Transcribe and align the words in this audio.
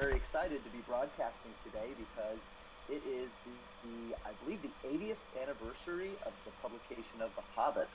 very 0.00 0.14
excited 0.14 0.62
to 0.64 0.70
be 0.70 0.78
broadcasting 0.86 1.50
today 1.64 1.86
because 1.98 2.38
it 2.88 3.02
is 3.08 3.28
the, 3.44 3.88
the 3.88 4.16
I 4.26 4.30
believe 4.44 4.60
the 4.62 4.88
80th 4.88 5.16
anniversary 5.42 6.10
of 6.26 6.32
the 6.44 6.50
publication 6.62 7.20
of 7.20 7.30
The 7.36 7.42
Hobbit. 7.54 7.88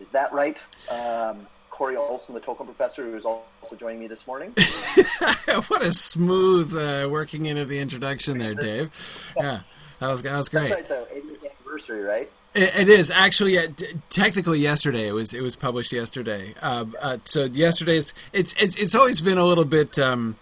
Is 0.00 0.10
that 0.12 0.32
right? 0.32 0.62
Um, 0.90 1.46
Corey 1.70 1.96
Olsen, 1.96 2.34
the 2.34 2.40
Tolkien 2.40 2.66
professor, 2.66 3.04
who 3.04 3.16
is 3.16 3.24
also 3.24 3.76
joining 3.76 4.00
me 4.00 4.06
this 4.06 4.26
morning. 4.26 4.52
what 5.68 5.82
a 5.82 5.92
smooth 5.92 6.76
uh, 6.76 7.08
working 7.10 7.46
in 7.46 7.56
of 7.58 7.68
the 7.68 7.78
introduction 7.78 8.38
there, 8.38 8.54
Dave. 8.54 8.90
Yeah, 9.36 9.60
that 10.00 10.08
was 10.08 10.22
that 10.22 10.36
was 10.36 10.48
great. 10.48 10.68
That's 10.68 10.88
right, 10.88 10.88
though. 10.88 11.06
80th 11.14 11.50
anniversary, 11.50 12.02
right? 12.02 12.30
It, 12.54 12.76
it 12.76 12.88
is 12.88 13.10
actually 13.10 13.58
uh, 13.58 13.68
d- 13.74 13.86
technically 14.10 14.58
yesterday. 14.58 15.08
It 15.08 15.12
was 15.12 15.32
it 15.32 15.40
was 15.40 15.56
published 15.56 15.92
yesterday. 15.92 16.54
Uh, 16.60 16.84
uh, 17.00 17.18
so 17.24 17.44
yesterday's 17.44 18.12
it's 18.32 18.54
it's 18.60 18.76
it's 18.76 18.94
always 18.94 19.20
been 19.22 19.38
a 19.38 19.44
little 19.44 19.64
bit 19.64 19.98
um, 19.98 20.36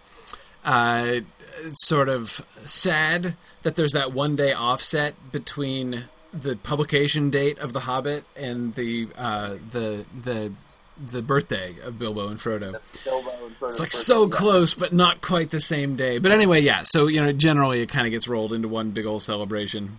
uh, 0.64 1.20
sort 1.72 2.08
of 2.08 2.44
sad 2.64 3.36
that 3.62 3.76
there's 3.76 3.92
that 3.92 4.12
one 4.12 4.36
day 4.36 4.52
offset 4.52 5.14
between 5.32 6.04
the 6.32 6.56
publication 6.56 7.30
date 7.30 7.58
of 7.58 7.72
The 7.72 7.80
Hobbit 7.80 8.24
and 8.36 8.74
the 8.74 9.08
uh, 9.16 9.56
the 9.72 10.04
the 10.22 10.52
the 11.04 11.22
birthday 11.22 11.74
of 11.82 11.98
Bilbo 11.98 12.28
and 12.28 12.38
Frodo. 12.38 12.78
Bilbo 13.04 13.30
and 13.46 13.56
Frodo's 13.56 13.70
It's 13.70 13.80
like 13.80 13.88
birthday, 13.90 13.98
so 13.98 14.26
yeah. 14.26 14.36
close, 14.36 14.74
but 14.74 14.92
not 14.92 15.20
quite 15.22 15.50
the 15.50 15.60
same 15.60 15.96
day. 15.96 16.18
But 16.18 16.32
anyway, 16.32 16.60
yeah. 16.60 16.82
So 16.84 17.06
you 17.06 17.22
know, 17.22 17.32
generally 17.32 17.80
it 17.80 17.88
kind 17.88 18.06
of 18.06 18.10
gets 18.10 18.28
rolled 18.28 18.52
into 18.52 18.68
one 18.68 18.90
big 18.90 19.06
old 19.06 19.22
celebration. 19.22 19.98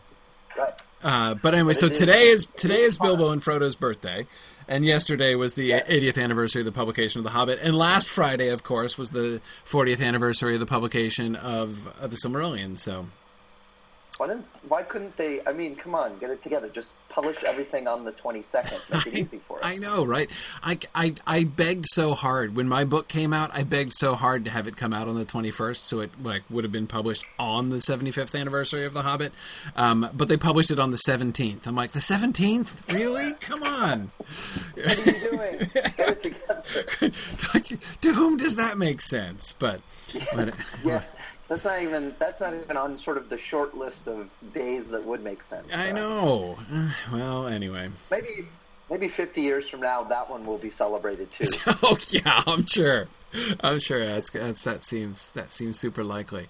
Right. 0.57 0.73
Uh, 1.03 1.33
but 1.35 1.53
anyway, 1.55 1.73
so 1.73 1.89
today 1.89 2.27
is 2.27 2.45
today 2.57 2.81
is 2.81 2.97
Bilbo 2.97 3.31
and 3.31 3.43
Frodo's 3.43 3.75
birthday, 3.75 4.27
and 4.67 4.85
yesterday 4.85 5.33
was 5.35 5.55
the 5.55 5.65
Yes. 5.65 5.89
80th 5.89 6.21
anniversary 6.21 6.61
of 6.61 6.65
the 6.65 6.71
publication 6.71 7.19
of 7.19 7.23
The 7.23 7.31
Hobbit, 7.31 7.59
and 7.61 7.75
last 7.75 8.07
Friday, 8.07 8.49
of 8.49 8.63
course, 8.63 8.97
was 8.97 9.11
the 9.11 9.41
40th 9.65 10.01
anniversary 10.05 10.53
of 10.53 10.59
the 10.59 10.65
publication 10.65 11.35
of, 11.35 11.87
of 11.99 12.11
the 12.11 12.17
Silmarillion. 12.17 12.77
So 12.77 13.07
Why 14.21 14.27
didn't? 14.27 14.45
Why 14.67 14.83
couldn't 14.83 15.17
they? 15.17 15.41
I 15.47 15.53
mean, 15.53 15.75
come 15.75 15.95
on, 15.95 16.15
get 16.19 16.29
it 16.29 16.43
together. 16.43 16.69
Just 16.69 16.93
publish 17.09 17.43
everything 17.43 17.87
on 17.87 18.05
the 18.05 18.11
twenty 18.11 18.43
second. 18.43 18.79
Make 18.93 19.07
it 19.07 19.13
easy 19.15 19.39
for 19.39 19.57
us. 19.57 19.63
I 19.63 19.77
know, 19.77 20.05
right? 20.05 20.29
I, 20.61 20.77
I, 20.93 21.15
I 21.25 21.43
begged 21.43 21.87
so 21.87 22.13
hard 22.13 22.55
when 22.55 22.67
my 22.67 22.83
book 22.83 23.07
came 23.07 23.33
out. 23.33 23.49
I 23.51 23.63
begged 23.63 23.93
so 23.95 24.13
hard 24.13 24.45
to 24.45 24.51
have 24.51 24.67
it 24.67 24.77
come 24.77 24.93
out 24.93 25.07
on 25.07 25.17
the 25.17 25.25
21st, 25.25 25.77
so 25.77 26.01
it 26.01 26.11
like 26.21 26.43
would 26.51 26.63
have 26.63 26.71
been 26.71 26.85
published 26.85 27.25
on 27.39 27.69
the 27.69 27.77
75th 27.77 28.39
anniversary 28.39 28.85
of 28.85 28.93
The 28.93 29.01
Hobbit. 29.01 29.33
Um, 29.75 30.07
but 30.13 30.27
they 30.27 30.37
published 30.37 30.69
it 30.69 30.79
on 30.79 30.91
the 30.91 31.01
17th. 31.07 31.65
I'm 31.65 31.75
like, 31.75 31.93
the 31.93 31.99
17th? 31.99 32.93
Really? 32.93 33.33
Come 33.39 33.63
on! 33.63 34.11
what 34.75 34.97
are 34.97 35.11
you 35.11 35.31
doing? 35.31 35.69
Get 35.73 35.99
it 35.99 36.21
together. 36.21 37.81
to 38.01 38.13
whom 38.13 38.37
does 38.37 38.57
that 38.57 38.77
make 38.77 39.01
sense? 39.01 39.53
But, 39.53 39.81
but 40.35 40.53
Yeah, 40.85 41.01
that's 41.51 41.65
not 41.65 41.81
even. 41.81 42.15
That's 42.17 42.39
not 42.39 42.53
even 42.53 42.77
on 42.77 42.95
sort 42.95 43.17
of 43.17 43.27
the 43.27 43.37
short 43.37 43.75
list 43.75 44.07
of 44.07 44.29
days 44.53 44.87
that 44.91 45.03
would 45.03 45.21
make 45.21 45.43
sense. 45.43 45.67
I 45.73 45.91
know. 45.91 46.57
Well, 47.11 47.47
anyway. 47.47 47.89
Maybe, 48.09 48.47
maybe 48.89 49.09
fifty 49.09 49.41
years 49.41 49.67
from 49.67 49.81
now, 49.81 50.03
that 50.03 50.29
one 50.29 50.45
will 50.45 50.57
be 50.57 50.69
celebrated 50.69 51.29
too. 51.29 51.49
Oh 51.83 51.97
yeah, 52.09 52.41
I'm 52.47 52.65
sure. 52.65 53.07
I'm 53.59 53.79
sure 53.79 53.99
that's, 53.99 54.29
that's 54.29 54.63
that 54.63 54.83
seems 54.83 55.31
that 55.31 55.51
seems 55.51 55.77
super 55.77 56.05
likely. 56.05 56.47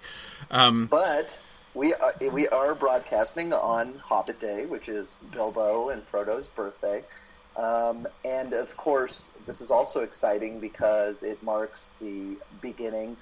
Um, 0.52 0.86
But 0.86 1.36
we 1.74 1.96
are, 1.96 2.14
we 2.32 2.48
are 2.50 2.76
broadcasting 2.76 3.54
on 3.54 3.96
Hobbit 4.06 4.40
Day, 4.40 4.68
which 4.68 4.88
is 4.88 5.16
Bilbo 5.32 5.90
and 5.90 6.04
Frodo's 6.04 6.50
birthday. 6.50 7.04
Um, 7.58 8.08
and 8.24 8.54
of 8.54 8.78
course, 8.78 9.34
this 9.48 9.62
is 9.62 9.72
also 9.72 10.04
exciting 10.04 10.60
because 10.60 11.24
it 11.24 11.42
marks 11.42 11.90
the 12.00 12.36
beginning 12.62 13.18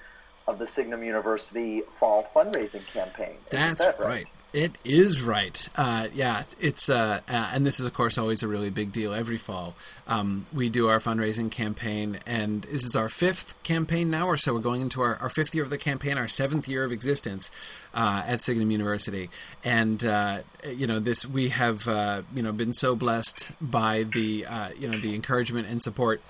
of 0.50 0.58
the 0.58 0.66
Signum 0.66 1.02
University 1.04 1.82
fall 1.82 2.28
fundraising 2.34 2.86
campaign. 2.92 3.36
That's 3.50 3.84
that 3.84 4.00
right. 4.00 4.30
It 4.52 4.72
is 4.84 5.22
right. 5.22 5.68
Uh, 5.76 6.08
yeah, 6.12 6.42
it's 6.58 6.88
uh, 6.88 7.20
uh, 7.28 7.50
and 7.54 7.64
this 7.64 7.78
is 7.78 7.86
of 7.86 7.94
course 7.94 8.18
always 8.18 8.42
a 8.42 8.48
really 8.48 8.70
big 8.70 8.92
deal 8.92 9.14
every 9.14 9.38
fall. 9.38 9.76
Um, 10.08 10.44
we 10.52 10.68
do 10.68 10.88
our 10.88 10.98
fundraising 10.98 11.52
campaign, 11.52 12.18
and 12.26 12.62
this 12.62 12.84
is 12.84 12.96
our 12.96 13.08
fifth 13.08 13.62
campaign 13.62 14.10
now, 14.10 14.26
or 14.26 14.36
so. 14.36 14.52
We're 14.52 14.58
going 14.58 14.80
into 14.80 15.02
our, 15.02 15.14
our 15.16 15.30
fifth 15.30 15.54
year 15.54 15.62
of 15.62 15.70
the 15.70 15.78
campaign, 15.78 16.18
our 16.18 16.26
seventh 16.26 16.68
year 16.68 16.82
of 16.82 16.90
existence 16.90 17.52
uh, 17.94 18.24
at 18.26 18.40
Signum 18.40 18.72
University, 18.72 19.30
and 19.62 20.04
uh, 20.04 20.42
you 20.68 20.88
know 20.88 20.98
this 20.98 21.24
we 21.24 21.50
have 21.50 21.86
uh, 21.86 22.22
you 22.34 22.42
know 22.42 22.50
been 22.50 22.72
so 22.72 22.96
blessed 22.96 23.52
by 23.60 24.02
the 24.02 24.46
uh, 24.46 24.70
you 24.76 24.88
know 24.88 24.98
the 24.98 25.14
encouragement 25.14 25.68
and 25.68 25.80
support 25.80 26.20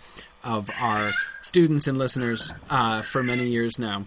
of 0.45 0.71
our 0.81 1.11
students 1.43 1.87
and 1.87 1.99
listeners 1.99 2.53
uh, 2.71 3.03
for 3.03 3.23
many 3.23 3.47
years 3.47 3.79
now 3.79 4.07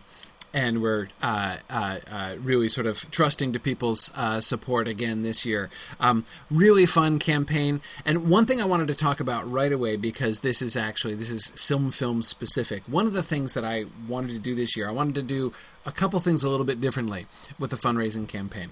and 0.54 0.82
we're 0.82 1.08
uh, 1.22 1.58
uh, 1.70 2.00
uh, 2.10 2.36
really 2.40 2.70
sort 2.70 2.86
of 2.86 3.10
trusting 3.10 3.54
to 3.54 3.60
people's 3.60 4.12
uh, 4.16 4.40
support 4.40 4.88
again 4.88 5.24
this 5.24 5.46
year. 5.46 5.70
Um, 6.00 6.26
really 6.52 6.86
fun 6.86 7.20
campaign, 7.20 7.82
and 8.06 8.30
one 8.30 8.46
thing 8.46 8.62
I 8.62 8.66
wanted 8.66 8.88
to 8.90 8.96
talk 8.96 9.20
about 9.20 9.50
right 9.52 9.72
away 9.72 9.96
because 9.96 10.42
this 10.42 10.62
is 10.62 10.76
actually 10.76 11.16
this 11.16 11.30
is 11.30 11.52
Silm 11.56 11.92
Film 11.92 12.22
specific. 12.22 12.84
One 12.88 13.08
of 13.08 13.14
the 13.14 13.24
things 13.24 13.56
that 13.56 13.66
I 13.66 13.86
wanted 14.08 14.32
to 14.32 14.40
do 14.40 14.54
this 14.54 14.78
year, 14.78 14.88
I 14.88 14.92
wanted 14.92 15.16
to 15.16 15.24
do 15.24 15.54
a 15.86 15.92
couple 15.92 16.20
things 16.20 16.44
a 16.44 16.50
little 16.50 16.66
bit 16.66 16.80
differently 16.80 17.26
with 17.58 17.72
the 17.72 17.78
fundraising 17.78 18.28
campaign. 18.28 18.70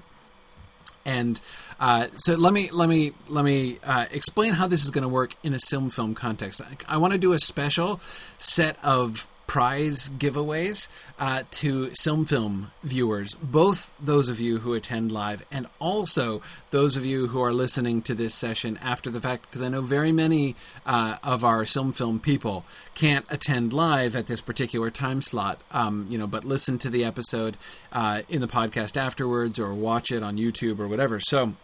And 1.06 1.42
uh, 1.80 2.08
so 2.18 2.36
let 2.36 2.54
me 2.54 2.70
let 2.72 2.88
me 2.88 3.14
let 3.28 3.44
me 3.44 3.80
uh, 3.84 4.06
explain 4.12 4.54
how 4.54 4.68
this 4.68 4.84
is 4.84 4.92
going 4.92 5.04
to 5.04 5.10
work 5.10 5.36
in 5.44 5.54
a 5.54 5.60
Silm 5.60 5.90
film 5.90 6.14
context. 6.14 6.62
I, 6.62 6.96
I 6.96 6.98
want 6.98 7.14
to 7.14 7.20
do 7.20 7.34
a 7.34 7.40
special 7.40 8.00
set 8.38 8.78
of 8.84 9.28
prize 9.52 10.10
giveaways 10.12 10.88
uh, 11.20 11.44
to 11.52 11.94
Silm 11.94 12.24
Film 12.24 12.72
viewers, 12.86 13.34
both 13.34 13.94
those 14.00 14.30
of 14.30 14.40
you 14.40 14.60
who 14.60 14.74
attend 14.74 15.12
live 15.12 15.46
and 15.52 15.68
also 15.78 16.42
those 16.70 16.96
of 16.96 17.04
you 17.04 17.28
who 17.28 17.42
are 17.42 17.52
listening 17.52 18.02
to 18.02 18.16
this 18.16 18.34
session 18.34 18.80
after 18.82 19.10
the 19.10 19.20
fact, 19.20 19.42
because 19.42 19.62
I 19.62 19.68
know 19.68 19.82
very 19.82 20.14
many 20.14 20.56
uh, 20.86 21.18
of 21.22 21.44
our 21.44 21.66
Silm 21.66 21.92
Film 21.92 22.22
people 22.22 22.64
can't 22.94 23.26
attend 23.30 23.74
live 23.74 24.16
at 24.16 24.28
this 24.28 24.40
particular 24.40 24.90
time 24.90 25.22
slot, 25.22 25.60
um, 25.72 26.08
you 26.10 26.18
know, 26.18 26.28
but 26.28 26.46
listen 26.46 26.78
to 26.78 26.90
the 26.90 27.04
episode 27.04 27.58
uh, 27.92 28.22
in 28.30 28.40
the 28.40 28.48
podcast 28.48 28.96
afterwards 28.96 29.60
or 29.60 29.74
watch 29.74 30.14
it 30.14 30.24
on 30.24 30.38
YouTube 30.38 30.80
or 30.80 30.88
whatever. 30.88 31.20
So 31.20 31.56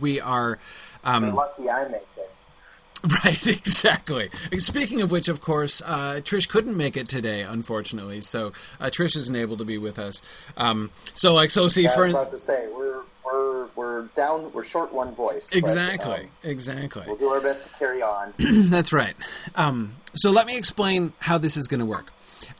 we 0.00 0.20
are. 0.20 0.60
Um, 1.02 1.34
Lucky 1.34 1.68
I 1.68 1.88
make 1.88 2.06
it. 2.16 2.31
Right, 3.24 3.46
exactly. 3.48 4.30
Speaking 4.58 5.00
of 5.00 5.10
which, 5.10 5.26
of 5.26 5.40
course, 5.40 5.82
uh, 5.84 6.20
Trish 6.22 6.48
couldn't 6.48 6.76
make 6.76 6.96
it 6.96 7.08
today, 7.08 7.42
unfortunately. 7.42 8.20
So 8.20 8.52
uh, 8.80 8.86
Trish 8.86 9.16
isn't 9.16 9.34
able 9.34 9.56
to 9.56 9.64
be 9.64 9.76
with 9.76 9.98
us. 9.98 10.22
Um, 10.56 10.90
so, 11.14 11.34
like, 11.34 11.50
so 11.50 11.66
see 11.66 11.88
I 11.88 11.90
for 11.90 12.04
was 12.04 12.14
about 12.14 12.30
to 12.30 12.38
say 12.38 12.68
we're 12.72 13.02
we're 13.24 13.66
we're 13.74 14.02
down. 14.14 14.52
We're 14.52 14.62
short 14.62 14.92
one 14.92 15.14
voice. 15.16 15.48
but, 15.48 15.58
exactly, 15.58 16.14
um, 16.14 16.28
exactly. 16.44 17.02
we'll 17.06 17.16
do 17.16 17.28
our 17.28 17.40
best 17.40 17.64
to 17.64 17.70
carry 17.70 18.02
on. 18.02 18.34
That's 18.38 18.92
right. 18.92 19.16
Um, 19.56 19.96
so 20.14 20.30
let 20.30 20.46
me 20.46 20.56
explain 20.56 21.12
how 21.18 21.38
this 21.38 21.56
is 21.56 21.66
going 21.66 21.80
to 21.80 21.86
work. 21.86 22.12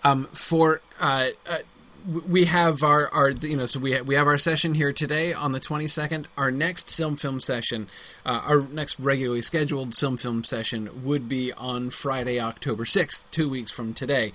Um, 0.02 0.24
for 0.32 0.80
uh, 1.00 1.28
uh, 1.48 1.58
we 2.06 2.46
have 2.46 2.82
our, 2.82 3.08
our 3.08 3.30
you 3.30 3.56
know 3.56 3.66
so 3.66 3.80
we 3.80 3.92
ha- 3.94 4.02
we 4.02 4.14
have 4.14 4.26
our 4.26 4.38
session 4.38 4.74
here 4.74 4.92
today 4.92 5.32
on 5.32 5.52
the 5.52 5.60
22nd. 5.60 6.26
Our 6.36 6.50
next 6.50 6.90
Silm 6.90 7.16
film 7.16 7.40
session, 7.40 7.88
uh, 8.26 8.42
our 8.44 8.62
next 8.62 8.98
regularly 8.98 9.42
scheduled 9.42 9.94
Silm 9.94 10.16
film 10.16 10.44
session 10.44 11.04
would 11.04 11.28
be 11.28 11.52
on 11.52 11.90
Friday, 11.90 12.40
October 12.40 12.84
6th, 12.84 13.22
two 13.30 13.48
weeks 13.48 13.70
from 13.70 13.94
today. 13.94 14.32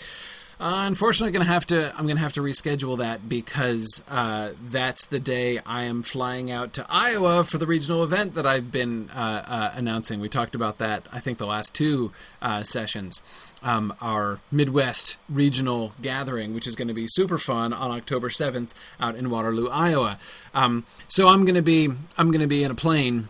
Uh, 0.59 0.85
unfortunately, 0.87 1.31
to 1.45 1.51
have 1.51 1.67
to. 1.67 1.93
I'm 1.95 2.05
going 2.05 2.15
to 2.15 2.21
have 2.21 2.33
to 2.33 2.41
reschedule 2.41 2.97
that 2.97 3.29
because 3.29 4.03
uh, 4.09 4.53
that's 4.69 5.05
the 5.05 5.19
day 5.19 5.59
I 5.63 5.83
am 5.83 6.01
flying 6.01 6.49
out 6.49 6.73
to 6.73 6.85
Iowa 6.89 7.43
for 7.43 7.59
the 7.59 7.67
regional 7.67 8.03
event 8.03 8.33
that 8.33 8.47
I've 8.47 8.71
been 8.71 9.11
uh, 9.11 9.43
uh, 9.47 9.71
announcing. 9.75 10.19
We 10.19 10.29
talked 10.29 10.55
about 10.55 10.79
that. 10.79 11.05
I 11.13 11.19
think 11.19 11.37
the 11.37 11.45
last 11.45 11.75
two 11.75 12.11
uh, 12.41 12.63
sessions. 12.63 13.21
Um, 13.61 13.93
our 14.01 14.39
Midwest 14.51 15.17
regional 15.29 15.93
gathering, 16.01 16.53
which 16.53 16.67
is 16.67 16.75
going 16.75 16.87
to 16.87 16.93
be 16.93 17.07
super 17.07 17.37
fun 17.37 17.73
on 17.73 17.89
October 17.89 18.29
7th 18.29 18.69
out 18.99 19.15
in 19.15 19.31
Waterloo, 19.31 19.67
Iowa. 19.67 20.19
Um, 20.53 20.85
so 21.07 21.27
I'm 21.27 21.43
to 21.55 21.63
be 21.63 21.89
I'm 22.17 22.31
going 22.31 22.41
to 22.41 22.47
be 22.47 22.63
in 22.63 22.69
a 22.69 22.75
plane 22.75 23.29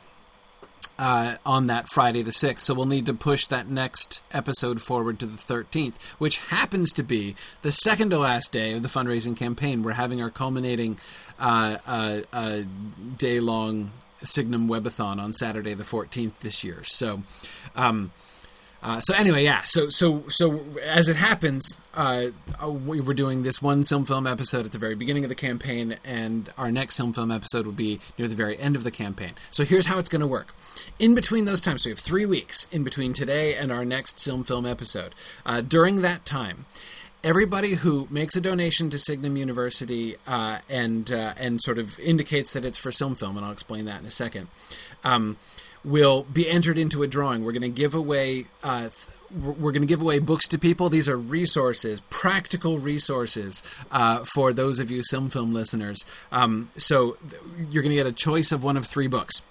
uh, 0.99 1.35
on 1.45 1.67
that 1.67 1.87
Friday 1.89 2.21
the 2.21 2.31
6th. 2.31 2.59
So 2.59 2.73
we'll 2.73 2.85
need 2.85 3.05
to 3.05 3.13
push 3.13 3.45
that 3.47 3.67
next 3.67 4.21
episode 4.31 4.81
forward 4.81 5.19
to 5.19 5.25
the 5.25 5.37
13th, 5.37 6.01
which 6.17 6.37
happens 6.37 6.91
to 6.93 7.03
be 7.03 7.35
the 7.61 7.71
second 7.71 8.09
to 8.11 8.17
last 8.17 8.51
day 8.51 8.73
of 8.73 8.81
the 8.81 8.89
fundraising 8.89 9.35
campaign. 9.35 9.83
We're 9.83 9.93
having 9.93 10.21
our 10.21 10.29
culminating 10.29 10.99
uh, 11.39 11.77
uh, 11.85 12.61
day 13.17 13.39
long 13.39 13.91
Signum 14.23 14.67
Webathon 14.67 15.19
on 15.19 15.33
Saturday 15.33 15.73
the 15.73 15.83
14th 15.83 16.39
this 16.39 16.63
year. 16.63 16.83
So. 16.83 17.21
Um, 17.75 18.11
Uh, 18.81 18.99
so 19.01 19.15
anyway, 19.15 19.43
yeah. 19.43 19.61
So 19.63 19.89
so 19.89 20.23
so 20.29 20.63
as 20.83 21.09
it 21.09 21.15
happens, 21.15 21.79
uh, 21.93 22.27
uh, 22.61 22.69
we 22.69 23.01
were 23.01 23.13
doing 23.13 23.43
this 23.43 23.61
one 23.61 23.83
Silm 23.83 24.05
film 24.05 24.27
episode 24.27 24.65
at 24.65 24.71
the 24.71 24.77
very 24.77 24.95
beginning 24.95 25.23
of 25.23 25.29
the 25.29 25.35
campaign, 25.35 25.97
and 26.05 26.49
our 26.57 26.71
next 26.71 26.95
Silm 26.95 27.11
film 27.13 27.31
episode 27.31 27.65
will 27.65 27.73
be 27.73 27.99
near 28.17 28.27
the 28.27 28.35
very 28.35 28.57
end 28.57 28.75
of 28.75 28.83
the 28.83 28.91
campaign. 28.91 29.33
So 29.51 29.65
here's 29.65 29.87
how 29.87 29.97
it's 29.97 30.09
going 30.09 30.21
to 30.21 30.27
work. 30.27 30.53
In 30.99 31.15
between 31.15 31.45
those 31.45 31.61
times, 31.61 31.83
so 31.83 31.89
we 31.89 31.91
have 31.91 31.99
three 31.99 32.25
weeks 32.25 32.67
in 32.71 32.83
between 32.83 33.13
today 33.13 33.55
and 33.55 33.71
our 33.71 33.83
next 33.83 34.19
Silm 34.19 34.43
film 34.43 34.65
episode. 34.65 35.15
Uh, 35.45 35.61
during 35.61 36.01
that 36.03 36.25
time, 36.25 36.65
everybody 37.23 37.73
who 37.73 38.07
makes 38.11 38.35
a 38.35 38.41
donation 38.41 38.91
to 38.91 38.99
Signum 38.99 39.37
University 39.37 40.17
uh, 40.27 40.59
and 40.69 41.09
and 41.09 41.61
sort 41.61 41.79
of 41.79 41.99
indicates 41.99 42.53
that 42.53 42.63
it's 42.63 42.77
for 42.77 42.91
Silm 42.91 43.15
Film, 43.15 43.37
and 43.37 43.45
I'll 43.45 43.51
explain 43.51 43.85
that 43.85 44.01
in 44.01 44.05
a 44.05 44.11
second. 44.11 44.49
Um, 45.03 45.37
will 45.87 46.23
be 46.23 46.49
entered 46.49 46.77
into 46.77 47.01
a 47.01 47.07
drawing. 47.07 47.43
We're 47.43 47.53
going 47.53 47.61
to 47.61 47.69
give 47.69 47.95
away. 47.95 48.45
Uh, 48.61 48.89
we're 49.31 49.71
going 49.71 49.81
to 49.81 49.87
give 49.87 50.01
away 50.01 50.19
books 50.19 50.47
to 50.49 50.59
people. 50.59 50.89
These 50.89 51.09
are 51.09 51.17
resources, 51.17 52.01
practical 52.09 52.77
resources 52.77 53.63
uh, 53.91 54.23
for 54.23 54.53
those 54.53 54.79
of 54.79 54.91
you 54.91 55.03
Silm 55.03 55.29
Film 55.29 55.53
listeners. 55.53 56.05
Um, 56.31 56.69
so 56.77 57.17
you're 57.69 57.83
going 57.83 57.95
to 57.95 57.95
get 57.95 58.07
a 58.07 58.13
choice 58.13 58.51
of 58.51 58.63
one 58.63 58.77
of 58.77 58.85
three 58.85 59.07
books. 59.07 59.41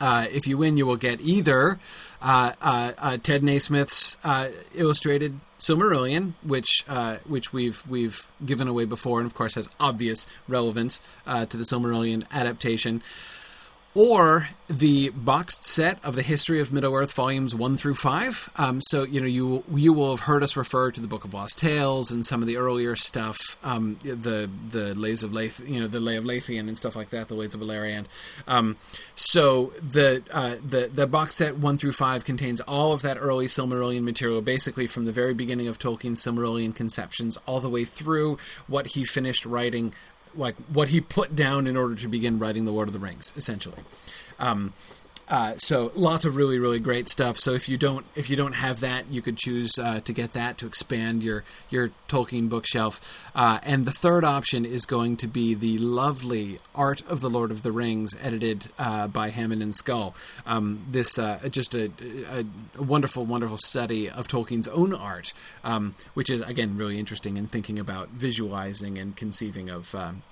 Uh, 0.00 0.26
if 0.30 0.46
you 0.46 0.56
win, 0.56 0.76
you 0.76 0.86
will 0.86 0.96
get 0.96 1.20
either 1.20 1.80
uh, 2.22 2.52
uh, 2.60 2.92
uh 2.98 3.16
Ted 3.16 3.42
Nasmith's 3.42 4.16
uh, 4.22 4.48
illustrated 4.74 5.40
Silmarillion, 5.58 6.34
which 6.42 6.84
which 7.26 7.52
we've 7.52 7.84
we've 7.88 8.30
given 8.44 8.68
away 8.68 8.84
before, 8.84 9.18
and 9.18 9.26
of 9.26 9.34
course 9.34 9.54
has 9.54 9.68
obvious 9.80 10.28
relevance 10.46 11.00
to 11.26 11.56
the 11.56 11.64
Silmarillion 11.64 12.24
adaptation 12.30 13.02
or 13.98 14.48
the 14.68 15.08
boxed 15.08 15.66
set 15.66 15.98
of 16.04 16.14
the 16.14 16.22
history 16.22 16.60
of 16.60 16.72
Middle 16.72 16.94
Earth 16.94 17.12
volumes 17.14 17.52
one 17.52 17.76
through 17.76 17.96
five. 17.96 18.48
Um, 18.54 18.80
so 18.80 19.02
you 19.02 19.20
know 19.20 19.26
you 19.26 19.64
you 19.74 19.92
will 19.92 20.10
have 20.10 20.20
heard 20.20 20.44
us 20.44 20.56
refer 20.56 20.92
to 20.92 21.00
the 21.00 21.08
Book 21.08 21.24
of 21.24 21.34
Lost 21.34 21.58
Tales 21.58 22.12
and 22.12 22.24
some 22.24 22.40
of 22.40 22.46
the 22.46 22.58
earlier 22.58 22.94
stuff, 22.94 23.58
um, 23.64 23.98
the 24.04 24.48
the 24.68 24.94
lays 24.94 25.24
of 25.24 25.32
Lath, 25.32 25.68
you 25.68 25.80
know 25.80 25.88
the 25.88 25.98
Lay 25.98 26.14
of 26.14 26.22
Leithian 26.22 26.68
and 26.68 26.78
stuff 26.78 26.94
like 26.94 27.10
that, 27.10 27.26
the 27.26 27.34
Lays 27.34 27.54
of 27.54 27.60
Beleriand. 27.60 28.04
Um, 28.46 28.76
so 29.16 29.72
the 29.82 30.22
uh, 30.30 30.56
the 30.64 30.88
the 30.94 31.08
box 31.08 31.34
set 31.34 31.58
one 31.58 31.76
through 31.76 31.92
five 31.92 32.24
contains 32.24 32.60
all 32.60 32.92
of 32.92 33.02
that 33.02 33.16
early 33.18 33.46
Silmarillion 33.46 34.02
material, 34.02 34.42
basically 34.42 34.86
from 34.86 35.06
the 35.06 35.12
very 35.12 35.34
beginning 35.34 35.66
of 35.66 35.76
Tolkien's 35.76 36.22
Silmarillion 36.22 36.72
conceptions 36.72 37.36
all 37.46 37.58
the 37.58 37.70
way 37.70 37.84
through 37.84 38.38
what 38.68 38.88
he 38.88 39.02
finished 39.02 39.44
writing 39.44 39.92
like 40.38 40.56
what 40.72 40.88
he 40.88 41.00
put 41.00 41.36
down 41.36 41.66
in 41.66 41.76
order 41.76 41.94
to 41.96 42.08
begin 42.08 42.38
writing 42.38 42.64
the 42.64 42.70
Lord 42.70 42.88
of 42.88 42.94
the 42.94 43.00
Rings, 43.00 43.32
essentially. 43.36 43.78
Um, 44.38 44.72
uh, 45.28 45.56
so 45.58 45.92
lots 45.94 46.24
of 46.24 46.36
really 46.36 46.58
really 46.58 46.78
great 46.78 47.08
stuff. 47.08 47.38
So 47.38 47.52
if 47.52 47.68
you 47.68 47.76
don't 47.76 48.06
if 48.14 48.30
you 48.30 48.36
don't 48.36 48.54
have 48.54 48.80
that, 48.80 49.10
you 49.10 49.20
could 49.20 49.36
choose 49.36 49.78
uh, 49.78 50.00
to 50.00 50.12
get 50.12 50.32
that 50.32 50.58
to 50.58 50.66
expand 50.66 51.22
your 51.22 51.44
your 51.68 51.90
Tolkien 52.08 52.48
bookshelf. 52.48 53.30
Uh, 53.34 53.58
and 53.62 53.84
the 53.84 53.92
third 53.92 54.24
option 54.24 54.64
is 54.64 54.86
going 54.86 55.16
to 55.18 55.28
be 55.28 55.54
the 55.54 55.78
lovely 55.78 56.58
Art 56.74 57.02
of 57.08 57.20
the 57.20 57.30
Lord 57.30 57.50
of 57.50 57.62
the 57.62 57.70
Rings, 57.70 58.16
edited 58.22 58.68
uh, 58.78 59.06
by 59.08 59.28
Hammond 59.28 59.62
and 59.62 59.74
Scull. 59.74 60.14
Um, 60.46 60.84
this 60.88 61.18
uh, 61.18 61.40
just 61.50 61.74
a, 61.74 61.90
a, 62.30 62.82
wonderful 62.82 63.26
wonderful 63.26 63.58
study 63.58 64.08
of 64.08 64.28
Tolkien's 64.28 64.68
own 64.68 64.94
art, 64.94 65.32
um, 65.62 65.94
which 66.14 66.30
is 66.30 66.40
again 66.42 66.76
really 66.76 66.98
interesting 66.98 67.36
in 67.36 67.46
thinking 67.48 67.78
about 67.78 68.08
visualizing 68.08 68.96
and 68.96 69.14
conceiving 69.14 69.68
of 69.68 69.94
um, 69.94 70.22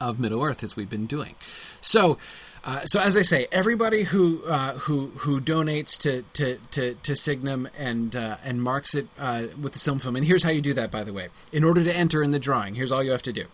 of 0.00 0.18
Middle 0.18 0.42
Earth 0.42 0.64
as 0.64 0.74
we've 0.76 0.90
been 0.90 1.06
doing. 1.06 1.36
So. 1.80 2.18
Uh, 2.66 2.84
so 2.84 3.00
as 3.00 3.16
I 3.16 3.22
say, 3.22 3.46
everybody 3.52 4.02
who 4.02 4.42
uh, 4.44 4.72
who 4.72 5.12
who 5.18 5.40
donates 5.40 5.96
to 6.00 6.24
to, 6.32 6.58
to, 6.72 6.94
to 6.94 7.14
Signum 7.14 7.68
and 7.78 8.16
uh, 8.16 8.38
and 8.44 8.60
marks 8.60 8.96
it 8.96 9.06
uh, 9.20 9.44
with 9.60 9.72
the 9.72 9.78
Silm 9.78 10.00
Film, 10.00 10.16
and 10.16 10.26
here's 10.26 10.42
how 10.42 10.50
you 10.50 10.60
do 10.60 10.74
that. 10.74 10.90
By 10.90 11.04
the 11.04 11.12
way, 11.12 11.28
in 11.52 11.62
order 11.62 11.84
to 11.84 11.96
enter 11.96 12.24
in 12.24 12.32
the 12.32 12.40
drawing, 12.40 12.74
here's 12.74 12.90
all 12.90 13.04
you 13.04 13.12
have 13.12 13.22
to 13.22 13.32
do: 13.32 13.44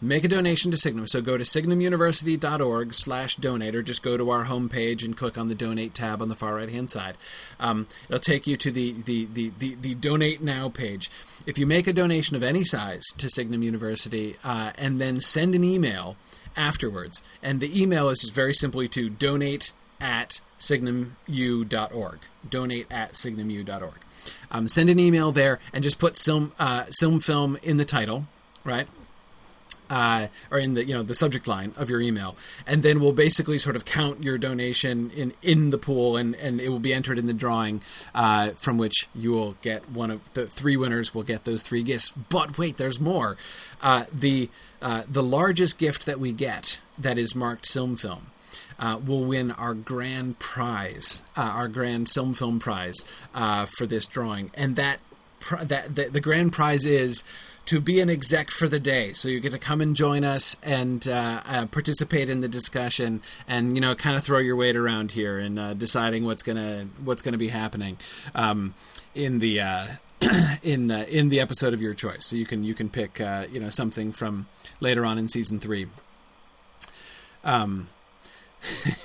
make 0.00 0.24
a 0.24 0.28
donation 0.28 0.70
to 0.70 0.78
Signum. 0.78 1.06
So 1.06 1.20
go 1.20 1.36
to 1.36 1.44
signumuniversity.org/donate, 1.44 3.74
or 3.74 3.82
just 3.82 4.02
go 4.02 4.16
to 4.16 4.30
our 4.30 4.46
homepage 4.46 5.04
and 5.04 5.14
click 5.14 5.36
on 5.36 5.48
the 5.48 5.54
Donate 5.54 5.92
tab 5.92 6.22
on 6.22 6.30
the 6.30 6.34
far 6.34 6.54
right 6.54 6.70
hand 6.70 6.90
side. 6.90 7.18
Um, 7.60 7.86
it'll 8.08 8.20
take 8.20 8.46
you 8.46 8.56
to 8.56 8.70
the 8.70 9.02
the, 9.02 9.26
the 9.26 9.52
the 9.58 9.74
the 9.74 9.94
Donate 9.94 10.40
Now 10.40 10.70
page. 10.70 11.10
If 11.44 11.58
you 11.58 11.66
make 11.66 11.86
a 11.86 11.92
donation 11.92 12.36
of 12.36 12.42
any 12.42 12.64
size 12.64 13.04
to 13.18 13.28
Signum 13.28 13.62
University 13.62 14.38
uh, 14.42 14.72
and 14.78 14.98
then 14.98 15.20
send 15.20 15.54
an 15.54 15.62
email 15.62 16.16
afterwards. 16.56 17.22
And 17.42 17.60
the 17.60 17.80
email 17.80 18.08
is 18.08 18.20
just 18.20 18.34
very 18.34 18.54
simply 18.54 18.88
to 18.88 19.08
donate 19.08 19.72
at 20.00 20.40
signumu.org. 20.58 22.18
Donate 22.48 22.86
at 22.90 23.12
signumu.org. 23.12 23.94
Um, 24.50 24.68
send 24.68 24.90
an 24.90 25.00
email 25.00 25.32
there 25.32 25.58
and 25.72 25.82
just 25.82 25.98
put 25.98 26.16
Sim, 26.16 26.52
uh, 26.58 26.84
Silm 26.90 27.20
Film 27.20 27.58
in 27.62 27.76
the 27.76 27.84
title, 27.84 28.26
right? 28.64 28.86
Uh, 29.90 30.28
or 30.50 30.58
in 30.58 30.72
the 30.72 30.86
you 30.86 30.94
know 30.94 31.02
the 31.02 31.14
subject 31.14 31.46
line 31.46 31.74
of 31.76 31.90
your 31.90 32.00
email, 32.00 32.34
and 32.66 32.82
then 32.82 32.98
we'll 32.98 33.12
basically 33.12 33.58
sort 33.58 33.76
of 33.76 33.84
count 33.84 34.22
your 34.22 34.38
donation 34.38 35.10
in 35.10 35.34
in 35.42 35.68
the 35.68 35.76
pool, 35.76 36.16
and 36.16 36.34
and 36.36 36.62
it 36.62 36.70
will 36.70 36.78
be 36.78 36.94
entered 36.94 37.18
in 37.18 37.26
the 37.26 37.34
drawing, 37.34 37.82
uh, 38.14 38.50
from 38.50 38.78
which 38.78 39.06
you 39.14 39.32
will 39.32 39.56
get 39.60 39.90
one 39.90 40.10
of 40.10 40.32
the 40.32 40.46
three 40.46 40.78
winners 40.78 41.14
will 41.14 41.24
get 41.24 41.44
those 41.44 41.62
three 41.62 41.82
gifts. 41.82 42.10
But 42.30 42.56
wait, 42.56 42.78
there's 42.78 42.98
more. 43.00 43.36
Uh, 43.82 44.04
the 44.10 44.48
uh, 44.82 45.04
the 45.08 45.22
largest 45.22 45.78
gift 45.78 46.06
that 46.06 46.18
we 46.18 46.32
get 46.32 46.80
that 46.98 47.18
is 47.18 47.34
marked 47.34 47.66
Silm 47.66 47.96
Film 47.96 48.26
uh, 48.78 49.00
will 49.04 49.24
win 49.24 49.50
our 49.52 49.74
grand 49.74 50.38
prize, 50.38 51.22
uh, 51.36 51.40
our 51.40 51.68
grand 51.68 52.08
Silm 52.08 52.34
Film 52.34 52.58
prize 52.58 53.04
uh, 53.34 53.66
for 53.66 53.86
this 53.86 54.06
drawing, 54.06 54.50
and 54.54 54.76
that 54.76 54.98
that 55.62 55.94
the, 55.94 56.04
the, 56.04 56.20
grand 56.20 56.52
prize 56.52 56.84
is 56.84 57.24
to 57.66 57.80
be 57.80 58.00
an 58.00 58.08
exec 58.08 58.50
for 58.50 58.68
the 58.68 58.78
day. 58.78 59.12
So 59.12 59.28
you 59.28 59.40
get 59.40 59.52
to 59.52 59.58
come 59.58 59.80
and 59.80 59.96
join 59.96 60.24
us 60.24 60.56
and 60.62 61.06
uh, 61.08 61.42
uh, 61.44 61.66
participate 61.66 62.28
in 62.28 62.40
the 62.40 62.48
discussion, 62.48 63.22
and 63.48 63.76
you 63.76 63.80
know, 63.80 63.94
kind 63.94 64.16
of 64.16 64.24
throw 64.24 64.38
your 64.38 64.56
weight 64.56 64.76
around 64.76 65.12
here 65.12 65.38
and 65.38 65.58
uh, 65.58 65.74
deciding 65.74 66.24
what's 66.24 66.42
gonna 66.42 66.86
what's 67.04 67.22
gonna 67.22 67.38
be 67.38 67.48
happening 67.48 67.98
um, 68.34 68.74
in 69.14 69.38
the 69.38 69.60
in 70.62 70.90
uh, 70.90 71.04
in 71.08 71.28
the 71.28 71.40
episode 71.40 71.74
of 71.74 71.80
your 71.80 71.94
choice. 71.94 72.26
So 72.26 72.36
you 72.36 72.46
can 72.46 72.64
you 72.64 72.74
can 72.74 72.88
pick 72.88 73.20
uh, 73.20 73.46
you 73.50 73.60
know 73.60 73.70
something 73.70 74.12
from 74.12 74.46
later 74.80 75.04
on 75.04 75.18
in 75.18 75.28
season 75.28 75.58
three. 75.58 75.86
Um, 77.44 77.88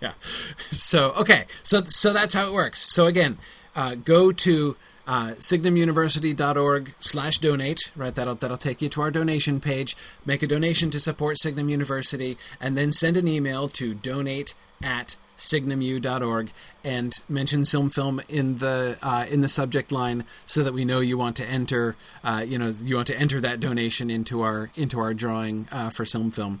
yeah. 0.00 0.12
So 0.58 1.12
okay. 1.12 1.46
So 1.62 1.82
so 1.86 2.12
that's 2.12 2.34
how 2.34 2.46
it 2.46 2.52
works. 2.52 2.80
So 2.80 3.06
again, 3.06 3.38
uh, 3.74 3.96
go 3.96 4.32
to 4.32 4.76
uh, 5.06 5.32
signumuniversity.org 5.38 6.92
slash 6.98 7.38
donate 7.38 7.92
right 7.94 8.16
that'll 8.16 8.34
that'll 8.34 8.56
take 8.56 8.82
you 8.82 8.88
to 8.88 9.00
our 9.00 9.12
donation 9.12 9.60
page 9.60 9.96
make 10.24 10.42
a 10.42 10.48
donation 10.48 10.90
to 10.90 10.98
support 10.98 11.38
signum 11.38 11.68
university 11.68 12.36
and 12.60 12.76
then 12.76 12.90
send 12.90 13.16
an 13.16 13.28
email 13.28 13.68
to 13.68 13.94
donate 13.94 14.54
at 14.82 15.14
signumu.org 15.36 16.52
and 16.84 17.20
mention 17.28 17.64
Silm 17.64 17.90
Film 17.90 18.20
in 18.28 18.58
the 18.58 18.96
uh, 19.02 19.26
in 19.28 19.40
the 19.40 19.48
subject 19.48 19.92
line 19.92 20.24
so 20.46 20.62
that 20.62 20.72
we 20.72 20.84
know 20.84 21.00
you 21.00 21.18
want 21.18 21.36
to 21.36 21.44
enter 21.44 21.96
uh, 22.24 22.44
you 22.46 22.58
know 22.58 22.72
you 22.82 22.96
want 22.96 23.08
to 23.08 23.18
enter 23.18 23.40
that 23.40 23.60
donation 23.60 24.10
into 24.10 24.42
our 24.42 24.70
into 24.76 25.00
our 25.00 25.14
drawing 25.14 25.68
uh, 25.72 25.90
for 25.90 26.04
Silm 26.04 26.30
Film, 26.30 26.60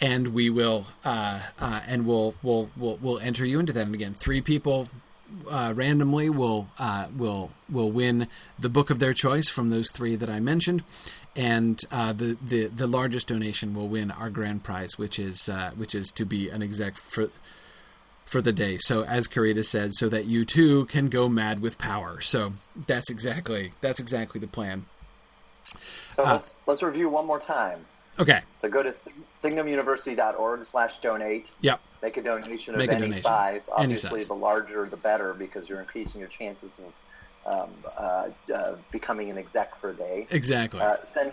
and 0.00 0.28
we 0.28 0.50
will 0.50 0.86
uh, 1.04 1.40
uh, 1.58 1.80
and 1.88 2.06
we'll 2.06 2.34
we'll 2.42 2.70
we'll 2.76 2.98
we'll 3.00 3.18
enter 3.20 3.44
you 3.44 3.58
into 3.58 3.72
that. 3.72 3.86
And 3.86 3.94
again, 3.94 4.14
three 4.14 4.40
people. 4.40 4.88
Uh, 5.50 5.72
randomly 5.74 6.30
will 6.30 6.68
will 7.16 7.50
will 7.68 7.90
win 7.90 8.28
the 8.56 8.68
book 8.68 8.88
of 8.90 9.00
their 9.00 9.12
choice 9.12 9.48
from 9.48 9.70
those 9.70 9.90
three 9.90 10.14
that 10.14 10.30
I 10.30 10.38
mentioned, 10.38 10.84
and 11.34 11.80
uh, 11.90 12.12
the, 12.12 12.36
the 12.44 12.66
the 12.66 12.86
largest 12.86 13.28
donation 13.28 13.74
will 13.74 13.88
win 13.88 14.10
our 14.10 14.30
grand 14.30 14.62
prize, 14.62 14.96
which 14.98 15.18
is 15.18 15.48
uh, 15.48 15.72
which 15.76 15.94
is 15.94 16.12
to 16.12 16.24
be 16.24 16.48
an 16.48 16.62
exec 16.62 16.96
for 16.96 17.28
for 18.24 18.40
the 18.40 18.52
day. 18.52 18.78
So 18.78 19.04
as 19.04 19.28
Karita 19.28 19.64
said, 19.64 19.94
so 19.94 20.08
that 20.08 20.26
you 20.26 20.44
too 20.44 20.86
can 20.86 21.08
go 21.08 21.28
mad 21.28 21.60
with 21.60 21.78
power. 21.78 22.20
So 22.20 22.52
that's 22.86 23.10
exactly 23.10 23.72
that's 23.80 24.00
exactly 24.00 24.40
the 24.40 24.46
plan. 24.46 24.86
So 26.16 26.24
uh, 26.24 26.32
let's, 26.32 26.54
let's 26.66 26.82
review 26.82 27.08
one 27.08 27.26
more 27.26 27.40
time. 27.40 27.84
Okay. 28.18 28.40
So 28.56 28.68
go 28.68 28.82
to 28.82 28.90
signumuniversity.org 28.90 30.64
slash 30.64 31.00
donate. 31.00 31.50
Yep. 31.62 31.80
Make 32.02 32.16
a 32.16 32.22
donation 32.22 32.76
Make 32.76 32.90
of 32.90 32.92
a 32.92 32.96
any 32.96 33.02
donation. 33.06 33.22
size. 33.22 33.68
Obviously, 33.72 34.08
any 34.08 34.22
size. 34.22 34.28
the 34.28 34.34
larger 34.34 34.86
the 34.86 34.96
better 34.96 35.34
because 35.34 35.68
you're 35.68 35.80
increasing 35.80 36.20
your 36.20 36.28
chances 36.28 36.78
of 36.78 36.92
um, 37.46 37.70
uh, 37.98 38.28
uh, 38.54 38.76
becoming 38.90 39.30
an 39.30 39.38
exec 39.38 39.74
for 39.74 39.90
a 39.90 39.94
day. 39.94 40.26
Exactly. 40.30 40.80
Uh, 40.80 40.96
send 41.02 41.32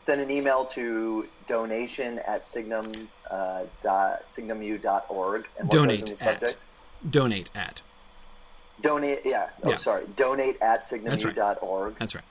send 0.00 0.20
an 0.22 0.30
email 0.30 0.64
to 0.64 1.28
donation 1.46 2.18
at 2.20 2.46
signum 2.46 2.90
uh, 3.30 3.64
dot, 3.82 4.26
signumu.org 4.26 5.48
and 5.58 5.68
what 5.68 5.70
donate 5.70 6.00
goes 6.00 6.10
in 6.10 6.16
the 6.16 6.24
subject? 6.24 6.56
At. 7.04 7.10
Donate 7.10 7.50
at. 7.54 7.82
Donate, 8.80 9.20
yeah. 9.26 9.50
Oh, 9.62 9.70
yeah. 9.70 9.76
sorry. 9.76 10.06
Donate 10.16 10.60
at 10.62 10.84
signumu.org. 10.84 11.04
That's 11.04 11.24
right. 11.24 11.98
That's 11.98 12.14
right. 12.14 12.24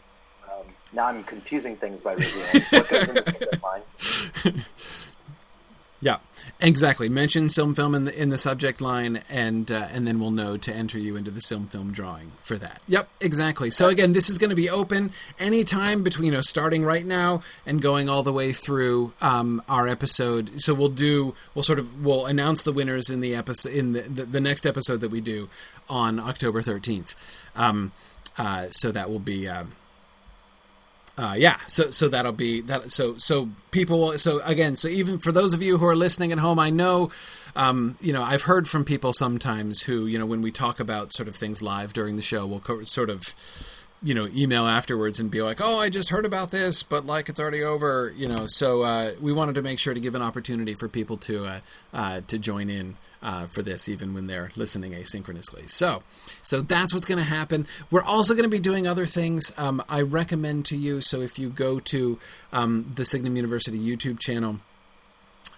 Um, 0.51 0.65
now 0.93 1.05
I'm 1.07 1.23
confusing 1.23 1.75
things 1.75 2.01
by 2.01 2.13
reviewing. 2.13 2.65
what 2.71 2.89
goes 2.89 3.09
in 3.09 3.15
the 3.15 3.23
subject 3.23 3.63
line? 3.63 4.63
Exactly. 6.61 7.07
Mention 7.07 7.47
Silm 7.47 7.73
Film 7.73 7.95
in 7.95 8.03
the 8.03 8.21
in 8.21 8.29
the 8.29 8.37
subject 8.37 8.81
line, 8.81 9.21
and 9.29 9.71
uh, 9.71 9.87
and 9.93 10.05
then 10.05 10.19
we'll 10.19 10.31
know 10.31 10.57
to 10.57 10.73
enter 10.73 10.99
you 10.99 11.15
into 11.15 11.31
the 11.31 11.39
Silm 11.39 11.67
Film 11.67 11.93
drawing 11.93 12.31
for 12.41 12.57
that. 12.57 12.81
Yep, 12.89 13.07
exactly. 13.21 13.71
So 13.71 13.87
again, 13.87 14.11
this 14.11 14.29
is 14.29 14.37
going 14.37 14.49
to 14.49 14.57
be 14.57 14.69
open 14.69 15.11
anytime 15.39 16.03
between 16.03 16.25
you 16.25 16.31
know 16.33 16.41
starting 16.41 16.83
right 16.83 17.05
now 17.05 17.43
and 17.65 17.81
going 17.81 18.09
all 18.09 18.23
the 18.23 18.33
way 18.33 18.51
through 18.51 19.13
um, 19.21 19.61
our 19.69 19.87
episode. 19.87 20.59
So 20.59 20.73
we'll 20.73 20.89
do 20.89 21.33
we'll 21.55 21.63
sort 21.63 21.79
of 21.79 22.03
we'll 22.03 22.25
announce 22.25 22.63
the 22.63 22.73
winners 22.73 23.09
in 23.09 23.21
the 23.21 23.35
episode 23.35 23.71
in 23.71 23.93
the 23.93 24.01
the, 24.01 24.25
the 24.25 24.41
next 24.41 24.65
episode 24.65 24.99
that 24.99 25.11
we 25.11 25.21
do 25.21 25.47
on 25.87 26.19
October 26.19 26.61
thirteenth. 26.61 27.15
Um, 27.55 27.93
uh, 28.37 28.67
so 28.71 28.91
that 28.91 29.09
will 29.09 29.19
be. 29.19 29.47
Uh, 29.47 29.63
uh, 31.19 31.33
yeah, 31.33 31.57
so 31.67 31.91
so 31.91 32.07
that'll 32.07 32.31
be 32.31 32.61
that. 32.61 32.91
So 32.91 33.17
so 33.17 33.49
people. 33.71 33.99
Will, 33.99 34.17
so 34.17 34.39
again, 34.43 34.77
so 34.77 34.87
even 34.87 35.19
for 35.19 35.33
those 35.33 35.53
of 35.53 35.61
you 35.61 35.77
who 35.77 35.85
are 35.85 35.95
listening 35.95 36.31
at 36.31 36.37
home, 36.37 36.59
I 36.59 36.69
know, 36.69 37.11
um, 37.57 37.97
you 37.99 38.13
know, 38.13 38.23
I've 38.23 38.43
heard 38.43 38.69
from 38.69 38.85
people 38.85 39.11
sometimes 39.11 39.81
who, 39.81 40.05
you 40.05 40.17
know, 40.17 40.25
when 40.25 40.41
we 40.41 40.51
talk 40.51 40.79
about 40.79 41.13
sort 41.13 41.27
of 41.27 41.35
things 41.35 41.61
live 41.61 41.91
during 41.91 42.15
the 42.15 42.21
show, 42.21 42.47
will 42.47 42.61
co- 42.61 42.85
sort 42.85 43.09
of, 43.09 43.35
you 44.01 44.13
know, 44.13 44.29
email 44.33 44.65
afterwards 44.65 45.19
and 45.19 45.29
be 45.29 45.41
like, 45.41 45.59
"Oh, 45.59 45.77
I 45.77 45.89
just 45.89 46.07
heard 46.07 46.25
about 46.25 46.51
this, 46.51 46.83
but 46.83 47.05
like 47.05 47.27
it's 47.27 47.39
already 47.39 47.63
over," 47.63 48.13
you 48.15 48.27
know. 48.27 48.47
So 48.47 48.83
uh, 48.83 49.11
we 49.19 49.33
wanted 49.33 49.55
to 49.55 49.61
make 49.61 49.79
sure 49.79 49.93
to 49.93 49.99
give 49.99 50.15
an 50.15 50.21
opportunity 50.21 50.73
for 50.73 50.87
people 50.87 51.17
to 51.17 51.45
uh, 51.45 51.59
uh, 51.93 52.21
to 52.27 52.39
join 52.39 52.69
in 52.69 52.95
uh, 53.21 53.45
for 53.47 53.61
this, 53.61 53.89
even 53.89 54.13
when 54.13 54.27
they're 54.27 54.51
listening 54.55 54.93
asynchronously. 54.93 55.69
So, 55.69 56.03
so 56.41 56.61
that's 56.61 56.93
what's 56.93 57.05
going 57.05 57.17
to 57.17 57.23
happen. 57.23 57.67
We're 57.91 58.03
also 58.03 58.33
going 58.33 58.43
to 58.43 58.49
be 58.49 58.59
doing 58.59 58.87
other 58.87 59.05
things. 59.05 59.51
Um, 59.57 59.83
I 59.89 60.01
recommend 60.01 60.65
to 60.67 60.77
you. 60.77 61.01
So, 61.01 61.21
if 61.21 61.37
you 61.37 61.49
go 61.49 61.79
to 61.79 62.19
um, 62.53 62.91
the 62.95 63.05
Signum 63.05 63.35
University 63.35 63.79
YouTube 63.79 64.19
channel, 64.19 64.59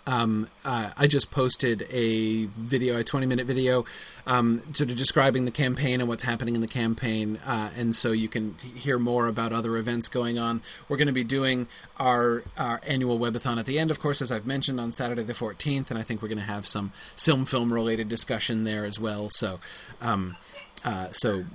um, 0.08 0.48
uh, 0.66 0.92
I 0.98 1.08
just 1.08 1.32
posted 1.32 1.88
a 1.92 2.46
video, 2.46 2.98
a 2.98 3.04
20 3.04 3.28
minute 3.28 3.46
video, 3.46 3.86
um, 4.26 4.62
sort 4.74 4.90
of 4.90 4.98
describing 4.98 5.46
the 5.46 5.52
campaign 5.52 6.00
and 6.00 6.10
what's 6.10 6.24
happening 6.24 6.56
in 6.56 6.62
the 6.62 6.68
campaign. 6.68 7.38
Uh, 7.46 7.70
and 7.78 7.96
so 7.96 8.12
you 8.12 8.28
can 8.28 8.56
hear 8.76 8.98
more 8.98 9.28
about 9.28 9.54
other 9.54 9.78
events 9.78 10.08
going 10.08 10.40
on. 10.40 10.62
We're 10.90 10.98
going 10.98 11.08
to 11.08 11.14
be 11.14 11.24
doing 11.24 11.68
our, 12.00 12.44
our 12.58 12.82
annual 12.88 13.20
webathon 13.20 13.58
at 13.58 13.66
the 13.66 13.78
end, 13.78 13.92
of 13.92 14.00
course, 14.00 14.22
as 14.22 14.32
I've 14.32 14.48
mentioned, 14.48 14.80
on 14.80 14.92
Saturday 14.92 15.24
the 15.24 15.34
14th. 15.34 15.90
And 15.90 16.00
I 16.00 16.02
think 16.02 16.22
we're 16.22 16.30
going 16.30 16.38
to 16.40 16.44
have 16.44 16.66
some 16.66 16.92
Silm 17.16 17.46
film 17.46 17.72
related 17.72 18.10
discussion 18.10 18.64
there 18.64 18.86
as 18.86 19.00
well. 19.00 19.30
So, 19.30 19.60
um, 20.02 20.36
uh, 20.84 21.10
so 21.12 21.46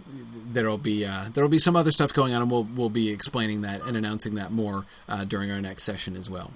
there'll 0.53 0.79
be 0.79 1.05
uh, 1.05 1.25
there'll 1.35 1.50
be 1.50 1.59
some 1.59 1.75
other 1.75 1.91
stuff 1.91 2.12
going 2.15 2.33
on, 2.33 2.43
and 2.43 2.50
we'll 2.50 2.62
we'll 2.76 2.91
be 2.91 3.11
explaining 3.11 3.62
that 3.62 3.83
and 3.83 3.97
announcing 3.97 4.37
that 4.37 4.53
more 4.53 4.87
uh, 5.09 5.25
during 5.25 5.50
our 5.50 5.61
next 5.61 5.83
session 5.83 6.15
as 6.15 6.31
well. 6.31 6.53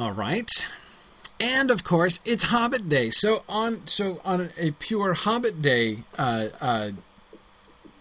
All 0.00 0.12
right. 0.12 0.50
And 1.38 1.70
of 1.70 1.84
course, 1.84 2.20
it's 2.24 2.44
Hobbit 2.44 2.88
Day. 2.88 3.10
So 3.10 3.44
on 3.46 3.86
so 3.86 4.22
on 4.24 4.48
a 4.56 4.70
pure 4.70 5.12
Hobbit 5.12 5.60
Day 5.60 6.04
uh, 6.16 6.48
uh, 6.58 6.90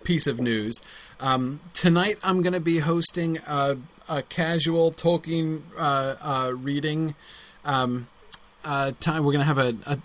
piece 0.05 0.25
of 0.25 0.39
news, 0.39 0.81
um, 1.19 1.59
tonight 1.73 2.17
I'm 2.23 2.41
going 2.41 2.53
to 2.53 2.61
be 2.61 2.79
hosting 2.79 3.39
a, 3.39 3.75
a 4.07 4.21
casual 4.21 4.91
Tolkien 4.93 5.63
uh, 5.77 6.15
uh 6.21 6.53
reading. 6.55 7.15
Um, 7.65 8.07
uh, 8.63 8.91
time 8.99 9.23
we're 9.23 9.33
going 9.33 9.45
to 9.45 9.53
have 9.53 9.57
a, 9.57 9.75
a, 9.85 9.99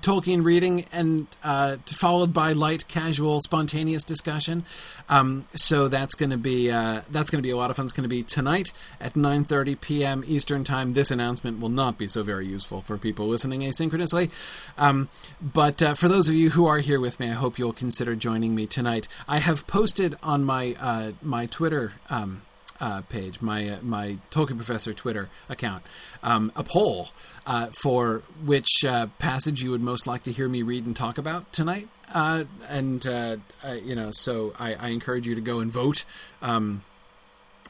Tolkien 0.00 0.44
reading 0.44 0.84
and 0.92 1.26
uh, 1.42 1.76
followed 1.86 2.32
by 2.32 2.52
light, 2.52 2.86
casual, 2.88 3.40
spontaneous 3.40 4.04
discussion. 4.04 4.64
Um, 5.08 5.46
so 5.54 5.88
that's 5.88 6.14
going 6.14 6.30
to 6.30 6.36
be 6.36 6.70
uh, 6.70 7.00
that's 7.10 7.30
going 7.30 7.42
to 7.42 7.46
be 7.46 7.50
a 7.50 7.56
lot 7.56 7.70
of 7.70 7.76
fun. 7.76 7.86
It's 7.86 7.94
going 7.94 8.02
to 8.02 8.08
be 8.08 8.22
tonight 8.22 8.72
at 9.00 9.14
9:30 9.14 9.80
p.m. 9.80 10.24
Eastern 10.26 10.62
time. 10.62 10.92
This 10.92 11.10
announcement 11.10 11.60
will 11.60 11.70
not 11.70 11.96
be 11.96 12.06
so 12.06 12.22
very 12.22 12.46
useful 12.46 12.82
for 12.82 12.98
people 12.98 13.26
listening 13.28 13.60
asynchronously, 13.60 14.30
um, 14.76 15.08
but 15.40 15.82
uh, 15.82 15.94
for 15.94 16.08
those 16.08 16.28
of 16.28 16.34
you 16.34 16.50
who 16.50 16.66
are 16.66 16.78
here 16.78 17.00
with 17.00 17.18
me, 17.18 17.30
I 17.30 17.34
hope 17.34 17.58
you'll 17.58 17.72
consider 17.72 18.14
joining 18.14 18.54
me 18.54 18.66
tonight. 18.66 19.08
I 19.26 19.38
have 19.38 19.66
posted 19.66 20.16
on 20.22 20.44
my 20.44 20.76
uh, 20.78 21.12
my 21.22 21.46
Twitter. 21.46 21.94
Um, 22.10 22.42
uh, 22.80 23.02
page, 23.02 23.40
my 23.40 23.68
uh, 23.68 23.78
my 23.82 24.18
Tolkien 24.30 24.56
Professor 24.56 24.92
Twitter 24.92 25.28
account, 25.48 25.82
um, 26.22 26.52
a 26.56 26.62
poll 26.62 27.08
uh, 27.46 27.66
for 27.66 28.22
which 28.44 28.84
uh, 28.86 29.06
passage 29.18 29.62
you 29.62 29.70
would 29.70 29.80
most 29.80 30.06
like 30.06 30.22
to 30.24 30.32
hear 30.32 30.48
me 30.48 30.62
read 30.62 30.86
and 30.86 30.94
talk 30.94 31.18
about 31.18 31.52
tonight. 31.52 31.88
Uh, 32.12 32.44
and 32.68 33.06
uh, 33.06 33.36
you 33.82 33.94
know, 33.94 34.10
so 34.12 34.54
I, 34.58 34.74
I, 34.74 34.88
encourage 34.88 35.26
you 35.26 35.34
to 35.34 35.42
go 35.42 35.60
and 35.60 35.70
vote. 35.70 36.06
Um, 36.40 36.82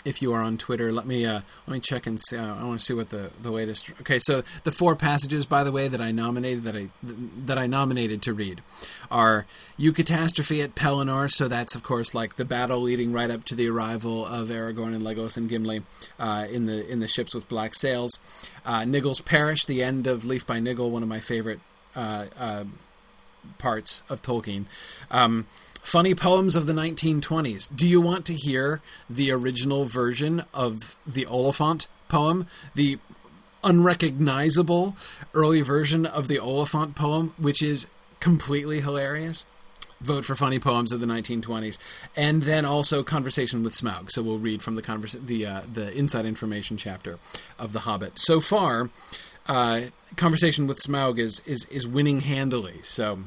if 0.05 0.23
you 0.23 0.33
are 0.33 0.41
on 0.41 0.59
Twitter, 0.59 0.93
let 0.93 1.07
me 1.07 1.27
uh, 1.27 1.41
let 1.67 1.75
me 1.75 1.81
check 1.81 2.07
and 2.07 2.19
see. 2.21 2.37
Uh, 2.37 2.55
I 2.55 2.65
want 2.65 2.81
to 2.81 2.85
see 2.85 2.95
what 2.95 3.11
the, 3.11 3.31
the 3.43 3.51
latest. 3.51 3.91
Okay, 4.01 4.19
so 4.19 4.43
the 4.65 4.73
four 4.73 4.97
passages, 4.97 5.47
by 5.47 5.65
the 5.65 5.73
way, 5.73 5.89
that 5.89 6.01
I 6.01 6.11
nominated 6.11 6.65
that 6.65 6.77
I 6.77 6.89
that 7.03 7.59
I 7.59 7.67
nominated 7.67 8.23
to 8.23 8.33
read 8.33 8.63
are 9.11 9.47
"You 9.77 9.93
Catastrophe 9.93 10.63
at 10.63 10.75
Pelennor. 10.75 11.31
So 11.31 11.49
that's 11.49 11.75
of 11.75 11.83
course 11.83 12.15
like 12.15 12.37
the 12.37 12.45
battle 12.45 12.81
leading 12.81 13.13
right 13.13 13.31
up 13.31 13.45
to 13.45 13.55
the 13.55 13.69
arrival 13.69 14.27
of 14.27 14.49
Aragorn 14.49 14.95
and 14.95 15.03
Legolas 15.03 15.37
and 15.37 15.49
Gimli 15.49 15.83
uh, 16.19 16.47
in 16.51 16.67
the 16.67 16.87
in 16.89 17.01
the 17.01 17.09
ships 17.09 17.35
with 17.35 17.49
black 17.49 17.75
sails. 17.75 18.19
Uh, 18.65 18.85
Niggle's 18.85 19.21
Parish, 19.21 19.65
the 19.65 19.83
end 19.83 20.07
of 20.07 20.25
Leaf 20.25 20.47
by 20.47 20.61
Niggle, 20.61 20.91
one 20.91 21.03
of 21.03 21.09
my 21.09 21.21
favorite 21.21 21.61
uh, 21.97 22.27
uh, 22.39 22.65
parts 23.59 24.03
of 24.09 24.23
Tolkien. 24.23 24.67
Um, 25.11 25.47
Funny 25.89 26.15
poems 26.15 26.55
of 26.55 26.67
the 26.67 26.75
1920s. 26.75 27.75
Do 27.75 27.89
you 27.89 27.99
want 27.99 28.27
to 28.27 28.35
hear 28.35 28.83
the 29.09 29.33
original 29.33 29.87
version 29.87 30.45
of 30.53 30.97
the 31.07 31.25
Oliphaunt 31.25 31.87
poem? 32.09 32.47
The 32.75 32.99
unrecognizable 33.65 34.99
early 35.33 35.63
version 35.63 36.05
of 36.05 36.29
the 36.29 36.37
Oliphaunt 36.37 36.95
poem, 36.95 37.33
which 37.39 37.63
is 37.63 37.87
completely 38.21 38.83
hilarious? 38.83 39.47
Vote 40.03 40.27
for 40.27 40.35
funny 40.35 40.59
poems 40.59 40.93
of 40.93 41.01
the 41.01 41.07
1920s, 41.07 41.79
and 42.15 42.43
then 42.43 42.67
also 42.67 43.03
conversation 43.03 43.63
with 43.63 43.73
Smaug. 43.73 44.11
So 44.11 44.21
we'll 44.23 44.37
read 44.37 44.61
from 44.61 44.75
the 44.75 45.19
the 45.25 45.47
uh, 45.47 45.63
the 45.73 45.91
inside 45.97 46.27
information 46.27 46.77
chapter 46.77 47.19
of 47.59 47.73
The 47.73 47.81
Hobbit. 47.81 48.19
So 48.19 48.41
far, 48.41 48.91
uh, 49.47 49.85
conversation 50.17 50.67
with 50.67 50.81
Smaug 50.83 51.19
is 51.19 51.41
is 51.47 51.65
is 51.71 51.89
winning 51.89 52.21
handily. 52.21 52.81
So 52.83 53.21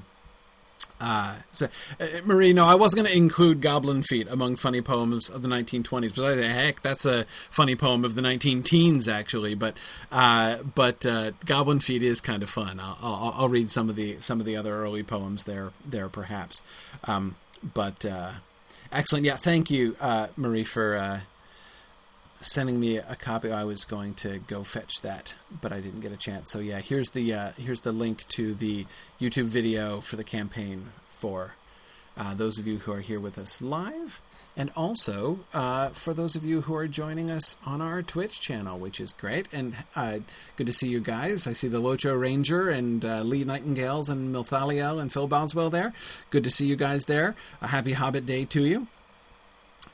uh, 1.01 1.35
so, 1.51 1.67
uh, 1.99 2.05
Marie, 2.25 2.53
no, 2.53 2.63
I 2.63 2.75
was 2.75 2.93
going 2.93 3.07
to 3.07 3.15
include 3.15 3.59
Goblin 3.59 4.03
Feet 4.03 4.27
among 4.29 4.55
funny 4.55 4.81
poems 4.81 5.29
of 5.29 5.41
the 5.41 5.47
1920s, 5.47 6.15
but 6.15 6.25
I 6.25 6.35
say, 6.35 6.47
heck, 6.47 6.81
that's 6.81 7.05
a 7.05 7.25
funny 7.49 7.75
poem 7.75 8.05
of 8.05 8.13
the 8.13 8.21
19 8.21 8.61
teens, 8.61 9.07
actually. 9.07 9.55
But, 9.55 9.75
uh, 10.11 10.57
but 10.75 11.03
uh, 11.05 11.31
Goblin 11.45 11.79
Feet 11.79 12.03
is 12.03 12.21
kind 12.21 12.43
of 12.43 12.49
fun. 12.51 12.79
I'll, 12.79 12.97
I'll, 13.01 13.33
I'll, 13.37 13.49
read 13.49 13.71
some 13.71 13.89
of 13.89 13.95
the 13.95 14.19
some 14.19 14.39
of 14.39 14.45
the 14.45 14.55
other 14.55 14.73
early 14.73 15.01
poems 15.01 15.45
there, 15.45 15.71
there 15.83 16.07
perhaps. 16.07 16.61
Um, 17.05 17.35
but 17.73 18.05
uh, 18.05 18.31
excellent, 18.91 19.25
yeah. 19.25 19.37
Thank 19.37 19.71
you, 19.71 19.95
uh, 19.99 20.27
Marie, 20.37 20.63
for 20.63 21.21
sending 22.41 22.79
me 22.79 22.97
a 22.97 23.15
copy. 23.15 23.51
I 23.51 23.63
was 23.63 23.85
going 23.85 24.15
to 24.15 24.39
go 24.39 24.63
fetch 24.63 25.01
that, 25.01 25.35
but 25.61 25.71
I 25.71 25.79
didn't 25.79 26.01
get 26.01 26.11
a 26.11 26.17
chance. 26.17 26.51
So 26.51 26.59
yeah, 26.59 26.79
here's 26.79 27.11
the 27.11 27.33
uh, 27.33 27.51
here's 27.57 27.81
the 27.81 27.91
link 27.91 28.27
to 28.29 28.53
the 28.53 28.85
YouTube 29.19 29.45
video 29.45 30.01
for 30.01 30.15
the 30.15 30.23
campaign 30.23 30.87
for 31.09 31.53
uh, 32.17 32.33
those 32.33 32.59
of 32.59 32.67
you 32.67 32.79
who 32.79 32.91
are 32.91 32.99
here 32.99 33.19
with 33.19 33.37
us 33.37 33.61
live, 33.61 34.21
and 34.57 34.69
also 34.75 35.39
uh, 35.53 35.89
for 35.89 36.13
those 36.13 36.35
of 36.35 36.43
you 36.43 36.61
who 36.61 36.75
are 36.75 36.87
joining 36.87 37.31
us 37.31 37.57
on 37.65 37.81
our 37.81 38.01
Twitch 38.03 38.41
channel, 38.41 38.77
which 38.77 38.99
is 38.99 39.13
great. 39.13 39.47
And 39.53 39.75
uh, 39.95 40.19
good 40.57 40.67
to 40.67 40.73
see 40.73 40.89
you 40.89 40.99
guys. 40.99 41.47
I 41.47 41.53
see 41.53 41.69
the 41.69 41.81
Locho 41.81 42.19
Ranger 42.19 42.69
and 42.69 43.03
uh, 43.05 43.21
Lee 43.21 43.45
Nightingales 43.45 44.09
and 44.09 44.35
Milthaliel 44.35 45.01
and 45.01 45.11
Phil 45.11 45.27
Boswell 45.27 45.69
there. 45.69 45.93
Good 46.31 46.43
to 46.43 46.51
see 46.51 46.65
you 46.65 46.75
guys 46.75 47.05
there. 47.05 47.35
A 47.61 47.67
happy 47.67 47.93
Hobbit 47.93 48.25
Day 48.25 48.45
to 48.45 48.65
you. 48.65 48.87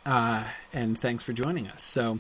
Uh, 0.08 0.46
and 0.72 0.98
thanks 0.98 1.22
for 1.22 1.34
joining 1.34 1.68
us. 1.68 1.84
So, 1.84 2.20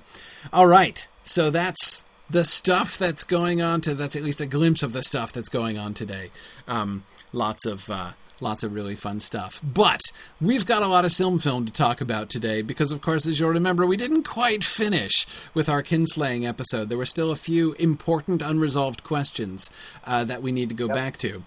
all 0.51 0.67
right. 0.67 1.07
So 1.23 1.49
that's 1.49 2.03
the 2.29 2.43
stuff 2.43 2.97
that's 2.97 3.23
going 3.23 3.61
on. 3.61 3.79
To 3.81 3.95
that's 3.95 4.17
at 4.17 4.23
least 4.23 4.41
a 4.41 4.45
glimpse 4.45 4.83
of 4.83 4.91
the 4.91 5.01
stuff 5.01 5.31
that's 5.31 5.47
going 5.47 5.77
on 5.77 5.93
today. 5.93 6.31
Um, 6.67 7.05
lots 7.31 7.65
of 7.65 7.89
uh, 7.89 8.11
lots 8.41 8.63
of 8.63 8.73
really 8.73 8.95
fun 8.95 9.21
stuff. 9.21 9.61
But 9.63 10.01
we've 10.41 10.65
got 10.65 10.83
a 10.83 10.87
lot 10.87 11.05
of 11.05 11.13
Silm 11.13 11.39
film 11.39 11.65
to 11.65 11.71
talk 11.71 12.01
about 12.01 12.29
today 12.29 12.61
because, 12.61 12.91
of 12.91 12.99
course, 12.99 13.25
as 13.25 13.39
you'll 13.39 13.51
remember, 13.51 13.85
we 13.85 13.95
didn't 13.95 14.23
quite 14.23 14.65
finish 14.65 15.25
with 15.53 15.69
our 15.69 15.81
kinslaying 15.81 16.45
episode. 16.45 16.89
There 16.89 16.97
were 16.97 17.05
still 17.05 17.31
a 17.31 17.37
few 17.37 17.71
important 17.73 18.41
unresolved 18.41 19.03
questions 19.03 19.69
uh, 20.05 20.25
that 20.25 20.41
we 20.41 20.51
need 20.51 20.67
to 20.69 20.75
go 20.75 20.87
yep. 20.87 20.93
back 20.93 21.17
to 21.19 21.43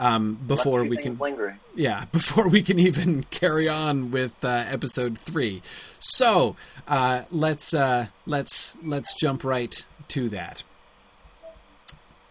um, 0.00 0.34
before 0.46 0.82
we 0.82 0.96
can 0.96 1.16
lingering. 1.18 1.58
yeah 1.76 2.06
before 2.12 2.48
we 2.48 2.62
can 2.62 2.78
even 2.78 3.22
carry 3.24 3.68
on 3.68 4.10
with 4.10 4.44
uh, 4.44 4.64
episode 4.68 5.18
three. 5.18 5.62
So 5.98 6.56
uh, 6.88 7.24
let's 7.30 7.74
uh, 7.74 8.06
let's 8.26 8.76
let's 8.82 9.14
jump 9.14 9.44
right 9.44 9.84
to 10.08 10.28
that. 10.30 10.62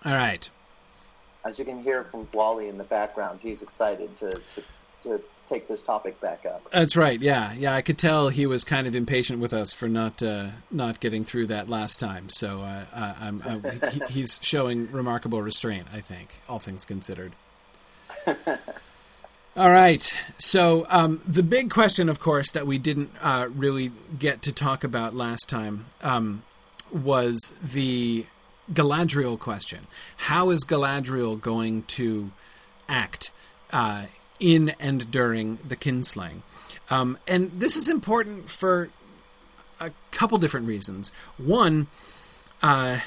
All 0.03 0.13
right. 0.13 0.49
As 1.45 1.59
you 1.59 1.65
can 1.65 1.83
hear 1.83 2.03
from 2.05 2.27
Wally 2.33 2.67
in 2.67 2.77
the 2.77 2.83
background, 2.83 3.39
he's 3.41 3.61
excited 3.61 4.15
to, 4.17 4.29
to 4.29 4.63
to 5.01 5.21
take 5.45 5.67
this 5.67 5.81
topic 5.81 6.19
back 6.19 6.45
up. 6.45 6.69
That's 6.71 6.95
right. 6.97 7.19
Yeah, 7.19 7.53
yeah. 7.53 7.73
I 7.73 7.81
could 7.81 7.97
tell 7.97 8.29
he 8.29 8.45
was 8.45 8.63
kind 8.63 8.87
of 8.87 8.95
impatient 8.95 9.39
with 9.39 9.53
us 9.53 9.73
for 9.73 9.87
not 9.87 10.21
uh, 10.23 10.47
not 10.71 10.99
getting 10.99 11.23
through 11.23 11.47
that 11.47 11.69
last 11.69 11.99
time. 11.99 12.29
So 12.29 12.61
uh, 12.61 13.13
I'm, 13.19 13.41
I'm, 13.45 13.63
he, 13.91 14.01
he's 14.09 14.39
showing 14.41 14.91
remarkable 14.91 15.41
restraint. 15.41 15.87
I 15.93 16.01
think, 16.01 16.29
all 16.49 16.59
things 16.59 16.83
considered. 16.83 17.33
All 19.57 19.69
right. 19.71 20.17
So 20.37 20.85
um, 20.89 21.21
the 21.27 21.43
big 21.43 21.69
question, 21.69 22.07
of 22.07 22.19
course, 22.19 22.51
that 22.51 22.65
we 22.65 22.77
didn't 22.77 23.11
uh, 23.21 23.49
really 23.53 23.91
get 24.17 24.41
to 24.43 24.51
talk 24.51 24.83
about 24.83 25.15
last 25.15 25.49
time 25.49 25.87
um, 26.01 26.43
was 26.91 27.53
the 27.61 28.25
Galadriel 28.71 29.37
question. 29.37 29.81
How 30.17 30.49
is 30.51 30.63
Galadriel 30.63 31.39
going 31.39 31.83
to 31.83 32.31
act 32.87 33.31
uh, 33.71 34.05
in 34.39 34.73
and 34.79 35.09
during 35.11 35.57
the 35.67 35.75
kinslaying? 35.75 36.41
Um, 36.89 37.17
and 37.27 37.51
this 37.51 37.75
is 37.75 37.89
important 37.89 38.49
for 38.49 38.89
a 39.79 39.91
couple 40.11 40.37
different 40.37 40.67
reasons. 40.67 41.11
One, 41.37 41.87
uh, 42.61 42.99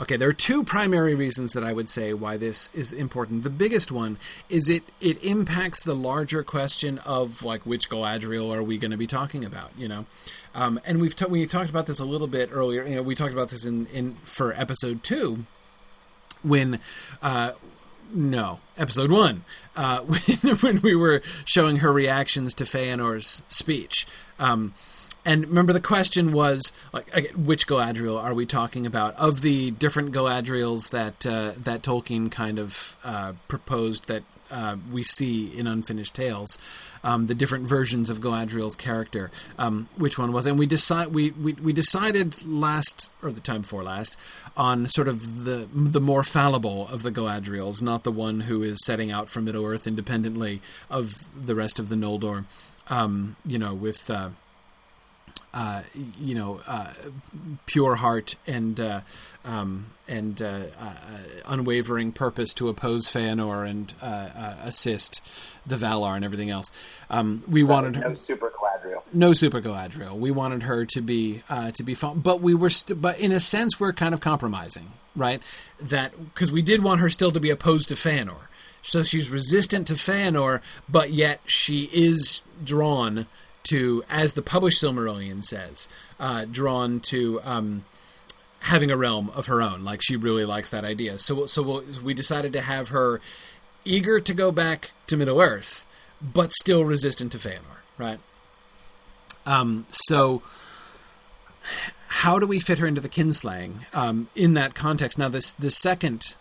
Okay, 0.00 0.16
there 0.16 0.28
are 0.28 0.34
two 0.34 0.64
primary 0.64 1.14
reasons 1.14 1.52
that 1.52 1.62
I 1.62 1.72
would 1.72 1.88
say 1.88 2.12
why 2.12 2.36
this 2.36 2.70
is 2.74 2.92
important. 2.92 3.42
The 3.44 3.50
biggest 3.50 3.92
one 3.92 4.18
is 4.48 4.68
it 4.68 4.82
it 5.00 5.22
impacts 5.22 5.82
the 5.82 5.94
larger 5.94 6.42
question 6.42 6.98
of 7.00 7.44
like 7.44 7.64
which 7.66 7.88
Galadriel 7.88 8.54
are 8.54 8.62
we 8.62 8.78
going 8.78 8.90
to 8.90 8.96
be 8.96 9.06
talking 9.06 9.44
about, 9.44 9.70
you 9.76 9.88
know? 9.88 10.06
Um, 10.54 10.80
and 10.84 11.00
we've 11.00 11.14
t- 11.14 11.26
we 11.26 11.46
talked 11.46 11.70
about 11.70 11.86
this 11.86 12.00
a 12.00 12.04
little 12.04 12.26
bit 12.26 12.50
earlier. 12.52 12.86
You 12.86 12.96
know, 12.96 13.02
we 13.02 13.14
talked 13.14 13.32
about 13.32 13.50
this 13.50 13.64
in 13.64 13.86
in 13.86 14.14
for 14.24 14.52
episode 14.54 15.02
two 15.02 15.46
when. 16.42 16.80
Uh, 17.22 17.52
no, 18.14 18.60
episode 18.76 19.10
one, 19.10 19.42
uh, 19.74 20.00
when, 20.42 20.56
when 20.56 20.80
we 20.82 20.94
were 20.94 21.22
showing 21.46 21.78
her 21.78 21.90
reactions 21.90 22.52
to 22.54 22.64
Feanor's 22.64 23.42
speech. 23.48 24.06
Um, 24.38 24.74
and 25.24 25.46
remember, 25.46 25.72
the 25.72 25.80
question 25.80 26.32
was 26.32 26.72
like, 26.92 27.30
which 27.32 27.66
Galadriel 27.66 28.22
are 28.22 28.34
we 28.34 28.44
talking 28.44 28.86
about? 28.86 29.14
Of 29.16 29.40
the 29.40 29.70
different 29.70 30.12
Galadriels 30.12 30.90
that 30.90 31.24
uh, 31.24 31.52
that 31.58 31.82
Tolkien 31.82 32.30
kind 32.30 32.58
of 32.58 32.96
uh, 33.04 33.34
proposed 33.46 34.08
that 34.08 34.24
uh, 34.50 34.76
we 34.90 35.02
see 35.02 35.46
in 35.56 35.66
Unfinished 35.66 36.14
Tales, 36.14 36.58
um, 37.04 37.26
the 37.26 37.34
different 37.34 37.66
versions 37.66 38.10
of 38.10 38.20
Galadriel's 38.20 38.76
character, 38.76 39.30
um, 39.58 39.88
which 39.96 40.18
one 40.18 40.32
was? 40.32 40.44
And 40.44 40.58
we 40.58 40.66
decide 40.66 41.08
we, 41.08 41.30
we 41.30 41.52
we 41.54 41.72
decided 41.72 42.44
last 42.44 43.10
or 43.22 43.32
the 43.32 43.40
time 43.40 43.62
before 43.62 43.82
last 43.82 44.16
on 44.56 44.88
sort 44.88 45.08
of 45.08 45.44
the 45.44 45.68
the 45.72 46.00
more 46.00 46.22
fallible 46.22 46.88
of 46.88 47.02
the 47.02 47.12
Galadriels, 47.12 47.80
not 47.80 48.02
the 48.02 48.12
one 48.12 48.40
who 48.40 48.62
is 48.62 48.84
setting 48.84 49.10
out 49.10 49.30
from 49.30 49.44
Middle 49.44 49.64
Earth 49.64 49.86
independently 49.86 50.60
of 50.90 51.24
the 51.34 51.54
rest 51.54 51.78
of 51.78 51.88
the 51.88 51.96
Noldor. 51.96 52.44
Um, 52.88 53.36
you 53.46 53.58
know, 53.58 53.74
with 53.74 54.10
uh, 54.10 54.30
uh, 55.54 55.82
you 56.18 56.34
know, 56.34 56.60
uh, 56.66 56.92
pure 57.66 57.96
heart 57.96 58.36
and 58.46 58.80
uh, 58.80 59.00
um, 59.44 59.86
and 60.08 60.40
uh, 60.40 60.62
uh, 60.78 60.94
unwavering 61.46 62.12
purpose 62.12 62.54
to 62.54 62.68
oppose 62.68 63.06
Feanor 63.06 63.68
and 63.68 63.92
uh, 64.00 64.56
assist 64.64 65.20
the 65.66 65.76
Valar 65.76 66.16
and 66.16 66.24
everything 66.24 66.50
else. 66.50 66.70
Um, 67.10 67.42
we 67.48 67.62
wanted 67.62 67.96
her 67.96 68.08
no 68.10 68.14
super 68.14 68.50
Galadriel. 68.50 69.02
No 69.12 69.32
super 69.32 69.60
Galadriel. 69.60 70.18
We 70.18 70.30
wanted 70.30 70.62
her 70.62 70.84
to 70.86 71.00
be 71.00 71.42
to 71.48 71.82
be 71.82 71.94
fun, 71.94 72.20
but 72.20 72.40
we 72.40 72.54
were, 72.54 72.70
st- 72.70 73.00
but 73.00 73.18
in 73.18 73.32
a 73.32 73.40
sense, 73.40 73.78
we're 73.78 73.92
kind 73.92 74.14
of 74.14 74.20
compromising, 74.20 74.88
right? 75.14 75.42
That 75.80 76.12
because 76.32 76.50
we 76.50 76.62
did 76.62 76.82
want 76.82 77.00
her 77.00 77.10
still 77.10 77.32
to 77.32 77.40
be 77.40 77.50
opposed 77.50 77.88
to 77.88 77.94
Feanor. 77.94 78.48
So 78.82 79.04
she's 79.04 79.28
resistant 79.28 79.86
to 79.88 79.94
Feanor, 79.94 80.60
but 80.88 81.12
yet 81.12 81.40
she 81.46 81.84
is 81.92 82.42
drawn 82.64 83.26
to, 83.72 84.04
as 84.10 84.34
the 84.34 84.42
published 84.42 84.82
Silmarillion 84.82 85.42
says, 85.42 85.88
uh, 86.20 86.44
drawn 86.44 87.00
to 87.00 87.40
um, 87.42 87.86
having 88.60 88.90
a 88.90 88.98
realm 88.98 89.30
of 89.34 89.46
her 89.46 89.62
own. 89.62 89.82
Like 89.82 90.02
she 90.02 90.14
really 90.14 90.44
likes 90.44 90.68
that 90.70 90.84
idea. 90.84 91.16
So, 91.16 91.46
so 91.46 91.82
we 92.02 92.12
decided 92.12 92.52
to 92.52 92.60
have 92.60 92.90
her 92.90 93.22
eager 93.86 94.20
to 94.20 94.34
go 94.34 94.52
back 94.52 94.90
to 95.06 95.16
Middle 95.16 95.40
Earth, 95.40 95.86
but 96.20 96.52
still 96.52 96.84
resistant 96.84 97.32
to 97.32 97.38
Feanor. 97.38 97.80
Right. 97.96 98.20
Um, 99.46 99.86
so, 99.88 100.42
how 102.08 102.38
do 102.38 102.46
we 102.46 102.60
fit 102.60 102.78
her 102.78 102.86
into 102.86 103.00
the 103.00 103.08
kinslaying 103.08 103.86
um, 103.94 104.28
in 104.34 104.52
that 104.54 104.74
context? 104.74 105.16
Now, 105.16 105.30
this 105.30 105.52
the 105.52 105.70
second 105.70 106.36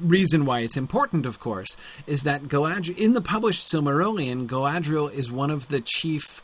reason 0.00 0.44
why 0.44 0.60
it's 0.60 0.76
important, 0.76 1.26
of 1.26 1.40
course, 1.40 1.76
is 2.06 2.22
that 2.22 2.44
Galadriel, 2.44 2.96
in 2.96 3.12
the 3.12 3.20
published 3.20 3.68
Silmarillion, 3.68 4.46
Galadriel 4.46 5.12
is 5.12 5.30
one 5.30 5.50
of 5.50 5.68
the 5.68 5.80
chief 5.80 6.42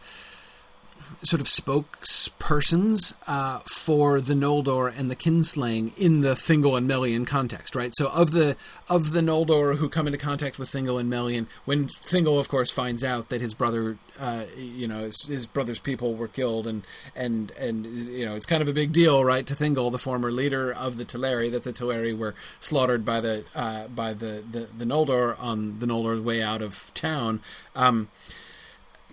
sort 1.22 1.40
of 1.40 1.46
spokespersons 1.46 3.14
uh, 3.26 3.60
for 3.60 4.20
the 4.20 4.34
Noldor 4.34 4.92
and 4.96 5.10
the 5.10 5.16
kinslaying 5.16 5.96
in 5.96 6.20
the 6.20 6.34
Thingol 6.34 6.76
and 6.76 6.86
Melian 6.86 7.24
context, 7.24 7.74
right? 7.74 7.92
So 7.94 8.08
of 8.08 8.32
the 8.32 8.56
of 8.88 9.12
the 9.12 9.20
Noldor 9.20 9.76
who 9.76 9.88
come 9.88 10.06
into 10.06 10.18
contact 10.18 10.58
with 10.58 10.70
Thingol 10.70 11.00
and 11.00 11.08
Melian, 11.08 11.46
when 11.64 11.88
Thingol, 11.88 12.38
of 12.38 12.48
course, 12.48 12.70
finds 12.70 13.02
out 13.02 13.28
that 13.30 13.40
his 13.40 13.54
brother, 13.54 13.96
uh, 14.18 14.44
you 14.56 14.86
know, 14.86 15.00
his, 15.00 15.22
his, 15.26 15.46
brother's 15.46 15.78
people 15.78 16.14
were 16.14 16.28
killed, 16.28 16.66
and 16.66 16.84
and 17.14 17.50
and 17.52 17.86
you 17.86 18.26
know, 18.26 18.34
it's 18.34 18.46
kind 18.46 18.62
of 18.62 18.68
a 18.68 18.72
big 18.72 18.92
deal, 18.92 19.24
right, 19.24 19.46
to 19.46 19.54
Thingol, 19.54 19.90
the 19.90 19.98
former 19.98 20.30
leader 20.30 20.72
of 20.72 20.96
the 20.96 21.04
Teleri, 21.04 21.50
that 21.50 21.62
the 21.62 21.72
Teleri 21.72 22.16
were 22.16 22.34
slaughtered 22.60 23.04
by 23.04 23.20
the 23.20 23.44
uh, 23.54 23.88
by 23.88 24.12
the, 24.14 24.44
the 24.50 24.68
the 24.76 24.84
Noldor 24.84 25.40
on 25.40 25.78
the 25.78 25.86
Noldor's 25.86 26.20
way 26.20 26.42
out 26.42 26.62
of 26.62 26.92
town. 26.94 27.40
Um, 27.74 28.08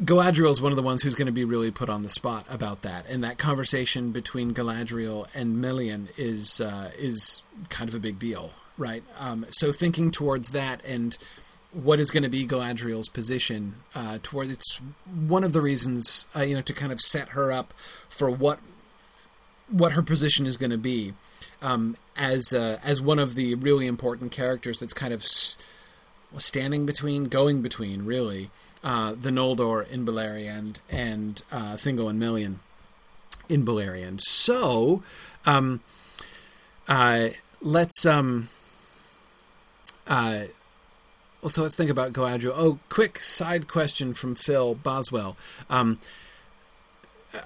Galadriel 0.04 0.50
is 0.50 0.60
one 0.60 0.72
of 0.72 0.76
the 0.76 0.82
ones 0.82 1.04
who's 1.04 1.14
going 1.14 1.28
to 1.28 1.32
be 1.32 1.46
really 1.46 1.70
put 1.70 1.88
on 1.88 2.02
the 2.02 2.10
spot 2.10 2.48
about 2.50 2.82
that, 2.82 3.08
and 3.08 3.24
that 3.24 3.38
conversation 3.38 4.12
between 4.12 4.52
Galadriel 4.52 5.28
and 5.36 5.62
Melian 5.62 6.10
is 6.18 6.60
uh, 6.60 6.92
is 6.98 7.44
kind 7.70 7.88
of 7.88 7.94
a 7.94 8.00
big 8.00 8.18
deal, 8.18 8.52
right? 8.78 9.04
Um, 9.20 9.46
so 9.52 9.72
thinking 9.72 10.10
towards 10.10 10.50
that 10.50 10.84
and 10.86 11.18
what 11.72 12.00
is 12.00 12.10
going 12.10 12.24
to 12.24 12.30
be 12.30 12.48
Galadriel's 12.48 13.10
position 13.10 13.76
uh, 13.96 14.18
it's 14.34 14.82
one 15.06 15.44
of 15.44 15.54
the 15.54 15.62
reasons 15.62 16.28
uh, 16.36 16.42
you 16.42 16.56
know 16.56 16.62
to 16.62 16.74
kind 16.74 16.92
of 16.92 17.00
set 17.00 17.30
her 17.30 17.50
up 17.50 17.74
for 18.10 18.30
what 18.30 18.60
what 19.70 19.94
her 19.94 20.02
position 20.02 20.46
is 20.46 20.58
going 20.58 20.72
to 20.72 20.78
be 20.78 21.14
um, 21.62 21.96
as 22.18 22.52
uh, 22.52 22.80
as 22.84 23.02
one 23.02 23.20
of 23.20 23.36
the 23.36 23.56
really 23.56 23.88
important 23.88 24.32
characters 24.32 24.80
that's 24.80 24.94
kind 24.94 25.14
of 25.14 25.24
standing 26.38 26.86
between, 26.86 27.26
going 27.26 27.62
between, 27.62 28.06
really, 28.06 28.50
uh, 28.84 29.14
the 29.20 29.30
Noldor 29.30 29.88
in 29.90 30.06
Beleriand 30.06 30.80
and 30.90 31.42
uh, 31.52 31.74
Thingol 31.74 32.10
and 32.10 32.20
Melian 32.20 32.60
in 33.50 33.66
Beleriand. 33.66 34.22
So, 34.22 35.04
um, 35.46 35.82
uh, 36.88 37.30
let's 37.62 38.06
um, 38.06 38.50
uh, 40.08 40.46
well, 41.42 41.50
so 41.50 41.64
let's 41.64 41.76
think 41.76 41.90
about 41.90 42.14
Galadriel. 42.14 42.54
Oh, 42.56 42.80
quick 42.90 43.20
side 43.20 43.68
question 43.68 44.14
from 44.14 44.36
Phil 44.36 44.76
Boswell. 44.76 45.38
Um, 45.70 46.00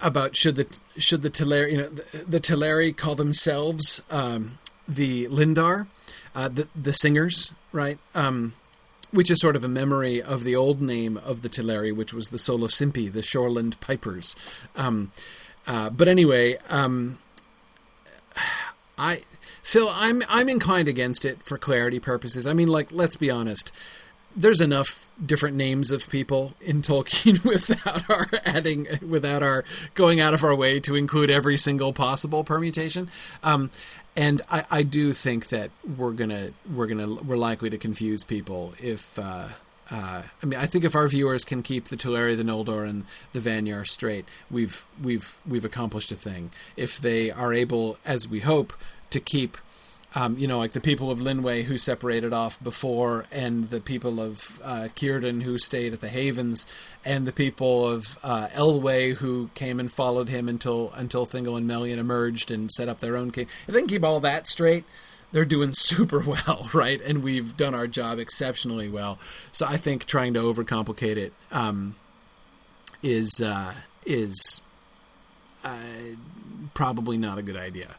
about 0.02 0.36
should 0.36 0.56
the 0.56 0.68
should 0.98 1.22
the 1.22 1.30
Teleri 1.30 1.72
you 1.72 1.78
know 1.78 1.90
the, 1.90 2.26
the 2.28 2.40
Teleri 2.40 2.96
call 2.96 3.16
themselves 3.16 4.02
um, 4.10 4.58
the 4.88 5.28
Lindar, 5.28 5.88
uh, 6.34 6.50
the 6.50 6.68
the 6.76 6.94
singers, 6.94 7.54
right? 7.72 7.98
Um, 8.14 8.54
which 9.16 9.32
is 9.32 9.40
sort 9.40 9.56
of 9.56 9.64
a 9.64 9.70
memory 9.70 10.22
of 10.22 10.44
the 10.44 10.56
old 10.56 10.82
name 10.82 11.18
of 11.18 11.42
the 11.42 11.50
Teleri, 11.50 11.96
which 11.96 12.14
was 12.14 12.30
the 12.30 12.38
Solosimpi, 12.38 13.12
the 13.12 13.22
Shoreland 13.22 13.80
Pipers. 13.80 14.36
Um, 14.76 15.12
uh, 15.66 15.90
but 15.90 16.08
anyway, 16.08 16.58
um, 16.70 17.18
I 18.98 19.24
Phil, 19.64 19.90
I'm 19.92 20.22
I'm 20.30 20.50
inclined 20.50 20.88
against 20.88 21.26
it 21.26 21.42
for 21.44 21.58
clarity 21.58 22.00
purposes. 22.00 22.46
I 22.46 22.54
mean, 22.54 22.68
like, 22.68 22.92
let's 22.92 23.16
be 23.16 23.32
honest. 23.32 23.72
There's 24.38 24.60
enough 24.60 25.10
different 25.26 25.56
names 25.56 25.92
of 25.92 26.10
people 26.10 26.56
in 26.60 26.82
Tolkien 26.82 27.44
without 27.50 28.10
our 28.10 28.28
adding, 28.44 28.86
without 29.02 29.42
our 29.42 29.64
going 29.94 30.20
out 30.20 30.34
of 30.34 30.44
our 30.44 30.54
way 30.54 30.82
to 30.82 30.96
include 30.96 31.30
every 31.30 31.56
single 31.56 31.94
possible 31.94 32.44
permutation. 32.44 33.10
Um, 33.44 33.72
and 34.16 34.42
I, 34.50 34.66
I 34.72 34.84
do 34.84 35.14
think 35.14 35.50
that 35.50 35.72
we're 35.98 36.14
gonna 36.14 36.52
we're 36.72 36.88
gonna 36.88 37.14
we're 37.16 37.38
likely 37.38 37.70
to 37.70 37.78
confuse 37.78 38.24
people 38.24 38.74
if 38.82 39.20
uh, 39.20 39.50
uh, 39.92 40.24
I 40.42 40.46
mean 40.46 40.60
I 40.60 40.66
think 40.66 40.84
if 40.84 40.96
our 40.96 41.08
viewers 41.08 41.44
can 41.44 41.62
keep 41.62 41.90
the 41.90 41.98
Teleri, 41.98 42.36
the 42.36 42.44
Noldor, 42.44 42.88
and 42.88 43.06
the 43.34 43.40
Vanyar 43.40 43.86
straight, 43.88 44.26
we've 44.50 44.86
we've 45.02 45.38
we've 45.48 45.66
accomplished 45.66 46.12
a 46.12 46.16
thing. 46.16 46.52
If 46.78 47.00
they 47.00 47.30
are 47.32 47.54
able, 47.54 47.98
as 48.06 48.28
we 48.28 48.40
hope, 48.40 48.74
to 49.10 49.20
keep 49.20 49.58
um, 50.16 50.38
you 50.38 50.48
know, 50.48 50.58
like 50.58 50.72
the 50.72 50.82
people 50.82 51.12
of 51.12 51.20
Lenwë 51.20 51.66
who 51.66 51.78
separated 51.78 52.32
off 52.32 52.62
before, 52.64 53.26
and 53.34 53.70
the 53.70 53.82
people 53.82 54.22
of 54.22 54.62
uh, 54.64 54.88
who 54.88 55.58
stayed 55.58 55.92
at 55.92 56.00
the 56.00 56.08
Havens, 56.08 56.66
and 57.04 57.28
the 57.28 57.34
people 57.34 57.88
of 57.88 58.18
uh, 58.24 58.48
Elwë 58.48 59.16
who 59.16 59.50
came 59.56 59.78
and 59.78 59.92
followed 59.92 60.30
him 60.30 60.48
until 60.48 60.92
until 60.96 61.26
Thingol 61.26 61.58
and 61.58 61.68
Melian 61.68 62.00
emerged 62.00 62.50
and 62.50 62.72
set 62.72 62.88
up 62.88 63.02
their 63.02 63.18
own 63.18 63.32
king. 63.32 63.48
If 63.68 63.74
they 63.74 63.82
can 63.82 63.90
keep 63.90 64.06
all 64.06 64.22
that 64.22 64.48
straight, 64.48 64.86
they're 65.34 65.44
doing 65.44 65.74
super 65.76 66.22
well, 66.22 66.70
right? 66.74 67.02
And 67.02 67.22
we've 67.22 67.58
done 67.58 67.76
our 67.76 67.88
job 67.88 68.18
exceptionally 68.18 68.88
well. 68.88 69.20
So 69.52 69.66
I 69.66 69.76
think 69.76 70.06
trying 70.06 70.34
to 70.36 70.40
overcomplicate 70.40 71.18
it 71.18 71.34
um, 71.52 71.96
is 73.04 73.42
uh, 73.42 73.74
is 74.06 74.62
uh, 75.66 75.78
probably 76.74 77.18
not 77.18 77.38
a 77.38 77.42
good 77.42 77.58
idea. 77.58 77.96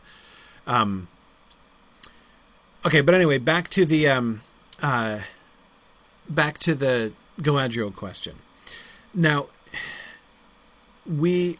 Um, 0.66 1.08
okay, 2.86 3.00
but 3.00 3.14
anyway, 3.14 3.38
back 3.38 3.68
to 3.70 3.84
the 3.84 4.08
um, 4.08 4.40
uh, 4.80 5.20
back 6.28 6.58
to 6.60 6.74
the 6.74 7.12
Galadriel 7.40 7.94
question. 7.94 8.36
Now, 9.12 9.48
we 11.04 11.58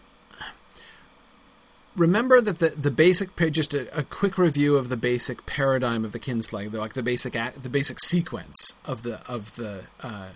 remember 1.97 2.41
that 2.41 2.59
the 2.59 2.69
the 2.71 2.91
basic 2.91 3.35
just 3.53 3.75
a, 3.75 3.99
a, 3.99 4.03
quick 4.03 4.39
review 4.39 4.77
of 4.77 4.89
the 4.89 4.97
basic 4.97 5.45
paradigm 5.47 6.05
of 6.05 6.13
the 6.13 6.21
kinslaying, 6.21 6.73
like 6.73 6.95
the 6.95 7.03
basic 7.03 7.33
the 7.61 7.69
basic 7.69 8.01
sequence 8.01 8.75
of 8.85 9.03
the 9.03 9.21
of 9.29 9.57
the 9.57 9.85
uh, 10.01 10.29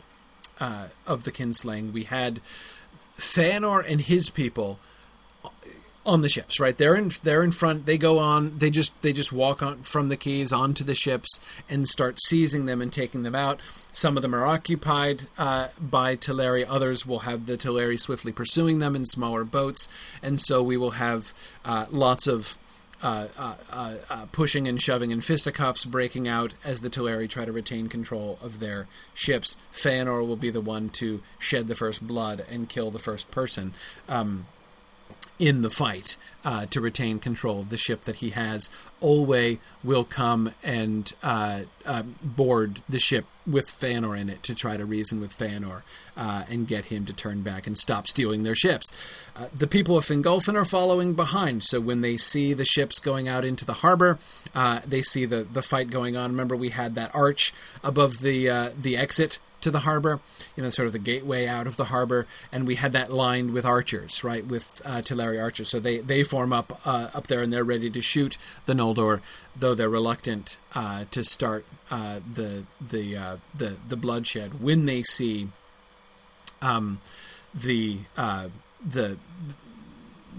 uh, 0.59 0.89
of 1.07 1.25
the 1.25 1.33
kinslaying. 1.33 1.93
We 1.93 2.05
had 2.05 2.41
Feanor 3.19 3.85
and 3.87 4.01
his 4.01 4.31
people 4.31 4.79
on 6.11 6.23
the 6.23 6.29
ships, 6.29 6.59
right? 6.59 6.77
They're 6.77 6.97
in 6.97 7.13
they're 7.23 7.45
in 7.45 7.53
front. 7.53 7.87
They 7.87 7.97
go 7.97 8.19
on. 8.19 8.59
They 8.59 8.69
just 8.69 9.01
they 9.01 9.13
just 9.13 9.33
walk 9.33 9.63
on 9.63 9.83
from 9.85 10.09
the 10.09 10.17
quays 10.17 10.53
onto 10.53 10.83
the 10.83 10.95
ships 10.95 11.41
and 11.69 11.89
start 11.89 12.19
seizing 12.21 12.67
them 12.67 12.83
and 12.83 12.93
taking 12.93 13.23
them 13.23 13.37
out. 13.37 13.61
Some 13.93 14.17
of 14.17 14.23
them 14.23 14.35
are 14.35 14.45
occupied 14.45 15.29
uh, 15.39 15.69
by 15.81 16.17
Teleri. 16.17 16.67
Others 16.69 17.07
will 17.07 17.21
have 17.21 17.47
the 17.47 17.57
Teleri 17.57 17.99
swiftly 17.99 18.33
pursuing 18.33 18.81
them 18.81 18.97
in 18.97 19.07
smaller 19.07 19.45
boats, 19.45 19.89
and 20.21 20.41
so 20.41 20.63
we 20.63 20.77
will 20.77 20.93
have 20.93 21.33
uh, 21.65 21.87
lots 21.91 22.27
of. 22.27 22.59
Uh, 23.03 23.29
uh, 23.39 23.55
uh, 23.73 23.97
uh 24.11 24.27
pushing 24.31 24.69
and 24.69 24.83
shoving 24.83 25.11
and 25.11 25.25
fisticuffs 25.25 25.87
breaking 25.87 26.29
out 26.29 26.53
as 26.63 26.83
the 26.83 26.91
Teleri 26.91 27.27
try 27.27 27.47
to 27.47 27.51
retain 27.51 27.89
control 27.89 28.39
of 28.43 28.61
their 28.61 28.89
ships. 29.15 29.57
Feanor 29.73 30.21
will 30.27 30.37
be 30.37 30.51
the 30.51 30.61
one 30.61 30.91
to 30.91 31.23
shed 31.39 31.67
the 31.67 31.75
first 31.75 32.07
blood 32.07 32.45
and 32.51 32.69
kill 32.69 32.91
the 32.91 32.99
first 32.99 33.31
person. 33.31 33.73
Um, 34.07 34.45
in 35.41 35.63
the 35.63 35.71
fight 35.71 36.17
uh, 36.45 36.67
to 36.67 36.81
retain 36.81 37.19
control 37.19 37.61
of 37.61 37.71
the 37.71 37.79
ship 37.79 38.03
that 38.03 38.17
he 38.17 38.31
has. 38.31 38.69
Olwe 39.03 39.59
will 39.83 40.05
come 40.05 40.53
and 40.63 41.13
uh, 41.23 41.63
uh, 41.87 42.03
board 42.23 42.83
the 42.89 42.99
ship 42.99 43.25
with 43.47 43.67
Feanor 43.67 44.19
in 44.19 44.29
it 44.29 44.43
to 44.43 44.55
try 44.55 44.77
to 44.77 44.85
reason 44.85 45.21
with 45.21 45.37
Feanor 45.37 45.83
uh, 46.17 46.45
and 46.51 46.69
get 46.69 46.87
him 46.87 47.07
to 47.07 47.13
turn 47.13 47.41
back 47.41 47.67
and 47.67 47.79
stop 47.79 48.07
stealing 48.07 48.43
their 48.43 48.55
ships. 48.55 48.93
Uh, 49.35 49.47
the 49.57 49.67
people 49.67 49.97
of 49.97 50.05
Fingolfin 50.05 50.55
are 50.55 50.67
following 50.67 51.15
behind, 51.15 51.65
so 51.65 51.81
when 51.81 52.03
they 52.03 52.19
see 52.19 52.53
the 52.53 52.67
ships 52.67 52.99
going 52.99 53.27
out 53.27 53.45
into 53.45 53.65
the 53.65 53.73
harbor, 53.73 54.19
uh, 54.55 54.81
they 54.87 55.01
see 55.01 55.25
the, 55.25 55.43
the 55.45 55.63
fight 55.63 55.91
going 55.91 56.17
on. 56.17 56.31
Remember, 56.31 56.55
we 56.55 56.69
had 56.69 56.95
that 56.95 57.15
arch 57.15 57.55
above 57.83 58.21
the 58.21 58.51
the 58.81 58.97
exit 58.97 59.39
to 59.61 59.71
the 59.71 59.81
harbor, 59.81 60.21
you 60.57 60.63
know, 60.63 60.71
sort 60.71 60.87
of 60.87 60.93
the 60.93 60.99
gateway 60.99 61.47
out 61.47 61.67
of 61.67 61.77
the 61.77 61.87
harbor, 61.87 62.27
and 62.53 62.67
we 62.67 62.77
had 62.77 62.93
that 62.93 63.13
lined 63.13 63.53
with 63.53 63.65
archers, 63.65 64.25
right, 64.25 64.47
with 64.47 64.81
uh, 64.85 65.03
archers. 65.19 65.69
So 65.69 65.81
they 65.81 65.99
they 65.99 66.23
form 66.23 66.53
up 66.53 66.81
uh, 66.85 67.11
up 67.15 67.27
there 67.27 67.43
and 67.43 67.53
they're 67.53 67.65
ready 67.65 67.91
to 67.91 68.01
shoot 68.01 68.37
the 68.67 68.75
Noldor, 68.75 69.21
though 69.57 69.75
they're 69.75 69.89
reluctant 69.89 70.57
uh, 70.75 71.05
to 71.11 71.25
start 71.25 71.65
uh, 71.91 72.21
the 72.33 72.65
the 72.81 73.17
uh, 73.17 73.37
the 73.55 73.77
the 73.87 73.97
bloodshed 73.97 74.61
when 74.61 74.87
they 74.87 75.03
see 75.03 75.49
um, 76.63 76.99
the 77.55 77.99
uh, 78.17 78.49
the 78.87 79.19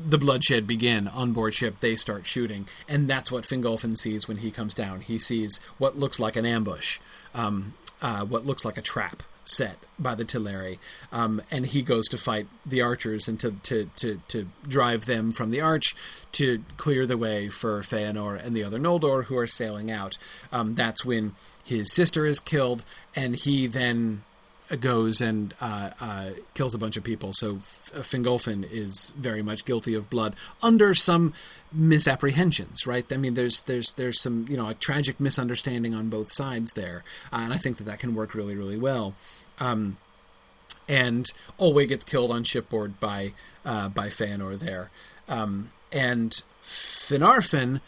the 0.03 0.17
bloodshed 0.17 0.65
begin 0.65 1.07
on 1.07 1.31
board 1.31 1.53
ship, 1.53 1.79
they 1.79 1.95
start 1.95 2.25
shooting, 2.25 2.67
and 2.87 3.07
that's 3.07 3.31
what 3.31 3.43
Fingolfin 3.43 3.97
sees 3.97 4.27
when 4.27 4.37
he 4.37 4.51
comes 4.51 4.73
down. 4.73 5.01
He 5.01 5.17
sees 5.19 5.59
what 5.77 5.97
looks 5.97 6.19
like 6.19 6.35
an 6.35 6.45
ambush, 6.45 6.99
um, 7.35 7.73
uh, 8.01 8.25
what 8.25 8.45
looks 8.45 8.65
like 8.65 8.77
a 8.77 8.81
trap 8.81 9.23
set 9.43 9.77
by 9.97 10.15
the 10.15 10.23
Teleri, 10.23 10.77
um, 11.11 11.41
and 11.49 11.65
he 11.65 11.81
goes 11.81 12.07
to 12.09 12.17
fight 12.17 12.47
the 12.65 12.81
archers 12.81 13.27
and 13.27 13.39
to, 13.39 13.51
to, 13.63 13.89
to, 13.97 14.21
to, 14.27 14.47
drive 14.67 15.05
them 15.05 15.31
from 15.31 15.49
the 15.49 15.61
arch 15.61 15.95
to 16.31 16.63
clear 16.77 17.05
the 17.05 17.17
way 17.17 17.49
for 17.49 17.81
Feanor 17.81 18.41
and 18.43 18.55
the 18.55 18.63
other 18.63 18.79
Noldor 18.79 19.25
who 19.25 19.37
are 19.37 19.47
sailing 19.47 19.89
out. 19.89 20.17
Um, 20.51 20.75
that's 20.75 21.03
when 21.03 21.35
his 21.63 21.91
sister 21.91 22.25
is 22.25 22.39
killed, 22.39 22.85
and 23.15 23.35
he 23.35 23.67
then 23.67 24.23
goes 24.79 25.19
and 25.19 25.53
uh, 25.59 25.91
uh, 25.99 26.29
kills 26.53 26.73
a 26.73 26.77
bunch 26.77 26.95
of 26.95 27.03
people. 27.03 27.33
So 27.33 27.57
F- 27.57 27.91
Fingolfin 27.95 28.65
is 28.71 29.11
very 29.17 29.41
much 29.41 29.65
guilty 29.65 29.93
of 29.95 30.09
blood 30.09 30.35
under 30.63 30.93
some 30.93 31.33
misapprehensions, 31.73 32.85
right? 32.85 33.05
I 33.11 33.17
mean, 33.17 33.33
there's 33.33 33.61
there's 33.61 33.91
there's 33.91 34.19
some 34.19 34.45
you 34.49 34.57
know 34.57 34.69
a 34.69 34.73
tragic 34.73 35.19
misunderstanding 35.19 35.93
on 35.93 36.09
both 36.09 36.31
sides 36.31 36.73
there, 36.73 37.03
uh, 37.31 37.37
and 37.37 37.53
I 37.53 37.57
think 37.57 37.77
that 37.77 37.85
that 37.85 37.99
can 37.99 38.15
work 38.15 38.33
really 38.33 38.55
really 38.55 38.77
well. 38.77 39.15
Um, 39.59 39.97
and 40.87 41.31
Olwe 41.59 41.87
gets 41.87 42.03
killed 42.03 42.31
on 42.31 42.43
shipboard 42.43 42.99
by 42.99 43.33
uh, 43.65 43.89
by 43.89 44.07
Feanor 44.07 44.57
there, 44.57 44.89
um, 45.29 45.69
and 45.91 46.41
Finarfin 46.61 47.81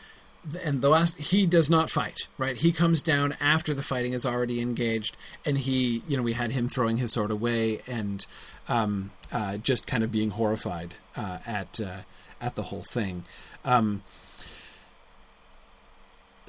and 0.63 0.81
the 0.81 0.89
last 0.89 1.17
he 1.17 1.45
does 1.45 1.69
not 1.69 1.89
fight 1.89 2.27
right 2.37 2.57
he 2.57 2.71
comes 2.71 3.01
down 3.01 3.35
after 3.39 3.73
the 3.73 3.81
fighting 3.81 4.13
is 4.13 4.25
already 4.25 4.59
engaged 4.59 5.15
and 5.45 5.59
he 5.59 6.03
you 6.07 6.17
know 6.17 6.23
we 6.23 6.33
had 6.33 6.51
him 6.51 6.67
throwing 6.67 6.97
his 6.97 7.13
sword 7.13 7.31
away 7.31 7.79
and 7.87 8.25
um, 8.67 9.11
uh, 9.31 9.57
just 9.57 9.87
kind 9.87 10.03
of 10.03 10.11
being 10.11 10.31
horrified 10.31 10.95
uh, 11.15 11.39
at 11.45 11.79
uh, 11.79 11.99
at 12.41 12.55
the 12.55 12.63
whole 12.63 12.83
thing 12.83 13.23
um, 13.65 14.03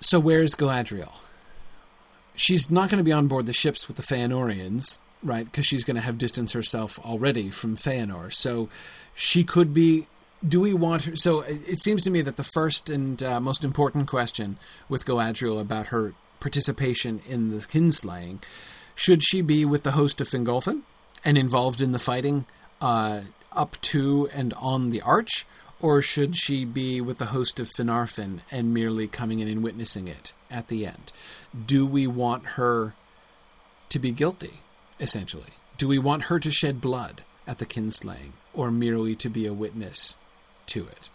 so 0.00 0.18
where's 0.20 0.54
Galadriel? 0.54 1.12
She's 2.36 2.70
not 2.70 2.90
going 2.90 2.98
to 2.98 3.04
be 3.04 3.12
on 3.12 3.28
board 3.28 3.46
the 3.46 3.52
ships 3.52 3.86
with 3.86 3.96
the 3.96 4.02
Feanorians 4.02 4.98
right? 5.24 5.46
Because 5.46 5.66
she's 5.66 5.82
going 5.82 5.96
to 5.96 6.02
have 6.02 6.18
distanced 6.18 6.54
herself 6.54 7.00
already 7.04 7.50
from 7.50 7.76
Feanor. 7.76 8.32
So 8.32 8.68
she 9.14 9.42
could 9.42 9.74
be 9.74 10.06
do 10.46 10.60
we 10.60 10.74
want 10.74 11.04
her? 11.04 11.16
So 11.16 11.40
it 11.40 11.82
seems 11.82 12.02
to 12.04 12.10
me 12.10 12.20
that 12.20 12.36
the 12.36 12.44
first 12.44 12.90
and 12.90 13.22
uh, 13.22 13.40
most 13.40 13.64
important 13.64 14.08
question 14.08 14.58
with 14.90 15.06
Galadriel 15.06 15.58
about 15.58 15.86
her 15.86 16.12
participation 16.38 17.22
in 17.26 17.50
the 17.50 17.58
kinslaying 17.58 18.42
should 18.94 19.22
she 19.22 19.40
be 19.40 19.64
with 19.64 19.84
the 19.84 19.92
host 19.92 20.20
of 20.20 20.28
Fingolfin 20.28 20.82
and 21.24 21.38
involved 21.38 21.80
in 21.80 21.92
the 21.92 21.98
fighting 21.98 22.44
uh, 22.82 23.22
up 23.52 23.80
to 23.80 24.28
and 24.34 24.52
on 24.54 24.90
the 24.90 25.00
arch, 25.00 25.46
or 25.80 26.00
should 26.02 26.36
she 26.36 26.64
be 26.64 27.00
with 27.00 27.18
the 27.18 27.26
host 27.26 27.60
of 27.60 27.68
Finarfin 27.68 28.40
and 28.50 28.74
merely 28.74 29.06
coming 29.06 29.40
in 29.40 29.48
and 29.48 29.62
witnessing 29.62 30.08
it 30.08 30.32
at 30.50 30.68
the 30.68 30.86
end? 30.86 31.12
Do 31.66 31.86
we 31.86 32.06
want 32.06 32.46
her 32.46 32.94
to 33.88 33.98
be 33.98 34.12
guilty, 34.12 34.60
essentially? 34.98 35.52
Do 35.76 35.88
we 35.88 35.98
want 35.98 36.24
her 36.24 36.38
to 36.38 36.50
shed 36.50 36.80
blood 36.80 37.22
at 37.46 37.58
the 37.58 37.66
kinslaying, 37.66 38.32
or 38.52 38.70
merely 38.70 39.14
to 39.16 39.28
be 39.28 39.46
a 39.46 39.52
witness 39.52 40.16
to 40.66 40.86
it. 40.86 41.10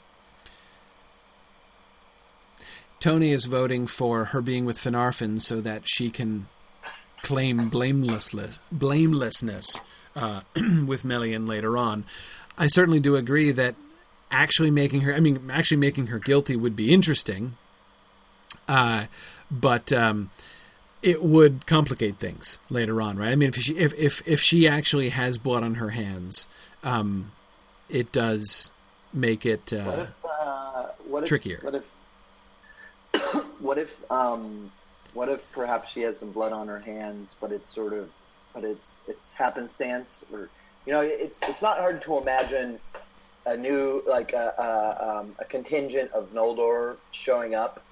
Tony 2.99 3.31
is 3.31 3.45
voting 3.45 3.87
for 3.87 4.25
her 4.25 4.41
being 4.41 4.65
with 4.65 4.77
Finarfin 4.77 5.39
so 5.39 5.61
that 5.61 5.83
she 5.85 6.09
can 6.09 6.47
claim 7.21 7.69
blamelessness, 7.69 8.59
blamelessness 8.71 9.79
uh, 10.15 10.41
with 10.85 11.05
Melian 11.05 11.47
later 11.47 11.77
on. 11.77 12.03
I 12.57 12.67
certainly 12.67 12.99
do 12.99 13.15
agree 13.15 13.51
that 13.51 13.75
actually 14.31 14.71
making 14.71 15.01
her, 15.01 15.13
I 15.13 15.19
mean, 15.19 15.49
actually 15.51 15.77
making 15.77 16.07
her 16.07 16.19
guilty 16.19 16.55
would 16.55 16.75
be 16.75 16.93
interesting, 16.93 17.55
uh, 18.67 19.05
but 19.49 19.91
um, 19.91 20.29
it 21.01 21.23
would 21.23 21.65
complicate 21.65 22.17
things 22.17 22.59
later 22.69 23.01
on, 23.01 23.17
right? 23.17 23.31
I 23.31 23.35
mean, 23.35 23.49
if 23.49 23.55
she 23.55 23.77
if 23.77 23.93
if, 23.97 24.27
if 24.27 24.41
she 24.41 24.67
actually 24.67 25.09
has 25.09 25.37
blood 25.37 25.63
on 25.63 25.75
her 25.75 25.89
hands, 25.89 26.47
um, 26.83 27.31
it 27.89 28.11
does 28.11 28.71
make 29.13 29.45
it 29.45 29.73
uh, 29.73 29.83
what 29.83 29.99
if, 29.99 30.25
uh, 30.25 30.85
what 31.07 31.25
trickier. 31.25 31.57
If, 31.57 31.63
what 31.63 31.75
if 31.75 31.95
what 33.59 33.77
if 33.77 34.11
um, 34.11 34.71
what 35.13 35.29
if 35.29 35.51
perhaps 35.51 35.91
she 35.91 36.01
has 36.01 36.17
some 36.19 36.31
blood 36.31 36.51
on 36.51 36.67
her 36.67 36.79
hands, 36.79 37.35
but 37.39 37.51
it's 37.51 37.69
sort 37.69 37.93
of 37.93 38.09
but 38.53 38.63
it's 38.63 38.97
it's 39.07 39.33
happenstance 39.33 40.25
or 40.31 40.49
you 40.85 40.93
know 40.93 41.01
it's 41.01 41.39
it's 41.47 41.61
not 41.61 41.77
hard 41.77 42.01
to 42.03 42.17
imagine 42.17 42.79
a 43.49 43.57
new 43.57 44.03
like 44.07 44.33
a, 44.33 44.53
a, 44.57 45.19
um, 45.19 45.35
a 45.39 45.45
contingent 45.45 46.11
of 46.11 46.33
Noldor 46.33 46.97
showing 47.11 47.55
up, 47.55 47.83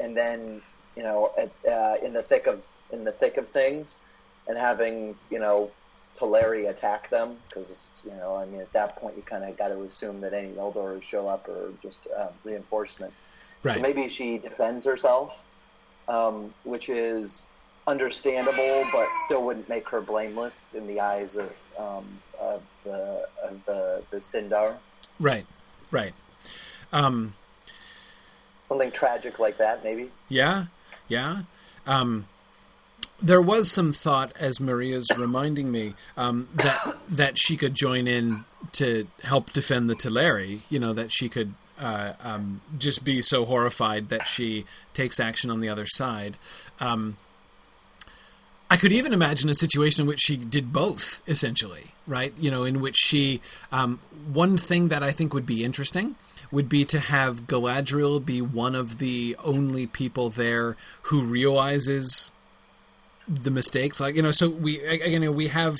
and 0.00 0.16
then 0.16 0.60
you 0.96 1.02
know 1.02 1.32
at, 1.38 1.50
uh, 1.70 2.04
in 2.04 2.12
the 2.12 2.22
thick 2.22 2.46
of 2.46 2.62
in 2.92 3.04
the 3.04 3.12
thick 3.12 3.36
of 3.36 3.48
things, 3.48 4.00
and 4.48 4.58
having 4.58 5.14
you 5.30 5.38
know 5.38 5.70
Teleri 6.16 6.68
attack 6.68 7.08
them 7.10 7.36
because 7.48 8.02
you 8.04 8.10
know 8.16 8.34
I 8.34 8.44
mean 8.46 8.60
at 8.60 8.72
that 8.72 8.96
point 8.96 9.16
you 9.16 9.22
kind 9.22 9.44
of 9.44 9.56
got 9.56 9.68
to 9.68 9.80
assume 9.82 10.20
that 10.22 10.34
any 10.34 10.52
Eldar 10.54 11.00
show 11.00 11.28
up 11.28 11.48
or 11.48 11.72
just 11.82 12.08
uh, 12.16 12.28
reinforcements. 12.44 13.24
Right. 13.62 13.76
So 13.76 13.80
maybe 13.80 14.08
she 14.08 14.38
defends 14.38 14.84
herself, 14.84 15.44
um, 16.08 16.52
which 16.64 16.88
is 16.88 17.48
understandable, 17.86 18.84
but 18.92 19.08
still 19.24 19.44
wouldn't 19.44 19.68
make 19.68 19.88
her 19.88 20.00
blameless 20.00 20.74
in 20.74 20.86
the 20.86 21.00
eyes 21.00 21.36
of 21.36 21.56
um, 21.78 22.04
of 22.40 22.62
the 22.82 23.28
of 23.44 23.64
the 23.64 24.02
the 24.10 24.18
Sindar. 24.18 24.76
Right. 25.20 25.46
Right. 25.90 26.14
Um, 26.92 27.34
Something 28.66 28.90
tragic 28.90 29.38
like 29.38 29.58
that, 29.58 29.82
maybe. 29.82 30.10
Yeah. 30.28 30.66
Yeah. 31.08 31.42
Um, 31.86 32.26
there 33.20 33.42
was 33.42 33.70
some 33.70 33.92
thought, 33.92 34.32
as 34.36 34.60
Maria's 34.60 35.08
reminding 35.18 35.72
me, 35.72 35.94
um, 36.16 36.48
that 36.54 36.96
that 37.08 37.38
she 37.38 37.56
could 37.56 37.74
join 37.74 38.06
in 38.06 38.44
to 38.72 39.06
help 39.22 39.52
defend 39.52 39.88
the 39.88 39.94
Teleri. 39.94 40.60
You 40.68 40.78
know, 40.78 40.92
that 40.92 41.10
she 41.10 41.28
could 41.28 41.54
uh, 41.80 42.12
um, 42.22 42.60
just 42.78 43.04
be 43.04 43.22
so 43.22 43.44
horrified 43.44 44.08
that 44.10 44.26
she 44.26 44.66
takes 44.94 45.18
action 45.18 45.50
on 45.50 45.60
the 45.60 45.68
other 45.68 45.86
side. 45.86 46.36
Um, 46.80 47.16
I 48.70 48.76
could 48.76 48.92
even 48.92 49.12
imagine 49.12 49.48
a 49.48 49.54
situation 49.54 50.02
in 50.02 50.06
which 50.06 50.20
she 50.20 50.36
did 50.36 50.72
both, 50.72 51.22
essentially, 51.26 51.92
right? 52.06 52.34
You 52.38 52.50
know, 52.50 52.64
in 52.64 52.80
which 52.80 52.96
she. 52.96 53.40
Um, 53.72 53.98
one 54.30 54.58
thing 54.58 54.88
that 54.88 55.02
I 55.02 55.10
think 55.10 55.32
would 55.32 55.46
be 55.46 55.64
interesting 55.64 56.16
would 56.52 56.68
be 56.68 56.84
to 56.84 56.98
have 56.98 57.46
Galadriel 57.46 58.24
be 58.24 58.42
one 58.42 58.74
of 58.74 58.98
the 58.98 59.36
only 59.42 59.86
people 59.86 60.30
there 60.30 60.76
who 61.02 61.24
realizes 61.24 62.32
the 63.26 63.50
mistakes. 63.50 64.00
Like, 64.00 64.16
you 64.16 64.22
know, 64.22 64.30
so 64.30 64.48
we, 64.48 64.80
again, 64.82 65.34
we 65.34 65.48
have 65.48 65.76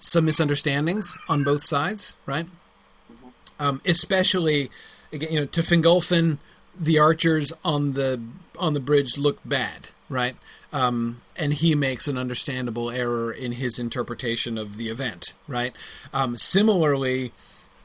some 0.00 0.24
misunderstandings 0.24 1.16
on 1.28 1.44
both 1.44 1.64
sides, 1.64 2.16
right? 2.26 2.46
Um, 3.58 3.80
especially, 3.84 4.70
again, 5.12 5.32
you 5.32 5.40
know, 5.40 5.46
to 5.46 5.60
Fingolfin, 5.60 6.38
the 6.78 6.98
archers 6.98 7.52
on 7.64 7.92
the 7.92 8.20
on 8.58 8.74
the 8.74 8.80
bridge 8.80 9.18
look 9.18 9.38
bad, 9.44 9.88
right? 10.08 10.36
Um, 10.72 11.20
and 11.36 11.52
he 11.52 11.74
makes 11.74 12.08
an 12.08 12.16
understandable 12.16 12.90
error 12.90 13.30
in 13.30 13.52
his 13.52 13.78
interpretation 13.78 14.56
of 14.56 14.78
the 14.78 14.88
event, 14.88 15.34
right? 15.46 15.74
Um, 16.14 16.38
similarly, 16.38 17.32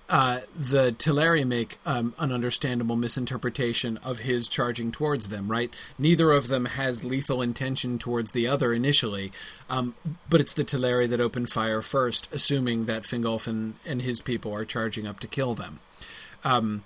uh, 0.10 0.40
the 0.56 0.94
Teleri 0.94 1.46
make 1.46 1.80
um, 1.86 2.14
an 2.18 2.32
understandable 2.32 2.96
misinterpretation 2.96 3.98
of 3.98 4.20
his 4.20 4.48
charging 4.48 4.92
towards 4.92 5.28
them, 5.28 5.52
right? 5.52 5.74
Neither 6.00 6.32
of 6.32 6.48
them 6.48 6.64
has 6.64 7.04
lethal 7.04 7.42
intention 7.42 8.00
towards 8.00 8.32
the 8.32 8.48
other 8.48 8.74
initially, 8.74 9.34
um, 9.70 9.96
but 10.30 10.40
it's 10.40 10.54
the 10.54 10.64
Teleri 10.64 11.10
that 11.10 11.20
open 11.20 11.46
fire 11.46 11.82
first, 11.82 12.34
assuming 12.34 12.86
that 12.86 13.04
Fingolfin 13.04 13.74
and 13.86 14.02
his 14.02 14.22
people 14.22 14.54
are 14.54 14.64
charging 14.64 15.06
up 15.06 15.20
to 15.20 15.28
kill 15.28 15.56
them. 15.56 15.82
Um, 16.46 16.86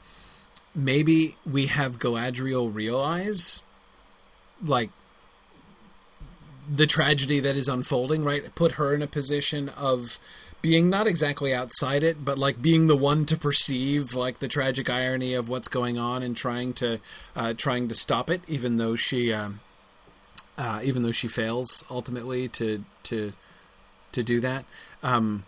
maybe 0.73 1.37
we 1.45 1.67
have 1.67 1.99
Galadriel 1.99 2.73
realize, 2.73 3.61
like, 4.63 4.89
the 6.69 6.87
tragedy 6.87 7.39
that 7.39 7.55
is 7.55 7.67
unfolding, 7.67 8.23
right? 8.23 8.53
Put 8.55 8.73
her 8.73 8.93
in 8.93 9.01
a 9.01 9.07
position 9.07 9.69
of 9.69 10.19
being 10.61 10.89
not 10.89 11.07
exactly 11.07 11.53
outside 11.53 12.03
it, 12.03 12.23
but 12.23 12.37
like 12.37 12.61
being 12.61 12.87
the 12.87 12.95
one 12.95 13.25
to 13.25 13.37
perceive 13.37 14.13
like 14.13 14.39
the 14.39 14.47
tragic 14.47 14.89
irony 14.89 15.33
of 15.33 15.49
what's 15.49 15.67
going 15.67 15.97
on 15.97 16.21
and 16.21 16.35
trying 16.35 16.73
to 16.73 16.99
uh, 17.35 17.53
trying 17.53 17.87
to 17.87 17.95
stop 17.95 18.29
it, 18.29 18.41
even 18.47 18.77
though 18.77 18.95
she 18.95 19.33
um, 19.33 19.59
uh, 20.57 20.79
even 20.83 21.01
though 21.01 21.11
she 21.11 21.27
fails 21.27 21.83
ultimately 21.89 22.47
to 22.47 22.83
to 23.03 23.33
to 24.11 24.23
do 24.23 24.39
that. 24.41 24.65
Um, 25.01 25.45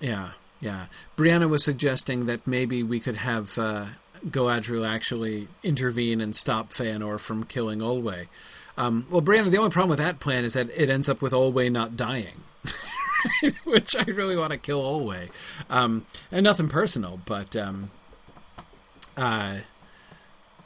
yeah, 0.00 0.32
yeah. 0.60 0.86
Brianna 1.16 1.48
was 1.48 1.64
suggesting 1.64 2.26
that 2.26 2.46
maybe 2.46 2.82
we 2.82 3.00
could 3.00 3.16
have 3.16 3.58
uh, 3.58 3.86
Galadriel 4.26 4.88
actually 4.88 5.48
intervene 5.62 6.20
and 6.20 6.36
stop 6.36 6.70
Feanor 6.70 7.18
from 7.18 7.44
killing 7.44 7.80
Olwe. 7.80 8.26
Um, 8.76 9.06
well, 9.10 9.22
Brianna, 9.22 9.50
the 9.50 9.58
only 9.58 9.70
problem 9.70 9.90
with 9.90 9.98
that 9.98 10.20
plan 10.20 10.44
is 10.44 10.54
that 10.54 10.68
it 10.76 10.90
ends 10.90 11.08
up 11.08 11.22
with 11.22 11.32
Olwe 11.32 11.70
not 11.72 11.96
dying. 11.96 12.42
which 13.64 13.96
I 13.96 14.04
really 14.04 14.36
want 14.36 14.52
to 14.52 14.58
kill 14.58 14.82
Olwe. 14.82 15.28
Um, 15.70 16.06
and 16.30 16.44
nothing 16.44 16.68
personal, 16.68 17.20
but 17.24 17.56
um, 17.56 17.90
uh, 19.16 19.58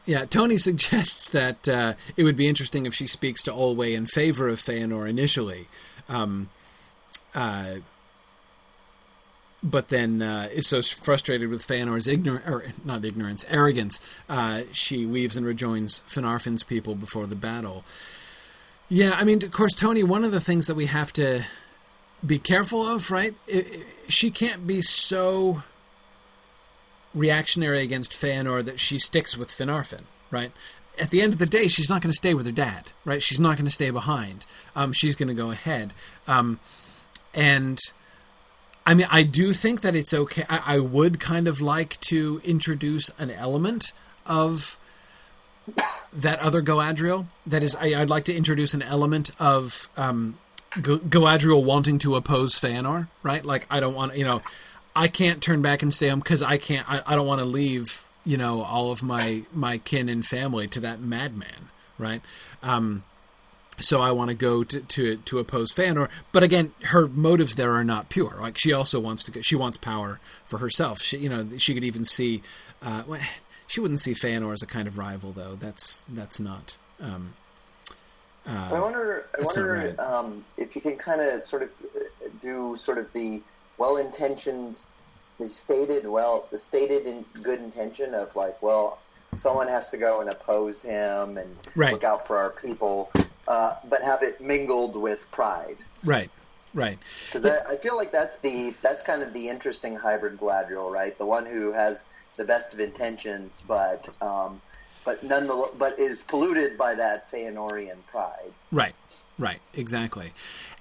yeah, 0.05 0.25
Tony 0.25 0.59
suggests 0.59 1.29
that 1.31 1.69
uh, 1.69 1.95
it 2.17 2.25
would 2.25 2.37
be 2.37 2.49
interesting 2.49 2.87
if 2.87 2.95
she 2.95 3.07
speaks 3.07 3.43
to 3.45 3.53
Olwe 3.53 3.95
in 3.95 4.07
favor 4.07 4.49
of 4.49 4.61
Feanor 4.61 5.09
initially. 5.09 5.69
Um, 6.09 6.51
uh, 7.35 7.77
but 9.63 9.89
then 9.89 10.23
uh, 10.23 10.49
is 10.53 10.67
so 10.67 10.83
frustrated 10.83 11.51
with 11.51 11.67
Feanor's 11.67 12.07
ignorance, 12.07 12.47
or 12.47 12.65
not 12.85 13.05
ignorance, 13.05 13.45
arrogance, 13.49 14.01
uh, 14.29 14.63
she 14.73 15.05
weaves 15.07 15.37
and 15.37 15.45
rejoins 15.45 16.03
Finarfin's 16.09 16.65
people 16.65 16.95
before 16.95 17.27
the 17.27 17.37
battle. 17.37 17.85
Yeah, 18.89 19.13
I 19.17 19.25
mean, 19.25 19.45
of 19.45 19.53
course, 19.53 19.75
Tony. 19.75 20.03
One 20.03 20.25
of 20.25 20.33
the 20.33 20.41
things 20.41 20.67
that 20.67 20.75
we 20.75 20.87
have 20.87 21.13
to 21.15 21.45
be 22.25 22.39
careful 22.39 22.87
of, 22.87 23.11
right? 23.11 23.35
It, 23.47 23.75
it, 23.75 23.87
she 24.09 24.31
can't 24.31 24.67
be 24.67 24.83
so 24.83 25.63
reactionary 27.15 27.83
against 27.83 28.13
Feanor 28.13 28.65
that 28.65 28.81
she 28.81 28.99
sticks 28.99 29.37
with 29.37 29.49
Finarfin, 29.49 30.03
right? 30.31 30.53
At 31.01 31.11
the 31.11 31.23
end 31.23 31.33
of 31.33 31.39
the 31.39 31.47
day, 31.47 31.69
she's 31.69 31.89
not 31.89 32.03
going 32.03 32.11
to 32.11 32.17
stay 32.17 32.35
with 32.35 32.47
her 32.47 32.53
dad, 32.53 32.89
right? 33.05 33.23
She's 33.23 33.41
not 33.41 33.57
going 33.57 33.67
to 33.67 33.73
stay 33.73 33.91
behind. 33.91 34.45
Um, 34.75 34.93
she's 34.93 35.15
going 35.15 35.29
to 35.29 35.35
go 35.35 35.51
ahead. 35.51 35.93
Um, 36.27 36.59
and 37.33 37.79
I 38.87 38.95
mean, 38.95 39.07
I 39.11 39.23
do 39.23 39.53
think 39.53 39.83
that 39.83 39.95
it's 39.95 40.13
okay. 40.13 40.45
I, 40.49 40.77
I 40.77 40.79
would 40.81 41.21
kind 41.21 41.47
of 41.47 41.61
like 41.61 42.01
to 42.03 42.41
introduce 42.45 43.11
an 43.19 43.31
element 43.31 43.93
of 44.27 44.79
that 46.13 46.41
other 46.41 46.63
Galadriel. 46.63 47.27
That 47.47 47.63
is, 47.63 47.77
I, 47.77 47.99
would 47.99 48.11
like 48.11 48.25
to 48.25 48.35
introduce 48.35 48.75
an 48.75 48.83
element 48.83 49.31
of 49.39 49.89
um, 49.97 50.39
Galadriel 50.73 51.63
wanting 51.63 51.99
to 52.01 52.17
oppose 52.17 52.55
Feanor, 52.55 53.09
right? 53.23 53.45
Like, 53.45 53.67
I 53.71 53.81
don't 53.81 53.95
want, 53.95 54.17
you 54.17 54.25
know, 54.25 54.43
I 54.95 55.09
can't 55.09 55.43
turn 55.43 55.63
back 55.63 55.83
and 55.83 55.95
stay 55.95 56.09
home 56.09 56.21
because 56.21 56.43
I 56.43 56.57
can't. 56.57 56.89
I, 56.91 57.03
I 57.07 57.15
don't 57.15 57.27
want 57.27 57.41
to 57.41 57.45
leave, 57.45 58.05
you 58.25 58.37
know, 58.37 58.63
all 58.63 58.91
of 58.91 59.03
my 59.03 59.43
my 59.53 59.79
kin 59.79 60.09
and 60.09 60.25
family 60.25 60.67
to 60.69 60.81
that 60.81 61.01
madman, 61.01 61.71
right? 61.97 62.21
Um, 62.63 63.05
so 63.81 64.01
I 64.01 64.13
want 64.13 64.29
to 64.29 64.35
go 64.35 64.65
to, 64.65 64.81
to 64.81 65.17
to 65.17 65.39
oppose 65.39 65.73
Feanor. 65.73 66.09
But 66.33 66.43
again, 66.43 66.73
her 66.85 67.09
motives 67.09 67.57
there 67.57 67.73
are 67.73 67.85
not 67.85 68.09
pure. 68.09 68.39
Like 68.41 68.59
she 68.59 68.73
also 68.73 69.01
wants 69.01 69.23
to. 69.25 69.43
She 69.43 69.57
wants 69.57 69.77
power 69.77 70.21
for 70.45 70.59
herself. 70.59 71.01
She, 71.01 71.19
you 71.19 71.29
know, 71.29 71.47
she 71.59 71.75
could 71.75 71.85
even 71.85 72.05
see. 72.05 72.43
Uh, 72.83 73.03
well, 73.07 73.21
she 73.67 73.81
wouldn't 73.81 74.01
see 74.01 74.13
Feanor 74.13 74.53
as 74.53 74.63
a 74.63 74.67
kind 74.67 74.89
of 74.89 74.99
rival, 74.99 75.33
though. 75.33 75.55
That's 75.55 76.05
that's 76.09 76.41
not. 76.41 76.77
Um, 77.01 77.35
uh, 78.47 78.71
I 78.73 78.81
wonder. 78.81 79.27
I 79.39 79.43
wonder 79.43 79.73
right. 79.75 79.99
um, 79.99 80.45
if 80.57 80.75
you 80.75 80.83
can 80.83 80.97
kind 80.97 81.21
of 81.21 81.43
sort 81.43 81.63
of 81.63 81.71
uh, 81.95 82.29
do 82.41 82.77
sort 82.77 82.99
of 82.99 83.13
the 83.13 83.43
well-intentioned, 83.79 84.81
the 85.39 85.49
stated 85.49 86.07
well, 86.07 86.47
the 86.51 86.59
stated 86.59 87.07
in 87.07 87.25
good 87.43 87.61
intention 87.61 88.15
of 88.15 88.35
like, 88.35 88.61
well, 88.63 88.99
someone 89.35 89.69
has 89.69 89.91
to 89.91 89.97
go 89.97 90.21
and 90.21 90.31
oppose 90.31 90.83
him 90.83 91.39
and 91.39 91.57
right. 91.75 91.93
look 91.93 92.05
out 92.05 92.27
for 92.27 92.37
our 92.37 92.51
people, 92.51 93.11
uh, 93.51 93.75
but 93.89 94.01
have 94.01 94.23
it 94.23 94.41
mingled 94.41 94.95
with 94.95 95.29
pride. 95.33 95.77
Right. 96.05 96.31
Right. 96.73 96.99
Because 97.27 97.45
I, 97.47 97.73
I, 97.73 97.77
feel 97.79 97.97
like 97.97 98.13
that's 98.13 98.39
the 98.39 98.73
that's 98.81 99.03
kind 99.03 99.23
of 99.25 99.33
the 99.33 99.49
interesting 99.49 99.97
hybrid 99.97 100.39
Galadriel, 100.39 100.89
right? 100.89 101.19
The 101.19 101.27
one 101.27 101.45
who 101.45 101.73
has 101.73 102.05
the 102.37 102.45
best 102.45 102.73
of 102.73 102.79
intentions, 102.79 103.61
but 103.67 104.09
um, 104.23 104.63
but 105.05 105.25
nonetheless, 105.25 105.71
but 105.77 105.99
is 105.99 106.23
polluted 106.23 106.79
by 106.79 106.95
that 106.95 107.29
Feanorian 107.29 107.97
pride. 108.07 108.53
Right, 108.71 108.95
right, 109.37 109.59
exactly. 109.75 110.33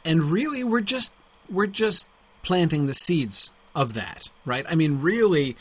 And 0.06 0.26
really, 0.26 0.64
we're 0.64 0.82
just 0.82 1.12
we're 1.50 1.66
just 1.66 2.08
planting 2.44 2.86
the 2.86 2.94
seeds 2.94 3.52
of 3.76 3.96
that, 3.96 4.30
right? 4.46 4.68
I 4.70 4.76
mean, 4.76 5.02
really, 5.02 5.58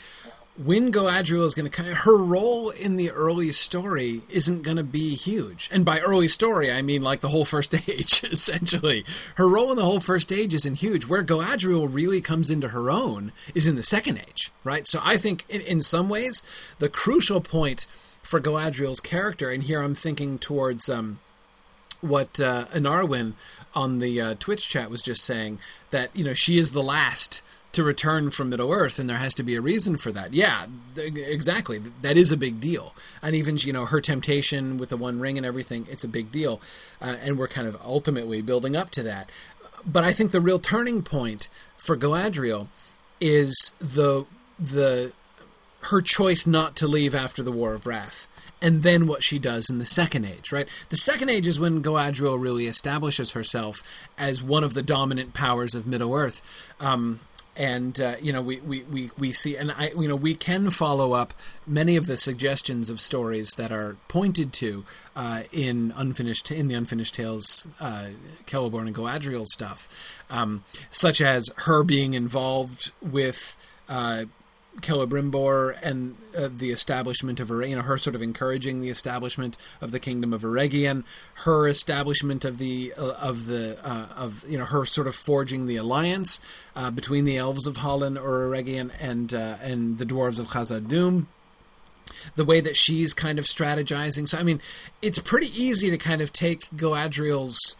when 0.63 0.91
Galadriel 0.91 1.45
is 1.45 1.53
going 1.53 1.69
to 1.69 1.71
kind 1.71 1.89
of, 1.89 1.99
her 1.99 2.17
role 2.17 2.69
in 2.69 2.97
the 2.97 3.11
early 3.11 3.53
story 3.53 4.21
isn't 4.29 4.63
going 4.63 4.75
to 4.75 4.83
be 4.83 5.15
huge. 5.15 5.69
And 5.71 5.85
by 5.85 5.99
early 5.99 6.27
story, 6.27 6.69
I 6.69 6.81
mean 6.81 7.01
like 7.01 7.21
the 7.21 7.29
whole 7.29 7.45
first 7.45 7.73
age, 7.89 8.23
essentially. 8.25 9.05
Her 9.35 9.47
role 9.47 9.71
in 9.71 9.77
the 9.77 9.85
whole 9.85 10.01
first 10.01 10.33
age 10.33 10.53
isn't 10.53 10.75
huge. 10.75 11.07
Where 11.07 11.23
Galadriel 11.23 11.87
really 11.89 12.19
comes 12.19 12.49
into 12.49 12.69
her 12.69 12.91
own 12.91 13.31
is 13.55 13.67
in 13.67 13.75
the 13.75 13.83
second 13.83 14.17
age, 14.17 14.51
right? 14.65 14.85
So 14.85 14.99
I 15.01 15.15
think 15.15 15.45
in, 15.47 15.61
in 15.61 15.81
some 15.81 16.09
ways, 16.09 16.43
the 16.79 16.89
crucial 16.89 17.39
point 17.39 17.85
for 18.21 18.41
Galadriel's 18.41 18.99
character, 18.99 19.49
and 19.49 19.63
here 19.63 19.81
I'm 19.81 19.95
thinking 19.95 20.37
towards 20.37 20.89
um, 20.89 21.19
what 22.01 22.39
uh, 22.39 22.65
Anarwin 22.73 23.33
on 23.73 23.99
the 23.99 24.21
uh, 24.21 24.35
Twitch 24.39 24.67
chat 24.67 24.89
was 24.89 25.01
just 25.01 25.23
saying 25.23 25.59
that 25.91 26.13
you 26.13 26.25
know 26.25 26.33
she 26.33 26.57
is 26.57 26.71
the 26.71 26.83
last 26.83 27.41
to 27.71 27.83
return 27.83 28.31
from 28.31 28.49
Middle 28.49 28.71
Earth, 28.71 28.97
and 28.99 29.09
there 29.09 29.17
has 29.17 29.35
to 29.35 29.43
be 29.43 29.55
a 29.55 29.61
reason 29.61 29.97
for 29.97 30.11
that. 30.11 30.33
Yeah, 30.33 30.65
th- 30.95 31.15
exactly. 31.15 31.79
That 32.01 32.17
is 32.17 32.31
a 32.31 32.37
big 32.37 32.59
deal, 32.59 32.95
and 33.21 33.35
even 33.35 33.57
you 33.57 33.73
know 33.73 33.85
her 33.85 34.01
temptation 34.01 34.77
with 34.77 34.89
the 34.89 34.97
One 34.97 35.19
Ring 35.19 35.37
and 35.37 35.45
everything, 35.45 35.87
it's 35.89 36.03
a 36.03 36.07
big 36.07 36.31
deal, 36.31 36.61
uh, 37.01 37.17
and 37.21 37.37
we're 37.37 37.47
kind 37.47 37.67
of 37.67 37.79
ultimately 37.83 38.41
building 38.41 38.75
up 38.75 38.89
to 38.91 39.03
that. 39.03 39.29
But 39.85 40.03
I 40.03 40.13
think 40.13 40.31
the 40.31 40.41
real 40.41 40.59
turning 40.59 41.03
point 41.03 41.47
for 41.77 41.95
Galadriel 41.95 42.67
is 43.21 43.55
the 43.79 44.25
the 44.57 45.13
her 45.81 46.01
choice 46.01 46.45
not 46.45 46.75
to 46.77 46.87
leave 46.87 47.15
after 47.15 47.43
the 47.43 47.51
War 47.51 47.73
of 47.73 47.85
Wrath, 47.85 48.27
and 48.61 48.83
then 48.83 49.07
what 49.07 49.23
she 49.23 49.39
does 49.39 49.69
in 49.69 49.77
the 49.77 49.85
Second 49.85 50.25
Age, 50.25 50.51
right? 50.51 50.67
The 50.89 50.97
Second 50.97 51.29
Age 51.29 51.47
is 51.47 51.59
when 51.59 51.83
Galadriel 51.83 52.41
really 52.41 52.65
establishes 52.67 53.31
herself 53.31 53.81
as 54.17 54.43
one 54.43 54.63
of 54.63 54.73
the 54.73 54.83
dominant 54.83 55.33
powers 55.33 55.75
of 55.75 55.87
Middle 55.87 56.13
Earth. 56.13 56.41
Um, 56.79 57.19
and 57.55 57.99
uh, 57.99 58.15
you 58.21 58.31
know 58.31 58.41
we, 58.41 58.57
we, 58.61 58.83
we, 58.83 59.11
we 59.17 59.31
see 59.31 59.55
and 59.55 59.71
I 59.71 59.91
you 59.97 60.07
know 60.07 60.15
we 60.15 60.35
can 60.35 60.69
follow 60.69 61.13
up 61.13 61.33
many 61.67 61.95
of 61.95 62.07
the 62.07 62.17
suggestions 62.17 62.89
of 62.89 62.99
stories 62.99 63.51
that 63.51 63.71
are 63.71 63.97
pointed 64.07 64.53
to 64.53 64.85
uh, 65.15 65.43
in 65.51 65.93
unfinished 65.95 66.51
in 66.51 66.67
the 66.67 66.75
unfinished 66.75 67.15
tales 67.15 67.67
uh, 67.79 68.09
Celeborn 68.45 68.87
and 68.87 68.95
Galadriel 68.95 69.45
stuff, 69.45 69.89
um, 70.29 70.63
such 70.91 71.21
as 71.21 71.49
her 71.57 71.83
being 71.83 72.13
involved 72.13 72.91
with. 73.01 73.57
Uh, 73.87 74.25
Celebrimbor 74.81 75.77
and 75.81 76.15
uh, 76.37 76.49
the 76.55 76.71
establishment 76.71 77.39
of 77.39 77.49
you 77.49 77.75
know 77.75 77.81
her 77.81 77.97
sort 77.97 78.15
of 78.15 78.21
encouraging 78.21 78.81
the 78.81 78.89
establishment 78.89 79.57
of 79.81 79.91
the 79.91 79.99
kingdom 79.99 80.33
of 80.33 80.41
Eregion, 80.41 81.03
her 81.45 81.67
establishment 81.67 82.45
of 82.45 82.57
the 82.57 82.93
uh, 82.97 83.13
of 83.21 83.45
the 83.45 83.77
uh, 83.83 84.07
of 84.15 84.43
you 84.49 84.57
know 84.57 84.65
her 84.65 84.85
sort 84.85 85.07
of 85.07 85.15
forging 85.15 85.65
the 85.65 85.77
alliance 85.77 86.41
uh, 86.75 86.91
between 86.91 87.25
the 87.25 87.37
elves 87.37 87.67
of 87.67 87.77
Hollin 87.77 88.17
or 88.17 88.47
Eregion 88.47 88.91
and 88.99 89.33
uh, 89.33 89.57
and 89.61 89.97
the 89.97 90.05
dwarves 90.05 90.39
of 90.39 90.47
Khazad-dûm 90.47 91.25
the 92.35 92.45
way 92.45 92.59
that 92.59 92.75
she's 92.75 93.13
kind 93.13 93.39
of 93.39 93.45
strategizing. 93.45 94.27
So 94.27 94.37
I 94.37 94.43
mean, 94.43 94.61
it's 95.01 95.19
pretty 95.19 95.47
easy 95.47 95.89
to 95.89 95.97
kind 95.97 96.21
of 96.21 96.33
take 96.33 96.69
Galadriel's 96.71 97.75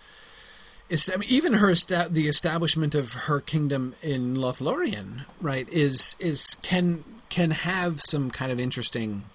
Even 1.27 1.53
her 1.53 1.73
the 1.75 2.27
establishment 2.27 2.95
of 2.95 3.13
her 3.13 3.39
kingdom 3.39 3.93
in 4.01 4.35
Lothlorien, 4.35 5.25
right, 5.39 5.69
is 5.69 6.15
is 6.19 6.57
can 6.61 7.03
can 7.29 7.51
have 7.51 8.01
some 8.01 8.31
kind 8.31 8.51
of 8.51 8.59
interesting 8.59 9.25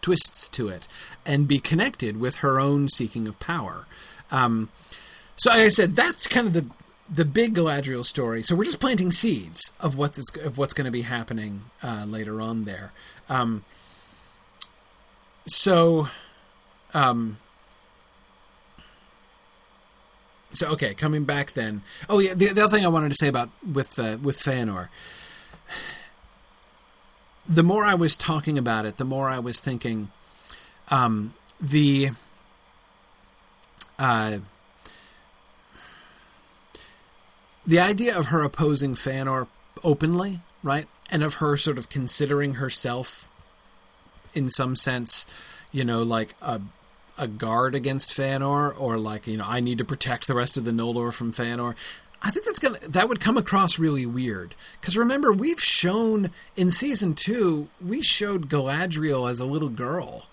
twists 0.00 0.48
to 0.48 0.68
it 0.68 0.88
and 1.24 1.46
be 1.46 1.58
connected 1.58 2.18
with 2.18 2.36
her 2.36 2.58
own 2.58 2.88
seeking 2.88 3.28
of 3.28 3.38
power. 3.38 3.86
Um, 4.30 4.70
so, 5.36 5.50
like 5.50 5.60
I 5.60 5.68
said, 5.68 5.94
that's 5.94 6.26
kind 6.26 6.48
of 6.48 6.52
the 6.52 6.66
the 7.08 7.24
big 7.24 7.54
Galadriel 7.54 8.04
story. 8.04 8.42
So 8.42 8.54
we're 8.54 8.64
just 8.64 8.80
planting 8.80 9.10
seeds 9.10 9.72
of 9.80 9.96
what's 9.96 10.36
of 10.38 10.58
what's 10.58 10.74
going 10.74 10.84
to 10.84 10.90
be 10.90 11.02
happening 11.02 11.62
uh, 11.82 12.04
later 12.06 12.40
on 12.40 12.64
there. 12.64 12.92
Um, 13.28 13.64
so, 15.46 16.08
um, 16.92 17.38
so 20.52 20.68
okay, 20.70 20.94
coming 20.94 21.24
back 21.24 21.52
then. 21.52 21.82
Oh 22.08 22.18
yeah, 22.18 22.34
the, 22.34 22.48
the 22.48 22.64
other 22.64 22.76
thing 22.76 22.84
I 22.84 22.88
wanted 22.88 23.10
to 23.10 23.16
say 23.16 23.28
about 23.28 23.50
with 23.70 23.98
uh, 23.98 24.18
with 24.22 24.38
Feanor. 24.38 24.88
The 27.48 27.62
more 27.62 27.84
I 27.84 27.94
was 27.94 28.16
talking 28.16 28.58
about 28.58 28.84
it, 28.84 28.98
the 28.98 29.04
more 29.04 29.28
I 29.28 29.38
was 29.38 29.58
thinking, 29.58 30.10
um, 30.90 31.34
the 31.60 32.10
uh, 33.98 34.38
the 37.66 37.80
idea 37.80 38.16
of 38.18 38.28
her 38.28 38.42
opposing 38.42 38.94
Feanor 38.94 39.46
openly, 39.84 40.40
right, 40.62 40.86
and 41.10 41.22
of 41.22 41.34
her 41.34 41.56
sort 41.56 41.78
of 41.78 41.88
considering 41.88 42.54
herself, 42.54 43.28
in 44.34 44.48
some 44.48 44.76
sense, 44.76 45.26
you 45.72 45.84
know, 45.84 46.02
like 46.02 46.34
a 46.40 46.60
a 47.18 47.28
guard 47.28 47.74
against 47.74 48.10
Feanor, 48.10 48.78
or 48.78 48.98
like 48.98 49.26
you 49.26 49.36
know, 49.36 49.46
I 49.46 49.60
need 49.60 49.78
to 49.78 49.84
protect 49.84 50.26
the 50.26 50.34
rest 50.34 50.56
of 50.56 50.64
the 50.64 50.70
Noldor 50.70 51.12
from 51.12 51.32
Feanor. 51.32 51.74
I 52.20 52.30
think 52.30 52.46
that's 52.46 52.58
gonna 52.58 52.78
that 52.88 53.08
would 53.08 53.20
come 53.20 53.36
across 53.36 53.78
really 53.78 54.06
weird 54.06 54.54
because 54.80 54.96
remember 54.96 55.32
we've 55.32 55.62
shown 55.62 56.30
in 56.56 56.70
season 56.70 57.14
two 57.14 57.68
we 57.84 58.02
showed 58.02 58.48
Galadriel 58.48 59.30
as 59.30 59.40
a 59.40 59.44
little 59.44 59.68
girl, 59.68 60.26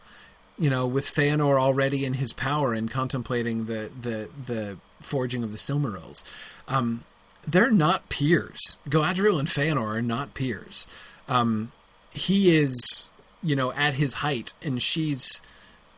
you 0.57 0.69
know, 0.69 0.87
with 0.87 1.05
Feanor 1.05 1.59
already 1.59 2.05
in 2.05 2.13
his 2.13 2.33
power 2.33 2.73
and 2.73 2.89
contemplating 2.89 3.65
the 3.65 3.91
the 3.99 4.29
the 4.45 4.77
forging 5.01 5.43
of 5.43 5.51
the 5.51 5.57
Silmarils. 5.57 6.23
Um, 6.67 7.03
they're 7.47 7.71
not 7.71 8.09
peers. 8.09 8.79
Galadriel 8.89 9.39
and 9.39 9.47
Feanor 9.47 9.97
are 9.97 10.01
not 10.01 10.33
peers. 10.33 10.87
Um, 11.27 11.71
he 12.11 12.57
is, 12.57 13.09
you 13.43 13.55
know, 13.55 13.71
at 13.73 13.95
his 13.95 14.15
height, 14.15 14.53
and 14.63 14.81
she's 14.81 15.41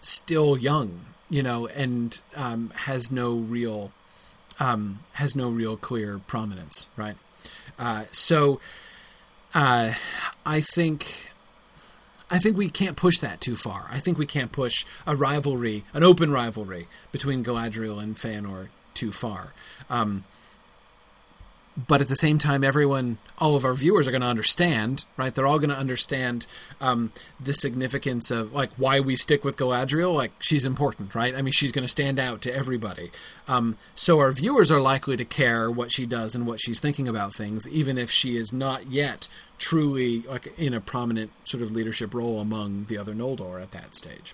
still 0.01 0.57
young, 0.57 1.05
you 1.29 1.43
know, 1.43 1.67
and 1.67 2.21
um, 2.35 2.71
has 2.75 3.11
no 3.11 3.35
real 3.35 3.91
um, 4.59 4.99
has 5.13 5.35
no 5.35 5.49
real 5.49 5.77
clear 5.77 6.19
prominence, 6.19 6.89
right? 6.95 7.15
Uh, 7.77 8.05
so 8.11 8.59
uh, 9.53 9.93
I 10.45 10.61
think 10.61 11.31
I 12.29 12.39
think 12.39 12.57
we 12.57 12.69
can't 12.69 12.97
push 12.97 13.19
that 13.19 13.39
too 13.39 13.55
far. 13.55 13.87
I 13.91 13.99
think 13.99 14.17
we 14.17 14.25
can't 14.25 14.51
push 14.51 14.85
a 15.05 15.15
rivalry, 15.15 15.85
an 15.93 16.03
open 16.03 16.31
rivalry 16.31 16.87
between 17.11 17.43
Galadriel 17.43 18.01
and 18.01 18.15
Feanor 18.15 18.67
too 18.93 19.11
far. 19.11 19.53
Um, 19.89 20.25
but 21.77 22.01
at 22.01 22.07
the 22.07 22.15
same 22.15 22.39
time, 22.39 22.63
everyone, 22.63 23.19
all 23.37 23.55
of 23.55 23.63
our 23.63 23.75
viewers 23.75 24.07
are 24.07 24.11
going 24.11 24.21
to 24.21 24.27
understand, 24.27 25.05
right? 25.15 25.33
They're 25.33 25.45
all 25.45 25.59
going 25.59 25.69
to 25.69 25.77
understand 25.77 26.47
um, 26.81 27.11
the 27.39 27.53
significance 27.53 28.31
of 28.31 28.51
like 28.51 28.71
why 28.77 28.99
we 28.99 29.15
stick 29.15 29.43
with 29.43 29.57
Galadriel. 29.57 30.13
Like 30.15 30.31
she's 30.39 30.65
important, 30.65 31.13
right? 31.13 31.35
I 31.35 31.43
mean, 31.43 31.51
she's 31.51 31.71
going 31.71 31.83
to 31.83 31.89
stand 31.89 32.17
out 32.17 32.41
to 32.41 32.55
everybody. 32.55 33.11
Um, 33.47 33.77
so 33.93 34.17
our 34.19 34.31
viewers 34.31 34.71
are 34.71 34.81
likely 34.81 35.17
to 35.17 35.25
care 35.25 35.69
what 35.69 35.91
she 35.91 36.07
does 36.07 36.33
and 36.33 36.47
what 36.47 36.59
she's 36.59 36.79
thinking 36.79 37.07
about 37.07 37.35
things, 37.35 37.69
even 37.69 37.99
if 37.99 38.09
she 38.09 38.37
is 38.37 38.51
not 38.51 38.87
yet 38.87 39.27
truly 39.59 40.21
like 40.21 40.57
in 40.57 40.73
a 40.73 40.81
prominent 40.81 41.31
sort 41.43 41.61
of 41.61 41.71
leadership 41.71 42.13
role 42.13 42.39
among 42.39 42.85
the 42.85 42.97
other 42.97 43.13
Noldor 43.13 43.61
at 43.61 43.71
that 43.71 43.93
stage. 43.93 44.33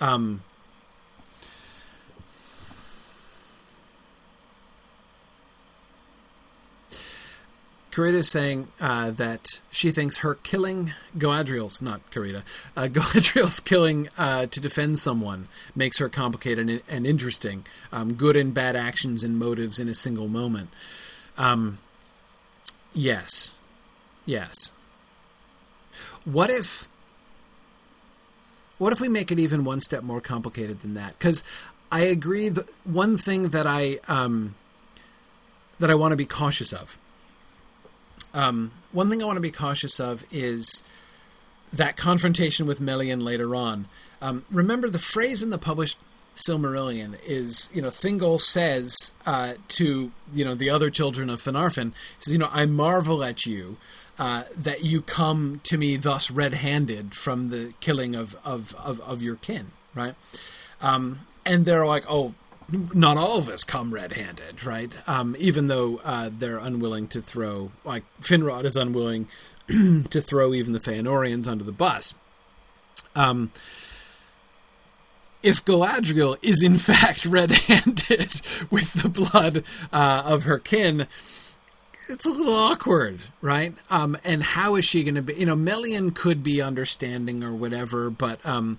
Um, 0.00 0.42
Karita 7.92 8.14
is 8.14 8.30
saying 8.30 8.68
uh, 8.80 9.10
that 9.10 9.60
she 9.70 9.90
thinks 9.90 10.18
her 10.18 10.34
killing 10.34 10.94
Goadriel's, 11.16 11.82
not 11.82 12.00
Karita, 12.10 12.42
uh, 12.74 12.82
Galadriel's 12.90 13.60
killing 13.60 14.08
uh, 14.16 14.46
to 14.46 14.60
defend 14.60 14.98
someone 14.98 15.48
makes 15.76 15.98
her 15.98 16.08
complicated 16.08 16.70
and, 16.70 16.82
and 16.88 17.06
interesting. 17.06 17.66
Um, 17.92 18.14
good 18.14 18.34
and 18.34 18.54
bad 18.54 18.76
actions 18.76 19.22
and 19.22 19.38
motives 19.38 19.78
in 19.78 19.88
a 19.88 19.94
single 19.94 20.26
moment. 20.26 20.70
Um, 21.36 21.78
yes, 22.94 23.52
yes. 24.24 24.72
What 26.24 26.50
if? 26.50 26.88
What 28.78 28.94
if 28.94 29.02
we 29.02 29.08
make 29.08 29.30
it 29.30 29.38
even 29.38 29.64
one 29.64 29.82
step 29.82 30.02
more 30.02 30.20
complicated 30.22 30.80
than 30.80 30.94
that? 30.94 31.18
Because 31.18 31.44
I 31.90 32.00
agree. 32.00 32.48
The 32.48 32.66
one 32.84 33.18
thing 33.18 33.50
that 33.50 33.66
I 33.66 33.98
um, 34.08 34.54
that 35.78 35.90
I 35.90 35.94
want 35.94 36.12
to 36.12 36.16
be 36.16 36.24
cautious 36.24 36.72
of 36.72 36.98
um, 38.34 38.72
one 38.92 39.10
thing 39.10 39.22
I 39.22 39.26
want 39.26 39.36
to 39.36 39.42
be 39.42 39.50
cautious 39.50 40.00
of 40.00 40.24
is 40.30 40.82
that 41.72 41.96
confrontation 41.96 42.66
with 42.66 42.80
Melian 42.80 43.24
later 43.24 43.54
on. 43.54 43.86
Um, 44.20 44.44
remember, 44.50 44.88
the 44.88 44.98
phrase 44.98 45.42
in 45.42 45.50
the 45.50 45.58
published 45.58 45.98
Silmarillion 46.36 47.18
is, 47.26 47.68
you 47.74 47.82
know, 47.82 47.88
Thingol 47.88 48.40
says 48.40 49.12
uh, 49.26 49.54
to, 49.68 50.12
you 50.32 50.44
know, 50.44 50.54
the 50.54 50.70
other 50.70 50.90
children 50.90 51.28
of 51.28 51.42
Finarfin, 51.42 51.92
says, 52.18 52.32
you 52.32 52.38
know, 52.38 52.48
I 52.50 52.66
marvel 52.66 53.22
at 53.22 53.44
you 53.44 53.76
uh, 54.18 54.44
that 54.56 54.84
you 54.84 55.02
come 55.02 55.60
to 55.64 55.76
me 55.76 55.96
thus 55.96 56.30
red-handed 56.30 57.14
from 57.14 57.50
the 57.50 57.74
killing 57.80 58.14
of, 58.14 58.36
of, 58.44 58.74
of, 58.76 59.00
of 59.00 59.22
your 59.22 59.36
kin, 59.36 59.72
right? 59.94 60.14
Um, 60.80 61.20
and 61.44 61.64
they're 61.64 61.86
like, 61.86 62.04
oh, 62.08 62.34
not 62.72 63.16
all 63.16 63.38
of 63.38 63.48
us 63.48 63.64
come 63.64 63.92
red-handed, 63.92 64.64
right? 64.64 64.90
Um, 65.06 65.36
even 65.38 65.66
though 65.66 66.00
uh, 66.04 66.30
they're 66.32 66.58
unwilling 66.58 67.08
to 67.08 67.20
throw, 67.20 67.72
like 67.84 68.04
Finrod 68.20 68.64
is 68.64 68.76
unwilling 68.76 69.28
to 69.68 70.20
throw 70.20 70.54
even 70.54 70.72
the 70.72 70.80
Feanorians 70.80 71.46
under 71.46 71.64
the 71.64 71.72
bus. 71.72 72.14
Um, 73.14 73.52
if 75.42 75.64
Galadriel 75.64 76.38
is 76.42 76.62
in 76.62 76.78
fact 76.78 77.26
red-handed 77.26 78.40
with 78.70 78.92
the 78.94 79.08
blood 79.08 79.64
uh, 79.92 80.22
of 80.24 80.44
her 80.44 80.58
kin, 80.58 81.06
it's 82.08 82.26
a 82.26 82.30
little 82.30 82.54
awkward, 82.54 83.20
right? 83.40 83.74
Um, 83.90 84.16
and 84.24 84.42
how 84.42 84.76
is 84.76 84.84
she 84.84 85.02
going 85.04 85.14
to 85.14 85.22
be? 85.22 85.34
You 85.34 85.46
know, 85.46 85.56
Melian 85.56 86.10
could 86.10 86.42
be 86.42 86.60
understanding 86.60 87.42
or 87.42 87.54
whatever, 87.54 88.10
but 88.10 88.44
um, 88.44 88.78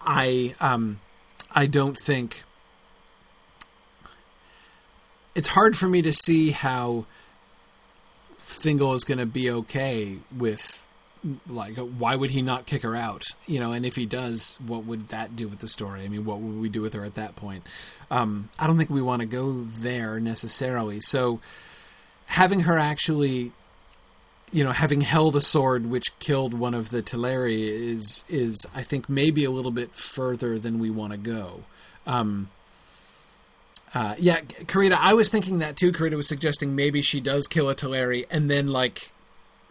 I 0.00 0.54
um, 0.60 1.00
I 1.52 1.66
don't 1.66 1.98
think 1.98 2.44
it's 5.34 5.48
hard 5.48 5.76
for 5.76 5.88
me 5.88 6.02
to 6.02 6.12
see 6.12 6.50
how 6.50 7.06
Thingol 8.48 8.94
is 8.94 9.04
going 9.04 9.18
to 9.18 9.26
be 9.26 9.50
okay 9.50 10.18
with 10.36 10.86
like 11.48 11.76
why 11.76 12.16
would 12.16 12.30
he 12.30 12.42
not 12.42 12.66
kick 12.66 12.82
her 12.82 12.96
out? 12.96 13.22
You 13.46 13.60
know 13.60 13.72
and 13.72 13.86
if 13.86 13.96
he 13.96 14.06
does 14.06 14.58
what 14.64 14.84
would 14.84 15.08
that 15.08 15.36
do 15.36 15.48
with 15.48 15.60
the 15.60 15.68
story? 15.68 16.02
I 16.02 16.08
mean 16.08 16.24
what 16.24 16.40
would 16.40 16.60
we 16.60 16.68
do 16.68 16.82
with 16.82 16.94
her 16.94 17.04
at 17.04 17.14
that 17.14 17.36
point? 17.36 17.64
Um, 18.10 18.50
i 18.58 18.66
don't 18.66 18.76
think 18.76 18.90
we 18.90 19.02
want 19.02 19.22
to 19.22 19.28
go 19.28 19.62
there 19.62 20.20
necessarily. 20.20 21.00
So 21.00 21.40
having 22.26 22.60
her 22.60 22.76
actually 22.76 23.52
you 24.52 24.64
know 24.64 24.72
having 24.72 25.00
held 25.00 25.36
a 25.36 25.40
sword 25.40 25.86
which 25.86 26.18
killed 26.18 26.54
one 26.54 26.74
of 26.74 26.90
the 26.90 27.02
Teleri 27.02 27.68
is 27.68 28.24
is 28.28 28.66
i 28.74 28.82
think 28.82 29.08
maybe 29.08 29.44
a 29.44 29.50
little 29.50 29.70
bit 29.70 29.92
further 29.92 30.58
than 30.58 30.78
we 30.78 30.90
want 30.90 31.12
to 31.12 31.18
go. 31.18 31.62
Um, 32.06 32.50
Uh, 33.94 34.14
yeah, 34.18 34.40
Karita, 34.40 34.96
I 34.98 35.14
was 35.14 35.28
thinking 35.28 35.58
that 35.58 35.76
too. 35.76 35.92
Karita 35.92 36.16
was 36.16 36.28
suggesting 36.28 36.74
maybe 36.74 37.02
she 37.02 37.20
does 37.20 37.46
kill 37.46 37.68
a 37.68 37.74
Teleri 37.74 38.24
and 38.30 38.50
then, 38.50 38.68
like, 38.68 39.12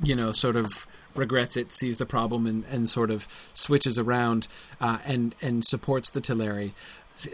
you 0.04 0.16
know, 0.16 0.32
sort 0.32 0.56
of 0.56 0.86
regrets 1.16 1.58
it, 1.58 1.72
sees 1.72 1.98
the 1.98 2.06
problem, 2.06 2.46
and, 2.46 2.64
and 2.72 2.88
sort 2.88 3.12
of 3.12 3.28
switches 3.54 3.98
around 3.98 4.48
uh, 4.80 5.00
and 5.06 5.36
and 5.42 5.66
supports 5.66 6.12
the 6.12 6.22
Teleri. 6.22 6.72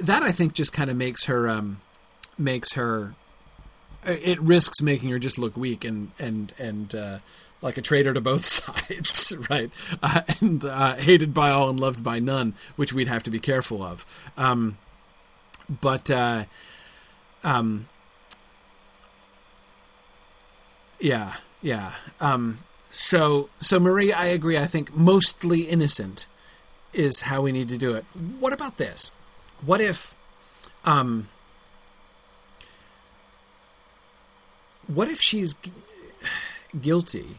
That 0.01 0.23
I 0.23 0.31
think 0.31 0.53
just 0.53 0.73
kind 0.73 0.89
of 0.89 0.97
makes 0.97 1.25
her 1.25 1.49
um, 1.49 1.81
makes 2.37 2.73
her. 2.73 3.15
It 4.05 4.39
risks 4.39 4.81
making 4.81 5.09
her 5.09 5.19
just 5.19 5.37
look 5.37 5.57
weak 5.57 5.83
and 5.83 6.11
and 6.19 6.53
and 6.57 6.95
uh, 6.95 7.19
like 7.61 7.77
a 7.77 7.81
traitor 7.81 8.13
to 8.13 8.21
both 8.21 8.45
sides, 8.45 9.33
right? 9.49 9.71
Uh, 10.01 10.21
and 10.39 10.63
uh, 10.63 10.95
hated 10.95 11.33
by 11.33 11.49
all 11.49 11.69
and 11.69 11.79
loved 11.79 12.03
by 12.03 12.19
none, 12.19 12.53
which 12.75 12.93
we'd 12.93 13.07
have 13.07 13.23
to 13.23 13.31
be 13.31 13.39
careful 13.39 13.83
of. 13.83 14.05
Um, 14.37 14.77
but 15.81 16.09
uh, 16.09 16.45
um, 17.47 17.87
yeah, 20.99 21.35
yeah. 21.61 21.93
Um, 22.19 22.59
so, 22.91 23.49
so 23.61 23.79
Marie, 23.79 24.11
I 24.11 24.25
agree. 24.25 24.57
I 24.57 24.65
think 24.65 24.93
mostly 24.93 25.61
innocent 25.61 26.27
is 26.93 27.21
how 27.21 27.41
we 27.41 27.53
need 27.53 27.69
to 27.69 27.77
do 27.77 27.95
it. 27.95 28.03
What 28.39 28.51
about 28.51 28.75
this? 28.75 29.11
What 29.65 29.79
if, 29.79 30.13
um, 30.83 31.29
what 34.87 35.07
if 35.07 35.21
she's 35.21 35.53
g- 35.53 35.71
guilty, 36.81 37.37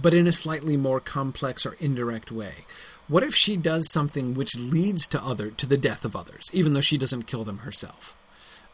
but 0.00 0.14
in 0.14 0.26
a 0.26 0.32
slightly 0.32 0.78
more 0.78 1.00
complex 1.00 1.66
or 1.66 1.76
indirect 1.80 2.32
way? 2.32 2.64
What 3.08 3.24
if 3.24 3.34
she 3.34 3.58
does 3.58 3.92
something 3.92 4.32
which 4.32 4.56
leads 4.56 5.06
to 5.08 5.22
other 5.22 5.50
to 5.50 5.66
the 5.66 5.76
death 5.76 6.06
of 6.06 6.16
others, 6.16 6.48
even 6.54 6.72
though 6.72 6.80
she 6.80 6.96
doesn't 6.96 7.26
kill 7.26 7.44
them 7.44 7.58
herself? 7.58 8.16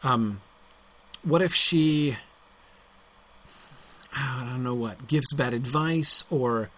Um, 0.01 0.39
what 1.27 1.41
if 1.41 1.53
she 1.53 2.15
I 4.15 4.47
don't 4.49 4.63
know 4.63 4.73
what 4.73 5.07
gives 5.07 5.33
bad 5.33 5.53
advice 5.53 6.23
or 6.29 6.69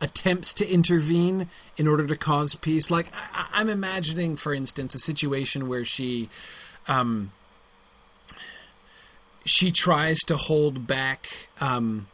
attempts 0.00 0.52
to 0.54 0.68
intervene 0.68 1.48
in 1.76 1.88
order 1.88 2.06
to 2.06 2.16
cause 2.16 2.54
peace? 2.54 2.90
Like 2.90 3.10
I, 3.14 3.40
am 3.40 3.46
I'm 3.54 3.68
imagining, 3.68 4.36
for 4.36 4.52
instance, 4.52 4.94
a 4.94 4.98
situation 4.98 5.68
where 5.68 5.84
she 5.84 6.28
um, 6.86 7.32
she 9.44 9.72
tries 9.72 10.20
to 10.20 10.36
hold 10.36 10.86
back. 10.86 11.48
Um, 11.60 12.06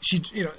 she 0.00 0.22
you 0.32 0.44
know 0.44 0.52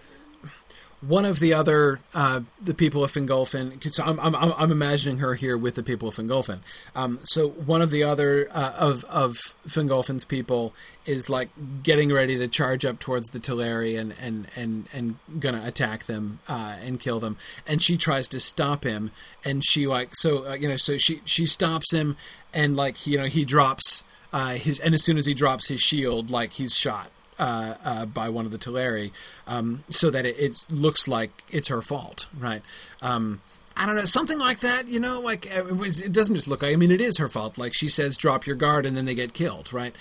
one 1.02 1.26
of 1.26 1.40
the 1.40 1.54
other 1.54 2.00
uh, 2.16 2.42
the 2.60 2.74
people 2.74 3.04
of 3.04 3.12
Fingolfin. 3.12 3.94
So 3.94 4.04
I'm, 4.04 4.20
I'm, 4.20 4.36
I'm 4.36 4.72
imagining 4.72 5.20
her 5.20 5.36
here 5.36 5.56
with 5.58 5.76
the 5.76 5.84
people 5.84 6.10
of 6.10 6.16
Fingolfin. 6.16 6.60
Um, 6.96 7.20
so 7.24 7.50
one 7.50 7.82
of 7.82 7.92
the 7.92 8.04
other 8.04 8.48
uh, 8.52 8.74
of 8.78 9.04
of 9.06 9.36
Fingolfin's 9.68 10.26
people 10.26 10.74
is 11.06 11.30
like 11.30 11.50
getting 11.84 12.12
ready 12.12 12.38
to 12.38 12.48
charge 12.48 12.84
up 12.84 13.00
towards 13.00 13.30
the 13.30 13.40
Teleri 13.40 14.00
and 14.00 14.14
and 14.20 14.48
and 14.56 14.88
and 14.94 15.18
gonna 15.40 15.64
attack 15.66 16.06
them 16.06 16.40
uh, 16.48 16.78
and 16.84 17.00
kill 17.00 17.20
them. 17.20 17.38
And 17.68 17.82
she 17.82 17.96
tries 17.96 18.28
to 18.30 18.40
stop 18.40 18.84
him, 18.84 19.12
and 19.46 19.64
she 19.64 19.86
like 19.86 20.10
so 20.14 20.50
uh, 20.50 20.54
you 20.56 20.68
know 20.68 20.78
so 20.78 20.98
she 20.98 21.22
she 21.26 21.46
stops 21.46 21.94
him, 21.94 22.18
and 22.54 22.76
like 22.76 23.06
you 23.06 23.18
know 23.18 23.26
he 23.26 23.46
drops. 23.46 24.04
Uh, 24.34 24.56
his 24.56 24.80
and 24.82 24.94
as 24.94 25.06
soon 25.06 25.18
as 25.18 25.26
he 25.26 25.34
drops 25.34 25.70
his 25.70 25.80
shield, 25.80 26.30
like 26.30 26.52
he's 26.52 26.76
shot, 26.76 27.12
uh, 27.40 27.76
uh, 27.84 28.06
by 28.06 28.30
one 28.30 28.46
of 28.46 28.52
the 28.52 28.58
Teleri, 28.58 29.12
um, 29.48 29.84
so 29.90 30.10
that 30.10 30.26
it, 30.26 30.40
it, 30.40 30.64
looks 30.72 31.08
like 31.08 31.44
it's 31.50 31.68
her 31.68 31.82
fault, 31.82 32.28
right? 32.40 32.62
Um, 33.02 33.42
I 33.80 33.86
don't 33.86 33.96
know, 33.96 34.06
something 34.06 34.40
like 34.40 34.62
that, 34.62 34.88
you 34.88 35.00
know, 35.00 35.22
like 35.22 35.46
uh, 35.56 35.64
it 35.84 36.12
doesn't 36.12 36.34
just 36.34 36.48
look 36.48 36.64
like, 36.64 36.74
I 36.74 36.78
mean, 36.78 36.90
it 36.90 37.00
is 37.00 37.20
her 37.20 37.30
fault. 37.30 37.60
Like 37.60 37.76
she 37.76 37.90
says, 37.90 38.18
drop 38.18 38.48
your 38.48 38.56
guard, 38.56 38.88
and 38.88 38.98
then 38.98 39.06
they 39.06 39.14
get 39.14 39.34
killed, 39.34 39.72
right? 39.72 39.96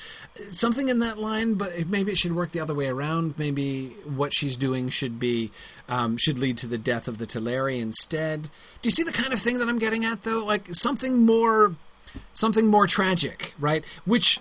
Something 0.49 0.89
in 0.89 1.01
that 1.01 1.19
line, 1.19 1.55
but 1.55 1.87
maybe 1.87 2.11
it 2.13 2.17
should 2.17 2.35
work 2.35 2.53
the 2.53 2.61
other 2.61 2.75
way 2.75 2.89
around. 2.89 3.39
Maybe 3.39 3.89
what 4.05 4.33
she's 4.35 4.57
doing 4.57 4.89
should 4.89 5.21
be, 5.21 5.51
um, 5.91 6.17
should 6.17 6.39
lead 6.39 6.57
to 6.59 6.67
the 6.67 6.79
death 6.79 7.07
of 7.07 7.19
the 7.19 7.27
Teleri 7.27 7.79
instead. 7.79 8.45
Do 8.45 8.87
you 8.87 8.91
see 8.91 9.03
the 9.03 9.13
kind 9.13 9.35
of 9.35 9.41
thing 9.41 9.59
that 9.59 9.69
I'm 9.69 9.79
getting 9.79 10.07
at, 10.07 10.23
though? 10.23 10.43
Like 10.43 10.75
something 10.75 11.27
more, 11.27 11.75
something 12.33 12.69
more 12.69 12.87
tragic, 12.87 13.53
right? 13.59 13.85
Which 14.07 14.41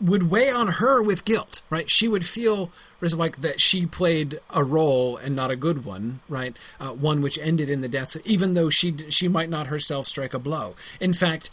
would 0.00 0.30
weigh 0.30 0.50
on 0.50 0.68
her 0.68 1.02
with 1.02 1.24
guilt, 1.24 1.62
right? 1.70 1.90
She 1.90 2.08
would 2.08 2.24
feel 2.24 2.70
like 3.00 3.40
that 3.42 3.60
she 3.60 3.86
played 3.86 4.40
a 4.50 4.64
role 4.64 5.16
and 5.16 5.34
not 5.34 5.50
a 5.50 5.56
good 5.56 5.84
one, 5.84 6.20
right? 6.28 6.56
Uh, 6.80 6.90
one 6.90 7.22
which 7.22 7.38
ended 7.38 7.68
in 7.68 7.80
the 7.80 7.88
death, 7.88 8.16
even 8.24 8.54
though 8.54 8.70
she 8.70 8.94
she 9.10 9.28
might 9.28 9.48
not 9.48 9.68
herself 9.68 10.06
strike 10.06 10.34
a 10.34 10.38
blow. 10.38 10.74
In 11.00 11.12
fact, 11.12 11.50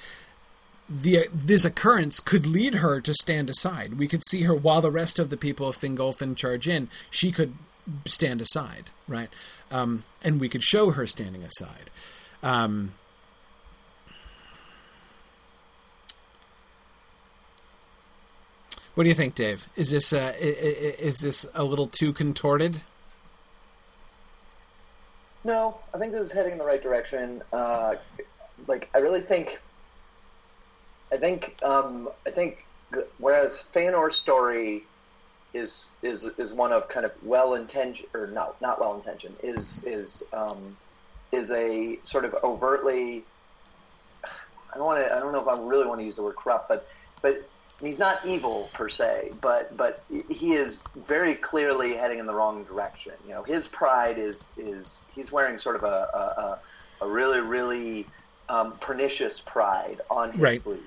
the 0.89 1.27
this 1.33 1.65
occurrence 1.65 2.19
could 2.19 2.45
lead 2.45 2.75
her 2.75 3.01
to 3.01 3.13
stand 3.13 3.49
aside. 3.49 3.95
We 3.95 4.07
could 4.07 4.25
see 4.27 4.43
her 4.43 4.55
while 4.55 4.81
the 4.81 4.91
rest 4.91 5.19
of 5.19 5.29
the 5.29 5.37
people 5.37 5.67
of 5.67 5.77
Fingolfin 5.77 6.35
charge 6.35 6.67
in. 6.67 6.89
She 7.09 7.31
could 7.31 7.53
stand 8.05 8.41
aside, 8.41 8.89
right? 9.07 9.29
Um, 9.71 10.03
and 10.23 10.39
we 10.39 10.49
could 10.49 10.63
show 10.63 10.91
her 10.91 11.07
standing 11.07 11.43
aside. 11.43 11.89
Um, 12.41 12.93
What 18.95 19.03
do 19.03 19.09
you 19.09 19.15
think, 19.15 19.35
Dave? 19.35 19.67
Is 19.75 19.91
this 19.91 20.13
uh, 20.13 20.33
is 20.39 21.19
this 21.19 21.45
a 21.53 21.65
little 21.65 21.87
too 21.87 22.13
contorted? 22.13 22.81
No, 25.43 25.77
I 25.93 25.97
think 25.97 26.13
this 26.13 26.21
is 26.21 26.31
heading 26.31 26.53
in 26.53 26.57
the 26.57 26.65
right 26.65 26.81
direction. 26.81 27.43
Uh, 27.51 27.95
like, 28.67 28.89
I 28.95 28.99
really 28.99 29.19
think, 29.19 29.61
I 31.11 31.17
think, 31.17 31.55
um, 31.61 32.09
I 32.25 32.31
think, 32.31 32.65
whereas 33.19 33.63
Feanor's 33.73 34.15
story 34.15 34.83
is 35.53 35.91
is 36.01 36.25
is 36.37 36.53
one 36.53 36.71
of 36.71 36.87
kind 36.87 37.05
of 37.05 37.11
well 37.21 37.53
intentioned 37.53 38.09
or 38.13 38.27
not 38.27 38.59
not 38.61 38.79
well 38.79 38.95
intentioned 38.95 39.35
is 39.43 39.83
is 39.83 40.23
um, 40.31 40.75
is 41.33 41.51
a 41.51 41.99
sort 42.03 42.23
of 42.23 42.33
overtly. 42.43 43.25
I 44.23 44.77
don't 44.77 44.85
want 44.85 45.05
to. 45.05 45.13
I 45.15 45.19
don't 45.19 45.33
know 45.33 45.41
if 45.41 45.47
I 45.47 45.61
really 45.61 45.85
want 45.85 45.99
to 45.99 46.05
use 46.05 46.15
the 46.15 46.23
word 46.23 46.37
corrupt, 46.37 46.69
but 46.69 46.87
but 47.21 47.47
he's 47.81 47.99
not 47.99 48.25
evil 48.25 48.69
per 48.73 48.89
se, 48.89 49.33
but 49.41 49.75
but 49.75 50.03
he 50.29 50.53
is 50.53 50.81
very 50.95 51.35
clearly 51.35 51.95
heading 51.95 52.19
in 52.19 52.25
the 52.25 52.33
wrong 52.33 52.63
direction. 52.63 53.13
You 53.25 53.33
know, 53.33 53.43
his 53.43 53.67
pride 53.67 54.17
is 54.17 54.49
is 54.57 55.03
he's 55.13 55.31
wearing 55.31 55.57
sort 55.57 55.75
of 55.75 55.83
a 55.83 56.59
a, 57.01 57.05
a 57.05 57.07
really 57.07 57.39
really 57.39 58.07
um, 58.49 58.73
pernicious 58.79 59.39
pride 59.39 60.01
on 60.09 60.31
his 60.31 60.41
right. 60.41 60.61
sleeve. 60.61 60.83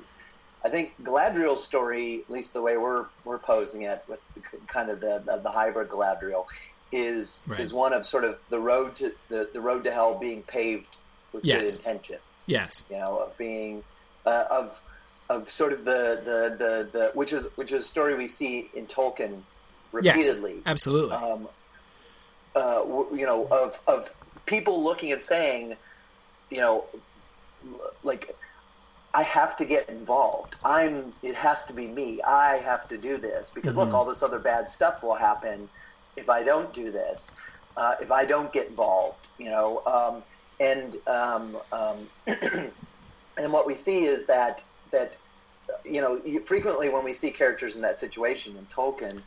I 0.65 0.69
think 0.69 0.93
Galadriel's 1.03 1.63
story, 1.63 2.21
at 2.21 2.31
least 2.31 2.53
the 2.53 2.63
way 2.63 2.77
we're 2.77 3.07
we're 3.25 3.39
posing 3.39 3.83
it, 3.83 4.03
with 4.09 4.21
kind 4.67 4.91
of 4.91 5.01
the 5.01 5.23
the, 5.25 5.39
the 5.39 5.51
hybrid 5.51 5.89
Galadriel, 5.89 6.47
is 6.91 7.45
right. 7.47 7.61
is 7.61 7.73
one 7.73 7.93
of 7.93 8.07
sort 8.07 8.25
of 8.25 8.39
the 8.49 8.59
road 8.59 8.97
to 8.97 9.13
the, 9.29 9.49
the 9.53 9.61
road 9.61 9.85
to 9.85 9.93
hell 9.93 10.19
being 10.19 10.43
paved 10.43 10.97
with 11.33 11.45
yes. 11.45 11.79
good 11.79 11.87
intentions. 11.87 12.21
Yes, 12.47 12.87
you 12.91 12.97
know, 12.97 13.19
of 13.19 13.37
being 13.39 13.85
uh, 14.27 14.45
of 14.51 14.83
of 15.29 15.49
sort 15.51 15.73
of 15.73 15.85
the, 15.85 16.23
the, 16.25 16.57
the, 16.59 16.99
the, 16.99 17.11
which 17.15 17.33
is 17.33 17.51
which 17.57 17.73
is 17.73 17.83
a 17.83 17.87
story 17.87 18.15
we 18.15 18.27
see 18.27 18.71
in 18.75 18.87
Tolkien 18.87 19.43
repeatedly. 19.93 20.55
Yes, 20.55 20.63
absolutely. 20.67 21.17
Um, 21.17 21.49
uh, 22.57 22.83
you 23.13 23.27
know, 23.27 23.47
of 23.51 23.81
of 23.87 24.15
people 24.47 24.83
looking 24.83 25.13
and 25.13 25.23
saying, 25.23 25.77
you 26.51 26.59
know, 26.59 26.85
like 28.03 28.35
I 29.15 29.23
have 29.23 29.57
to 29.57 29.65
get 29.65 29.89
involved. 29.89 30.57
I'm. 30.65 31.13
It 31.23 31.35
has 31.35 31.67
to 31.67 31.73
be 31.73 31.87
me. 31.87 32.21
I 32.23 32.57
have 32.57 32.89
to 32.89 32.99
do 32.99 33.17
this 33.17 33.51
because 33.51 33.77
mm-hmm. 33.77 33.91
look, 33.91 33.95
all 33.95 34.05
this 34.05 34.23
other 34.23 34.39
bad 34.39 34.69
stuff 34.69 35.03
will 35.03 35.15
happen 35.15 35.69
if 36.17 36.29
I 36.29 36.43
don't 36.43 36.73
do 36.73 36.91
this. 36.91 37.31
Uh, 37.77 37.95
if 38.01 38.11
I 38.11 38.25
don't 38.25 38.53
get 38.53 38.69
involved, 38.69 39.29
you 39.39 39.51
know, 39.51 39.83
um, 39.87 40.23
and 40.59 40.97
um, 41.07 41.57
um 41.73 42.09
and 43.39 43.53
what 43.53 43.67
we 43.67 43.75
see 43.75 44.05
is 44.05 44.27
that 44.27 44.65
that 44.91 45.17
you 45.85 46.01
know 46.01 46.21
frequently 46.45 46.89
when 46.89 47.05
we 47.05 47.13
see 47.13 47.31
characters 47.31 47.77
in 47.77 47.83
that 47.83 47.99
situation 47.99 48.57
in 48.57 48.67
Tolkien, 48.67 49.21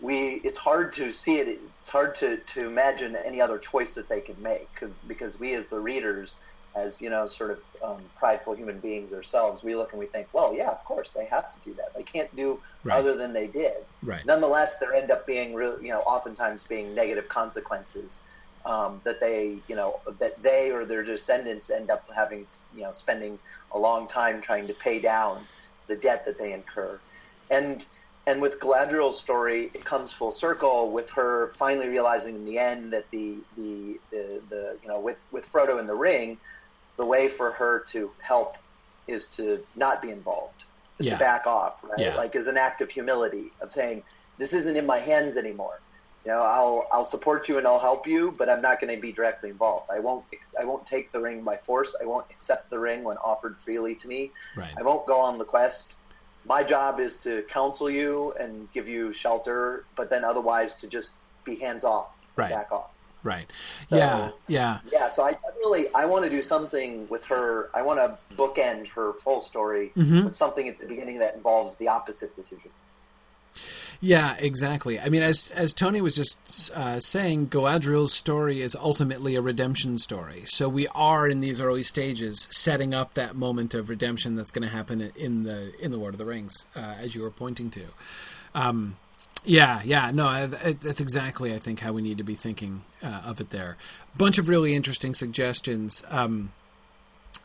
we 0.00 0.40
it's 0.44 0.58
hard 0.58 0.92
to 0.94 1.12
see 1.12 1.38
it. 1.38 1.60
It's 1.78 1.90
hard 1.90 2.14
to 2.16 2.38
to 2.38 2.66
imagine 2.66 3.16
any 3.16 3.40
other 3.40 3.58
choice 3.58 3.94
that 3.94 4.08
they 4.08 4.20
could 4.20 4.38
make 4.40 4.68
because 5.06 5.38
we 5.38 5.54
as 5.54 5.68
the 5.68 5.80
readers, 5.80 6.36
as 6.74 7.00
you 7.00 7.10
know, 7.10 7.26
sort 7.26 7.50
of 7.50 7.60
um, 7.82 8.02
prideful 8.16 8.54
human 8.54 8.78
beings 8.78 9.12
ourselves, 9.12 9.62
we 9.62 9.74
look 9.74 9.92
and 9.92 10.00
we 10.00 10.06
think, 10.06 10.28
well, 10.32 10.54
yeah, 10.54 10.70
of 10.70 10.84
course 10.84 11.10
they 11.10 11.26
have 11.26 11.52
to 11.52 11.58
do 11.64 11.74
that. 11.74 11.94
They 11.94 12.02
can't 12.02 12.34
do 12.36 12.60
right. 12.84 12.98
other 12.98 13.16
than 13.16 13.32
they 13.32 13.46
did. 13.46 13.76
Right. 14.02 14.24
Nonetheless, 14.24 14.78
there 14.78 14.94
end 14.94 15.10
up 15.10 15.26
being 15.26 15.54
real, 15.54 15.80
you 15.82 15.88
know, 15.88 16.00
oftentimes 16.00 16.64
being 16.64 16.94
negative 16.94 17.28
consequences. 17.28 18.24
Um, 18.66 19.00
that 19.04 19.20
they, 19.20 19.56
you 19.68 19.74
know, 19.74 20.00
that 20.18 20.42
they 20.42 20.70
or 20.70 20.84
their 20.84 21.02
descendants 21.02 21.70
end 21.70 21.88
up 21.88 22.06
having, 22.14 22.46
you 22.76 22.82
know, 22.82 22.92
spending 22.92 23.38
a 23.72 23.78
long 23.78 24.06
time 24.06 24.40
trying 24.40 24.66
to 24.66 24.74
pay 24.74 24.98
down 25.00 25.44
the 25.86 25.96
debt 25.96 26.24
that 26.26 26.38
they 26.38 26.52
incur. 26.52 26.98
And 27.50 27.84
and 28.26 28.40
with 28.42 28.60
Galadriel's 28.60 29.18
story, 29.18 29.70
it 29.74 29.84
comes 29.84 30.12
full 30.12 30.30
circle 30.30 30.90
with 30.92 31.10
her 31.10 31.48
finally 31.54 31.88
realizing 31.88 32.34
in 32.36 32.44
the 32.44 32.58
end 32.58 32.92
that 32.92 33.10
the 33.10 33.36
the, 33.56 33.98
the, 34.10 34.40
the 34.48 34.76
you 34.82 34.88
know 34.88 35.00
with, 35.00 35.18
with 35.32 35.50
Frodo 35.50 35.80
in 35.80 35.86
the 35.86 35.94
ring, 35.94 36.38
the 36.96 37.04
way 37.04 37.28
for 37.28 37.50
her 37.52 37.80
to 37.88 38.10
help 38.20 38.56
is 39.08 39.26
to 39.28 39.64
not 39.74 40.00
be 40.02 40.10
involved, 40.10 40.64
is 40.98 41.06
Yeah. 41.06 41.14
to 41.14 41.18
back 41.18 41.46
off, 41.46 41.82
right? 41.82 41.98
Yeah. 41.98 42.14
Like 42.16 42.36
as 42.36 42.46
an 42.46 42.56
act 42.56 42.80
of 42.82 42.90
humility 42.90 43.50
of 43.60 43.72
saying, 43.72 44.02
this 44.38 44.52
isn't 44.52 44.76
in 44.76 44.86
my 44.86 44.98
hands 44.98 45.36
anymore. 45.36 45.80
You 46.24 46.32
know, 46.32 46.40
I'll 46.42 46.86
I'll 46.92 47.04
support 47.06 47.48
you 47.48 47.56
and 47.58 47.66
I'll 47.66 47.78
help 47.78 48.06
you, 48.06 48.34
but 48.36 48.50
I'm 48.50 48.60
not 48.60 48.80
going 48.80 48.94
to 48.94 49.00
be 49.00 49.10
directly 49.10 49.48
involved. 49.50 49.90
I 49.90 50.00
won't 50.00 50.24
I 50.60 50.64
won't 50.64 50.84
take 50.84 51.12
the 51.12 51.20
ring 51.20 51.42
by 51.42 51.56
force. 51.56 51.96
I 52.00 52.04
won't 52.04 52.26
accept 52.30 52.68
the 52.68 52.78
ring 52.78 53.04
when 53.04 53.16
offered 53.18 53.58
freely 53.58 53.94
to 53.96 54.08
me. 54.08 54.30
Right. 54.54 54.72
I 54.76 54.82
won't 54.82 55.06
go 55.06 55.18
on 55.20 55.38
the 55.38 55.44
quest. 55.46 55.96
My 56.44 56.62
job 56.62 57.00
is 57.00 57.18
to 57.22 57.42
counsel 57.42 57.88
you 57.88 58.32
and 58.40 58.70
give 58.72 58.88
you 58.88 59.12
shelter, 59.12 59.84
but 59.96 60.10
then 60.10 60.24
otherwise 60.24 60.76
to 60.76 60.86
just 60.88 61.16
be 61.44 61.54
hands 61.56 61.84
off, 61.84 62.08
Right. 62.36 62.50
back 62.50 62.70
off. 62.72 62.90
Right. 63.22 63.50
So- 63.88 63.96
yeah. 63.96 64.30
Yeah. 64.46 64.78
Yeah, 64.92 65.08
so 65.08 65.24
I 65.24 65.36
really 65.58 65.86
I 65.94 66.04
want 66.04 66.24
to 66.24 66.30
do 66.30 66.42
something 66.42 67.08
with 67.08 67.24
her. 67.26 67.70
I 67.72 67.80
want 67.82 67.98
to 67.98 68.18
bookend 68.34 68.88
her 68.88 69.14
full 69.14 69.40
story 69.40 69.92
Mhm. 69.96 70.24
with 70.26 70.36
something 70.36 70.68
at 70.68 70.78
the 70.78 70.86
beginning 70.86 71.18
that 71.20 71.34
involves 71.34 71.76
the 71.76 71.88
opposite 71.88 72.34
decision. 72.36 72.70
Yeah, 74.02 74.34
exactly. 74.38 74.98
I 74.98 75.10
mean, 75.10 75.22
as 75.22 75.50
as 75.50 75.74
Tony 75.74 76.00
was 76.00 76.16
just 76.16 76.70
uh, 76.74 77.00
saying, 77.00 77.48
Galadriel's 77.48 78.14
story 78.14 78.62
is 78.62 78.74
ultimately 78.74 79.36
a 79.36 79.42
redemption 79.42 79.98
story. 79.98 80.40
So 80.46 80.70
we 80.70 80.86
are 80.88 81.28
in 81.28 81.40
these 81.40 81.60
early 81.60 81.82
stages 81.82 82.48
setting 82.50 82.94
up 82.94 83.12
that 83.14 83.36
moment 83.36 83.74
of 83.74 83.90
redemption 83.90 84.36
that's 84.36 84.50
going 84.50 84.66
to 84.66 84.74
happen 84.74 85.12
in 85.14 85.42
the 85.42 85.74
in 85.78 85.90
the 85.90 85.98
Lord 85.98 86.14
of 86.14 86.18
the 86.18 86.24
Rings, 86.24 86.66
uh, 86.74 86.94
as 86.98 87.14
you 87.14 87.20
were 87.20 87.30
pointing 87.30 87.70
to. 87.72 87.82
Um, 88.54 88.96
yeah, 89.44 89.82
yeah, 89.84 90.10
no, 90.10 90.26
I, 90.26 90.48
I, 90.64 90.72
that's 90.72 91.00
exactly 91.00 91.54
I 91.54 91.58
think 91.58 91.80
how 91.80 91.92
we 91.92 92.02
need 92.02 92.18
to 92.18 92.24
be 92.24 92.34
thinking 92.34 92.82
uh, 93.02 93.22
of 93.26 93.38
it. 93.40 93.50
There, 93.50 93.76
bunch 94.16 94.38
of 94.38 94.48
really 94.48 94.74
interesting 94.74 95.14
suggestions. 95.14 96.04
Um, 96.08 96.52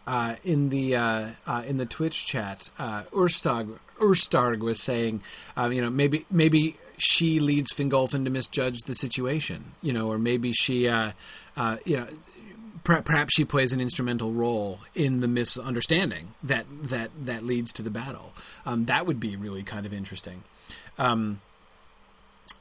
uh, 0.08 0.36
in 0.43 0.70
the 0.70 0.95
uh, 0.95 1.28
uh, 1.47 1.64
in 1.66 1.78
the 1.78 1.86
Twitch 1.86 2.26
chat, 2.28 2.70
uh, 2.78 3.03
Urstarg 3.12 3.80
Urstarg 3.99 4.60
was 4.60 4.82
saying, 4.82 5.22
um, 5.58 5.72
you 5.72 5.82
know, 5.82 5.89
maybe 5.89 6.26
maybe 6.30 6.78
she 6.97 7.39
leads 7.39 7.74
Fingolfin 7.74 8.24
to 8.26 8.30
misjudge 8.30 8.82
the 8.82 8.95
situation, 8.95 9.74
you 9.82 9.93
know, 9.93 10.08
or 10.08 10.18
maybe 10.18 10.53
she, 10.53 10.88
uh, 10.88 11.12
uh, 11.58 11.78
you 11.86 11.97
know, 11.97 12.08
per- 12.84 13.01
perhaps 13.01 13.34
she 13.36 13.45
plays 13.45 13.74
an 13.74 13.82
instrumental 13.82 14.32
role 14.32 14.80
in 14.93 15.22
the 15.22 15.28
misunderstanding 15.28 16.30
that 16.43 16.66
that 16.70 17.12
that 17.26 17.43
leads 17.43 17.72
to 17.74 17.82
the 17.82 17.91
battle. 17.91 18.34
Um, 18.66 18.86
that 18.86 19.06
would 19.06 19.20
be 19.20 19.36
really 19.36 19.64
kind 19.64 19.86
of 19.86 19.93
interesting. 19.93 20.43
Um, 20.97 21.41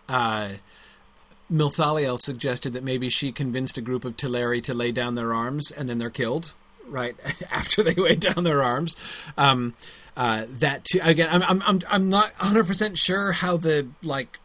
uh, 0.09 0.55
Milthaliel 1.53 2.19
suggested 2.19 2.73
that 2.73 2.83
maybe 2.83 3.11
she 3.11 3.31
convinced 3.31 3.77
a 3.77 3.83
group 3.83 4.05
of 4.05 4.17
Teleri 4.17 4.63
to 4.63 4.73
lay 4.73 4.93
down 4.93 5.15
their 5.15 5.35
arms 5.35 5.71
and 5.71 5.89
then 5.89 5.99
they're 5.99 6.11
killed 6.11 6.55
right 6.89 7.17
after 7.51 7.83
they 7.83 7.95
lay 7.95 8.17
down 8.17 8.45
their 8.45 8.63
arms. 8.63 8.97
Um, 9.37 9.75
uh, 10.17 10.47
that 10.49 10.85
too, 10.85 11.01
again, 11.03 11.29
I'm, 11.31 11.43
I'm 11.43 11.63
I'm 11.67 11.81
I'm 11.89 12.11
not 12.11 12.33
100 12.39 12.67
percent 12.67 12.99
sure 12.99 13.33
how 13.33 13.57
the 13.57 13.89
like 14.03 14.39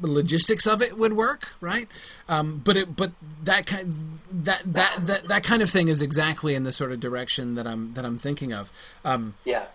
logistics 0.00 0.66
of 0.66 0.82
it 0.82 0.96
would 0.96 1.12
work, 1.12 1.52
right? 1.60 1.88
Um, 2.28 2.60
but 2.64 2.76
it 2.76 2.96
but 2.96 3.12
that 3.44 3.66
kind 3.66 3.94
that 4.32 4.62
that 4.64 4.96
that 5.00 5.28
that 5.28 5.44
kind 5.44 5.62
of 5.62 5.70
thing 5.70 5.88
is 5.88 6.02
exactly 6.02 6.54
in 6.54 6.64
the 6.64 6.72
sort 6.72 6.92
of 6.92 7.00
direction 7.00 7.54
that 7.56 7.66
I'm 7.66 7.94
that 7.94 8.04
I'm 8.04 8.18
thinking 8.18 8.52
of. 8.52 8.72
Um, 9.04 9.34
Yeah, 9.44 9.66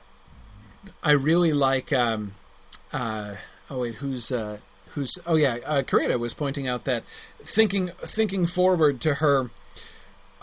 I 1.02 1.12
really 1.12 1.54
like. 1.54 1.92
Um, 1.94 2.34
uh, 2.92 3.36
oh 3.70 3.80
wait, 3.80 3.96
who's 3.96 4.32
uh, 4.32 4.60
who's? 4.92 5.18
Oh 5.26 5.36
yeah, 5.36 5.58
uh, 5.66 5.82
Karita 5.82 6.20
was 6.20 6.34
pointing 6.34 6.68
out 6.68 6.84
that 6.86 7.04
thinking 7.40 7.92
thinking 8.02 8.46
forward 8.46 9.02
to 9.02 9.16
her. 9.16 9.50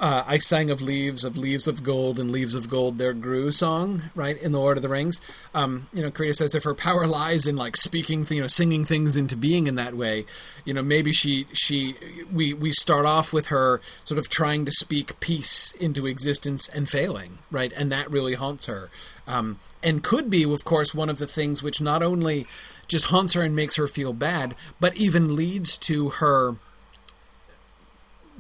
Uh, 0.01 0.25
I 0.27 0.39
sang 0.39 0.71
of 0.71 0.81
leaves, 0.81 1.25
of 1.25 1.37
leaves 1.37 1.69
of 1.69 1.83
gold, 1.83 2.19
and 2.19 2.33
leaves 2.33 2.55
of 2.55 2.71
gold 2.71 2.97
there 2.97 3.13
grew 3.13 3.53
song, 3.53 4.05
right 4.15 4.41
in 4.41 4.51
the 4.51 4.59
Lord 4.59 4.79
of 4.79 4.83
the 4.83 4.89
Rings. 4.89 5.21
Um, 5.53 5.89
you 5.93 6.01
know, 6.01 6.11
Karita 6.11 6.37
says 6.37 6.55
if 6.55 6.65
her 6.65 6.75
power 6.75 7.07
lies 7.07 7.47
in 7.47 7.55
like 7.55 7.77
speaking, 7.77 8.27
you 8.31 8.41
know, 8.41 8.47
singing 8.47 8.87
things 8.87 9.15
into 9.15 9.37
being 9.37 9.67
in 9.67 9.75
that 9.75 9.93
way, 9.93 10.25
you 10.65 10.73
know, 10.73 10.83
maybe 10.83 11.13
she 11.13 11.47
she 11.53 11.97
we 12.33 12.55
we 12.55 12.73
start 12.73 13.05
off 13.05 13.31
with 13.35 13.49
her 13.49 13.83
sort 14.07 14.17
of 14.17 14.31
trying 14.31 14.65
to 14.65 14.73
speak 14.73 15.21
peace 15.21 15.73
into 15.73 16.07
existence 16.07 16.67
and 16.67 16.89
failing, 16.89 17.39
right, 17.51 17.73
and 17.77 17.93
that 17.93 18.11
really 18.11 18.35
haunts 18.35 18.65
her, 18.65 18.89
um, 19.27 19.59
and 19.83 20.03
could 20.03 20.31
be, 20.31 20.45
of 20.45 20.65
course, 20.65 20.95
one 20.95 21.11
of 21.11 21.19
the 21.19 21.27
things 21.27 21.63
which 21.63 21.79
not 21.79 22.03
only 22.03 22.47
just 22.89 23.07
haunts 23.07 23.35
her 23.35 23.43
and 23.43 23.55
makes 23.55 23.77
her 23.77 23.87
feel 23.87 24.15
bad, 24.15 24.57
but 24.81 24.97
even 24.97 25.37
leads 25.37 25.77
to 25.77 26.09
her 26.09 26.57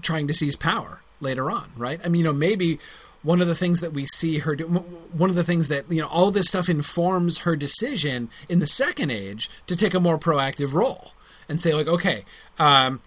trying 0.00 0.26
to 0.26 0.32
seize 0.32 0.56
power 0.56 0.99
later 1.21 1.51
on, 1.51 1.71
right? 1.77 2.01
I 2.05 2.09
mean, 2.09 2.21
you 2.21 2.25
know, 2.25 2.33
maybe 2.33 2.79
one 3.23 3.41
of 3.41 3.47
the 3.47 3.55
things 3.55 3.81
that 3.81 3.93
we 3.93 4.07
see 4.07 4.39
her 4.39 4.57
do, 4.57 4.66
one 4.66 5.31
of 5.31 5.37
the 5.37 5.45
things 5.45 5.68
that, 5.68 5.91
you 5.91 6.01
know, 6.01 6.09
all 6.09 6.31
this 6.31 6.49
stuff 6.49 6.68
informs 6.68 7.39
her 7.39 7.55
decision 7.55 8.31
in 8.49 8.59
the 8.59 8.66
second 8.66 9.11
age 9.11 9.51
to 9.66 9.77
take 9.77 9.95
a 9.95 10.01
more 10.01 10.18
proactive 10.18 10.73
role 10.73 11.12
and 11.49 11.61
say, 11.61 11.75
like, 11.75 11.87
okay, 11.87 12.25
um, 12.59 13.01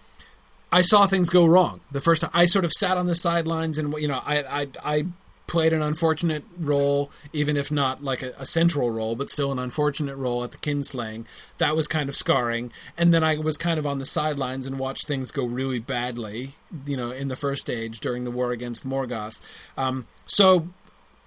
I 0.70 0.82
saw 0.82 1.06
things 1.06 1.30
go 1.30 1.44
wrong 1.44 1.80
the 1.90 2.00
first 2.00 2.22
time. 2.22 2.30
I 2.34 2.46
sort 2.46 2.64
of 2.64 2.72
sat 2.72 2.96
on 2.96 3.06
the 3.06 3.14
sidelines 3.14 3.78
and, 3.78 3.92
you 3.94 4.08
know, 4.08 4.20
I, 4.24 4.42
I, 4.42 4.66
I 4.84 5.06
played 5.54 5.72
an 5.72 5.82
unfortunate 5.82 6.42
role, 6.58 7.12
even 7.32 7.56
if 7.56 7.70
not 7.70 8.02
like 8.02 8.22
a, 8.22 8.34
a 8.40 8.44
central 8.44 8.90
role, 8.90 9.14
but 9.14 9.30
still 9.30 9.52
an 9.52 9.60
unfortunate 9.60 10.16
role 10.16 10.42
at 10.42 10.50
the 10.50 10.58
kinslaying. 10.58 11.26
That 11.58 11.76
was 11.76 11.86
kind 11.86 12.08
of 12.08 12.16
scarring. 12.16 12.72
And 12.98 13.14
then 13.14 13.22
I 13.22 13.36
was 13.36 13.56
kind 13.56 13.78
of 13.78 13.86
on 13.86 14.00
the 14.00 14.04
sidelines 14.04 14.66
and 14.66 14.80
watched 14.80 15.06
things 15.06 15.30
go 15.30 15.44
really 15.44 15.78
badly, 15.78 16.54
you 16.86 16.96
know, 16.96 17.12
in 17.12 17.28
the 17.28 17.36
first 17.36 17.60
stage 17.60 18.00
during 18.00 18.24
the 18.24 18.32
war 18.32 18.50
against 18.50 18.84
Morgoth. 18.84 19.40
Um, 19.78 20.08
so 20.26 20.66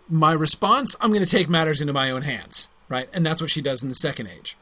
my 0.10 0.34
response, 0.34 0.94
I'm 1.00 1.12
going 1.12 1.24
to 1.24 1.32
take 1.32 1.48
matters 1.48 1.80
into 1.80 1.94
my 1.94 2.12
own 2.12 2.24
hands, 2.24 2.70
right? 2.90 3.08
And 3.14 3.26
that's 3.26 3.40
what 3.40 3.50
she 3.50 3.62
does 3.62 3.82
in 3.82 3.88
the 3.88 3.96
second 3.96 4.28
age 4.28 4.58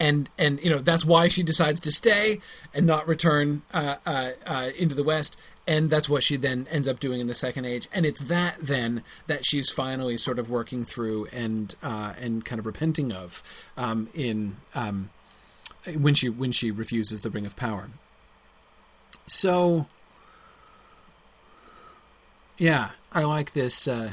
and 0.00 0.30
and 0.38 0.64
you 0.64 0.70
know 0.70 0.78
that's 0.78 1.04
why 1.04 1.28
she 1.28 1.42
decides 1.42 1.78
to 1.78 1.92
stay 1.92 2.40
and 2.72 2.86
not 2.86 3.06
return 3.06 3.60
uh, 3.74 3.96
uh, 4.06 4.30
uh, 4.46 4.70
into 4.78 4.94
the 4.94 5.04
West, 5.04 5.36
and 5.66 5.90
that's 5.90 6.08
what 6.08 6.22
she 6.22 6.36
then 6.36 6.66
ends 6.70 6.88
up 6.88 7.00
doing 7.00 7.20
in 7.20 7.26
the 7.26 7.34
Second 7.34 7.64
Age, 7.64 7.88
and 7.92 8.04
it's 8.06 8.20
that 8.20 8.56
then 8.60 9.02
that 9.26 9.44
she's 9.44 9.70
finally 9.70 10.16
sort 10.16 10.38
of 10.38 10.50
working 10.50 10.84
through 10.84 11.26
and 11.32 11.74
uh, 11.82 12.14
and 12.20 12.44
kind 12.44 12.58
of 12.58 12.66
repenting 12.66 13.12
of 13.12 13.42
um, 13.76 14.08
in 14.14 14.56
um, 14.74 15.10
when 15.96 16.14
she 16.14 16.28
when 16.28 16.52
she 16.52 16.70
refuses 16.70 17.22
the 17.22 17.30
Ring 17.30 17.46
of 17.46 17.56
Power. 17.56 17.90
So, 19.26 19.86
yeah, 22.58 22.90
I 23.12 23.22
like 23.22 23.52
this. 23.52 23.86
Uh, 23.86 24.12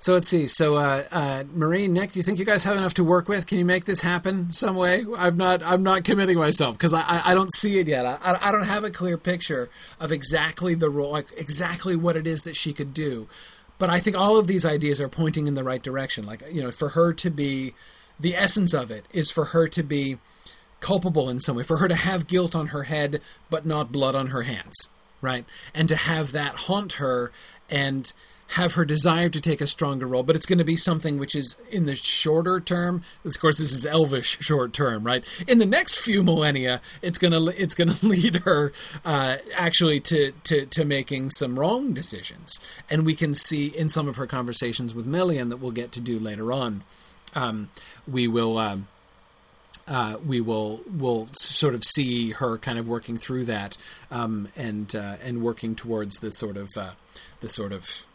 so 0.00 0.12
let's 0.12 0.28
see. 0.28 0.46
So, 0.46 0.76
uh, 0.76 1.02
uh, 1.10 1.44
Nick, 1.52 2.12
do 2.12 2.20
you 2.20 2.22
think 2.22 2.38
you 2.38 2.44
guys 2.44 2.62
have 2.64 2.76
enough 2.76 2.94
to 2.94 3.04
work 3.04 3.28
with? 3.28 3.46
Can 3.46 3.58
you 3.58 3.64
make 3.64 3.84
this 3.84 4.00
happen 4.00 4.52
some 4.52 4.76
way? 4.76 5.04
I'm 5.16 5.36
not. 5.36 5.62
I'm 5.64 5.82
not 5.82 6.04
committing 6.04 6.38
myself 6.38 6.78
because 6.78 6.92
I, 6.92 7.00
I, 7.00 7.22
I 7.26 7.34
don't 7.34 7.52
see 7.52 7.78
it 7.78 7.88
yet. 7.88 8.06
I, 8.06 8.38
I 8.40 8.52
don't 8.52 8.62
have 8.62 8.84
a 8.84 8.90
clear 8.90 9.18
picture 9.18 9.68
of 9.98 10.12
exactly 10.12 10.74
the 10.74 10.88
role, 10.88 11.10
like 11.10 11.26
exactly 11.36 11.96
what 11.96 12.14
it 12.14 12.28
is 12.28 12.42
that 12.42 12.54
she 12.54 12.72
could 12.72 12.94
do. 12.94 13.28
But 13.78 13.90
I 13.90 13.98
think 13.98 14.16
all 14.16 14.36
of 14.36 14.46
these 14.46 14.64
ideas 14.64 15.00
are 15.00 15.08
pointing 15.08 15.48
in 15.48 15.54
the 15.54 15.64
right 15.64 15.82
direction. 15.82 16.24
Like 16.24 16.44
you 16.50 16.62
know, 16.62 16.70
for 16.70 16.90
her 16.90 17.12
to 17.14 17.30
be, 17.30 17.74
the 18.20 18.36
essence 18.36 18.72
of 18.74 18.92
it 18.92 19.04
is 19.12 19.32
for 19.32 19.46
her 19.46 19.66
to 19.68 19.82
be 19.82 20.18
culpable 20.80 21.28
in 21.28 21.40
some 21.40 21.56
way, 21.56 21.64
for 21.64 21.78
her 21.78 21.88
to 21.88 21.96
have 21.96 22.28
guilt 22.28 22.54
on 22.54 22.68
her 22.68 22.84
head 22.84 23.20
but 23.50 23.66
not 23.66 23.90
blood 23.90 24.14
on 24.14 24.28
her 24.28 24.42
hands, 24.42 24.90
right? 25.20 25.44
And 25.74 25.88
to 25.88 25.96
have 25.96 26.30
that 26.32 26.54
haunt 26.54 26.94
her 26.94 27.32
and 27.68 28.12
have 28.52 28.74
her 28.74 28.84
desire 28.84 29.28
to 29.28 29.40
take 29.40 29.60
a 29.60 29.66
stronger 29.66 30.06
role, 30.06 30.22
but 30.22 30.34
it's 30.34 30.46
going 30.46 30.58
to 30.58 30.64
be 30.64 30.76
something 30.76 31.18
which 31.18 31.34
is 31.34 31.56
in 31.70 31.84
the 31.84 31.94
shorter 31.94 32.60
term. 32.60 33.02
Of 33.24 33.38
course, 33.38 33.58
this 33.58 33.72
is 33.72 33.84
elvish 33.84 34.38
short 34.40 34.72
term, 34.72 35.04
right? 35.04 35.22
In 35.46 35.58
the 35.58 35.66
next 35.66 35.98
few 35.98 36.22
millennia, 36.22 36.80
it's 37.02 37.18
going 37.18 37.32
to 37.32 37.62
it's 37.62 37.74
going 37.74 37.90
to 37.94 38.06
lead 38.06 38.36
her 38.36 38.72
uh, 39.04 39.36
actually 39.54 40.00
to, 40.00 40.32
to 40.44 40.66
to 40.66 40.84
making 40.84 41.30
some 41.30 41.58
wrong 41.58 41.92
decisions, 41.92 42.58
and 42.90 43.04
we 43.04 43.14
can 43.14 43.34
see 43.34 43.66
in 43.66 43.88
some 43.88 44.08
of 44.08 44.16
her 44.16 44.26
conversations 44.26 44.94
with 44.94 45.06
Melian 45.06 45.50
that 45.50 45.58
we'll 45.58 45.70
get 45.70 45.92
to 45.92 46.00
do 46.00 46.18
later 46.18 46.52
on. 46.52 46.84
Um, 47.34 47.68
we 48.06 48.28
will. 48.28 48.58
Um, 48.58 48.88
uh, 49.86 50.18
we 50.26 50.38
will 50.38 50.82
will 50.98 51.28
sort 51.32 51.74
of 51.74 51.82
see 51.82 52.32
her 52.32 52.58
kind 52.58 52.78
of 52.78 52.86
working 52.86 53.16
through 53.16 53.46
that 53.46 53.78
um, 54.10 54.48
and 54.54 54.94
uh, 54.94 55.16
and 55.24 55.42
working 55.42 55.74
towards 55.74 56.16
the 56.16 56.30
sort 56.30 56.58
of 56.58 56.68
uh, 56.76 56.90
the 57.40 57.48
sort 57.48 57.72
of 57.72 58.06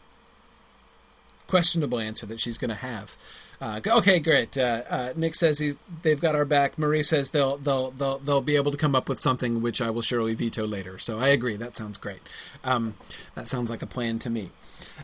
questionable 1.46 1.98
answer 1.98 2.26
that 2.26 2.40
she's 2.40 2.58
going 2.58 2.70
to 2.70 2.74
have. 2.74 3.16
Uh, 3.60 3.80
okay, 3.86 4.18
great. 4.18 4.58
Uh, 4.58 4.82
uh, 4.88 5.12
Nick 5.16 5.34
says 5.34 5.58
he, 5.58 5.74
they've 6.02 6.20
got 6.20 6.34
our 6.34 6.44
back. 6.44 6.78
Marie 6.78 7.02
says 7.02 7.30
they'll 7.30 7.56
they'll 7.56 7.92
they'll 7.92 8.18
they'll 8.18 8.40
be 8.40 8.56
able 8.56 8.72
to 8.72 8.76
come 8.76 8.94
up 8.94 9.08
with 9.08 9.20
something 9.20 9.62
which 9.62 9.80
I 9.80 9.90
will 9.90 10.02
surely 10.02 10.34
veto 10.34 10.66
later. 10.66 10.98
So 10.98 11.18
I 11.18 11.28
agree. 11.28 11.56
That 11.56 11.76
sounds 11.76 11.96
great. 11.96 12.20
Um, 12.62 12.94
that 13.34 13.46
sounds 13.46 13.70
like 13.70 13.82
a 13.82 13.86
plan 13.86 14.18
to 14.20 14.30
me. 14.30 14.50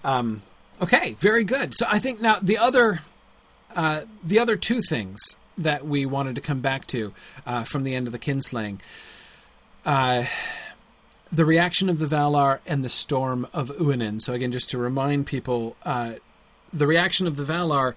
Um, 0.04 0.42
okay, 0.82 1.14
very 1.20 1.44
good. 1.44 1.74
So 1.74 1.86
I 1.88 2.00
think 2.00 2.20
now 2.20 2.38
the 2.42 2.58
other 2.58 3.00
uh, 3.76 4.02
the 4.24 4.38
other 4.38 4.56
two 4.56 4.82
things 4.82 5.36
that 5.56 5.86
we 5.86 6.04
wanted 6.04 6.34
to 6.34 6.40
come 6.40 6.60
back 6.60 6.86
to 6.88 7.12
uh, 7.46 7.64
from 7.64 7.84
the 7.84 7.94
end 7.94 8.06
of 8.06 8.12
the 8.12 8.18
kinslaying. 8.18 8.80
Uh, 9.84 10.24
the 11.32 11.44
reaction 11.44 11.88
of 11.88 11.98
the 11.98 12.06
Valar 12.06 12.58
and 12.66 12.84
the 12.84 12.88
storm 12.88 13.46
of 13.52 13.70
Uinen. 13.76 14.20
So 14.20 14.32
again, 14.32 14.50
just 14.50 14.70
to 14.70 14.78
remind 14.78 15.26
people, 15.26 15.76
the 16.72 16.86
reaction 16.86 17.26
of 17.26 17.36
the 17.36 17.44
Valar 17.44 17.94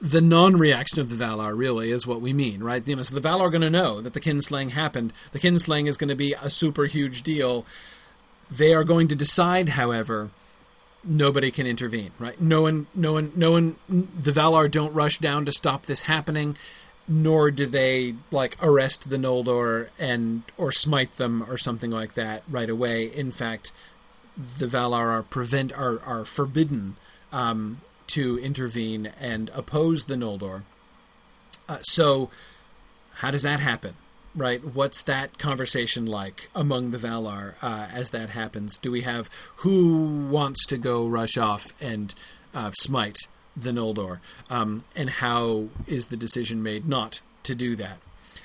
the 0.00 0.20
non-reaction 0.20 1.00
of 1.00 1.10
the 1.10 1.24
Valar 1.24 1.56
really 1.56 1.90
is 1.90 2.06
what 2.06 2.20
we 2.20 2.32
mean, 2.32 2.62
right? 2.62 2.86
You 2.86 2.96
know, 2.96 3.02
so 3.02 3.14
the 3.14 3.26
Valar 3.26 3.42
are 3.42 3.50
going 3.50 3.62
to 3.62 3.70
know 3.70 4.00
that 4.00 4.12
the 4.12 4.20
kinslaying 4.20 4.70
happened. 4.70 5.12
The 5.32 5.40
kinslaying 5.40 5.88
is 5.88 5.96
going 5.96 6.08
to 6.08 6.14
be 6.14 6.34
a 6.34 6.50
super 6.50 6.84
huge 6.84 7.22
deal. 7.22 7.66
They 8.50 8.74
are 8.74 8.84
going 8.84 9.08
to 9.08 9.16
decide, 9.16 9.70
however, 9.70 10.30
nobody 11.02 11.50
can 11.50 11.66
intervene, 11.66 12.12
right? 12.18 12.40
No 12.40 12.62
one, 12.62 12.86
no 12.94 13.12
one, 13.12 13.32
no 13.34 13.52
one. 13.52 13.76
The 13.88 14.30
Valar 14.30 14.70
don't 14.70 14.94
rush 14.94 15.18
down 15.18 15.44
to 15.46 15.52
stop 15.52 15.86
this 15.86 16.02
happening, 16.02 16.56
nor 17.08 17.50
do 17.50 17.66
they 17.66 18.14
like 18.30 18.56
arrest 18.62 19.10
the 19.10 19.16
Noldor 19.16 19.88
and 19.98 20.44
or 20.56 20.70
smite 20.70 21.16
them 21.16 21.42
or 21.42 21.58
something 21.58 21.90
like 21.90 22.14
that 22.14 22.44
right 22.48 22.70
away. 22.70 23.06
In 23.06 23.32
fact, 23.32 23.72
the 24.36 24.66
Valar 24.66 25.08
are 25.08 25.22
prevent 25.24 25.72
are 25.72 26.00
are 26.06 26.24
forbidden 26.24 26.96
um, 27.32 27.80
to 28.08 28.38
intervene 28.38 29.12
and 29.20 29.50
oppose 29.54 30.04
the 30.04 30.14
Noldor. 30.14 30.62
Uh, 31.68 31.78
so, 31.82 32.30
how 33.16 33.30
does 33.30 33.42
that 33.42 33.60
happen? 33.60 33.94
Right? 34.34 34.64
What's 34.64 35.02
that 35.02 35.38
conversation 35.38 36.06
like 36.06 36.48
among 36.54 36.90
the 36.90 36.98
Valar 36.98 37.54
uh, 37.62 37.88
as 37.92 38.10
that 38.10 38.30
happens? 38.30 38.78
Do 38.78 38.90
we 38.90 39.02
have 39.02 39.28
who 39.56 40.28
wants 40.30 40.66
to 40.66 40.78
go 40.78 41.06
rush 41.06 41.36
off 41.36 41.72
and 41.80 42.14
uh, 42.54 42.70
smite 42.72 43.18
the 43.56 43.70
Noldor? 43.70 44.20
Um, 44.48 44.84
and 44.94 45.10
how 45.10 45.68
is 45.86 46.08
the 46.08 46.16
decision 46.16 46.62
made 46.62 46.88
not 46.88 47.20
to 47.44 47.54
do 47.54 47.74
that? 47.76 47.98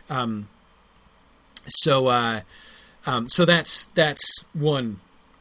Um, 0.09 0.47
so, 1.67 2.07
uh, 2.07 2.41
um, 3.05 3.29
so 3.29 3.45
that's 3.45 3.87
that's 3.87 4.43
one 4.53 4.99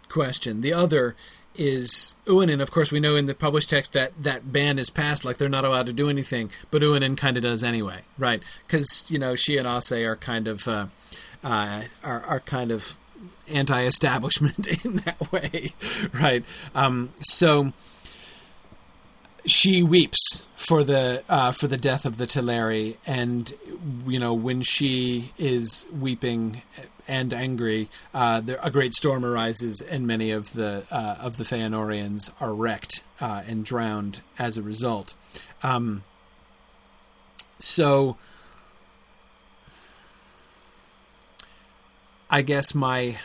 question. 0.08 0.60
The 0.60 0.72
other 0.72 1.16
is 1.56 2.16
Uinen. 2.26 2.60
Of 2.60 2.70
course, 2.70 2.90
we 2.90 3.00
know 3.00 3.16
in 3.16 3.26
the 3.26 3.34
published 3.34 3.70
text 3.70 3.92
that 3.92 4.12
that 4.22 4.52
ban 4.52 4.78
is 4.78 4.90
passed, 4.90 5.24
like 5.24 5.38
they're 5.38 5.48
not 5.48 5.64
allowed 5.64 5.86
to 5.86 5.92
do 5.92 6.08
anything. 6.08 6.50
But 6.70 6.82
Uinen 6.82 7.16
kind 7.16 7.36
of 7.36 7.42
does 7.42 7.62
anyway, 7.62 8.00
right? 8.18 8.42
Because 8.66 9.04
you 9.08 9.18
know 9.18 9.34
she 9.34 9.56
and 9.56 9.66
Ossë 9.66 10.06
are 10.06 10.16
kind 10.16 10.48
of 10.48 10.66
uh, 10.66 10.86
uh, 11.44 11.82
are 12.02 12.20
are 12.22 12.40
kind 12.40 12.70
of 12.70 12.96
anti-establishment 13.48 14.66
in 14.84 14.96
that 14.98 15.32
way, 15.32 15.74
right? 16.12 16.44
Um, 16.74 17.10
so 17.20 17.72
she 19.44 19.82
weeps 19.82 20.44
for 20.56 20.84
the 20.84 21.24
uh, 21.28 21.52
for 21.52 21.66
the 21.66 21.76
death 21.76 22.04
of 22.04 22.16
the 22.16 22.26
Teleri, 22.26 22.96
and 23.06 23.52
you 24.06 24.18
know 24.18 24.32
when 24.34 24.62
she 24.62 25.32
is 25.38 25.86
weeping 25.92 26.62
and 27.08 27.32
angry, 27.32 27.88
uh, 28.14 28.40
there, 28.40 28.58
a 28.62 28.70
great 28.70 28.94
storm 28.94 29.24
arises, 29.24 29.80
and 29.80 30.06
many 30.06 30.30
of 30.30 30.52
the 30.52 30.86
uh, 30.90 31.16
of 31.20 31.36
the 31.36 31.44
Feanorians 31.44 32.32
are 32.40 32.54
wrecked 32.54 33.02
uh, 33.20 33.42
and 33.46 33.64
drowned 33.64 34.20
as 34.38 34.56
a 34.56 34.62
result. 34.62 35.14
Um, 35.62 36.04
so, 37.58 38.16
I 42.30 42.42
guess 42.42 42.74
my 42.74 43.18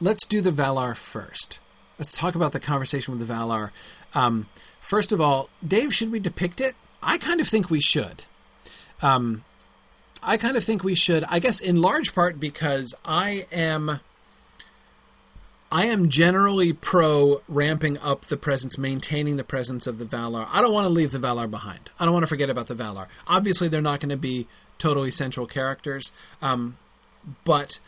let's 0.00 0.26
do 0.26 0.40
the 0.40 0.50
Valar 0.50 0.96
first. 0.96 1.60
Let's 1.98 2.12
talk 2.12 2.34
about 2.34 2.52
the 2.52 2.60
conversation 2.60 3.16
with 3.16 3.26
the 3.26 3.32
Valar. 3.32 3.70
Um, 4.14 4.46
first 4.80 5.12
of 5.12 5.20
all, 5.20 5.48
Dave, 5.66 5.94
should 5.94 6.10
we 6.10 6.18
depict 6.18 6.60
it? 6.60 6.74
I 7.02 7.18
kind 7.18 7.40
of 7.40 7.48
think 7.48 7.70
we 7.70 7.80
should. 7.80 8.24
Um, 9.02 9.44
I 10.24 10.36
kind 10.36 10.56
of 10.56 10.64
think 10.64 10.82
we 10.82 10.94
should. 10.94 11.24
I 11.24 11.38
guess 11.38 11.60
in 11.60 11.80
large 11.80 12.14
part 12.14 12.40
because 12.40 12.94
I 13.04 13.46
am. 13.52 14.00
I 15.72 15.86
am 15.86 16.08
generally 16.08 16.72
pro 16.72 17.42
ramping 17.48 17.98
up 17.98 18.26
the 18.26 18.36
presence, 18.36 18.78
maintaining 18.78 19.36
the 19.36 19.44
presence 19.44 19.88
of 19.88 19.98
the 19.98 20.04
Valar. 20.04 20.46
I 20.52 20.60
don't 20.60 20.72
want 20.72 20.84
to 20.84 20.88
leave 20.88 21.10
the 21.10 21.18
Valar 21.18 21.50
behind. 21.50 21.90
I 21.98 22.04
don't 22.04 22.14
want 22.14 22.22
to 22.22 22.28
forget 22.28 22.48
about 22.48 22.68
the 22.68 22.76
Valar. 22.76 23.08
Obviously, 23.26 23.66
they're 23.66 23.82
not 23.82 23.98
going 23.98 24.10
to 24.10 24.16
be 24.16 24.46
totally 24.78 25.10
central 25.10 25.46
characters, 25.46 26.12
um, 26.40 26.76
but 27.44 27.80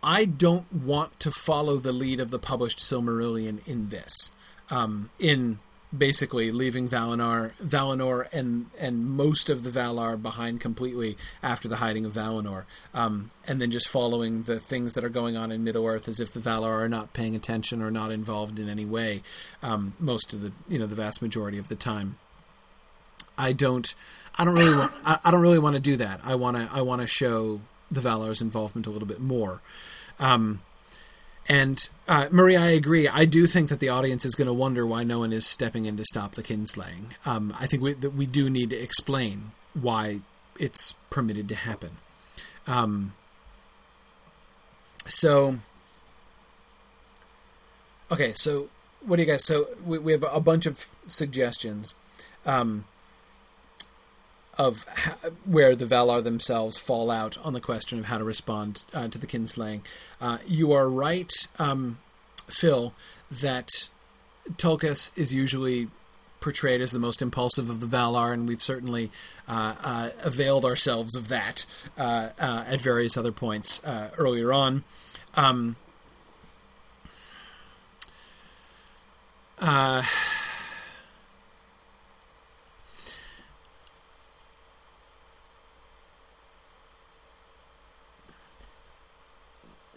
I 0.00 0.26
don't 0.26 0.72
want 0.72 1.18
to 1.20 1.32
follow 1.32 1.78
the 1.78 1.92
lead 1.92 2.20
of 2.20 2.30
the 2.30 2.38
published 2.38 2.78
Silmarillion 2.78 3.66
in 3.66 3.88
this. 3.88 4.30
Um, 4.70 5.10
in 5.18 5.58
basically 5.96 6.50
leaving 6.50 6.88
Valinor, 6.88 7.52
Valinor, 7.62 8.32
and 8.32 8.66
and 8.78 9.04
most 9.04 9.48
of 9.48 9.62
the 9.62 9.70
Valar 9.70 10.20
behind 10.20 10.60
completely 10.60 11.16
after 11.42 11.68
the 11.68 11.76
hiding 11.76 12.04
of 12.04 12.14
Valinor, 12.14 12.64
um, 12.92 13.30
and 13.46 13.60
then 13.60 13.70
just 13.70 13.88
following 13.88 14.44
the 14.44 14.58
things 14.58 14.94
that 14.94 15.04
are 15.04 15.08
going 15.08 15.36
on 15.36 15.52
in 15.52 15.64
Middle 15.64 15.86
Earth 15.86 16.08
as 16.08 16.20
if 16.20 16.32
the 16.32 16.40
Valar 16.40 16.82
are 16.82 16.88
not 16.88 17.12
paying 17.12 17.34
attention 17.36 17.82
or 17.82 17.90
not 17.90 18.10
involved 18.10 18.58
in 18.58 18.68
any 18.68 18.84
way. 18.84 19.22
Um, 19.62 19.94
most 19.98 20.34
of 20.34 20.42
the 20.42 20.52
you 20.68 20.78
know 20.78 20.86
the 20.86 20.94
vast 20.94 21.22
majority 21.22 21.58
of 21.58 21.68
the 21.68 21.76
time. 21.76 22.16
I 23.36 23.52
don't. 23.52 23.94
I 24.36 24.44
don't 24.44 24.54
really. 24.54 24.76
Want, 24.76 24.92
I, 25.04 25.18
I 25.24 25.30
don't 25.30 25.42
really 25.42 25.58
want 25.58 25.74
to 25.74 25.80
do 25.80 25.96
that. 25.96 26.20
I 26.24 26.34
want 26.34 26.56
to. 26.56 26.68
I 26.72 26.82
want 26.82 27.00
to 27.00 27.06
show 27.06 27.60
the 27.90 28.00
Valar's 28.00 28.40
involvement 28.40 28.86
a 28.86 28.90
little 28.90 29.08
bit 29.08 29.20
more. 29.20 29.60
Um, 30.18 30.60
and 31.48 31.88
uh, 32.08 32.28
Marie, 32.30 32.56
I 32.56 32.68
agree. 32.70 33.06
I 33.08 33.24
do 33.24 33.46
think 33.46 33.68
that 33.68 33.80
the 33.80 33.90
audience 33.90 34.24
is 34.24 34.34
going 34.34 34.46
to 34.46 34.52
wonder 34.52 34.86
why 34.86 35.04
no 35.04 35.18
one 35.18 35.32
is 35.32 35.46
stepping 35.46 35.84
in 35.84 35.96
to 35.96 36.04
stop 36.04 36.34
the 36.34 36.42
kinslaying. 36.42 37.14
Um, 37.26 37.54
I 37.58 37.66
think 37.66 37.82
we, 37.82 37.92
that 37.94 38.14
we 38.14 38.26
do 38.26 38.48
need 38.48 38.70
to 38.70 38.76
explain 38.76 39.52
why 39.74 40.20
it's 40.58 40.94
permitted 41.10 41.48
to 41.48 41.54
happen. 41.54 41.90
Um, 42.66 43.12
so, 45.06 45.58
okay, 48.10 48.32
so 48.34 48.68
what 49.04 49.16
do 49.16 49.22
you 49.22 49.28
guys? 49.28 49.44
So 49.44 49.68
we, 49.84 49.98
we 49.98 50.12
have 50.12 50.24
a 50.30 50.40
bunch 50.40 50.66
of 50.66 50.88
suggestions. 51.06 51.94
Um, 52.46 52.84
of 54.58 54.84
where 55.44 55.74
the 55.74 55.86
Valar 55.86 56.22
themselves 56.22 56.78
fall 56.78 57.10
out 57.10 57.38
on 57.44 57.52
the 57.52 57.60
question 57.60 57.98
of 57.98 58.06
how 58.06 58.18
to 58.18 58.24
respond 58.24 58.84
uh, 58.92 59.08
to 59.08 59.18
the 59.18 59.26
kinslaying. 59.26 59.80
Uh, 60.20 60.38
you 60.46 60.72
are 60.72 60.88
right, 60.88 61.32
um, 61.58 61.98
Phil, 62.48 62.92
that 63.30 63.68
Tulkas 64.56 65.16
is 65.16 65.32
usually 65.32 65.88
portrayed 66.40 66.82
as 66.82 66.92
the 66.92 66.98
most 66.98 67.22
impulsive 67.22 67.70
of 67.70 67.80
the 67.80 67.86
Valar, 67.86 68.32
and 68.32 68.46
we've 68.46 68.62
certainly 68.62 69.10
uh, 69.48 69.74
uh 69.82 70.10
availed 70.22 70.64
ourselves 70.64 71.16
of 71.16 71.28
that 71.28 71.64
uh, 71.96 72.30
uh, 72.38 72.64
at 72.68 72.80
various 72.80 73.16
other 73.16 73.32
points 73.32 73.80
earlier 74.18 74.52
on. 74.52 74.84
Um, 75.34 75.76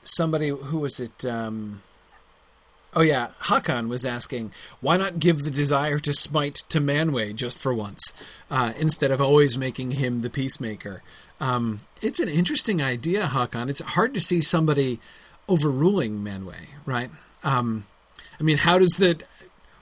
somebody 0.07 0.49
who 0.49 0.79
was 0.79 0.99
it? 0.99 1.25
Um, 1.25 1.81
oh 2.93 3.01
yeah, 3.01 3.29
Hakan 3.43 3.89
was 3.89 4.05
asking, 4.05 4.51
why 4.81 4.97
not 4.97 5.19
give 5.19 5.43
the 5.43 5.51
desire 5.51 5.99
to 5.99 6.13
smite 6.13 6.55
to 6.69 6.79
Manwë 6.79 7.35
just 7.35 7.57
for 7.57 7.73
once, 7.73 8.13
uh, 8.49 8.73
instead 8.77 9.11
of 9.11 9.21
always 9.21 9.57
making 9.57 9.91
him 9.91 10.21
the 10.21 10.29
peacemaker? 10.29 11.03
Um, 11.39 11.81
it's 12.01 12.19
an 12.19 12.29
interesting 12.29 12.81
idea, 12.81 13.25
Hakan. 13.27 13.69
It's 13.69 13.81
hard 13.81 14.13
to 14.15 14.21
see 14.21 14.41
somebody 14.41 14.99
overruling 15.47 16.23
Manwë, 16.23 16.67
right? 16.85 17.09
Um, 17.43 17.85
I 18.39 18.43
mean, 18.43 18.57
how 18.57 18.77
does 18.77 18.97
the 18.97 19.21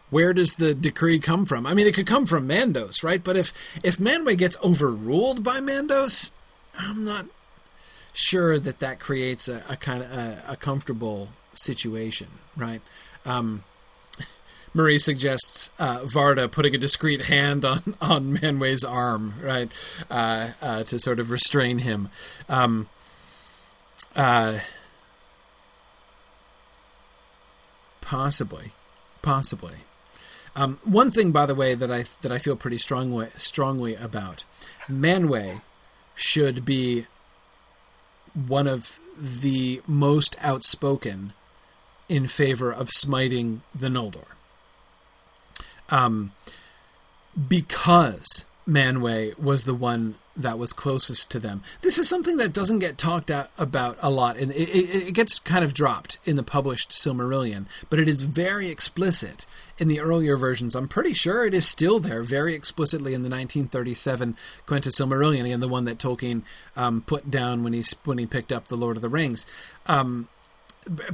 where 0.09 0.34
does 0.34 0.53
the 0.53 0.73
decree 0.73 1.19
come 1.19 1.45
from? 1.45 1.65
I 1.65 1.73
mean, 1.73 1.88
it 1.88 1.95
could 1.95 2.05
come 2.05 2.26
from 2.26 2.47
Mandos, 2.47 3.03
right? 3.03 3.23
But 3.23 3.38
if 3.38 3.53
if 3.84 3.97
Manwë 3.97 4.38
gets 4.38 4.57
overruled 4.63 5.43
by 5.43 5.59
Mandos, 5.59 6.32
I'm 6.78 7.03
not 7.05 7.26
sure 8.16 8.57
that 8.57 8.80
that 8.80 8.99
creates 8.99 9.47
a, 9.47 9.61
a 9.70 9.76
kind 9.76 10.01
of 10.01 10.11
a, 10.11 10.43
a, 10.49 10.55
comfortable 10.55 11.30
situation, 11.53 12.28
right? 12.55 12.82
Um, 13.26 13.63
Marie 14.74 14.97
suggests 14.97 15.70
uh, 15.78 15.99
Varda 15.99 16.49
putting 16.49 16.74
a 16.74 16.78
discreet 16.78 17.26
hand 17.26 17.66
on 17.66 17.95
on 18.01 18.38
Manwë's 18.38 18.86
arm, 18.86 19.36
right, 19.43 19.70
uh, 20.09 20.51
uh, 20.61 20.84
to 20.84 20.97
sort 20.97 21.20
of 21.20 21.30
restrain 21.30 21.80
him. 21.80 22.09
Um, 22.47 22.88
uh, 24.16 24.59
possibly, 27.99 28.72
possibly. 29.22 29.76
Um, 30.55 30.80
one 30.86 31.11
thing, 31.11 31.34
by 31.34 31.45
the 31.45 31.55
way, 31.55 31.76
that 31.76 31.91
I 31.91 32.05
that 32.22 32.32
I 32.32 32.38
feel 32.38 32.55
pretty 32.55 32.78
strongly 32.78 33.28
strongly 33.36 33.95
about, 33.95 34.45
Manwë 34.88 35.61
should 36.16 36.63
be 36.63 37.07
one 38.36 38.68
of 38.68 39.00
the 39.18 39.82
most 39.88 40.36
outspoken 40.42 41.34
in 42.08 42.28
favor 42.28 42.72
of 42.72 42.90
smiting 42.90 43.62
the 43.74 43.88
Noldor. 43.88 44.26
Um, 45.90 46.34
because 47.48 48.46
Manwë 48.68 49.40
was 49.40 49.64
the 49.64 49.74
one 49.74 50.16
that 50.36 50.60
was 50.60 50.74
closest 50.74 51.32
to 51.32 51.40
them. 51.40 51.64
This 51.82 51.98
is 51.98 52.10
something 52.10 52.38
that 52.38 52.54
doesn't 52.54 52.80
get 52.80 52.98
talked 52.98 53.30
about 53.30 53.98
a 54.02 54.10
lot, 54.10 54.38
and 54.38 54.52
it, 54.52 54.70
it, 54.70 55.08
it, 55.08 55.14
gets 55.14 55.40
kind 55.40 55.64
of 55.64 55.74
dropped 55.74 56.20
in 56.26 56.36
the 56.36 56.44
published 56.44 56.90
Silmarillion, 56.90 57.66
but 57.90 58.00
it 58.00 58.10
is 58.10 58.24
very 58.24 58.70
explicit 58.70 59.46
in 59.78 59.88
the 59.88 60.00
earlier 60.00 60.36
versions. 60.36 60.76
I'm 60.76 60.88
pretty 60.88 61.14
sure 61.14 61.46
it 61.46 61.54
is 61.54 61.68
still 61.68 62.00
there 62.00 62.22
very 62.22 62.54
explicitly 62.54 63.14
in 63.14 63.22
the 63.22 63.30
1937 63.30 64.36
Quenta 64.68 64.90
Silmarillion, 64.90 65.46
again 65.46 65.62
the 65.62 65.68
one 65.68 65.86
that 65.86 66.00
Tolkien 66.00 66.42
um, 66.76 67.02
put 67.02 67.32
down 67.32 67.64
when 67.64 67.74
he 67.74 67.84
when 68.04 68.18
he 68.18 68.26
picked 68.26 68.52
up 68.52 68.68
the 68.68 68.78
Lord 68.78 68.98
of 68.98 69.02
the 69.02 69.10
Rings. 69.10 69.46
Um, 69.86 70.28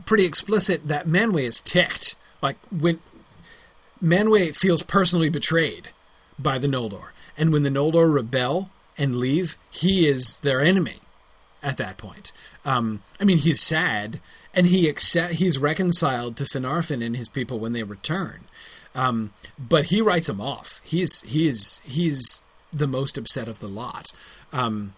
pretty 0.06 0.26
explicit 0.26 0.88
that 0.88 1.08
Manwë 1.08 1.44
is 1.44 1.62
ticked, 1.62 2.16
like 2.42 2.58
when 2.72 3.00
Manwë 4.04 4.56
feels 4.56 4.82
personally 4.82 5.30
betrayed 5.30 5.90
by 6.40 6.58
the 6.58 6.68
Noldor, 6.68 7.12
and 7.38 7.54
when 7.54 7.62
the 7.62 7.70
Noldor 7.70 8.12
rebel 8.12 8.72
and 9.02 9.18
leave, 9.18 9.58
he 9.72 10.08
is 10.08 10.38
their 10.40 10.62
enemy 10.62 11.00
at 11.64 11.78
that 11.78 11.98
point. 11.98 12.32
Um, 12.64 13.02
I 13.20 13.24
mean, 13.24 13.40
he's 13.40 13.62
sad, 13.62 14.20
and 14.54 14.68
he 14.68 14.88
accept 14.88 15.36
he's 15.36 15.58
reconciled 15.58 16.38
to 16.38 16.44
Finarfin 16.44 17.04
and 17.04 17.18
his 17.18 17.30
people 17.30 17.60
when 17.60 17.74
they 17.74 17.84
return. 17.84 18.42
Um, 18.94 19.34
but 19.58 19.86
he 19.86 20.02
writes 20.02 20.28
them 20.28 20.42
off. 20.42 20.82
He's 20.84 21.22
he's 21.22 21.82
he's 21.84 22.44
the 22.72 22.88
most 22.88 23.18
upset 23.18 23.48
of 23.48 23.60
the 23.60 23.68
lot. 23.68 24.08
Um, 24.54 24.94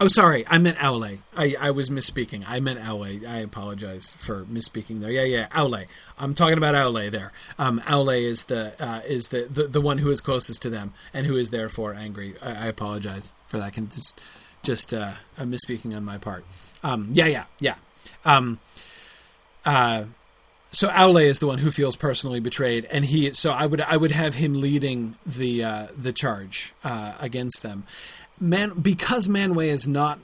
Oh, 0.00 0.06
sorry, 0.06 0.44
I 0.46 0.58
meant 0.58 0.78
Aule. 0.78 1.18
I, 1.36 1.56
I 1.58 1.72
was 1.72 1.90
misspeaking. 1.90 2.44
I 2.46 2.60
meant 2.60 2.78
Aule. 2.78 3.26
I 3.26 3.38
apologize 3.38 4.14
for 4.14 4.44
misspeaking 4.44 5.00
there. 5.00 5.10
Yeah, 5.10 5.24
yeah, 5.24 5.48
Aule. 5.48 5.86
I'm 6.16 6.34
talking 6.34 6.56
about 6.56 6.76
Aule 6.76 7.10
there. 7.10 7.32
Um, 7.58 7.80
Aule 7.80 8.22
is 8.22 8.44
the 8.44 8.74
uh, 8.78 9.00
is 9.08 9.28
the, 9.28 9.48
the, 9.50 9.64
the 9.64 9.80
one 9.80 9.98
who 9.98 10.10
is 10.10 10.20
closest 10.20 10.62
to 10.62 10.70
them 10.70 10.92
and 11.12 11.26
who 11.26 11.36
is 11.36 11.50
therefore 11.50 11.94
angry. 11.94 12.34
I, 12.40 12.66
I 12.66 12.66
apologize 12.66 13.32
for 13.48 13.58
that. 13.58 13.72
Can 13.72 13.88
just 13.88 14.20
just 14.62 14.94
uh, 14.94 15.14
a 15.36 15.42
misspeaking 15.42 15.96
on 15.96 16.04
my 16.04 16.18
part. 16.18 16.44
Um, 16.84 17.08
yeah, 17.12 17.26
yeah, 17.26 17.44
yeah. 17.58 17.74
Um, 18.24 18.60
uh, 19.64 20.04
so 20.70 20.88
Aule 20.90 21.24
is 21.24 21.40
the 21.40 21.48
one 21.48 21.58
who 21.58 21.72
feels 21.72 21.96
personally 21.96 22.38
betrayed, 22.38 22.84
and 22.84 23.04
he. 23.04 23.32
So 23.32 23.50
I 23.50 23.66
would 23.66 23.80
I 23.80 23.96
would 23.96 24.12
have 24.12 24.36
him 24.36 24.54
leading 24.54 25.16
the 25.26 25.64
uh, 25.64 25.86
the 25.96 26.12
charge 26.12 26.72
uh, 26.84 27.14
against 27.18 27.62
them 27.62 27.82
man 28.40 28.72
because 28.80 29.28
Manwë 29.28 29.66
is 29.66 29.88
not 29.88 30.18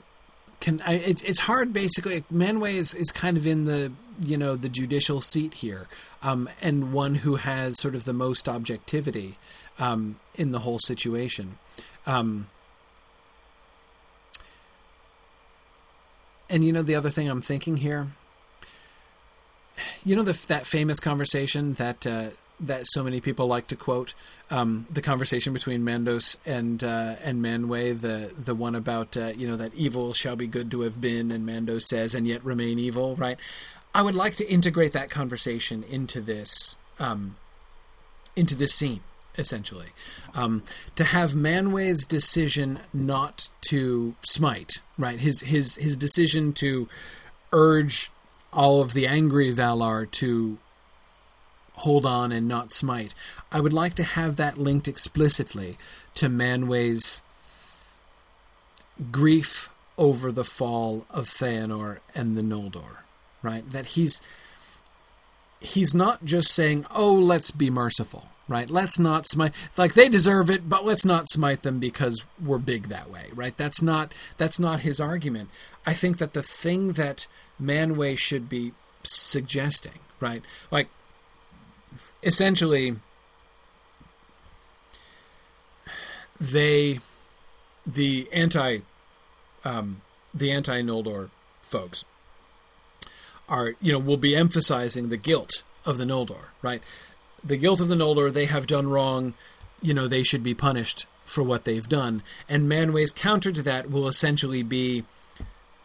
can 0.59 0.81
I, 0.85 0.93
it's 0.93 1.21
it's 1.23 1.39
hard 1.39 1.73
basically. 1.73 2.21
Manwë 2.33 2.73
is 2.73 2.93
is 2.93 3.11
kind 3.11 3.37
of 3.37 3.45
in 3.45 3.65
the 3.65 3.91
you 4.21 4.37
know 4.37 4.55
the 4.55 4.69
judicial 4.69 5.21
seat 5.21 5.55
here 5.55 5.87
um, 6.23 6.49
and 6.61 6.93
one 6.93 7.15
who 7.15 7.35
has 7.35 7.79
sort 7.79 7.95
of 7.95 8.05
the 8.05 8.13
most 8.13 8.47
objectivity 8.47 9.37
um, 9.79 10.17
in 10.35 10.51
the 10.51 10.59
whole 10.59 10.79
situation. 10.79 11.57
Um, 12.07 12.47
and 16.49 16.63
you 16.63 16.71
know 16.71 16.81
the 16.81 16.95
other 16.95 17.09
thing 17.09 17.29
I'm 17.29 17.41
thinking 17.41 17.77
here? 17.77 18.07
You 20.05 20.15
know 20.15 20.23
the, 20.23 20.39
that 20.47 20.65
famous 20.65 20.99
conversation 20.99 21.73
that 21.73 22.07
uh, 22.07 22.29
that 22.59 22.83
so 22.87 23.03
many 23.03 23.19
people 23.19 23.47
like 23.47 23.67
to 23.67 23.75
quote 23.75 24.13
um, 24.49 24.87
the 24.89 25.01
conversation 25.01 25.53
between 25.53 25.81
Mandos 25.81 26.37
and 26.45 26.83
uh, 26.83 27.15
and 27.23 27.43
Manwë, 27.43 27.99
the 27.99 28.33
the 28.37 28.55
one 28.55 28.75
about 28.75 29.17
uh, 29.17 29.33
you 29.35 29.47
know 29.47 29.57
that 29.57 29.73
evil 29.73 30.13
shall 30.13 30.35
be 30.35 30.47
good 30.47 30.71
to 30.71 30.81
have 30.81 31.01
been, 31.01 31.31
and 31.31 31.47
Mandos 31.47 31.83
says, 31.83 32.15
and 32.15 32.27
yet 32.27 32.43
remain 32.45 32.79
evil. 32.79 33.15
Right? 33.15 33.39
I 33.93 34.01
would 34.01 34.15
like 34.15 34.35
to 34.37 34.49
integrate 34.49 34.91
that 34.93 35.09
conversation 35.09 35.83
into 35.83 36.21
this 36.21 36.77
um, 36.99 37.37
into 38.35 38.55
this 38.55 38.73
scene 38.73 39.01
essentially 39.37 39.87
um, 40.33 40.63
to 40.95 41.03
have 41.03 41.33
Manwë's 41.33 42.05
decision 42.05 42.79
not 42.93 43.49
to 43.69 44.15
smite 44.21 44.75
right 44.97 45.19
his 45.19 45.41
his 45.41 45.75
his 45.75 45.97
decision 45.97 46.53
to 46.53 46.87
urge 47.51 48.11
all 48.53 48.81
of 48.81 48.93
the 48.93 49.05
angry 49.05 49.53
Valar 49.53 50.09
to 50.11 50.57
hold 51.77 52.05
on 52.05 52.31
and 52.31 52.47
not 52.47 52.71
smite. 52.71 53.13
I 53.51 53.59
would 53.59 53.73
like 53.73 53.93
to 53.95 54.03
have 54.03 54.35
that 54.37 54.57
linked 54.57 54.87
explicitly 54.87 55.77
to 56.15 56.27
Manwë's 56.27 57.21
grief 59.11 59.69
over 59.97 60.31
the 60.31 60.43
fall 60.43 61.05
of 61.09 61.25
Feanor 61.25 61.99
and 62.13 62.37
the 62.37 62.41
Noldor, 62.41 62.99
right? 63.41 63.69
That 63.71 63.87
he's 63.87 64.21
he's 65.59 65.93
not 65.93 66.25
just 66.25 66.51
saying, 66.51 66.85
"Oh, 66.93 67.13
let's 67.13 67.51
be 67.51 67.69
merciful." 67.69 68.29
Right? 68.47 68.69
Let's 68.69 68.99
not 68.99 69.27
smite. 69.27 69.53
It's 69.69 69.79
like 69.79 69.95
they 69.95 70.07
deserve 70.07 70.51
it, 70.51 70.69
but 70.69 70.85
let's 70.85 71.03
not 71.03 71.27
smite 71.27 71.63
them 71.63 71.79
because 71.79 72.23
we're 72.39 72.59
big 72.59 72.89
that 72.89 73.09
way. 73.09 73.29
Right? 73.33 73.57
That's 73.57 73.81
not 73.81 74.13
that's 74.37 74.59
not 74.59 74.81
his 74.81 74.99
argument. 74.99 75.49
I 75.83 75.93
think 75.93 76.19
that 76.19 76.33
the 76.33 76.43
thing 76.43 76.91
that 76.93 77.25
Manwë 77.59 78.19
should 78.19 78.47
be 78.47 78.73
suggesting, 79.01 79.99
right? 80.19 80.43
Like 80.69 80.89
essentially 82.25 82.95
they 86.41 86.99
the 87.85 88.27
anti 88.33 88.79
um, 89.63 90.01
the 90.33 90.51
anti 90.51 90.81
Noldor 90.81 91.29
folks 91.61 92.03
are 93.47 93.73
you 93.79 93.91
know 93.91 93.99
will 93.99 94.17
be 94.17 94.35
emphasizing 94.35 95.09
the 95.09 95.17
guilt 95.17 95.63
of 95.85 95.97
the 95.97 96.05
Noldor, 96.05 96.47
right? 96.61 96.81
The 97.43 97.57
guilt 97.57 97.79
of 97.79 97.87
the 97.87 97.95
Noldor, 97.95 98.33
they 98.33 98.45
have 98.45 98.65
done 98.65 98.89
wrong, 98.89 99.35
you 99.81 99.93
know, 99.93 100.07
they 100.07 100.23
should 100.23 100.41
be 100.41 100.55
punished 100.55 101.05
for 101.25 101.43
what 101.43 101.63
they've 101.63 101.87
done. 101.87 102.23
And 102.49 102.69
Manwë's 102.69 103.11
counter 103.11 103.51
to 103.51 103.61
that 103.61 103.91
will 103.91 104.07
essentially 104.07 104.63
be 104.63 105.03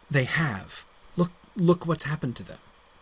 they 0.09 0.23
have. 0.23 0.85
Look 1.15 1.31
look 1.55 1.85
what's 1.85 2.03
happened 2.03 2.35
to 2.37 2.43
them. 2.43 2.57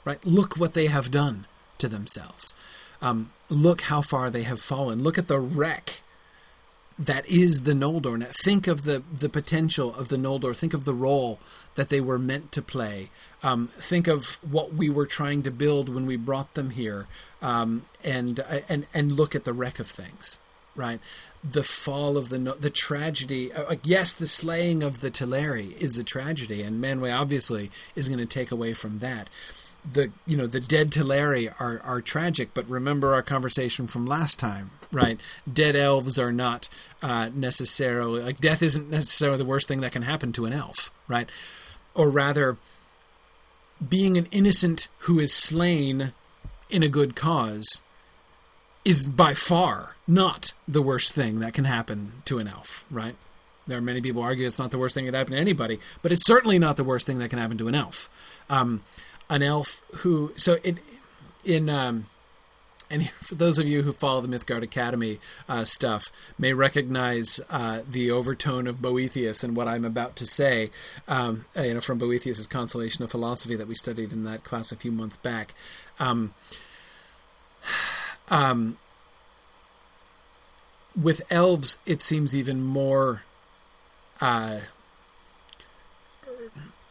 Right? 0.05 0.23
Look 0.25 0.57
what 0.57 0.73
they 0.73 0.87
have 0.87 1.11
done 1.11 1.45
to 1.77 1.87
themselves. 1.87 2.55
Um, 3.01 3.31
look 3.49 3.81
how 3.81 4.01
far 4.01 4.29
they 4.29 4.43
have 4.43 4.59
fallen. 4.59 5.03
Look 5.03 5.17
at 5.17 5.27
the 5.27 5.39
wreck 5.39 6.01
that 6.99 7.25
is 7.29 7.63
the 7.63 7.71
Noldor. 7.71 8.19
Now, 8.19 8.27
think 8.29 8.67
of 8.67 8.83
the 8.83 9.01
the 9.11 9.29
potential 9.29 9.95
of 9.95 10.09
the 10.09 10.17
Noldor. 10.17 10.55
Think 10.55 10.73
of 10.73 10.83
the 10.83 10.93
role 10.93 11.39
that 11.75 11.87
they 11.87 12.01
were 12.01 12.19
meant 12.19 12.51
to 12.51 12.61
play. 12.61 13.09
Um, 13.41 13.67
think 13.67 14.07
of 14.07 14.37
what 14.43 14.73
we 14.73 14.89
were 14.89 15.05
trying 15.05 15.41
to 15.43 15.51
build 15.51 15.87
when 15.87 16.05
we 16.05 16.17
brought 16.17 16.55
them 16.55 16.71
here, 16.71 17.07
um, 17.41 17.83
and 18.03 18.41
and 18.67 18.85
and 18.93 19.13
look 19.13 19.33
at 19.33 19.45
the 19.45 19.53
wreck 19.53 19.79
of 19.79 19.87
things. 19.87 20.41
Right, 20.75 20.99
the 21.41 21.63
fall 21.63 22.17
of 22.17 22.27
the 22.27 22.37
the 22.37 22.69
tragedy. 22.69 23.53
Uh, 23.53 23.77
yes, 23.81 24.11
the 24.11 24.27
slaying 24.27 24.83
of 24.83 24.99
the 24.99 25.09
Teleri 25.09 25.77
is 25.77 25.97
a 25.97 26.03
tragedy, 26.03 26.61
and 26.61 26.83
Manwë 26.83 27.17
obviously 27.17 27.71
is 27.95 28.09
going 28.09 28.19
to 28.19 28.25
take 28.25 28.51
away 28.51 28.73
from 28.73 28.99
that 28.99 29.29
the 29.89 30.11
you 30.25 30.37
know 30.37 30.47
the 30.47 30.59
dead 30.59 30.91
Teleri 30.91 31.53
are 31.59 31.79
are 31.83 32.01
tragic, 32.01 32.49
but 32.53 32.69
remember 32.69 33.13
our 33.13 33.21
conversation 33.21 33.87
from 33.87 34.05
last 34.05 34.39
time, 34.39 34.71
right? 34.91 35.19
Dead 35.51 35.75
elves 35.75 36.19
are 36.19 36.31
not 36.31 36.69
uh, 37.01 37.29
necessarily 37.33 38.21
like 38.21 38.39
death 38.39 38.61
isn't 38.61 38.89
necessarily 38.89 39.37
the 39.37 39.45
worst 39.45 39.67
thing 39.67 39.81
that 39.81 39.91
can 39.91 40.03
happen 40.03 40.31
to 40.33 40.45
an 40.45 40.53
elf, 40.53 40.91
right? 41.07 41.29
Or 41.95 42.09
rather, 42.09 42.57
being 43.87 44.17
an 44.17 44.27
innocent 44.31 44.87
who 44.99 45.19
is 45.19 45.33
slain 45.33 46.13
in 46.69 46.83
a 46.83 46.89
good 46.89 47.15
cause 47.15 47.81
is 48.85 49.07
by 49.07 49.33
far 49.33 49.95
not 50.07 50.53
the 50.67 50.81
worst 50.81 51.13
thing 51.13 51.39
that 51.39 51.53
can 51.53 51.65
happen 51.65 52.13
to 52.25 52.39
an 52.39 52.47
elf, 52.47 52.85
right? 52.89 53.15
There 53.67 53.77
are 53.77 53.81
many 53.81 54.01
people 54.01 54.23
argue 54.23 54.47
it's 54.47 54.57
not 54.57 54.71
the 54.71 54.79
worst 54.79 54.95
thing 54.95 55.05
that 55.05 55.11
can 55.11 55.19
happen 55.19 55.33
to 55.33 55.39
anybody, 55.39 55.79
but 56.01 56.11
it's 56.11 56.25
certainly 56.25 56.57
not 56.57 56.75
the 56.75 56.83
worst 56.83 57.05
thing 57.05 57.19
that 57.19 57.29
can 57.29 57.37
happen 57.37 57.57
to 57.59 57.67
an 57.67 57.75
elf. 57.75 58.09
Um, 58.49 58.81
an 59.29 59.43
elf 59.43 59.81
who 59.97 60.33
so 60.35 60.57
in 60.63 60.79
in 61.43 61.69
um, 61.69 62.07
and 62.89 63.09
for 63.21 63.35
those 63.35 63.57
of 63.57 63.67
you 63.67 63.83
who 63.83 63.93
follow 63.93 64.21
the 64.21 64.27
Mythgard 64.27 64.63
Academy 64.63 65.19
uh, 65.47 65.65
stuff, 65.65 66.11
may 66.37 66.53
recognize 66.53 67.39
uh, 67.49 67.81
the 67.89 68.11
overtone 68.11 68.67
of 68.67 68.81
Boethius 68.81 69.43
and 69.43 69.55
what 69.55 69.67
I'm 69.67 69.85
about 69.85 70.15
to 70.17 70.25
say. 70.25 70.71
Um, 71.07 71.45
uh, 71.55 71.61
you 71.61 71.73
know, 71.75 71.81
from 71.81 71.99
Boethius's 71.99 72.47
Consolation 72.47 73.03
of 73.03 73.11
Philosophy 73.11 73.55
that 73.55 73.67
we 73.67 73.75
studied 73.75 74.11
in 74.11 74.23
that 74.25 74.43
class 74.43 74.71
a 74.71 74.75
few 74.75 74.91
months 74.91 75.17
back. 75.17 75.53
Um, 75.99 76.33
um, 78.29 78.77
with 80.99 81.21
elves, 81.31 81.77
it 81.85 82.01
seems 82.01 82.35
even 82.35 82.63
more. 82.63 83.23
Uh, 84.19 84.59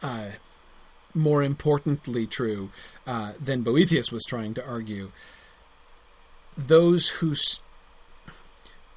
uh, 0.01 0.29
more 1.13 1.43
importantly 1.43 2.25
true 2.25 2.69
uh, 3.07 3.33
than 3.39 3.63
Boethius 3.63 4.11
was 4.11 4.23
trying 4.25 4.53
to 4.55 4.65
argue. 4.65 5.11
Those 6.57 7.09
who 7.09 7.35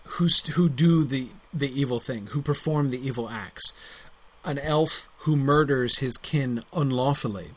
who 0.05 0.29
who 0.55 0.69
do 0.69 1.05
the 1.05 1.29
the 1.53 1.81
evil 1.81 2.01
thing, 2.01 2.29
who 2.29 2.43
perform 2.43 2.91
the 2.91 3.07
evil 3.07 3.29
acts, 3.29 3.73
an 4.45 4.59
elf 4.59 5.09
who 5.19 5.37
murders 5.37 5.99
his 5.99 6.17
kin 6.17 6.63
unlawfully. 6.73 7.51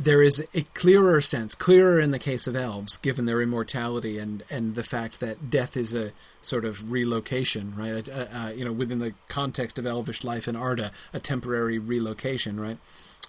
There 0.00 0.22
is 0.22 0.42
a 0.54 0.62
clearer 0.72 1.20
sense, 1.20 1.54
clearer 1.54 2.00
in 2.00 2.10
the 2.10 2.18
case 2.18 2.46
of 2.46 2.56
elves, 2.56 2.96
given 2.96 3.26
their 3.26 3.42
immortality 3.42 4.18
and, 4.18 4.42
and 4.48 4.74
the 4.74 4.82
fact 4.82 5.20
that 5.20 5.50
death 5.50 5.76
is 5.76 5.92
a 5.92 6.12
sort 6.40 6.64
of 6.64 6.90
relocation, 6.90 7.74
right? 7.76 8.08
Uh, 8.08 8.26
uh, 8.32 8.52
you 8.56 8.64
know, 8.64 8.72
within 8.72 8.98
the 8.98 9.12
context 9.28 9.78
of 9.78 9.84
elvish 9.84 10.24
life 10.24 10.48
in 10.48 10.56
Arda, 10.56 10.90
a 11.12 11.20
temporary 11.20 11.78
relocation, 11.78 12.58
right? 12.58 12.78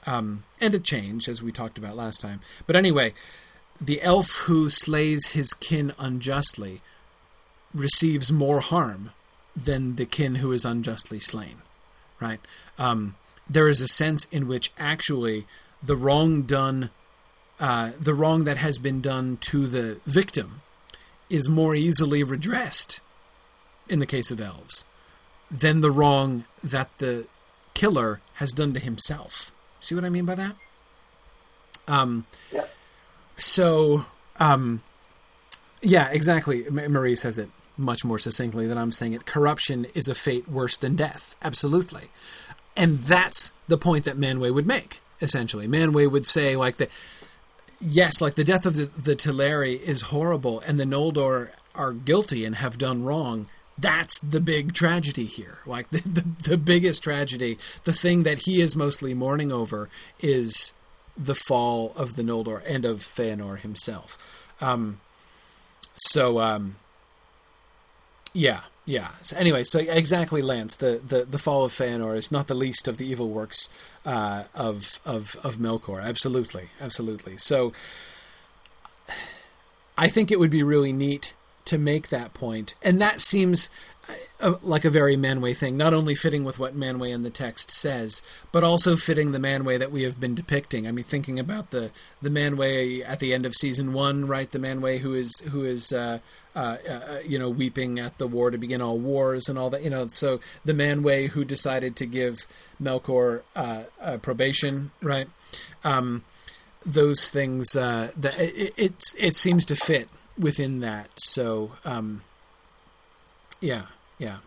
Um, 0.08 0.44
and 0.62 0.74
a 0.74 0.80
change, 0.80 1.28
as 1.28 1.44
we 1.44 1.52
talked 1.52 1.78
about 1.78 1.98
last 1.98 2.22
time. 2.22 2.40
But 2.66 2.78
anyway, 2.78 3.14
the 3.82 4.02
elf 4.02 4.32
who 4.46 4.70
slays 4.70 5.28
his 5.28 5.54
kin 5.54 5.92
unjustly 6.00 6.80
receives 7.74 8.32
more 8.32 8.62
harm 8.62 9.12
than 9.54 9.98
the 9.98 10.06
kin 10.06 10.36
who 10.36 10.54
is 10.54 10.64
unjustly 10.64 11.20
slain, 11.20 11.64
right? 12.22 12.40
Um, 12.80 13.16
there 13.50 13.68
is 13.68 13.82
a 13.82 13.90
sense 13.90 14.24
in 14.32 14.48
which 14.48 14.72
actually 14.80 15.46
the 15.84 15.96
wrong 15.96 16.44
done, 16.44 16.90
uh, 17.60 17.92
the 18.00 18.14
wrong 18.14 18.44
that 18.46 18.58
has 18.58 18.78
been 18.78 19.02
done 19.02 19.38
to 19.38 19.68
the 19.68 20.00
victim, 20.06 20.62
is 21.30 21.48
more 21.48 21.76
easily 21.76 22.24
redressed 22.24 23.00
in 23.88 24.00
the 24.00 24.06
case 24.06 24.32
of 24.32 24.42
elves 24.42 24.84
than 25.50 25.82
the 25.82 25.92
wrong 25.92 26.46
that 26.64 26.98
the 26.98 27.28
killer 27.74 28.22
has 28.36 28.52
done 28.52 28.74
to 28.74 28.80
himself. 28.80 29.52
See 29.80 29.96
what 29.96 30.06
I 30.06 30.10
mean 30.10 30.26
by 30.26 30.36
that? 30.36 30.56
Um, 31.88 32.26
yeah. 32.52 32.66
So, 33.38 34.06
um, 34.40 34.82
yeah, 35.82 36.10
exactly. 36.10 36.70
Marie 36.70 37.16
says 37.16 37.38
it 37.38 37.50
much 37.78 38.06
more 38.06 38.20
succinctly 38.20 38.68
than 38.68 38.78
I'm 38.78 38.92
saying 38.92 39.14
it. 39.14 39.26
Corruption 39.26 39.88
is 39.96 40.08
a 40.08 40.16
fate 40.16 40.48
worse 40.48 40.78
than 40.78 40.96
death. 40.96 41.36
Absolutely. 41.42 42.12
And 42.76 43.00
that's 43.00 43.52
the 43.68 43.78
point 43.78 44.06
that 44.06 44.18
Manwë 44.18 44.54
would 44.54 44.68
make 44.68 45.02
essentially. 45.22 45.68
Manwë 45.68 46.10
would 46.12 46.26
say 46.26 46.56
like 46.56 46.78
the 46.78 46.88
yes, 47.80 48.22
like 48.22 48.36
the 48.36 48.44
death 48.44 48.66
of 48.66 48.76
the, 48.76 48.86
the 48.86 49.16
Teleri 49.16 49.82
is 49.82 50.02
horrible, 50.02 50.60
and 50.62 50.80
the 50.80 50.86
Noldor 50.86 51.50
are 51.74 51.94
guilty 51.94 52.46
and 52.46 52.56
have 52.56 52.78
done 52.78 53.04
wrong. 53.04 53.48
That's 53.78 54.20
the 54.20 54.42
big 54.42 54.74
tragedy 54.74 55.26
here. 55.26 55.60
Like 55.66 55.90
the, 55.90 56.02
the, 56.02 56.50
the 56.52 56.58
biggest 56.58 57.04
tragedy, 57.04 57.58
the 57.84 57.94
thing 57.94 58.24
that 58.24 58.40
he 58.40 58.62
is 58.62 58.76
mostly 58.76 59.14
mourning 59.14 59.52
over 59.52 59.90
is 60.20 60.74
the 61.18 61.36
fall 61.36 61.94
of 61.96 62.16
the 62.16 62.24
Noldor 62.24 62.62
and 62.66 62.86
of 62.86 63.00
Feanor 63.00 63.60
himself. 63.60 64.54
Um, 64.60 65.00
so, 65.96 66.40
um, 66.40 66.76
yeah, 68.34 68.62
yeah. 68.92 69.08
So 69.22 69.38
anyway, 69.38 69.64
so 69.64 69.80
exactly, 69.80 70.42
Lance. 70.42 70.76
The, 70.76 71.02
the, 71.08 71.24
the 71.24 71.38
fall 71.38 71.64
of 71.64 71.72
Feanor 71.72 72.18
is 72.18 72.30
not 72.30 72.48
the 72.48 72.54
least 72.54 72.89
of 72.89 72.98
the 72.98 73.06
evil 73.06 73.30
works 73.30 73.70
uh, 74.06 74.44
of 74.54 75.00
of 75.06 75.38
of 75.44 75.56
Melkor. 75.56 76.04
Absolutely, 76.04 76.68
absolutely. 76.82 77.38
So, 77.38 77.72
I 79.98 80.10
think 80.10 80.30
it 80.30 80.39
would 80.39 80.52
be 80.52 80.62
really 80.62 80.92
neat 80.92 81.34
to 81.66 81.78
make 81.78 82.10
that 82.10 82.34
point, 82.34 82.76
and 82.84 83.00
that 83.00 83.22
seems 83.22 83.70
uh, 84.39 84.55
like 84.62 84.86
a 84.86 84.89
very 84.89 85.16
Manwë 85.16 85.55
thing, 85.55 85.78
not 85.78 85.93
only 85.93 86.16
fitting 86.16 86.43
with 86.43 86.59
what 86.59 86.76
Manwë 86.76 87.14
in 87.14 87.24
the 87.24 87.30
text 87.30 87.72
says, 87.72 88.22
but 88.51 88.64
also 88.64 88.95
fitting 88.95 89.32
the 89.32 89.39
Manwë 89.39 89.80
that 89.80 89.91
we 89.91 90.03
have 90.03 90.20
been 90.20 90.36
depicting. 90.36 90.88
I 90.88 90.91
mean, 90.91 91.05
thinking 91.05 91.39
about 91.39 91.72
the 91.72 91.91
the 92.22 92.30
Manwë 92.30 93.07
at 93.07 93.20
the 93.20 93.34
end 93.34 93.45
of 93.45 93.55
season 93.55 93.93
one, 93.93 94.28
right? 94.28 94.49
The 94.49 94.59
Manwë 94.59 94.99
who 94.99 95.14
is 95.14 95.32
who 95.51 95.64
is 95.64 95.91
uh, 95.91 96.20
uh, 96.55 96.78
uh, 96.89 97.20
you 97.26 97.38
know 97.38 97.49
weeping 97.49 97.99
at 97.99 98.18
the 98.18 98.28
war 98.28 98.51
to 98.51 98.57
begin 98.57 98.82
all 98.82 98.97
wars 98.97 99.47
and 99.47 99.57
all 99.57 99.70
that. 99.70 99.84
You 99.84 99.89
know, 99.89 100.07
so 100.09 100.39
the 100.66 100.74
Manwë 100.74 101.30
who 101.30 101.45
decided 101.45 101.95
to 101.97 102.05
give 102.05 102.47
Melkor 102.82 103.43
uh, 103.55 103.84
probation, 104.22 104.91
right? 105.01 105.28
Um, 105.84 106.24
those 106.86 107.28
things 107.28 107.76
uh, 107.76 108.12
that 108.18 108.39
it, 108.39 108.74
it 108.78 109.03
it 109.20 109.36
seems 109.36 109.66
to 109.66 109.76
fit 109.76 110.09
within 110.38 110.80
that. 110.80 111.09
So. 111.18 111.74
Um, 111.86 112.22
yeah, 113.62 113.84
yeah. 114.22 114.38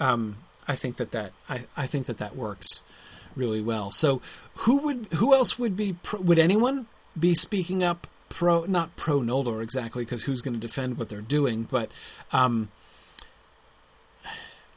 Um, 0.00 0.38
I 0.66 0.74
think 0.76 0.96
that 0.96 1.10
that 1.10 1.32
I, 1.48 1.64
I 1.76 1.86
think 1.86 2.06
that 2.06 2.16
that 2.18 2.34
works 2.34 2.82
really 3.36 3.60
well. 3.60 3.90
So 3.90 4.22
who 4.54 4.78
would 4.78 5.06
who 5.14 5.34
else 5.34 5.58
would 5.58 5.76
be 5.76 5.92
pro, 5.92 6.20
would 6.20 6.38
anyone 6.38 6.86
be 7.18 7.34
speaking 7.34 7.84
up 7.84 8.06
pro 8.30 8.64
not 8.64 8.96
pro 8.96 9.20
Noldor 9.20 9.62
exactly 9.62 10.04
because 10.04 10.22
who's 10.22 10.40
going 10.40 10.54
to 10.54 10.60
defend 10.60 10.96
what 10.96 11.10
they're 11.10 11.20
doing, 11.20 11.64
but 11.70 11.90
um, 12.32 12.70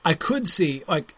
I 0.04 0.14
could 0.14 0.48
see 0.48 0.84
like 0.89 1.16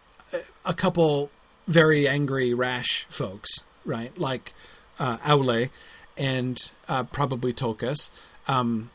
a 0.63 0.73
couple 0.75 1.31
very 1.67 2.07
angry 2.07 2.53
rash 2.53 3.05
folks, 3.09 3.49
right? 3.85 4.15
Like 4.19 4.53
uh, 4.99 5.17
Aule 5.17 5.71
and 6.15 6.57
uh, 6.87 7.03
probably 7.03 7.53
Tulkas. 7.53 8.11
Um, 8.47 8.91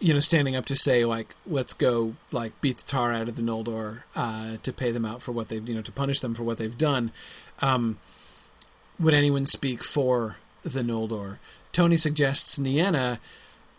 you 0.00 0.12
know, 0.12 0.20
standing 0.20 0.56
up 0.56 0.66
to 0.66 0.76
say 0.76 1.04
like, 1.04 1.34
let's 1.46 1.72
go 1.72 2.14
like 2.32 2.60
beat 2.60 2.78
the 2.78 2.84
tar 2.84 3.12
out 3.12 3.28
of 3.28 3.36
the 3.36 3.42
Noldor 3.42 4.02
uh, 4.14 4.56
to 4.62 4.72
pay 4.72 4.90
them 4.90 5.04
out 5.04 5.22
for 5.22 5.32
what 5.32 5.48
they've, 5.48 5.66
you 5.66 5.74
know, 5.74 5.82
to 5.82 5.92
punish 5.92 6.20
them 6.20 6.34
for 6.34 6.42
what 6.42 6.58
they've 6.58 6.76
done. 6.76 7.12
Um, 7.60 7.98
would 8.98 9.14
anyone 9.14 9.46
speak 9.46 9.82
for 9.82 10.36
the 10.62 10.82
Noldor? 10.82 11.38
Tony 11.72 11.96
suggests 11.96 12.58
Nienna. 12.58 13.18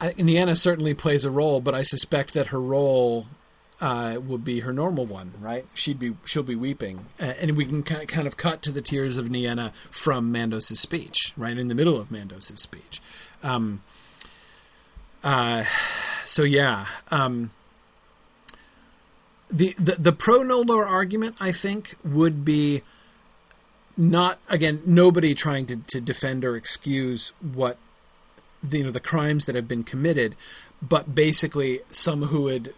Nienna 0.02 0.58
certainly 0.58 0.94
plays 0.94 1.24
a 1.24 1.32
role, 1.32 1.62
but 1.62 1.74
I 1.74 1.84
suspect 1.84 2.34
that 2.34 2.48
her 2.48 2.60
role 2.60 3.28
uh, 3.82 4.20
would 4.26 4.44
be 4.44 4.62
her 4.62 4.74
normal 4.74 5.06
one, 5.06 5.34
right? 5.40 5.66
She'd 5.74 6.00
be 6.00 6.16
she'll 6.26 6.44
be 6.44 6.56
weeping, 6.56 7.06
uh, 7.20 7.34
and 7.40 7.56
we 7.56 7.66
can 7.66 7.84
kind 7.84 8.28
of 8.28 8.38
cut 8.38 8.62
to 8.64 8.72
the 8.72 8.82
tears 8.82 9.18
of 9.18 9.30
Nienna 9.30 9.74
from 9.92 10.34
Mandos' 10.34 10.78
speech, 10.78 11.34
right 11.38 11.58
in 11.58 11.68
the 11.68 11.76
middle 11.76 12.00
of 12.00 12.10
Mandos' 12.10 12.58
speech. 12.58 13.02
Um, 13.44 13.82
uh, 15.26 15.66
so 16.24 16.44
yeah, 16.44 16.86
um, 17.10 17.50
the, 19.50 19.76
the 19.80 19.96
the 19.96 20.12
pro 20.12 20.42
Noldor 20.42 20.86
argument, 20.86 21.36
I 21.40 21.52
think, 21.52 21.96
would 22.04 22.46
be 22.46 22.84
not 23.98 24.40
again 24.48 24.82
nobody 24.86 25.34
trying 25.34 25.66
to, 25.66 25.78
to 25.78 26.00
defend 26.00 26.46
or 26.46 26.56
excuse 26.56 27.34
what 27.42 27.78
the, 28.62 28.78
you 28.78 28.84
know 28.84 28.92
the 28.92 29.00
crimes 29.00 29.46
that 29.46 29.56
have 29.56 29.68
been 29.68 29.84
committed, 29.84 30.36
but 30.80 31.16
basically 31.16 31.80
some 31.90 32.24
who 32.24 32.44
would 32.44 32.76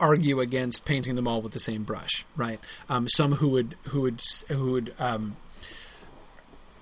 argue 0.00 0.40
against 0.40 0.84
painting 0.84 1.14
them 1.14 1.28
all 1.28 1.40
with 1.40 1.52
the 1.52 1.60
same 1.60 1.84
brush, 1.84 2.24
right? 2.36 2.58
Um, 2.88 3.08
some 3.08 3.34
who 3.34 3.48
would 3.50 3.76
who 3.88 4.00
would 4.00 4.20
who 4.48 4.72
would 4.72 4.94
um, 4.98 5.36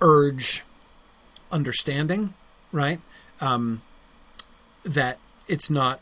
urge 0.01 0.63
understanding, 1.51 2.33
right? 2.71 2.99
Um, 3.39 3.83
that 4.83 5.19
it's 5.47 5.69
not 5.69 5.99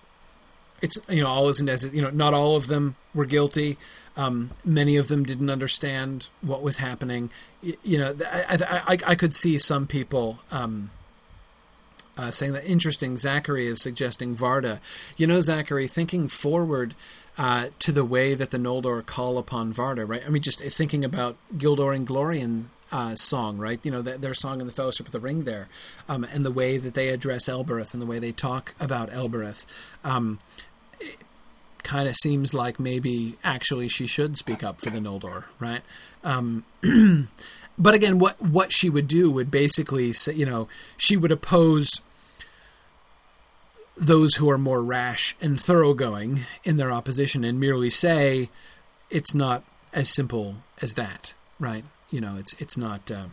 it's 0.81 0.97
you 1.07 1.21
know 1.21 1.29
all 1.29 1.47
isn't 1.49 1.69
as 1.69 1.93
you 1.93 2.01
know 2.01 2.09
not 2.09 2.33
all 2.33 2.55
of 2.55 2.67
them 2.67 2.95
were 3.13 3.25
guilty. 3.25 3.77
Um, 4.17 4.51
many 4.65 4.97
of 4.97 5.07
them 5.07 5.23
didn't 5.23 5.49
understand 5.49 6.27
what 6.41 6.61
was 6.61 6.77
happening. 6.77 7.31
You, 7.61 7.77
you 7.83 7.97
know 7.97 8.15
I, 8.29 8.83
I, 8.87 8.97
I, 9.11 9.15
could 9.15 9.33
see 9.33 9.57
some 9.57 9.87
people 9.87 10.39
um, 10.51 10.89
uh, 12.17 12.31
saying 12.31 12.53
that 12.53 12.65
interesting. 12.65 13.15
Zachary 13.15 13.67
is 13.67 13.81
suggesting 13.81 14.35
varda. 14.35 14.79
You 15.17 15.27
know 15.27 15.39
zachary 15.41 15.87
thinking 15.87 16.27
forward 16.27 16.95
uh, 17.37 17.67
to 17.79 17.91
the 17.91 18.03
way 18.03 18.33
that 18.33 18.51
the 18.51 18.57
noldor 18.57 19.05
call 19.05 19.37
upon 19.37 19.73
varda 19.73 20.07
right? 20.07 20.23
I 20.25 20.29
mean 20.29 20.41
just 20.41 20.59
thinking 20.61 21.05
about 21.05 21.37
Gildor 21.55 21.97
Inglorion 21.97 22.65
uh, 22.91 23.15
song, 23.15 23.57
right? 23.57 23.79
You 23.83 23.91
know, 23.91 24.01
their 24.01 24.33
song 24.33 24.59
in 24.61 24.67
the 24.67 24.73
Fellowship 24.73 25.05
of 25.05 25.11
the 25.11 25.19
Ring 25.19 25.43
there, 25.43 25.69
um, 26.09 26.23
and 26.23 26.45
the 26.45 26.51
way 26.51 26.77
that 26.77 26.93
they 26.93 27.09
address 27.09 27.47
Elbereth 27.47 27.93
and 27.93 28.01
the 28.01 28.05
way 28.05 28.19
they 28.19 28.31
talk 28.31 28.73
about 28.79 29.11
Elbereth. 29.13 29.65
Um, 30.03 30.39
kind 31.83 32.07
of 32.07 32.15
seems 32.15 32.53
like 32.53 32.79
maybe 32.79 33.37
actually 33.43 33.87
she 33.87 34.07
should 34.07 34.37
speak 34.37 34.63
up 34.63 34.79
for 34.79 34.89
the 34.89 34.99
Noldor, 34.99 35.45
right? 35.59 35.81
Um, 36.23 36.63
but 37.77 37.93
again, 37.93 38.19
what 38.19 38.41
what 38.41 38.71
she 38.71 38.89
would 38.89 39.07
do 39.07 39.31
would 39.31 39.49
basically 39.49 40.13
say, 40.13 40.33
you 40.33 40.45
know, 40.45 40.67
she 40.97 41.17
would 41.17 41.31
oppose 41.31 42.01
those 43.97 44.35
who 44.35 44.49
are 44.49 44.57
more 44.57 44.81
rash 44.81 45.35
and 45.41 45.59
thoroughgoing 45.59 46.41
in 46.63 46.77
their 46.77 46.91
opposition 46.91 47.43
and 47.43 47.59
merely 47.59 47.89
say 47.89 48.49
it's 49.09 49.35
not 49.35 49.63
as 49.93 50.09
simple 50.09 50.55
as 50.81 50.95
that, 50.95 51.33
right? 51.59 51.83
You 52.11 52.21
know, 52.21 52.35
it's 52.37 52.53
it's 52.61 52.77
not. 52.77 53.09
Uh, 53.09 53.25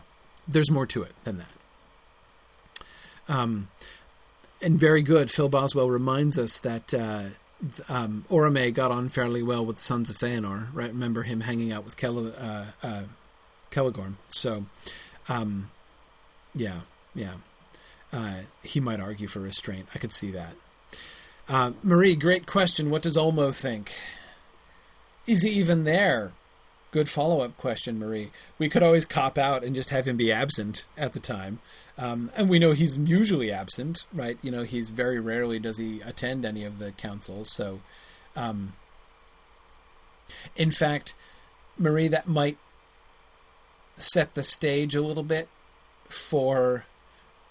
there's 0.47 0.71
more 0.71 0.87
to 0.87 1.03
it 1.03 1.13
than 1.23 1.37
that. 1.37 2.85
Um, 3.27 3.67
and 4.61 4.79
very 4.79 5.01
good. 5.01 5.29
Phil 5.29 5.49
Boswell 5.49 5.89
reminds 5.89 6.39
us 6.39 6.57
that 6.57 6.93
uh, 6.93 7.25
um, 7.87 8.25
Orome 8.29 8.73
got 8.73 8.91
on 8.91 9.09
fairly 9.09 9.43
well 9.43 9.65
with 9.65 9.77
the 9.77 9.83
Sons 9.83 10.09
of 10.09 10.17
Feanor. 10.17 10.69
Right? 10.73 10.89
Remember 10.89 11.23
him 11.23 11.41
hanging 11.41 11.71
out 11.71 11.85
with 11.85 11.97
Kel- 11.97 12.33
uh, 12.37 12.65
uh. 12.81 13.03
So, 14.29 14.65
um, 15.27 15.69
yeah, 16.55 16.79
yeah. 17.13 17.33
Uh, 18.11 18.41
he 18.63 18.79
might 18.79 18.99
argue 18.99 19.27
for 19.27 19.39
restraint. 19.39 19.87
I 19.93 19.99
could 19.99 20.11
see 20.11 20.31
that. 20.31 20.55
Uh, 21.47 21.73
Marie, 21.83 22.15
great 22.15 22.47
question. 22.47 22.89
What 22.89 23.03
does 23.03 23.15
Ulmo 23.15 23.53
think? 23.53 23.93
Is 25.27 25.43
he 25.43 25.49
even 25.51 25.83
there? 25.83 26.31
Good 26.91 27.07
follow 27.07 27.41
up 27.41 27.55
question, 27.57 27.99
Marie. 27.99 28.31
We 28.57 28.67
could 28.67 28.81
always 28.81 29.05
cop 29.05 29.37
out 29.37 29.63
and 29.63 29.75
just 29.75 29.91
have 29.91 30.07
him 30.07 30.17
be 30.17 30.31
absent 30.31 30.85
at 30.97 31.13
the 31.13 31.19
time. 31.19 31.59
Um, 31.99 32.31
and 32.35 32.49
we 32.49 32.57
know 32.57 32.71
he's 32.71 32.97
usually 32.97 33.51
absent, 33.51 34.07
right? 34.11 34.39
You 34.41 34.49
know, 34.49 34.63
he's 34.63 34.89
very 34.89 35.19
rarely 35.19 35.59
does 35.59 35.77
he 35.77 36.01
attend 36.01 36.45
any 36.45 36.65
of 36.65 36.79
the 36.79 36.91
councils. 36.91 37.51
So, 37.51 37.81
um, 38.35 38.73
in 40.55 40.71
fact, 40.71 41.13
Marie, 41.77 42.07
that 42.07 42.27
might 42.27 42.57
set 43.97 44.33
the 44.33 44.43
stage 44.43 44.95
a 44.95 45.01
little 45.01 45.23
bit 45.23 45.47
for 46.07 46.85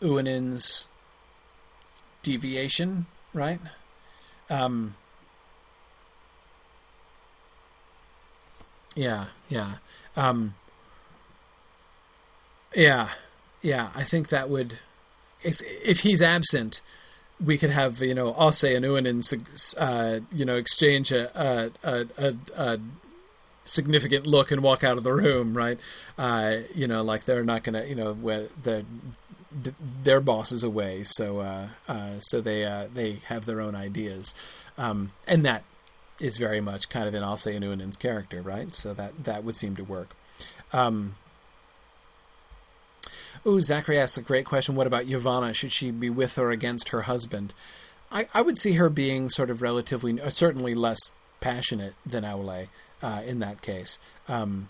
Uinen's 0.01 0.89
deviation, 2.23 3.07
right? 3.33 3.61
Um, 4.51 4.97
yeah, 8.99 9.27
yeah, 9.49 9.75
um, 10.17 10.55
yeah, 12.75 13.11
yeah. 13.63 13.91
I 13.95 14.03
think 14.03 14.29
that 14.29 14.51
would, 14.51 14.81
if 15.43 16.01
he's 16.01 16.21
absent, 16.21 16.81
we 17.43 17.57
could 17.57 17.71
have 17.71 18.03
you 18.03 18.15
know 18.15 18.33
Ossë 18.33 18.75
and 18.75 18.85
Uinen, 18.85 19.75
uh, 19.79 20.21
you 20.33 20.45
know, 20.45 20.57
exchange 20.57 21.13
a 21.13 21.71
a, 21.85 22.07
a, 22.19 22.35
a 22.57 22.81
significant 23.65 24.27
look 24.27 24.51
and 24.51 24.63
walk 24.63 24.83
out 24.83 24.99
of 24.99 25.05
the 25.05 25.13
room, 25.13 25.57
right? 25.57 25.79
Uh, 26.19 26.59
you 26.75 26.89
know, 26.89 27.03
like 27.05 27.25
they're 27.25 27.45
not 27.45 27.63
gonna, 27.63 27.85
you 27.85 27.95
know, 27.95 28.15
where 28.15 28.49
the 28.65 28.85
their 30.03 30.21
boss 30.21 30.51
is 30.51 30.65
away, 30.65 31.05
so 31.05 31.39
uh, 31.39 31.69
uh, 31.87 32.19
so 32.19 32.41
they 32.41 32.65
uh, 32.65 32.89
they 32.93 33.21
have 33.27 33.47
their 33.47 33.61
own 33.61 33.77
ideas, 33.77 34.35
um, 34.77 35.13
and 35.29 35.45
that 35.45 35.63
is 36.21 36.37
very 36.37 36.61
much 36.61 36.89
kind 36.89 37.07
of 37.09 37.15
in 37.15 37.23
Ossë 37.23 37.99
character, 37.99 38.43
right? 38.43 38.75
So 38.75 38.95
that 38.95 39.25
that 39.25 39.45
would 39.45 39.57
seem 39.57 39.77
to 39.77 39.85
work. 39.85 40.15
Um, 40.73 41.15
Ooh, 43.47 43.61
Zachary 43.61 43.99
asks 43.99 44.19
a 44.19 44.23
great 44.23 44.45
question. 44.45 44.75
What 44.75 44.87
about 44.87 45.07
Yavanna? 45.07 45.55
Should 45.55 45.73
she 45.73 45.91
be 45.91 46.11
with 46.11 46.39
or 46.39 46.51
against 46.51 46.91
her 46.91 47.03
husband? 47.03 47.55
I, 48.11 48.27
I 48.35 48.43
would 48.43 48.59
see 48.59 48.73
her 48.73 48.89
being 48.89 49.29
sort 49.29 49.51
of 49.51 49.63
relatively, 49.63 50.21
uh, 50.21 50.31
certainly 50.31 50.75
less 50.75 50.99
passionate 51.41 51.95
than 52.05 52.25
Aule 52.25 52.69
uh, 53.03 53.23
in 53.27 53.39
that 53.41 53.63
case. 53.63 53.99
Um, 54.29 54.69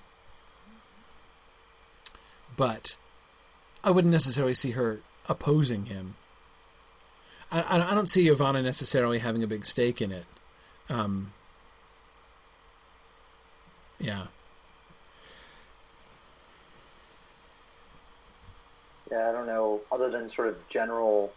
but 2.57 2.97
I 3.83 3.91
wouldn't 3.91 4.13
necessarily 4.13 4.55
see 4.55 4.73
her 4.73 5.01
opposing 5.29 5.87
him. 5.87 6.17
I, 7.51 7.83
I 7.91 7.95
don't 7.95 8.09
see 8.09 8.27
Yavanna 8.27 8.63
necessarily 8.63 9.21
having 9.21 9.43
a 9.43 9.47
big 9.47 9.65
stake 9.65 10.03
in 10.03 10.13
it. 10.13 10.27
Um, 10.91 11.33
yeah. 13.99 14.27
Yeah, 19.11 19.31
I 19.31 19.33
don't 19.33 19.47
know. 19.47 19.81
Other 19.91 20.11
than 20.11 20.29
sort 20.29 20.49
of 20.49 20.69
general, 20.69 21.33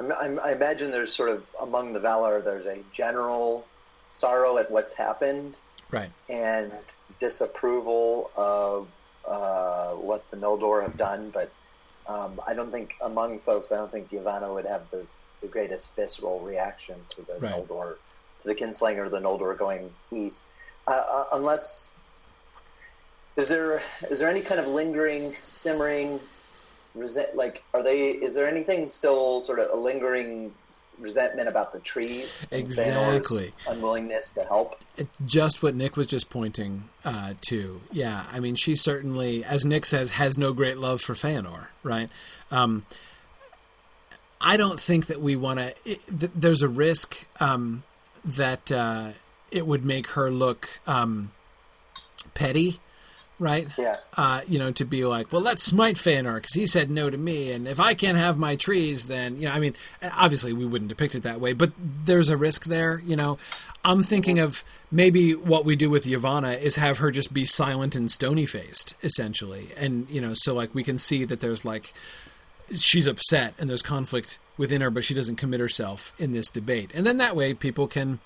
I, 0.00 0.36
I 0.42 0.52
imagine 0.52 0.90
there's 0.90 1.14
sort 1.14 1.30
of 1.30 1.46
among 1.60 1.92
the 1.92 2.00
Valar, 2.00 2.42
there's 2.42 2.66
a 2.66 2.78
general 2.92 3.66
sorrow 4.08 4.58
at 4.58 4.70
what's 4.70 4.94
happened, 4.94 5.56
right, 5.90 6.10
and 6.28 6.72
disapproval 7.20 8.30
of 8.36 8.88
uh, 9.26 9.90
what 9.92 10.28
the 10.30 10.36
Noldor 10.36 10.82
have 10.82 10.96
done. 10.96 11.30
But 11.30 11.52
um, 12.08 12.40
I 12.46 12.54
don't 12.54 12.70
think 12.70 12.96
among 13.02 13.38
folks, 13.38 13.72
I 13.72 13.76
don't 13.76 13.90
think 13.90 14.10
Yavanna 14.10 14.52
would 14.52 14.66
have 14.66 14.90
the, 14.90 15.06
the 15.40 15.48
greatest 15.48 15.94
visceral 15.96 16.40
reaction 16.40 16.96
to 17.10 17.22
the 17.22 17.38
right. 17.38 17.52
Noldor, 17.52 17.96
to 18.42 18.48
the 18.48 18.54
Kinslaying, 18.54 19.10
the 19.10 19.20
Noldor 19.20 19.56
going 19.56 19.92
east, 20.12 20.46
uh, 20.86 20.90
uh, 20.90 21.24
unless. 21.32 21.96
Is 23.36 23.48
there 23.48 23.82
is 24.10 24.20
there 24.20 24.30
any 24.30 24.40
kind 24.40 24.58
of 24.58 24.66
lingering, 24.66 25.34
simmering 25.44 26.20
resent 26.96 27.36
like 27.36 27.62
are 27.74 27.82
they 27.82 28.10
is 28.10 28.34
there 28.34 28.48
anything 28.48 28.88
still 28.88 29.40
sort 29.40 29.58
of 29.58 29.70
a 29.70 29.76
lingering 29.76 30.52
resentment 30.98 31.48
about 31.48 31.72
the 31.72 31.80
trees? 31.80 32.46
Exactly. 32.50 33.52
Unwillingness 33.68 34.32
to 34.34 34.44
help? 34.44 34.80
It's 34.96 35.14
just 35.26 35.62
what 35.62 35.74
nick 35.74 35.96
was 35.96 36.06
just 36.06 36.30
pointing 36.30 36.84
uh, 37.04 37.34
to. 37.48 37.80
Yeah 37.92 38.24
i 38.32 38.40
mean 38.40 38.54
she 38.54 38.74
certainly 38.74 39.44
as 39.44 39.64
nick 39.64 39.84
says 39.84 40.12
has 40.12 40.38
no 40.38 40.52
great 40.52 40.78
love 40.78 41.00
for 41.00 41.14
Feanor, 41.14 41.68
right? 41.82 42.10
Um, 42.50 42.84
i 44.40 44.56
don't 44.56 44.80
think 44.80 45.06
that 45.06 45.20
we 45.20 45.36
want 45.36 45.58
to 45.58 45.74
th- 45.84 46.32
there's 46.34 46.62
a 46.62 46.68
risk 46.68 47.26
um, 47.40 47.82
that 48.24 48.70
uh, 48.72 49.10
it 49.56 49.66
would 49.66 49.84
make 49.84 50.08
her 50.08 50.30
look 50.30 50.80
um, 50.86 51.32
petty 52.34 52.80
right? 53.38 53.68
Yeah. 53.76 53.96
Uh, 54.16 54.40
you 54.48 54.58
know, 54.58 54.72
to 54.72 54.84
be 54.84 55.04
like, 55.04 55.32
well, 55.32 55.42
let's 55.42 55.62
smite 55.62 55.96
Feanor 55.96 56.36
because 56.36 56.54
he 56.54 56.66
said 56.66 56.90
no 56.90 57.10
to 57.10 57.18
me, 57.18 57.52
and 57.52 57.68
if 57.68 57.78
I 57.80 57.94
can't 57.94 58.16
have 58.16 58.38
my 58.38 58.56
trees, 58.56 59.06
then 59.06 59.36
you 59.36 59.48
know, 59.48 59.52
I 59.52 59.60
mean, 59.60 59.74
obviously 60.02 60.52
we 60.52 60.66
wouldn't 60.66 60.88
depict 60.88 61.14
it 61.14 61.22
that 61.24 61.40
way, 61.40 61.52
but 61.52 61.72
there's 61.78 62.28
a 62.28 62.36
risk 62.36 62.64
there. 62.64 63.02
You 63.04 63.16
know, 63.16 63.38
I'm 63.84 64.02
thinking 64.02 64.38
of 64.38 64.64
maybe 64.90 65.34
what 65.34 65.64
we 65.64 65.76
do 65.76 65.90
with 65.90 66.04
Yavanna 66.04 66.60
is 66.60 66.76
have 66.76 66.98
her 66.98 67.10
just 67.10 67.32
be 67.32 67.44
silent 67.44 67.94
and 67.94 68.10
stony 68.10 68.46
faced, 68.46 68.94
essentially, 69.02 69.68
and 69.76 70.08
you 70.08 70.20
know, 70.20 70.32
so 70.34 70.54
like 70.54 70.74
we 70.74 70.84
can 70.84 70.98
see 70.98 71.24
that 71.24 71.40
there's 71.40 71.64
like 71.64 71.92
she's 72.74 73.06
upset 73.06 73.54
and 73.58 73.68
there's 73.70 73.82
conflict 73.82 74.38
within 74.56 74.80
her, 74.80 74.90
but 74.90 75.04
she 75.04 75.14
doesn't 75.14 75.36
commit 75.36 75.60
herself 75.60 76.12
in 76.18 76.32
this 76.32 76.48
debate, 76.48 76.90
and 76.94 77.06
then 77.06 77.18
that 77.18 77.36
way 77.36 77.52
people 77.52 77.86
can 77.86 78.18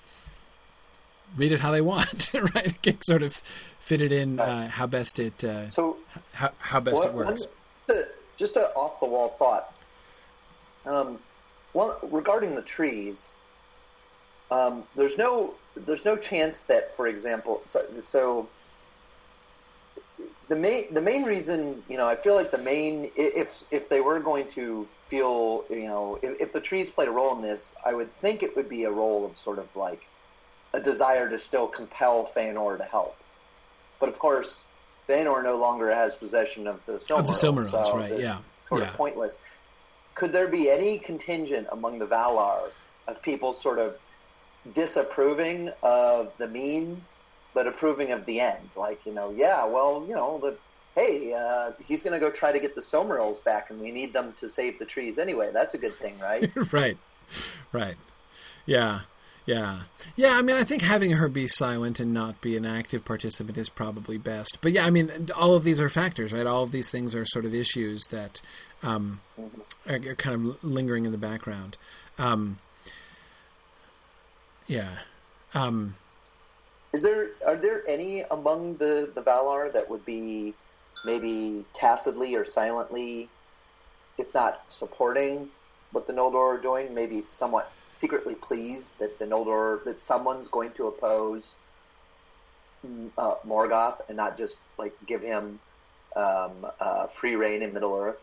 read 1.35 1.51
it 1.51 1.59
how 1.59 1.71
they 1.71 1.81
want, 1.81 2.31
right? 2.55 2.81
Can 2.81 3.01
sort 3.01 3.23
of 3.23 3.33
fit 3.79 4.01
it 4.01 4.11
in 4.11 4.39
uh, 4.39 4.69
how 4.69 4.87
best 4.87 5.19
it 5.19 5.43
uh, 5.43 5.69
so 5.69 5.97
how, 6.33 6.51
how 6.59 6.79
best 6.79 6.97
what, 6.97 7.07
it 7.07 7.13
works. 7.13 7.47
One, 7.87 8.03
just 8.37 8.55
an 8.55 8.63
off 8.75 8.99
the 8.99 9.05
wall 9.05 9.29
thought. 9.29 9.73
Um, 10.85 11.19
well, 11.73 11.99
regarding 12.03 12.55
the 12.55 12.61
trees, 12.61 13.31
um, 14.49 14.83
there's 14.95 15.17
no 15.17 15.53
there's 15.75 16.05
no 16.05 16.17
chance 16.17 16.63
that, 16.63 16.95
for 16.97 17.07
example, 17.07 17.61
so, 17.65 17.85
so 18.03 18.49
the 20.49 20.55
main 20.55 20.93
the 20.93 21.01
main 21.01 21.23
reason 21.23 21.81
you 21.87 21.97
know 21.97 22.07
I 22.07 22.15
feel 22.15 22.35
like 22.35 22.51
the 22.51 22.57
main 22.57 23.09
if 23.15 23.63
if 23.71 23.87
they 23.87 24.01
were 24.01 24.19
going 24.19 24.47
to 24.49 24.87
feel 25.07 25.63
you 25.69 25.87
know 25.87 26.19
if, 26.21 26.41
if 26.41 26.53
the 26.53 26.59
trees 26.59 26.89
played 26.89 27.07
a 27.07 27.11
role 27.11 27.35
in 27.37 27.41
this, 27.41 27.75
I 27.85 27.93
would 27.93 28.11
think 28.11 28.43
it 28.43 28.55
would 28.55 28.67
be 28.67 28.83
a 28.83 28.91
role 28.91 29.25
of 29.25 29.37
sort 29.37 29.59
of 29.59 29.73
like 29.75 30.07
a 30.73 30.79
desire 30.79 31.29
to 31.29 31.37
still 31.37 31.67
compel 31.67 32.25
Feanor 32.25 32.77
to 32.77 32.83
help. 32.83 33.17
But 33.99 34.09
of 34.09 34.19
course, 34.19 34.65
Feanor 35.07 35.43
no 35.43 35.57
longer 35.57 35.93
has 35.93 36.15
possession 36.15 36.67
of 36.67 36.83
the 36.85 36.93
Silmarils. 36.93 37.19
Of 37.19 37.27
the 37.27 37.33
Silmarils, 37.33 37.85
so 37.85 37.97
right? 37.97 38.17
Yeah, 38.17 38.37
sort 38.53 38.81
yeah. 38.81 38.89
of 38.89 38.93
pointless. 38.95 39.43
Could 40.15 40.31
there 40.31 40.47
be 40.47 40.69
any 40.69 40.99
contingent 40.99 41.67
among 41.71 41.99
the 41.99 42.07
Valar 42.07 42.69
of 43.07 43.21
people 43.21 43.53
sort 43.53 43.79
of 43.79 43.97
disapproving 44.73 45.71
of 45.81 46.31
the 46.37 46.47
means, 46.47 47.21
but 47.53 47.67
approving 47.67 48.11
of 48.11 48.25
the 48.25 48.39
end? 48.39 48.69
Like, 48.75 49.05
you 49.05 49.13
know, 49.13 49.31
yeah, 49.31 49.65
well, 49.65 50.05
you 50.07 50.15
know, 50.15 50.39
the 50.39 50.57
hey, 50.95 51.33
uh, 51.33 51.71
he's 51.87 52.03
going 52.03 52.13
to 52.13 52.19
go 52.19 52.29
try 52.29 52.51
to 52.51 52.59
get 52.59 52.75
the 52.75 52.81
Silmarils 52.81 53.43
back, 53.43 53.69
and 53.69 53.79
we 53.79 53.91
need 53.91 54.13
them 54.13 54.33
to 54.39 54.49
save 54.49 54.77
the 54.79 54.85
trees 54.85 55.17
anyway. 55.17 55.49
That's 55.53 55.73
a 55.73 55.77
good 55.77 55.93
thing, 55.93 56.19
right? 56.19 56.51
right, 56.73 56.97
right. 57.71 57.95
Yeah. 58.65 59.01
Yeah. 59.45 59.79
Yeah, 60.15 60.37
I 60.37 60.41
mean, 60.41 60.55
I 60.55 60.63
think 60.63 60.83
having 60.83 61.11
her 61.11 61.27
be 61.27 61.47
silent 61.47 61.99
and 61.99 62.13
not 62.13 62.41
be 62.41 62.55
an 62.55 62.65
active 62.65 63.03
participant 63.03 63.57
is 63.57 63.69
probably 63.69 64.17
best. 64.17 64.59
But 64.61 64.71
yeah, 64.71 64.85
I 64.85 64.89
mean, 64.89 65.29
all 65.35 65.55
of 65.55 65.63
these 65.63 65.81
are 65.81 65.89
factors, 65.89 66.31
right? 66.31 66.45
All 66.45 66.63
of 66.63 66.71
these 66.71 66.91
things 66.91 67.15
are 67.15 67.25
sort 67.25 67.45
of 67.45 67.53
issues 67.53 68.05
that 68.07 68.41
um, 68.83 69.19
are, 69.87 69.99
kind 69.99 70.35
of 70.35 70.63
lingering 70.63 71.05
in 71.05 71.11
the 71.11 71.17
background. 71.17 71.77
Um, 72.17 72.59
yeah. 74.67 74.99
Um, 75.53 75.95
is 76.93 77.03
there 77.03 77.29
are 77.47 77.55
there 77.55 77.83
any 77.87 78.21
among 78.21 78.77
the 78.77 79.11
the 79.13 79.21
Valar 79.21 79.71
that 79.73 79.89
would 79.89 80.05
be 80.05 80.53
maybe 81.05 81.65
tacitly 81.73 82.35
or 82.35 82.45
silently, 82.45 83.29
if 84.17 84.33
not 84.33 84.63
supporting 84.67 85.49
what 85.91 86.07
the 86.07 86.13
Noldor 86.13 86.57
are 86.57 86.57
doing, 86.57 86.93
maybe 86.93 87.21
somewhat 87.21 87.71
secretly 87.91 88.35
pleased 88.35 88.97
that 88.99 89.19
the 89.19 89.25
Noldor 89.25 89.83
that 89.83 89.99
someone's 89.99 90.47
going 90.47 90.71
to 90.71 90.87
oppose 90.87 91.55
uh, 93.17 93.35
Morgoth 93.47 94.01
and 94.07 94.17
not 94.17 94.37
just 94.37 94.61
like 94.77 94.93
give 95.05 95.21
him 95.21 95.59
um, 96.15 96.65
uh, 96.79 97.07
free 97.07 97.35
reign 97.35 97.61
in 97.61 97.73
Middle 97.73 97.95
Earth. 97.95 98.19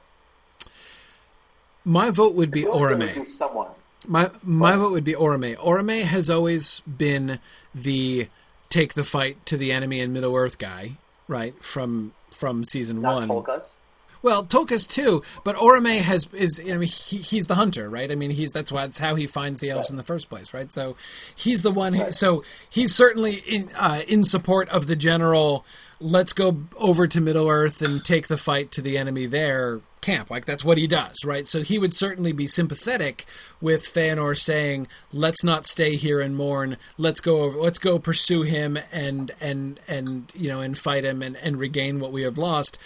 My 1.84 2.10
vote 2.10 2.34
would 2.34 2.50
be 2.50 2.64
Orome. 2.64 3.24
someone. 3.24 3.70
My 4.06 4.30
my 4.42 4.76
vote 4.76 4.92
would 4.92 5.04
be 5.04 5.14
Orome. 5.14 5.56
Orome 5.56 6.02
has 6.02 6.28
always 6.28 6.80
been 6.80 7.38
the 7.74 8.28
take 8.68 8.94
the 8.94 9.04
fight 9.04 9.44
to 9.46 9.56
the 9.56 9.72
enemy 9.72 10.00
in 10.00 10.12
Middle 10.12 10.34
Earth 10.34 10.58
guy, 10.58 10.92
right? 11.26 11.54
From 11.62 12.12
from 12.30 12.64
season 12.64 13.00
not 13.00 13.14
one. 13.14 13.28
Tulkas. 13.28 13.76
Well, 14.22 14.44
Tulkas 14.44 14.88
too, 14.88 15.22
but 15.44 15.56
Orome 15.56 16.00
has 16.00 16.28
is 16.32 16.60
I 16.60 16.76
mean 16.76 16.88
he, 16.88 17.18
he's 17.18 17.46
the 17.46 17.54
hunter, 17.54 17.88
right? 17.88 18.10
I 18.10 18.14
mean 18.14 18.30
he's 18.30 18.52
that's 18.52 18.72
why 18.72 18.82
that's 18.82 18.98
how 18.98 19.14
he 19.14 19.26
finds 19.26 19.60
the 19.60 19.70
elves 19.70 19.86
right. 19.86 19.90
in 19.90 19.96
the 19.96 20.02
first 20.02 20.28
place, 20.28 20.52
right? 20.52 20.72
So 20.72 20.96
he's 21.34 21.62
the 21.62 21.70
one. 21.70 21.94
Who, 21.94 22.02
right. 22.04 22.14
So 22.14 22.44
he's 22.68 22.94
certainly 22.94 23.34
in 23.34 23.70
uh, 23.76 24.02
in 24.08 24.24
support 24.24 24.68
of 24.70 24.86
the 24.86 24.96
general. 24.96 25.64
let's 26.00 26.32
go 26.32 26.56
over 26.76 27.06
to 27.08 27.20
Middle 27.20 27.48
Earth 27.48 27.82
and 27.82 28.04
take 28.04 28.28
the 28.28 28.36
fight 28.36 28.70
to 28.72 28.82
the 28.82 28.96
enemy 28.98 29.26
there 29.26 29.80
camp. 30.00 30.30
Like 30.30 30.46
that's 30.46 30.64
what 30.64 30.78
he 30.78 30.86
does, 30.86 31.24
right? 31.24 31.46
So 31.46 31.62
he 31.62 31.78
would 31.78 31.94
certainly 31.94 32.32
be 32.32 32.46
sympathetic 32.46 33.26
with 33.60 33.82
Feanor 33.82 34.36
saying, 34.36 34.88
"Let's 35.12 35.44
not 35.44 35.66
stay 35.66 35.96
here 35.96 36.20
and 36.20 36.36
mourn. 36.36 36.76
Let's 36.96 37.20
go 37.20 37.38
over. 37.42 37.58
Let's 37.58 37.78
go 37.78 37.98
pursue 37.98 38.42
him 38.42 38.78
and 38.92 39.30
and 39.40 39.80
and 39.88 40.32
you 40.34 40.48
know 40.48 40.60
and 40.60 40.76
fight 40.76 41.04
him 41.04 41.22
and 41.22 41.36
and 41.36 41.58
regain 41.58 42.00
what 42.00 42.12
we 42.12 42.22
have 42.22 42.38
lost." 42.38 42.78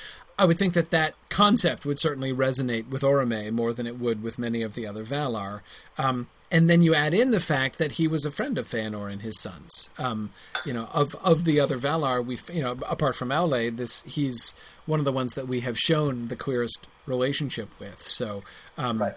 I 0.43 0.45
would 0.45 0.59
think 0.59 0.74
that 0.74 0.90
that 0.90 1.14
concept 1.28 1.86
would 1.86 2.01
certainly 2.01 2.32
resonate 2.32 2.88
with 2.88 3.03
Orome 3.03 3.53
more 3.53 3.72
than 3.72 3.86
it 3.86 4.01
would 4.01 4.24
with 4.24 4.40
many 4.40 4.62
of 4.62 4.74
the 4.74 4.88
other 4.88 5.05
Valar. 5.05 5.61
Um, 5.97 6.26
and 6.51 6.68
then 6.68 6.82
you 6.82 6.97
add 6.97 7.14
in 7.14 7.30
the 7.30 7.38
fact 7.38 7.78
that 7.78 7.93
he 7.93 8.09
was 8.09 8.26
a 8.26 8.30
friend 8.32 8.59
of 8.59 8.66
Feanor 8.68 9.09
and 9.11 9.22
his 9.22 9.38
sons. 9.38 9.88
Um, 9.99 10.30
you 10.66 10.72
know, 10.72 10.88
of 10.93 11.14
of 11.22 11.45
the 11.45 11.61
other 11.61 11.78
Valar, 11.78 12.26
we 12.26 12.38
you 12.53 12.61
know, 12.61 12.72
apart 12.88 13.14
from 13.14 13.28
Aule, 13.28 13.74
this 13.76 14.03
he's 14.03 14.57
one 14.84 14.99
of 14.99 15.05
the 15.05 15.12
ones 15.12 15.34
that 15.34 15.47
we 15.47 15.61
have 15.61 15.78
shown 15.78 16.26
the 16.26 16.34
clearest 16.34 16.88
relationship 17.07 17.68
with. 17.78 18.03
So, 18.03 18.43
um, 18.76 19.01
Right. 19.01 19.14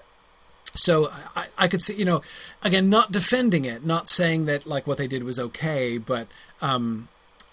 so 0.76 1.10
I, 1.36 1.48
I 1.58 1.68
could 1.68 1.82
see, 1.82 1.96
you 1.96 2.06
know, 2.06 2.22
again, 2.62 2.88
not 2.92 3.12
defending 3.12 3.66
it, 3.66 3.84
not 3.84 4.10
saying 4.10 4.46
that 4.46 4.68
like 4.68 4.86
what 4.86 5.00
they 5.00 5.08
did 5.08 5.24
was 5.24 5.40
okay, 5.40 5.98
but 5.98 6.28
um, 6.62 7.08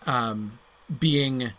um, 0.04 0.58
being 1.00 1.52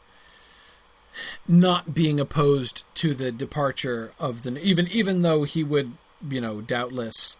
not 1.48 1.94
being 1.94 2.20
opposed 2.20 2.84
to 2.96 3.14
the 3.14 3.32
departure 3.32 4.12
of 4.20 4.44
the 4.44 4.58
even 4.62 4.88
even 4.88 5.22
though 5.22 5.44
he 5.44 5.64
would, 5.64 5.94
you 6.30 6.42
know, 6.42 6.62
doubtless 6.62 7.38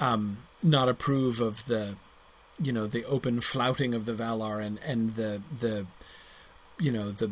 um, 0.00 0.38
not 0.62 0.88
approve 0.88 1.40
of 1.40 1.66
the, 1.66 1.96
you 2.60 2.72
know, 2.72 2.86
the 2.86 3.04
open 3.04 3.40
flouting 3.40 3.94
of 3.94 4.04
the 4.04 4.12
Valar 4.12 4.62
and 4.64 4.78
and 4.86 5.14
the 5.16 5.42
the, 5.60 5.86
you 6.78 6.90
know, 6.92 7.10
the 7.10 7.30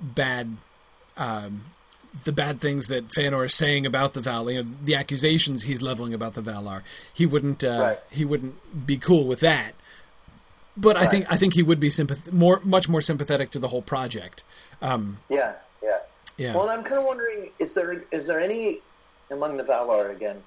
bad. 0.00 0.56
Um, 1.16 1.64
the 2.24 2.32
bad 2.32 2.58
things 2.60 2.86
that 2.86 3.08
Feanor 3.08 3.44
is 3.44 3.54
saying 3.54 3.84
about 3.84 4.14
the 4.14 4.20
Valar, 4.20 4.54
you 4.54 4.62
know, 4.62 4.70
the 4.82 4.94
accusations 4.94 5.64
he's 5.64 5.82
leveling 5.82 6.14
about 6.14 6.34
the 6.34 6.40
Valar, 6.40 6.82
he 7.12 7.26
wouldn't 7.26 7.62
uh, 7.62 7.78
Right. 7.80 7.98
he 8.10 8.24
wouldn't 8.24 8.86
be 8.86 8.96
cool 8.96 9.24
with 9.26 9.40
that. 9.40 9.72
But 10.76 10.96
I 10.96 11.06
think 11.06 11.30
I 11.30 11.36
think 11.36 11.54
he 11.54 11.62
would 11.62 11.78
be 11.80 11.88
sympath- 11.88 12.32
more 12.32 12.60
much 12.64 12.88
more 12.88 13.02
sympathetic 13.02 13.50
to 13.50 13.58
the 13.58 13.68
whole 13.68 13.82
project. 13.82 14.42
Um, 14.82 15.18
Yeah, 15.28 15.54
yeah. 15.82 15.98
yeah, 16.36 16.54
Well, 16.54 16.68
and 16.68 16.78
I'm 16.78 16.84
kind 16.84 16.98
of 17.00 17.06
wondering: 17.06 17.50
is 17.58 17.74
there 17.74 18.04
is 18.10 18.26
there 18.26 18.40
any 18.40 18.80
among 19.30 19.56
the 19.56 19.64
Valar 19.64 20.10
again? 20.10 20.42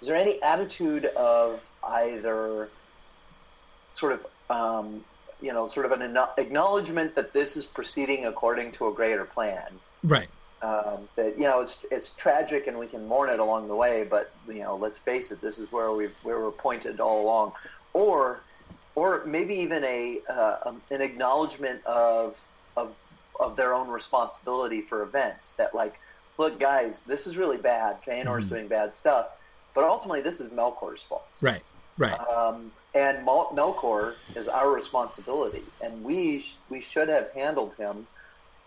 Is 0.00 0.08
there 0.08 0.16
any 0.16 0.42
attitude 0.42 1.06
of 1.16 1.70
either 1.88 2.68
sort 3.90 4.12
of 4.12 4.26
um, 4.50 5.04
you 5.40 5.52
know 5.52 5.66
sort 5.66 5.86
of 5.86 5.92
an 5.92 6.16
acknowledgement 6.38 7.14
that 7.14 7.32
this 7.32 7.56
is 7.56 7.66
proceeding 7.66 8.26
according 8.26 8.72
to 8.72 8.88
a 8.88 8.92
greater 8.92 9.24
plan? 9.24 9.80
right, 10.02 10.28
Um, 10.62 11.08
that 11.16 11.38
you 11.38 11.44
know 11.44 11.60
it's 11.60 11.86
it's 11.90 12.14
tragic 12.14 12.66
and 12.66 12.78
we 12.78 12.86
can 12.86 13.06
mourn 13.06 13.30
it 13.30 13.38
along 13.38 13.68
the 13.68 13.76
way, 13.76 14.04
but 14.08 14.32
you 14.48 14.62
know 14.62 14.76
let's 14.76 14.98
face 14.98 15.30
it, 15.30 15.40
this 15.40 15.58
is 15.58 15.72
where 15.72 15.92
we 15.92 16.08
where 16.22 16.40
we're 16.40 16.50
pointed 16.50 17.00
all 17.00 17.22
along, 17.22 17.52
or 17.92 18.40
or 18.94 19.24
maybe 19.26 19.54
even 19.54 19.84
a 19.84 20.20
uh, 20.28 20.56
um, 20.66 20.82
an 20.90 21.00
acknowledgement 21.00 21.84
of 21.86 22.42
of 22.76 22.94
of 23.38 23.56
their 23.56 23.74
own 23.74 23.88
responsibility 23.88 24.80
for 24.80 25.02
events 25.02 25.52
that 25.54 25.74
like 25.74 25.98
look 26.38 26.58
guys 26.58 27.02
this 27.04 27.26
is 27.26 27.36
really 27.36 27.56
bad. 27.58 28.00
Feanor's 28.02 28.46
Mhm. 28.46 28.50
doing 28.50 28.68
bad 28.68 28.94
stuff. 28.94 29.28
But 29.74 29.84
ultimately 29.84 30.22
this 30.22 30.40
is 30.40 30.50
Melkor's 30.50 31.02
fault. 31.02 31.28
Right, 31.42 31.62
right, 31.98 32.18
um, 32.30 32.72
and 32.94 33.24
Mel- 33.26 33.50
Melkor 33.54 34.14
is 34.34 34.48
our 34.48 34.70
responsibility. 34.70 35.64
And 35.82 36.02
we 36.02 36.40
sh- 36.40 36.56
we 36.70 36.80
should 36.80 37.08
have 37.08 37.30
handled 37.32 37.74
him 37.76 38.06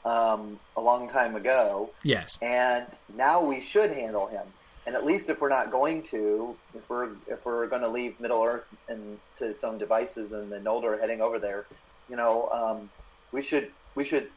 um, 0.05 0.60
a 0.78 0.82
long 0.82 1.10
time 1.10 1.36
ago. 1.36 1.89
Yes, 2.03 2.38
and 2.41 2.86
now 3.16 3.41
we 3.41 3.60
should 3.60 3.91
handle 3.91 4.28
him. 4.28 4.45
And 4.86 4.95
at 4.95 5.05
least 5.05 5.30
if 5.30 5.41
we're 5.41 5.49
not 5.49 5.72
going 5.72 6.03
to, 6.03 6.55
if 6.76 6.88
we're 6.89 7.10
if 7.28 7.45
we're 7.45 7.68
going 7.68 7.82
to 7.82 7.89
leave 7.89 8.20
Middle 8.20 8.43
Earth 8.43 8.66
and 8.88 9.20
to 9.36 9.47
its 9.49 9.64
own 9.64 9.78
devices, 9.78 10.32
and 10.32 10.51
the 10.51 10.60
Noldor 10.60 10.99
heading 10.99 11.22
over 11.22 11.38
there, 11.39 11.66
you 12.10 12.16
know, 12.16 12.49
um, 12.49 12.89
we 13.32 13.41
should 13.41 13.72
we 13.96 14.04
should 14.06 14.30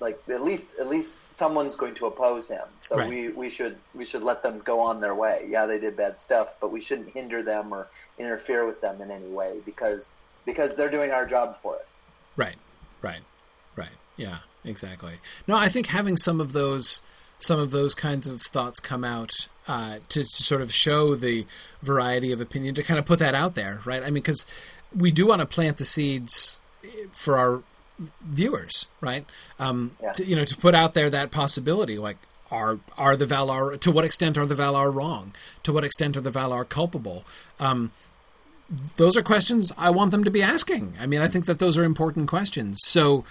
like 0.00 0.20
at 0.28 0.42
least 0.42 0.78
at 0.78 0.88
least 0.88 1.34
someone's 1.34 1.76
going 1.76 1.94
to 1.94 2.06
oppose 2.06 2.48
him. 2.48 2.64
So 2.80 2.96
Right. 2.96 3.08
we, 3.08 3.28
we 3.28 3.48
should 3.50 3.76
we 3.94 4.04
should 4.04 4.22
let 4.22 4.42
them 4.42 4.60
go 4.64 4.80
on 4.80 5.00
their 5.00 5.14
way. 5.14 5.46
Yeah, 5.48 5.66
they 5.66 5.78
did 5.78 5.96
bad 5.96 6.18
stuff, 6.20 6.54
but 6.60 6.70
we 6.72 6.80
shouldn't 6.80 7.10
hinder 7.10 7.42
them 7.42 7.72
or 7.72 7.88
interfere 8.18 8.66
with 8.66 8.80
them 8.80 9.00
in 9.00 9.10
any 9.10 9.28
way 9.28 9.60
because 9.64 10.10
because 10.44 10.74
they're 10.76 10.90
doing 10.90 11.10
our 11.10 11.26
job 11.26 11.56
for 11.56 11.76
us. 11.76 12.02
right, 12.36 12.56
right, 13.02 13.22
right. 13.76 13.88
Yeah, 14.16 14.38
exactly. 14.64 15.14
No, 15.48 15.56
I 15.56 15.68
think 15.68 15.86
having 15.86 16.16
some 16.16 16.40
of 16.40 16.52
those 16.52 17.00
some 17.38 17.58
of 17.58 17.70
those 17.72 17.94
kinds 17.94 18.26
of 18.26 18.42
thoughts 18.42 18.78
come 18.80 19.04
out 19.04 19.32
uh, 19.66 19.96
to, 20.08 20.20
to 20.22 20.24
sort 20.24 20.60
of 20.62 20.72
show 20.72 21.14
the 21.14 21.46
variety 21.82 22.30
of 22.32 22.40
opinion 22.40 22.74
to 22.76 22.82
kind 22.82 22.98
of 22.98 23.04
put 23.06 23.18
that 23.18 23.34
out 23.34 23.54
there, 23.54 23.80
right? 23.84 24.02
I 24.02 24.06
mean, 24.06 24.14
because 24.14 24.44
we 24.94 25.10
do 25.10 25.26
want 25.26 25.40
to 25.40 25.46
plant 25.46 25.78
the 25.78 25.84
seeds 25.84 26.58
for 27.12 27.36
our 27.36 27.62
viewers, 28.22 28.86
right? 29.00 29.24
Um, 29.58 29.92
Yeah. 30.02 30.12
to, 30.12 30.24
you 30.24 30.36
know, 30.36 30.44
to 30.44 30.56
put 30.56 30.74
out 30.74 30.94
there 30.94 31.10
that 31.10 31.30
possibility, 31.30 31.98
like 31.98 32.16
are 32.50 32.78
are 32.98 33.16
the 33.16 33.26
Valar 33.26 33.78
to 33.80 33.90
what 33.90 34.04
extent 34.04 34.36
are 34.38 34.46
the 34.46 34.54
Valar 34.54 34.92
wrong? 34.94 35.34
To 35.62 35.72
what 35.72 35.84
extent 35.84 36.16
are 36.16 36.20
the 36.20 36.30
Valar 36.30 36.68
culpable? 36.68 37.24
Um, 37.58 37.92
those 38.96 39.16
are 39.16 39.22
questions 39.22 39.72
I 39.76 39.90
want 39.90 40.10
them 40.10 40.24
to 40.24 40.30
be 40.30 40.42
asking. 40.42 40.94
I 41.00 41.06
mean, 41.06 41.20
I 41.20 41.28
think 41.28 41.46
that 41.46 41.58
those 41.58 41.76
are 41.78 41.84
important 41.84 42.28
questions. 42.28 42.78
So, 42.84 43.24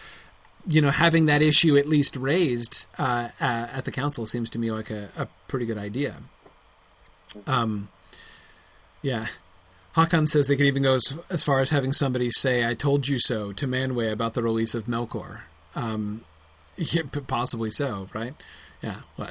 you 0.68 0.80
know, 0.82 0.91
having 0.91 1.26
that 1.26 1.41
issue 1.41 1.76
at 1.76 1.88
least 1.88 2.16
raised 2.16 2.86
uh, 2.97 3.30
uh, 3.41 3.68
at 3.74 3.86
the 3.86 3.91
council 3.91 4.26
seems 4.26 4.49
to 4.51 4.59
me 4.59 4.72
like 4.72 4.89
a, 4.89 5.09
a 5.18 5.28
pretty 5.47 5.66
good 5.66 5.78
idea. 5.78 6.18
Um, 7.47 7.89
yeah. 9.01 9.28
Hakan 9.95 10.27
says 10.27 10.47
they 10.47 10.55
could 10.55 10.65
even 10.65 10.83
go 10.83 10.95
as, 10.95 11.17
as 11.29 11.43
far 11.43 11.61
as 11.61 11.69
having 11.69 11.93
somebody 11.93 12.31
say, 12.31 12.67
I 12.67 12.73
told 12.73 13.07
you 13.07 13.19
so 13.19 13.51
to 13.53 13.67
Manwë 13.67 14.11
about 14.11 14.33
the 14.33 14.41
release 14.41 14.73
of 14.73 14.85
Melkor. 14.85 15.41
Um, 15.75 16.23
yeah, 16.77 17.03
possibly 17.27 17.69
so, 17.69 18.09
right? 18.13 18.33
Yeah. 18.81 19.01
Well, 19.17 19.29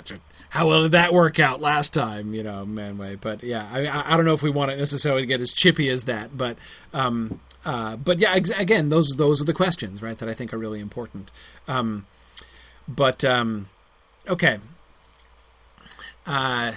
how 0.51 0.69
well 0.69 0.83
did 0.83 0.93
that 0.93 1.13
work 1.13 1.41
out 1.41 1.61
last 1.61 1.93
time, 1.93 2.33
you 2.33 2.43
know, 2.43 2.65
Manwë? 2.67 3.21
But 3.21 3.43
yeah, 3.43 3.69
I, 3.73 4.15
I 4.15 4.17
don't 4.17 4.25
know 4.25 4.35
if 4.35 4.43
we 4.43 4.51
want 4.51 4.71
it 4.71 4.79
necessarily 4.79 5.23
to 5.23 5.27
get 5.27 5.41
as 5.41 5.53
chippy 5.53 5.89
as 5.89 6.05
that, 6.05 6.37
but 6.37 6.57
um, 6.95 7.41
uh, 7.65 7.97
but 7.97 8.19
yeah, 8.19 8.35
again, 8.35 8.89
those 8.89 9.09
those 9.17 9.41
are 9.41 9.45
the 9.45 9.53
questions, 9.53 10.03
right, 10.03 10.19
that 10.19 10.29
I 10.29 10.35
think 10.35 10.53
are 10.53 10.59
really 10.59 10.81
important. 10.81 11.31
Um, 11.67 12.07
but 12.89 13.25
um, 13.25 13.69
okay. 14.29 14.59
Uh, 16.27 16.73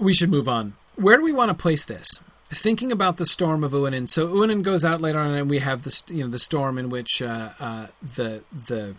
we 0.00 0.14
should 0.14 0.30
move 0.30 0.48
on. 0.48 0.74
Where 0.96 1.16
do 1.16 1.22
we 1.22 1.32
want 1.32 1.50
to 1.50 1.56
place 1.56 1.84
this? 1.84 2.08
Thinking 2.48 2.90
about 2.90 3.16
the 3.16 3.26
storm 3.26 3.62
of 3.62 3.72
Uinen. 3.72 4.08
So 4.08 4.28
Uinen 4.28 4.62
goes 4.62 4.84
out 4.84 5.00
later 5.00 5.18
on, 5.18 5.30
and 5.36 5.48
we 5.48 5.60
have 5.60 5.84
the 5.84 6.02
you 6.08 6.24
know 6.24 6.30
the 6.30 6.38
storm 6.38 6.78
in 6.78 6.90
which 6.90 7.22
uh, 7.22 7.50
uh, 7.60 7.86
the 8.16 8.42
the 8.66 8.96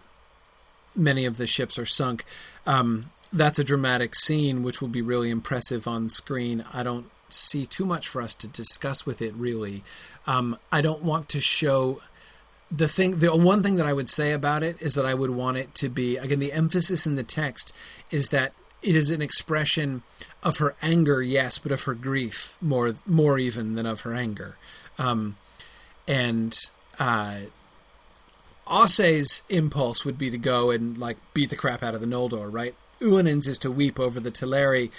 many 0.95 1.25
of 1.25 1.37
the 1.37 1.47
ships 1.47 1.77
are 1.77 1.85
sunk. 1.85 2.23
Um, 2.65 3.11
that's 3.33 3.59
a 3.59 3.63
dramatic 3.63 4.15
scene, 4.15 4.63
which 4.63 4.81
will 4.81 4.87
be 4.87 5.01
really 5.01 5.29
impressive 5.29 5.87
on 5.87 6.07
screen. 6.09 6.63
I 6.73 6.83
don't 6.83 7.09
see 7.29 7.65
too 7.65 7.85
much 7.85 8.07
for 8.07 8.21
us 8.21 8.35
to 8.35 8.47
discuss 8.47 9.05
with 9.05 9.21
it, 9.21 9.33
really. 9.35 9.83
Um, 10.27 10.57
I 10.71 10.81
don't 10.81 11.03
want 11.03 11.29
to 11.29 11.41
show 11.41 12.01
the 12.71 12.87
thing 12.87 13.19
the 13.19 13.35
one 13.35 13.61
thing 13.63 13.75
that 13.75 13.85
I 13.85 13.93
would 13.93 14.09
say 14.09 14.31
about 14.31 14.63
it 14.63 14.81
is 14.81 14.95
that 14.95 15.05
I 15.05 15.13
would 15.13 15.31
want 15.31 15.57
it 15.57 15.75
to 15.75 15.89
be 15.89 16.15
again 16.15 16.39
the 16.39 16.53
emphasis 16.53 17.05
in 17.05 17.15
the 17.15 17.23
text 17.23 17.73
is 18.11 18.29
that 18.29 18.53
it 18.81 18.95
is 18.95 19.11
an 19.11 19.21
expression 19.21 20.03
of 20.43 20.57
her 20.57 20.75
anger, 20.81 21.21
yes, 21.21 21.57
but 21.57 21.71
of 21.71 21.83
her 21.83 21.93
grief 21.93 22.57
more 22.61 22.95
more 23.05 23.37
even 23.37 23.75
than 23.75 23.85
of 23.85 24.01
her 24.01 24.13
anger. 24.13 24.57
Um, 24.97 25.37
and 26.07 26.57
uh, 26.99 27.41
Ossë's 28.67 29.43
impulse 29.49 30.05
would 30.05 30.17
be 30.17 30.29
to 30.29 30.37
go 30.37 30.71
and 30.71 30.97
like 30.97 31.17
beat 31.33 31.49
the 31.49 31.55
crap 31.55 31.83
out 31.83 31.95
of 31.95 32.01
the 32.01 32.07
Noldor, 32.07 32.51
right? 32.51 32.75
Uinen's 32.99 33.47
is 33.47 33.59
to 33.59 33.71
weep 33.71 33.99
over 33.99 34.19
the 34.19 34.31
Teleri, 34.31 34.91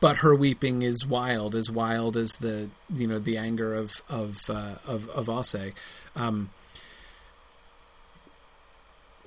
but 0.00 0.18
her 0.18 0.34
weeping 0.34 0.82
is 0.82 1.06
wild, 1.06 1.54
as 1.54 1.70
wild 1.70 2.16
as 2.16 2.36
the 2.36 2.70
you 2.92 3.06
know 3.06 3.18
the 3.18 3.36
anger 3.36 3.74
of 3.74 4.02
of 4.08 4.48
uh, 4.48 4.76
of, 4.86 5.08
of 5.10 5.26
Ossë. 5.26 5.74
Um, 6.14 6.50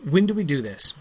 when 0.10 0.26
do 0.26 0.34
we 0.34 0.44
do 0.44 0.62
this? 0.62 0.94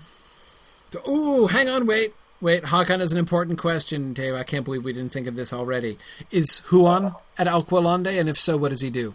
Ooh, 1.08 1.46
hang 1.46 1.68
on, 1.68 1.86
wait, 1.86 2.12
wait. 2.40 2.64
Hakan 2.64 3.00
is 3.00 3.12
an 3.12 3.18
important 3.18 3.58
question, 3.58 4.12
Dave. 4.12 4.34
I 4.34 4.42
can't 4.42 4.64
believe 4.64 4.84
we 4.84 4.92
didn't 4.92 5.12
think 5.12 5.26
of 5.26 5.36
this 5.36 5.52
already. 5.52 5.98
Is 6.30 6.60
Huan 6.66 7.14
at 7.38 7.46
Alqualondë, 7.46 8.18
and 8.18 8.28
if 8.28 8.38
so, 8.38 8.56
what 8.56 8.70
does 8.70 8.80
he 8.80 8.90
do? 8.90 9.14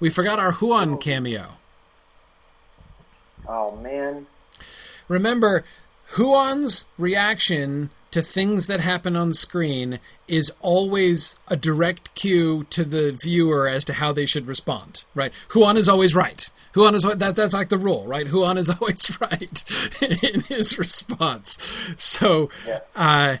We 0.00 0.10
forgot 0.10 0.38
our 0.38 0.52
Huan 0.52 0.94
oh. 0.94 0.96
cameo. 0.96 1.54
Oh 3.46 3.76
man, 3.76 4.26
Remember, 5.08 5.64
Huan's 6.12 6.86
reaction 6.96 7.90
to 8.12 8.22
things 8.22 8.66
that 8.66 8.80
happen 8.80 9.16
on 9.16 9.34
screen 9.34 9.98
is 10.28 10.52
always 10.60 11.36
a 11.48 11.56
direct 11.56 12.14
cue 12.14 12.64
to 12.70 12.84
the 12.84 13.12
viewer 13.22 13.68
as 13.68 13.84
to 13.86 13.94
how 13.94 14.12
they 14.12 14.26
should 14.26 14.46
respond. 14.46 15.04
Right? 15.14 15.32
Huan 15.50 15.76
is 15.76 15.88
always 15.88 16.14
right. 16.14 16.48
Huan 16.74 16.94
is 16.94 17.02
that 17.02 17.36
that's 17.36 17.52
like 17.54 17.68
the 17.68 17.78
rule, 17.78 18.06
right? 18.06 18.26
Huan 18.26 18.56
is 18.58 18.70
always 18.80 19.20
right 19.20 19.64
in 20.00 20.40
his 20.42 20.78
response. 20.78 21.58
So, 21.98 22.48
Yes. 22.66 22.82
uh, 22.96 23.36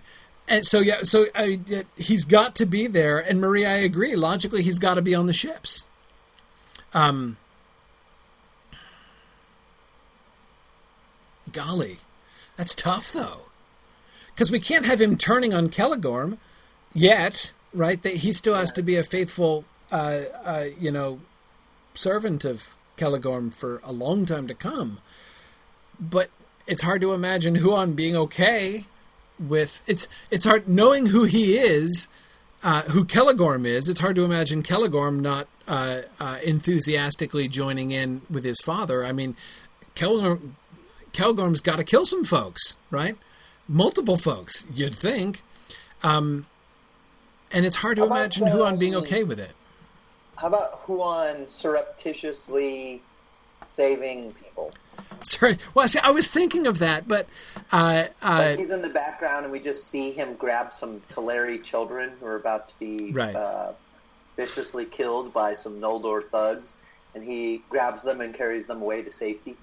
and 0.48 0.66
so 0.66 0.80
yeah, 0.80 1.02
so 1.02 1.26
I, 1.34 1.60
he's 1.96 2.24
got 2.24 2.56
to 2.56 2.66
be 2.66 2.86
there. 2.86 3.18
And 3.18 3.40
Marie, 3.40 3.64
I 3.64 3.74
agree. 3.76 4.14
Logically, 4.16 4.62
he's 4.62 4.78
got 4.78 4.94
to 4.94 5.02
be 5.02 5.14
on 5.14 5.26
the 5.26 5.32
ships. 5.32 5.84
Um, 6.92 7.38
golly, 11.50 11.98
that's 12.56 12.74
tough 12.74 13.12
though, 13.12 13.42
because 14.34 14.50
we 14.50 14.60
can't 14.60 14.84
have 14.86 15.00
him 15.00 15.16
turning 15.16 15.54
on 15.54 15.68
Celegorm 15.68 16.38
yet, 16.92 17.52
right? 17.72 18.02
That 18.02 18.16
he 18.16 18.32
still 18.32 18.54
has 18.54 18.72
to 18.72 18.82
be 18.82 18.96
a 18.96 19.02
faithful, 19.02 19.64
uh, 19.90 20.20
uh, 20.44 20.64
you 20.78 20.90
know, 20.90 21.20
servant 21.94 22.44
of 22.44 22.74
Celegorm 23.02 23.52
for 23.52 23.80
a 23.84 23.92
long 23.92 24.24
time 24.26 24.46
to 24.46 24.54
come. 24.54 24.98
But 25.98 26.30
it's 26.66 26.82
hard 26.82 27.00
to 27.00 27.12
imagine 27.12 27.56
Huan 27.56 27.94
being 27.94 28.16
okay 28.16 28.86
with 29.38 29.82
it's 29.86 30.06
it's 30.30 30.44
hard 30.44 30.68
knowing 30.68 31.06
who 31.06 31.24
he 31.24 31.56
is, 31.56 32.08
uh, 32.62 32.82
who 32.82 33.04
Celegorm 33.04 33.66
is. 33.66 33.88
It's 33.88 34.00
hard 34.00 34.14
to 34.16 34.24
imagine 34.24 34.62
Celegorm 34.62 35.20
not 35.20 35.48
uh, 35.66 36.02
uh, 36.20 36.38
enthusiastically 36.44 37.48
joining 37.48 37.90
in 37.90 38.22
with 38.30 38.44
his 38.44 38.60
father. 38.60 39.04
I 39.04 39.12
mean, 39.12 39.36
Celegorm 39.96 40.52
Celegorm's 41.12 41.60
got 41.60 41.76
to 41.76 41.84
kill 41.84 42.06
some 42.06 42.24
folks, 42.24 42.78
right? 42.90 43.16
Multiple 43.68 44.16
folks, 44.16 44.66
you'd 44.72 44.94
think. 44.94 45.42
Um, 46.02 46.46
and 47.50 47.66
it's 47.66 47.76
hard 47.76 47.96
to 47.96 48.04
imagine 48.04 48.46
Huan 48.46 48.78
being 48.78 48.94
okay 48.94 49.24
with 49.24 49.38
it. 49.38 49.52
How 50.36 50.48
about 50.48 50.80
Huan 50.86 51.46
surreptitiously 51.48 53.00
saving 53.64 54.32
people? 54.32 54.72
Sorry. 55.22 55.58
Well, 55.74 55.86
see, 55.86 56.00
I 56.02 56.10
was 56.10 56.26
thinking 56.28 56.66
of 56.66 56.78
that, 56.80 57.06
but 57.06 57.28
uh, 57.70 58.06
uh, 58.22 58.38
Like 58.50 58.58
he's 58.58 58.70
in 58.70 58.82
the 58.82 58.88
background, 58.88 59.44
and 59.44 59.52
we 59.52 59.60
just 59.60 59.86
see 59.88 60.10
him 60.10 60.34
grab 60.34 60.72
some 60.72 61.00
Teleri 61.10 61.62
children 61.62 62.12
who 62.18 62.26
are 62.26 62.36
about 62.36 62.68
to 62.70 62.78
be 62.80 63.12
Right. 63.12 63.34
uh, 63.36 63.72
viciously 64.36 64.84
killed 64.84 65.32
by 65.32 65.54
some 65.54 65.80
Noldor 65.80 66.28
thugs, 66.28 66.76
and 67.14 67.22
he 67.22 67.62
grabs 67.68 68.02
them 68.02 68.20
and 68.20 68.34
carries 68.34 68.66
them 68.66 68.82
away 68.82 69.02
to 69.02 69.10
safety. 69.12 69.56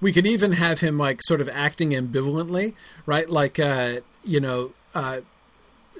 we 0.00 0.12
can 0.12 0.26
even 0.26 0.52
have 0.52 0.80
him 0.80 0.96
like 0.98 1.20
sort 1.22 1.40
of 1.40 1.48
acting 1.50 1.90
ambivalently, 1.90 2.74
right? 3.06 3.28
Like, 3.28 3.58
uh, 3.58 4.00
you 4.24 4.40
know, 4.40 4.72
uh, 4.94 5.20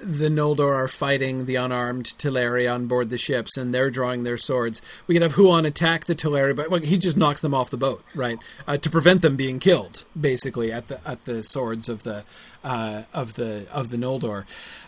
the 0.01 0.29
Noldor 0.29 0.75
are 0.75 0.87
fighting 0.87 1.45
the 1.45 1.55
unarmed 1.55 2.05
Teleri 2.17 2.71
on 2.71 2.87
board 2.87 3.09
the 3.09 3.17
ships, 3.17 3.57
and 3.57 3.73
they're 3.73 3.89
drawing 3.89 4.23
their 4.23 4.37
swords. 4.37 4.81
We 5.07 5.15
could 5.15 5.21
have 5.21 5.33
Huan 5.33 5.65
attack 5.65 6.05
the 6.05 6.15
Teleri, 6.15 6.55
but 6.55 6.69
well, 6.69 6.81
he 6.81 6.97
just 6.97 7.17
knocks 7.17 7.41
them 7.41 7.53
off 7.53 7.69
the 7.69 7.77
boat, 7.77 8.03
right, 8.13 8.37
uh, 8.67 8.77
to 8.77 8.89
prevent 8.89 9.21
them 9.21 9.35
being 9.35 9.59
killed, 9.59 10.05
basically 10.19 10.71
at 10.71 10.87
the 10.87 10.99
at 11.07 11.25
the 11.25 11.43
swords 11.43 11.89
of 11.89 12.03
the 12.03 12.23
uh, 12.63 13.03
of 13.13 13.33
the 13.33 13.67
of 13.71 13.89
the 13.89 13.97
Noldor. 13.97 14.45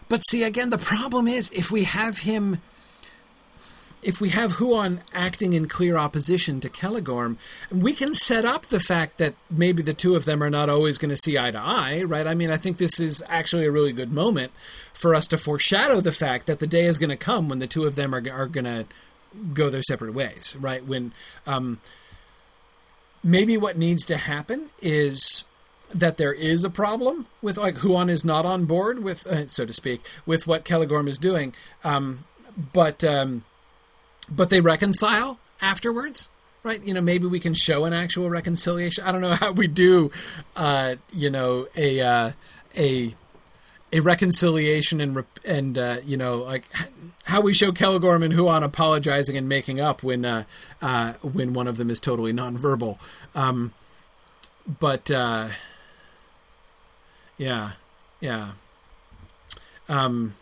But 0.10 0.22
see, 0.30 0.44
again, 0.44 0.70
the 0.70 0.78
problem 0.78 1.28
is 1.28 1.52
if 1.52 1.72
we 1.72 1.84
have 1.86 2.20
him 2.20 2.62
if 4.08 4.22
we 4.22 4.30
have 4.30 4.54
Huan 4.54 5.02
acting 5.14 5.52
in 5.52 5.68
clear 5.68 5.98
opposition 5.98 6.62
to 6.62 6.70
Celegorm, 6.70 7.36
we 7.70 7.92
can 7.92 8.14
set 8.14 8.46
up 8.46 8.68
the 8.68 8.80
fact 8.80 9.18
that 9.18 9.36
maybe 9.52 9.84
the 9.84 9.94
two 9.94 10.16
of 10.16 10.24
them 10.24 10.42
are 10.42 10.50
not 10.50 10.70
always 10.70 10.98
going 10.98 11.10
to 11.10 11.18
see 11.18 11.38
eye 11.38 11.52
to 11.52 11.60
eye, 11.60 12.04
right? 12.04 12.26
I 12.26 12.34
mean, 12.34 12.50
I 12.50 12.56
think 12.56 12.78
this 12.78 13.02
is 13.02 13.22
actually 13.28 13.66
a 13.66 13.72
really 13.72 13.92
good 13.92 14.14
moment 14.14 14.54
for 14.94 15.14
us 15.14 15.28
to 15.28 15.38
foreshadow 15.38 16.00
the 16.00 16.14
fact 16.14 16.46
that 16.46 16.60
the 16.60 16.68
day 16.68 16.86
is 16.86 16.98
going 16.98 17.10
to 17.10 17.18
come 17.18 17.50
when 17.50 17.60
the 17.60 17.68
two 17.68 17.84
of 17.84 17.96
them 17.96 18.16
are, 18.16 18.24
are 18.32 18.48
going 18.48 18.64
to 18.64 18.86
go 19.54 19.70
their 19.70 19.84
separate 19.84 20.14
ways, 20.14 20.56
right? 20.58 20.86
When 20.86 21.12
um, 21.46 21.80
maybe 23.22 23.58
what 23.58 23.78
needs 23.78 24.06
to 24.06 24.16
happen 24.16 24.70
is 24.82 25.44
that 25.94 26.16
there 26.16 26.34
is 26.34 26.64
a 26.64 26.70
problem 26.70 27.28
with 27.42 27.58
like 27.58 27.80
Huan 27.80 28.10
is 28.10 28.24
not 28.24 28.46
on 28.46 28.64
board 28.64 29.04
with, 29.04 29.28
uh, 29.28 29.48
so 29.48 29.66
to 29.66 29.74
speak, 29.74 30.02
with 30.26 30.48
what 30.48 30.64
Celegorm 30.64 31.10
is 31.10 31.18
doing, 31.18 31.54
um, 31.84 32.24
but. 32.72 33.04
Um, 33.04 33.44
but 34.30 34.50
they 34.50 34.62
reconcile 34.62 35.40
afterwards 35.62 36.30
right 36.64 36.84
you 36.84 36.94
know 36.94 37.02
maybe 37.02 37.26
we 37.26 37.40
can 37.40 37.54
show 37.54 37.86
an 37.86 37.94
actual 37.94 38.30
reconciliation 38.30 39.04
i 39.04 39.12
don't 39.12 39.22
know 39.22 39.36
how 39.36 39.52
we 39.52 39.68
do 39.68 40.12
uh 40.56 40.96
you 41.12 41.30
know 41.30 41.68
a 41.76 42.02
uh 42.02 42.32
a 42.78 43.14
a 43.92 44.02
reconciliation 44.02 45.00
and 45.00 45.24
and 45.46 45.78
uh, 45.78 45.98
you 46.06 46.18
know 46.18 46.38
like 46.38 46.66
how 47.24 47.42
we 47.42 47.54
show 47.54 47.72
Celegorm 47.72 48.24
and 48.24 48.34
Huan 48.34 48.64
apologizing 48.64 49.38
and 49.38 49.48
making 49.48 49.80
up 49.80 50.04
when 50.04 50.26
uh, 50.26 50.44
uh, 50.82 51.14
when 51.22 51.54
one 51.54 51.68
of 51.68 51.78
them 51.78 51.90
is 51.90 52.00
totally 52.00 52.34
nonverbal. 52.34 53.00
Um, 53.34 53.74
but 54.80 55.10
uh, 55.10 55.50
yeah, 57.38 57.72
yeah. 58.20 58.52
Um, 59.88 60.34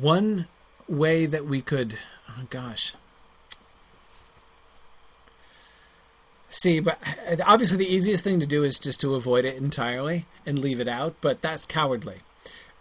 one 0.00 0.46
way 0.88 1.24
that 1.26 1.46
we 1.46 1.60
could 1.62 1.96
oh 2.28 2.42
gosh 2.50 2.94
see 6.48 6.80
but 6.80 6.98
obviously 7.46 7.78
the 7.78 7.86
easiest 7.94 8.22
thing 8.24 8.40
to 8.40 8.46
do 8.46 8.62
is 8.64 8.78
just 8.78 9.00
to 9.00 9.14
avoid 9.14 9.44
it 9.44 9.56
entirely 9.56 10.26
and 10.44 10.58
leave 10.58 10.80
it 10.80 10.88
out 10.88 11.14
but 11.20 11.40
that's 11.42 11.64
cowardly 11.64 12.16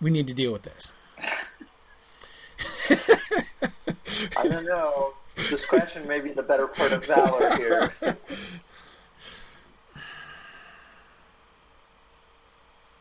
we 0.01 0.09
need 0.09 0.27
to 0.27 0.33
deal 0.33 0.51
with 0.51 0.63
this 0.63 0.91
I 4.37 4.47
don't 4.47 4.65
know. 4.65 5.13
Discretion 5.35 6.07
may 6.07 6.19
be 6.19 6.29
the 6.31 6.43
better 6.43 6.67
part 6.67 6.91
of 6.91 7.05
valor 7.05 7.55
here. 7.57 7.91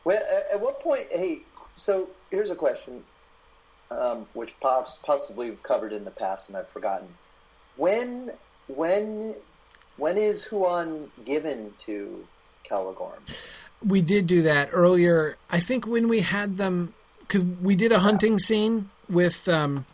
well, 0.04 0.16
at- 0.22 0.54
at 0.54 0.60
what 0.60 0.80
point? 0.80 1.06
Hey, 1.10 1.40
so 1.76 2.08
here's 2.30 2.50
a 2.50 2.54
question, 2.54 3.04
um, 4.00 4.26
which 4.32 4.58
pops, 4.60 4.98
possibly 4.98 5.50
we've 5.50 5.62
covered 5.62 5.92
in 5.92 6.04
the 6.04 6.10
past 6.10 6.48
and 6.48 6.56
I've 6.56 6.68
forgotten. 6.68 7.08
When, 7.76 8.32
when, 8.68 9.34
when 9.96 10.18
is 10.18 10.44
Huan 10.44 11.10
given 11.24 11.74
to 11.86 12.26
Celegorm? 12.68 13.20
we 13.84 14.00
did 14.00 14.28
do 14.28 14.42
that 14.42 14.68
earlier 14.72 15.36
i 15.50 15.58
think 15.58 15.88
when 15.88 16.06
we 16.06 16.20
had 16.20 16.56
them 16.56 16.94
because 17.18 17.42
we 17.60 17.74
did 17.74 17.90
a 17.90 17.98
hunting 17.98 18.38
scene 18.38 18.88
with 19.08 19.48
um 19.48 19.84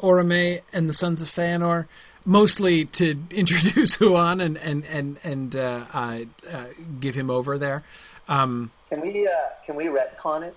Orome 0.00 0.62
and 0.72 0.88
the 0.88 0.94
Sons 0.94 1.20
of 1.20 1.28
Feanor, 1.28 1.86
mostly 2.24 2.84
to 2.86 3.16
introduce 3.30 3.96
Huan 3.96 4.40
and 4.40 4.56
and 4.58 4.84
and 4.86 5.18
and 5.24 5.56
uh, 5.56 5.84
uh, 5.92 6.18
uh, 6.50 6.64
give 7.00 7.14
him 7.14 7.30
over 7.30 7.58
there. 7.58 7.82
Um, 8.28 8.70
Can 8.90 9.00
we, 9.00 9.26
uh, 9.26 9.30
can 9.64 9.74
we 9.74 9.86
retcon 9.86 10.42
it? 10.42 10.54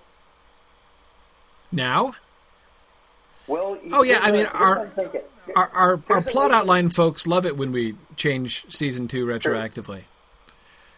now, 1.70 2.14
Well, 3.46 3.78
Oh, 3.92 4.02
yeah, 4.02 4.18
I 4.22 4.30
mean, 4.30 4.46
our- 4.46 4.78
what 4.78 4.86
I'm 4.86 4.90
thinking. 4.92 5.20
our 5.56 5.68
our, 5.70 5.90
our 6.08 6.20
plot 6.22 6.50
way- 6.50 6.56
outline 6.56 6.90
folks 6.90 7.26
love 7.26 7.44
it 7.46 7.56
when 7.56 7.72
we 7.72 7.96
change 8.16 8.64
season 8.68 9.08
two 9.08 9.26
retroactively. 9.26 10.02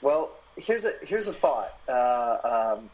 Well, 0.03 0.31
here's 0.57 0.85
a 0.85 0.93
here's 1.03 1.27
a 1.29 1.33
thought, 1.33 1.79
uh, 1.89 2.75
um, 2.79 2.91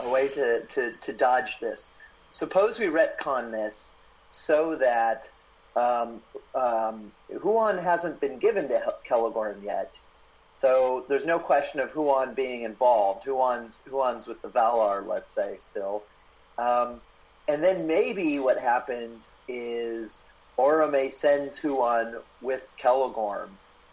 a 0.00 0.08
way 0.08 0.28
to, 0.28 0.62
to, 0.66 0.92
to 0.92 1.12
dodge 1.12 1.60
this. 1.60 1.92
Suppose 2.30 2.80
we 2.80 2.86
retcon 2.86 3.50
this 3.52 3.94
so 4.30 4.74
that 4.76 5.30
um, 5.76 6.20
um, 6.54 7.12
Huan 7.42 7.78
hasn't 7.78 8.20
been 8.20 8.38
given 8.38 8.68
to 8.68 8.94
Celegorm 9.08 9.62
yet, 9.62 9.98
so 10.56 11.04
there's 11.08 11.26
no 11.26 11.38
question 11.38 11.80
of 11.80 11.90
Huan 11.90 12.32
being 12.34 12.62
involved. 12.62 13.24
Huan's 13.26 13.80
Huan's 13.88 14.26
with 14.26 14.40
the 14.40 14.48
Valar, 14.48 15.06
let's 15.06 15.32
say, 15.32 15.56
still, 15.56 16.02
um, 16.58 17.00
and 17.48 17.62
then 17.62 17.86
maybe 17.86 18.38
what 18.38 18.58
happens 18.58 19.36
is 19.48 20.24
Orome 20.58 21.10
sends 21.10 21.58
Huan 21.58 22.16
with 22.40 22.66
Celegorm 22.80 23.48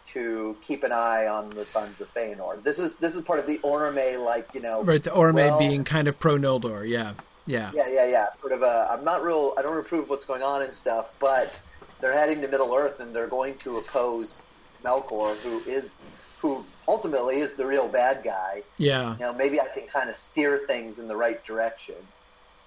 to 0.08 0.56
keep 0.62 0.84
an 0.84 0.92
eye 0.92 1.26
on 1.26 1.50
the 1.50 1.64
Sons 1.64 2.00
of 2.00 2.12
Feanor. 2.14 2.62
This 2.62 2.78
is 2.78 2.96
this 2.96 3.14
is 3.16 3.22
part 3.22 3.38
of 3.38 3.46
the 3.46 3.58
Orome, 3.58 4.22
like 4.24 4.48
you 4.54 4.60
know, 4.60 4.82
Right, 4.82 5.02
the 5.02 5.10
Orome 5.10 5.34
well- 5.34 5.58
being 5.58 5.84
kind 5.84 6.08
of 6.08 6.18
pro 6.18 6.36
Noldor. 6.36 6.86
Yeah, 6.88 7.14
yeah, 7.46 7.70
yeah, 7.74 7.88
yeah, 7.88 8.06
yeah. 8.06 8.30
Sort 8.32 8.52
of 8.52 8.62
a. 8.62 8.88
I'm 8.90 9.04
not 9.04 9.22
real. 9.24 9.54
I 9.58 9.62
don't 9.62 9.78
approve 9.78 10.10
what's 10.10 10.26
going 10.26 10.42
on 10.42 10.62
and 10.62 10.72
stuff, 10.72 11.12
but 11.18 11.60
they're 12.00 12.12
heading 12.12 12.40
to 12.42 12.48
Middle 12.48 12.74
Earth 12.74 13.00
and 13.00 13.14
they're 13.14 13.28
going 13.28 13.56
to 13.58 13.78
oppose 13.78 14.42
Melkor, 14.84 15.36
who 15.38 15.60
is, 15.70 15.92
who 16.40 16.64
ultimately 16.88 17.36
is 17.38 17.52
the 17.54 17.64
real 17.64 17.86
bad 17.86 18.24
guy. 18.24 18.62
yeah. 18.76 19.12
You 19.14 19.20
know, 19.20 19.32
maybe 19.32 19.60
I 19.60 19.68
can 19.68 19.86
kind 19.86 20.10
of 20.10 20.16
steer 20.16 20.58
things 20.66 20.98
in 20.98 21.06
the 21.06 21.14
right 21.14 21.42
direction, 21.44 21.94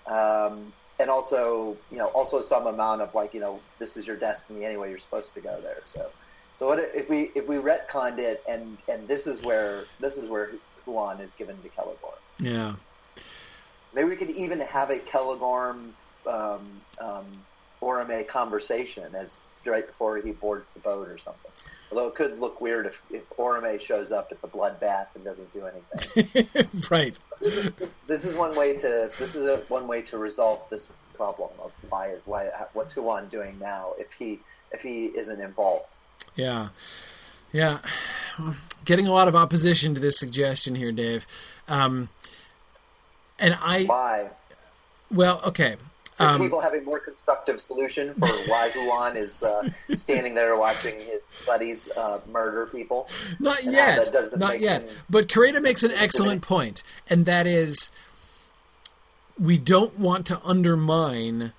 um, 0.08 0.74
and 1.00 1.10
also, 1.10 1.76
you 1.92 1.98
know, 1.98 2.08
also 2.08 2.42
some 2.42 2.68
amount 2.68 3.02
of 3.02 3.14
like, 3.14 3.34
you 3.34 3.40
know, 3.40 3.60
this 3.80 3.98
is 3.98 4.08
your 4.08 4.16
destiny 4.16 4.66
anyway. 4.66 4.90
You're 4.90 5.00
supposed 5.00 5.34
to 5.34 5.42
go 5.42 5.60
there. 5.62 5.82
So, 5.84 6.10
So 6.58 6.68
what 6.68 6.80
if 6.80 7.10
we 7.10 7.32
if 7.36 7.48
we 7.48 7.58
retconned 7.58 8.18
it 8.18 8.44
and 8.48 8.78
and 8.88 9.08
this 9.08 9.28
is 9.28 9.44
where 9.44 9.86
this 10.00 10.18
is 10.18 10.30
where 10.30 10.52
Huan 10.86 11.20
is 11.20 11.34
given 11.34 11.58
to 11.62 11.70
Celegorm. 11.70 12.18
Yeah. 12.40 12.76
Maybe 13.94 14.10
we 14.10 14.16
could 14.16 14.32
even 14.32 14.60
have 14.60 14.90
a 14.90 15.00
Celegorm 15.00 15.92
um, 16.28 16.82
um, 17.00 17.26
conversation 18.28 19.16
as 19.16 19.38
right 19.68 19.86
before 19.86 20.18
he 20.18 20.32
boards 20.32 20.72
the 20.72 20.80
boat 20.80 21.08
or 21.08 21.18
something. 21.18 21.52
Although 21.92 22.08
it 22.08 22.16
could 22.16 22.40
look 22.40 22.60
weird 22.62 22.88
if, 22.88 23.02
if 23.12 23.82
shows 23.82 24.12
up 24.12 24.32
at 24.32 24.42
the 24.42 24.48
bloodbath 24.48 25.08
and 25.16 25.24
doesn't 25.24 25.52
do 25.54 25.66
anything. 25.66 26.68
right. 26.92 27.16
This 27.40 27.58
is, 27.58 27.72
this 28.08 28.26
is 28.26 28.36
one 28.36 28.56
way 28.56 28.76
to 28.78 29.10
this 29.20 29.36
is 29.36 29.48
a, 29.48 29.58
one 29.68 29.88
way 29.88 30.02
to 30.04 30.18
resolve 30.18 30.62
this 30.70 30.92
problem 31.14 31.52
of 31.64 31.72
why 31.90 32.16
why 32.26 32.50
what's 32.74 32.94
Huan 32.94 33.28
doing 33.30 33.58
now 33.60 33.94
if 33.98 34.14
he 34.14 34.40
if 34.72 34.82
he 34.82 35.06
isn't 35.06 35.40
involved. 35.40 35.96
Yeah. 36.36 36.70
Yeah. 37.54 37.80
Getting 38.84 39.08
a 39.08 39.14
lot 39.14 39.28
of 39.28 39.36
opposition 39.36 39.94
to 39.94 40.02
this 40.02 40.20
suggestion 40.20 40.76
here, 40.76 40.92
Dave. 40.92 41.26
Um, 41.68 42.10
and 43.40 43.58
I. 43.62 43.86
Why? 43.86 44.30
Well, 45.10 45.42
okay. 45.46 45.78
Um, 46.18 46.40
people 46.40 46.62
have 46.62 46.74
a 46.74 46.82
more 46.82 47.00
constructive 47.00 47.60
solution 47.60 48.14
for 48.14 48.28
why 48.48 48.70
Huan 48.74 49.18
is 49.18 49.44
uh, 49.44 49.70
standing 49.96 50.34
there 50.34 50.58
watching 50.58 50.98
his 50.98 51.22
buddies 51.46 51.92
uh, 51.98 52.22
murder 52.32 52.68
people. 52.68 53.10
Not 53.40 53.64
yet. 53.64 54.10
Not 54.38 54.60
yet. 54.60 54.90
But 55.10 55.28
Karita 55.28 55.62
makes 55.62 55.84
an 55.84 55.92
excellent 55.92 56.42
point, 56.42 56.84
and 57.10 57.26
that 57.26 57.48
is 57.48 57.92
we 59.40 59.58
don't 59.58 60.00
want 60.00 60.26
to 60.28 60.42
undermine 60.46 61.52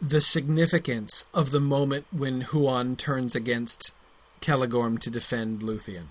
the 0.00 0.20
significance 0.20 1.26
of 1.32 1.52
the 1.52 1.60
moment 1.60 2.06
when 2.10 2.40
Huan 2.40 2.96
turns 2.96 3.36
against 3.36 3.92
Celegorm 4.40 4.98
to 4.98 5.10
defend 5.10 5.60
Luthien. 5.60 6.06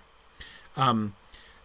Um, 0.77 1.15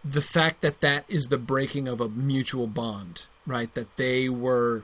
the 0.03 0.21
fact 0.21 0.61
that 0.61 0.81
that 0.81 1.05
is 1.07 1.25
the 1.25 1.37
breaking 1.37 1.87
of 1.87 2.01
a 2.01 2.09
mutual 2.09 2.67
bond, 2.67 3.27
right? 3.45 3.73
That 3.73 3.95
they 3.95 4.27
were 4.27 4.83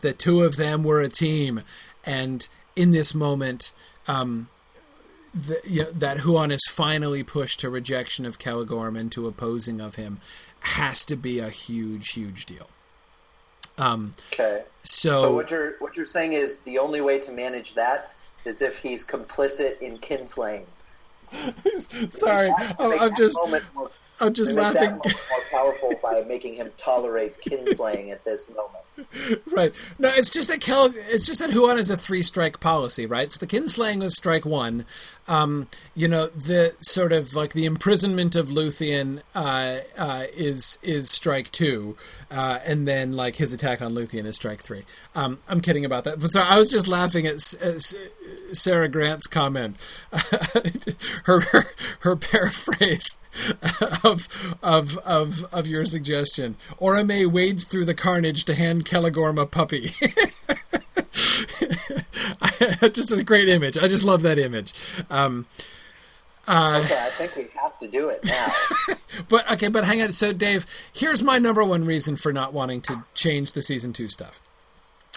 the 0.00 0.12
two 0.12 0.42
of 0.42 0.56
them 0.56 0.84
were 0.84 1.00
a 1.00 1.08
team, 1.08 1.62
and 2.04 2.48
in 2.76 2.90
this 2.90 3.14
moment, 3.14 3.72
um, 4.06 4.48
the, 5.34 5.60
you 5.64 5.82
know, 5.82 5.90
that 5.90 6.20
Huan 6.20 6.50
is 6.50 6.64
finally 6.68 7.22
pushed 7.22 7.60
to 7.60 7.70
rejection 7.70 8.24
of 8.24 8.38
Celegorm 8.38 8.98
and 8.98 9.10
to 9.12 9.26
opposing 9.26 9.80
of 9.80 9.96
him 9.96 10.20
has 10.60 11.04
to 11.06 11.16
be 11.16 11.38
a 11.38 11.50
huge, 11.50 12.10
huge 12.10 12.46
deal. 12.46 12.68
Um, 13.76 14.12
okay. 14.32 14.62
So, 14.84 15.14
so 15.16 15.34
what 15.34 15.50
you're 15.50 15.74
what 15.78 15.96
you're 15.96 16.06
saying 16.06 16.34
is 16.34 16.60
the 16.60 16.78
only 16.78 17.00
way 17.00 17.18
to 17.20 17.32
manage 17.32 17.74
that 17.74 18.12
is 18.44 18.62
if 18.62 18.78
he's 18.78 19.04
complicit 19.04 19.80
in 19.80 19.98
kinslaying. 19.98 20.64
Sorry, 22.10 22.52
I'm 22.78 23.16
just 23.16 23.36
more, 23.74 23.90
I'm 24.26 24.34
just 24.34 24.52
laughing. 24.52 24.90
more 24.90 25.02
powerful 25.50 25.94
by 26.02 26.22
making 26.28 26.54
him 26.54 26.70
tolerate 26.76 27.40
kinslaying 27.40 28.10
at 28.10 28.24
this 28.24 28.50
moment. 28.50 28.84
Right. 29.50 29.74
No, 29.98 30.08
it's 30.14 30.30
just 30.32 30.48
that 30.48 30.60
Kel. 30.60 30.90
It's 30.94 31.26
just 31.26 31.40
that 31.40 31.50
Huan 31.50 31.78
is 31.78 31.90
a 31.90 31.96
three 31.96 32.22
strike 32.22 32.60
policy, 32.60 33.06
right? 33.06 33.30
So 33.30 33.38
the 33.38 33.46
kinslaying 33.46 34.00
was 34.00 34.16
strike 34.16 34.44
one. 34.44 34.86
Um, 35.26 35.68
you 35.94 36.06
know, 36.06 36.26
the 36.28 36.76
sort 36.80 37.12
of 37.12 37.34
like 37.34 37.54
the 37.54 37.64
imprisonment 37.64 38.36
of 38.36 38.48
Luthien 38.48 39.22
uh, 39.34 39.78
uh, 39.98 40.26
is 40.36 40.78
is 40.82 41.10
strike 41.10 41.50
two, 41.50 41.96
uh, 42.30 42.60
and 42.64 42.86
then 42.86 43.14
like 43.14 43.36
his 43.36 43.52
attack 43.52 43.82
on 43.82 43.94
Luthien 43.94 44.26
is 44.26 44.36
strike 44.36 44.62
three. 44.62 44.84
Um, 45.14 45.40
I'm 45.48 45.60
kidding 45.60 45.84
about 45.84 46.04
that. 46.04 46.20
But 46.20 46.28
sorry, 46.28 46.46
I 46.48 46.58
was 46.58 46.70
just 46.70 46.86
laughing 46.86 47.26
at 47.26 47.40
Sarah 47.40 48.88
Grant's 48.88 49.26
comment. 49.26 49.76
her, 51.24 51.40
her 51.40 51.64
her 52.00 52.16
paraphrase 52.16 53.16
of 54.14 54.56
of 54.62 54.98
of 54.98 55.44
of 55.52 55.66
your 55.66 55.84
suggestion. 55.86 56.56
Orome 56.80 57.26
wades 57.30 57.64
through 57.64 57.84
the 57.84 57.94
carnage 57.94 58.44
to 58.44 58.54
hand 58.54 58.84
Celegorm 58.84 59.40
a 59.40 59.46
puppy. 59.46 59.92
just 62.92 63.12
a 63.12 63.24
great 63.24 63.48
image. 63.48 63.76
I 63.76 63.88
just 63.88 64.04
love 64.04 64.22
that 64.22 64.38
image. 64.38 64.72
Um, 65.10 65.46
uh, 66.46 66.82
okay, 66.84 67.00
I 67.00 67.10
think 67.10 67.36
we 67.36 67.46
have 67.60 67.78
to 67.78 67.88
do 67.88 68.08
it 68.10 68.20
now. 68.24 68.52
but 69.28 69.50
okay, 69.52 69.68
but 69.68 69.84
hang 69.84 70.02
on. 70.02 70.12
So, 70.12 70.32
Dave, 70.32 70.66
here's 70.92 71.22
my 71.22 71.38
number 71.38 71.64
one 71.64 71.84
reason 71.84 72.16
for 72.16 72.32
not 72.32 72.52
wanting 72.52 72.80
to 72.82 73.04
change 73.14 73.52
the 73.52 73.62
season 73.62 73.92
two 73.92 74.08
stuff. 74.08 74.40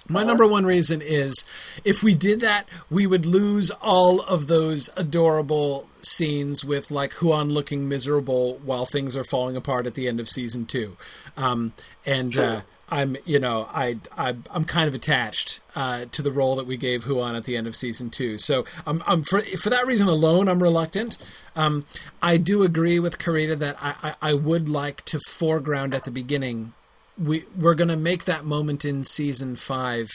My 0.09 0.23
number 0.23 0.47
one 0.47 0.65
reason 0.65 1.01
is 1.01 1.45
if 1.83 2.01
we 2.03 2.13
did 2.13 2.39
that, 2.41 2.67
we 2.89 3.05
would 3.05 3.25
lose 3.25 3.71
all 3.81 4.21
of 4.21 4.47
those 4.47 4.89
adorable 4.95 5.87
scenes 6.01 6.63
with 6.63 6.91
like 6.91 7.13
Huan 7.13 7.49
looking 7.49 7.89
miserable 7.89 8.59
while 8.63 8.85
things 8.85 9.15
are 9.15 9.23
falling 9.23 9.55
apart 9.55 9.85
at 9.85 9.95
the 9.95 10.07
end 10.07 10.19
of 10.19 10.29
season 10.29 10.65
two. 10.65 10.95
Um, 11.35 11.73
and 12.05 12.33
sure. 12.33 12.45
uh, 12.45 12.61
I'm, 12.89 13.17
you 13.25 13.39
know, 13.39 13.67
I, 13.69 13.97
I 14.17 14.29
am 14.53 14.63
kind 14.63 14.87
of 14.87 14.95
attached 14.95 15.59
uh, 15.75 16.05
to 16.13 16.21
the 16.21 16.31
role 16.31 16.55
that 16.55 16.65
we 16.65 16.77
gave 16.77 17.03
Huan 17.03 17.35
at 17.35 17.43
the 17.43 17.57
end 17.57 17.67
of 17.67 17.75
season 17.75 18.09
two. 18.09 18.37
So 18.37 18.65
I'm, 18.85 19.03
I'm 19.05 19.23
for 19.23 19.41
for 19.41 19.69
that 19.69 19.85
reason 19.85 20.07
alone, 20.07 20.47
I'm 20.47 20.63
reluctant. 20.63 21.17
Um, 21.55 21.85
I 22.21 22.37
do 22.37 22.63
agree 22.63 22.99
with 22.99 23.19
Karita 23.19 23.57
that 23.59 23.77
I, 23.81 23.95
I, 24.03 24.15
I 24.29 24.33
would 24.35 24.69
like 24.69 25.03
to 25.05 25.19
foreground 25.27 25.93
at 25.93 26.05
the 26.05 26.11
beginning. 26.11 26.73
We 27.21 27.45
we're 27.57 27.75
going 27.75 27.89
to 27.89 27.97
make 27.97 28.25
that 28.25 28.45
moment 28.45 28.85
in 28.85 29.03
season 29.03 29.55
five, 29.55 30.09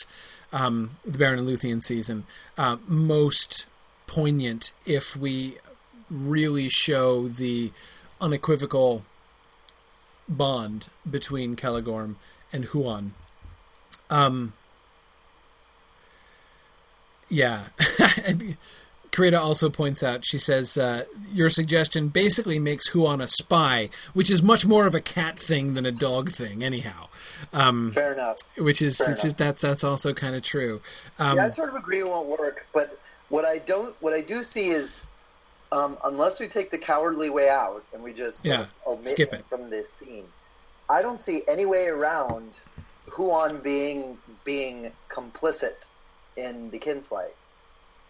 um, 0.53 0.99
the 1.05 1.19
Beren 1.19 1.39
and 1.39 1.49
Luthien 1.49 1.83
season, 1.83 2.25
uh, 2.57 2.77
most 2.87 3.67
poignant 4.07 4.73
if 4.87 5.17
we 5.17 5.57
really 6.11 6.69
show 6.69 7.27
the 7.29 7.73
unequivocal 8.21 9.05
bond 10.29 10.89
between 11.09 11.57
Celegorm 11.57 12.17
and 12.53 12.67
Huan. 12.67 13.15
Um, 14.11 14.53
yeah. 17.29 17.65
Karita 19.13 19.39
also 19.39 19.69
points 19.69 20.03
out, 20.03 20.25
she 20.25 20.39
says, 20.39 20.79
uh, 20.79 21.05
your 21.33 21.51
suggestion 21.51 22.09
basically 22.09 22.59
makes 22.59 22.89
Huan 22.89 23.21
a 23.21 23.29
spy, 23.29 23.91
which 24.15 24.31
is 24.31 24.43
much 24.43 24.65
more 24.65 24.87
of 24.87 24.95
a 24.95 25.01
cat 25.01 25.39
thing 25.39 25.75
than 25.75 25.85
a 25.85 25.93
dog 25.93 26.31
thing, 26.31 26.65
anyhow. 26.65 27.09
Um, 27.53 27.93
Fair 27.93 28.15
enough. 28.15 28.39
Which 28.57 28.81
is, 28.81 28.97
Fair 28.97 29.11
which 29.11 29.25
is 29.27 29.35
that's 29.35 29.61
that's 29.61 29.85
also 29.85 30.15
kind 30.15 30.35
of 30.35 30.43
true. 30.43 30.81
Um, 31.19 31.37
yeah, 31.37 31.45
I 31.45 31.49
sort 31.51 31.69
of 31.69 31.77
agree 31.77 31.99
it 31.99 32.09
won't 32.09 32.27
work, 32.27 32.67
but 32.73 32.99
what 33.29 33.45
I 33.45 33.59
don't, 33.59 33.95
what 34.01 34.15
I 34.15 34.23
do 34.23 34.43
see 34.43 34.71
is, 34.71 35.07
um, 35.73 35.99
unless 36.05 36.41
we 36.41 36.49
take 36.49 36.71
the 36.71 36.79
cowardly 36.79 37.29
way 37.29 37.51
out 37.51 37.85
and 37.93 38.03
we 38.03 38.15
just 38.15 38.47
yeah, 38.47 38.65
omit 38.87 39.07
skip 39.07 39.35
it 39.35 39.45
from 39.47 39.69
this 39.69 39.93
scene, 39.93 40.25
I 40.89 41.03
don't 41.03 41.21
see 41.21 41.43
any 41.47 41.67
way 41.67 41.89
around 41.89 42.51
Huan 43.11 43.59
being 43.59 44.17
being 44.45 44.93
complicit 45.11 45.85
in 46.35 46.71
the 46.71 46.79
kinslay. 46.79 47.29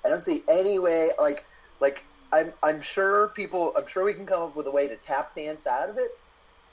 I 0.04 0.08
don't 0.08 0.20
see 0.20 0.42
any 0.48 0.78
way 0.78 1.10
like 1.20 1.44
like 1.80 2.02
I'm 2.32 2.52
I'm 2.62 2.80
sure 2.80 3.28
people 3.28 3.72
I'm 3.76 3.86
sure 3.86 4.04
we 4.04 4.14
can 4.14 4.26
come 4.26 4.42
up 4.42 4.56
with 4.56 4.66
a 4.66 4.70
way 4.70 4.88
to 4.88 4.96
tap 4.96 5.34
dance 5.34 5.66
out 5.66 5.88
of 5.88 5.98
it. 5.98 6.18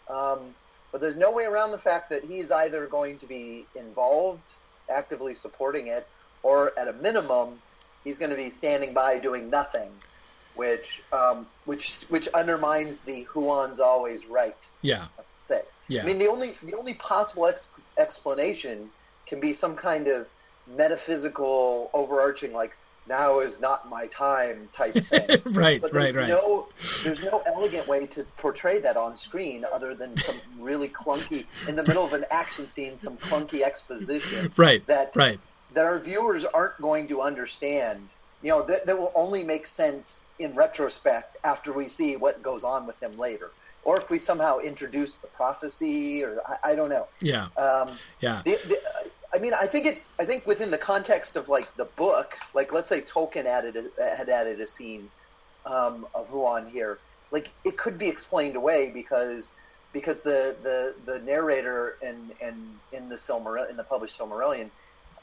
Um, 0.09 0.55
but 0.91 1.01
there's 1.01 1.17
no 1.17 1.31
way 1.31 1.45
around 1.45 1.71
the 1.71 1.77
fact 1.77 2.09
that 2.09 2.23
he's 2.23 2.51
either 2.51 2.87
going 2.87 3.19
to 3.19 3.27
be 3.27 3.65
involved, 3.75 4.53
actively 4.89 5.35
supporting 5.35 5.87
it, 5.87 6.07
or 6.41 6.77
at 6.79 6.87
a 6.87 6.93
minimum, 6.93 7.61
he's 8.03 8.17
going 8.17 8.31
to 8.31 8.37
be 8.37 8.49
standing 8.49 8.93
by 8.93 9.19
doing 9.19 9.49
nothing, 9.49 9.91
which 10.55 11.03
um, 11.11 11.45
which 11.65 12.01
which 12.09 12.27
undermines 12.29 13.01
the 13.01 13.25
Huan's 13.25 13.79
always 13.79 14.25
right. 14.25 14.57
Yeah. 14.81 15.05
Thing. 15.47 15.61
Yeah. 15.87 16.03
I 16.03 16.05
mean, 16.05 16.17
the 16.17 16.27
only 16.27 16.53
the 16.63 16.75
only 16.75 16.95
possible 16.95 17.47
ex- 17.47 17.71
explanation 17.97 18.89
can 19.27 19.39
be 19.39 19.53
some 19.53 19.75
kind 19.75 20.07
of 20.07 20.27
metaphysical, 20.75 21.89
overarching, 21.93 22.53
like 22.53 22.75
"now 23.09 23.39
is 23.39 23.59
not 23.59 23.89
my 23.89 24.07
time" 24.07 24.69
type 24.71 24.93
thing. 25.05 25.41
right, 25.45 25.81
but 25.81 25.93
right, 25.93 26.15
right. 26.15 26.29
No, 26.29 26.69
there's 27.03 27.23
no 27.23 27.43
elegant 27.45 27.87
way 27.87 28.05
to 28.07 28.23
portray 28.37 28.79
that 28.79 28.95
on 28.95 29.15
screen 29.15 29.65
other 29.73 29.93
than 29.95 30.15
some 30.17 30.37
really 30.57 30.87
clunky, 30.87 31.45
in 31.67 31.75
the 31.75 31.83
middle 31.83 32.05
of 32.05 32.13
an 32.13 32.25
action 32.31 32.67
scene, 32.67 32.97
some 32.97 33.17
clunky 33.17 33.61
exposition. 33.61 34.51
Right. 34.59 34.85
That 34.87 35.15
right. 35.15 35.39
That 35.73 35.85
our 35.85 35.99
viewers 35.99 36.43
aren't 36.45 36.79
going 36.81 37.07
to 37.09 37.21
understand. 37.21 38.09
You 38.41 38.49
know, 38.51 38.63
that, 38.63 38.85
that 38.85 38.97
will 38.97 39.11
only 39.15 39.43
make 39.43 39.65
sense 39.65 40.25
in 40.37 40.53
retrospect 40.55 41.37
after 41.43 41.71
we 41.73 41.87
see 41.87 42.15
what 42.15 42.41
goes 42.41 42.63
on 42.63 42.87
with 42.87 42.99
them 42.99 43.17
later 43.17 43.51
or 43.83 43.97
if 43.97 44.09
we 44.09 44.19
somehow 44.19 44.59
introduce 44.59 45.15
the 45.15 45.27
prophecy, 45.27 46.23
or 46.23 46.39
I, 46.45 46.71
I 46.71 46.75
don't 46.75 46.89
know. 46.89 47.07
Yeah. 47.21 47.45
Um, 47.57 47.89
yeah. 48.19 48.41
The, 48.43 48.59
the, 48.67 48.79
I 49.33 49.39
mean, 49.39 49.53
I 49.53 49.67
think 49.67 49.85
it. 49.85 50.01
I 50.19 50.25
think 50.25 50.47
within 50.47 50.71
the 50.71 50.77
context 50.77 51.35
of 51.35 51.49
like 51.49 51.75
the 51.75 51.85
book, 51.85 52.37
like 52.53 52.73
let's 52.73 52.89
say 52.89 53.01
Tolkien 53.01 53.45
added 53.45 53.77
a, 53.77 54.15
had 54.15 54.29
added 54.29 54.59
a 54.59 54.65
scene 54.65 55.09
um, 55.65 56.07
of 56.15 56.29
Huan 56.29 56.69
here, 56.69 56.97
like 57.31 57.51
it 57.63 57.77
could 57.77 57.97
be 57.97 58.07
explained 58.07 58.55
away 58.55 58.89
because 58.91 59.53
because 59.93 60.21
the 60.21 60.55
the, 60.63 60.95
the 61.05 61.19
narrator 61.19 61.97
in 62.01 62.31
in 62.41 62.79
in 62.91 63.09
the 63.09 63.15
Silmarillion 63.15 63.69
in 63.69 63.77
the 63.77 63.83
published 63.83 64.17
Silmarillion 64.19 64.69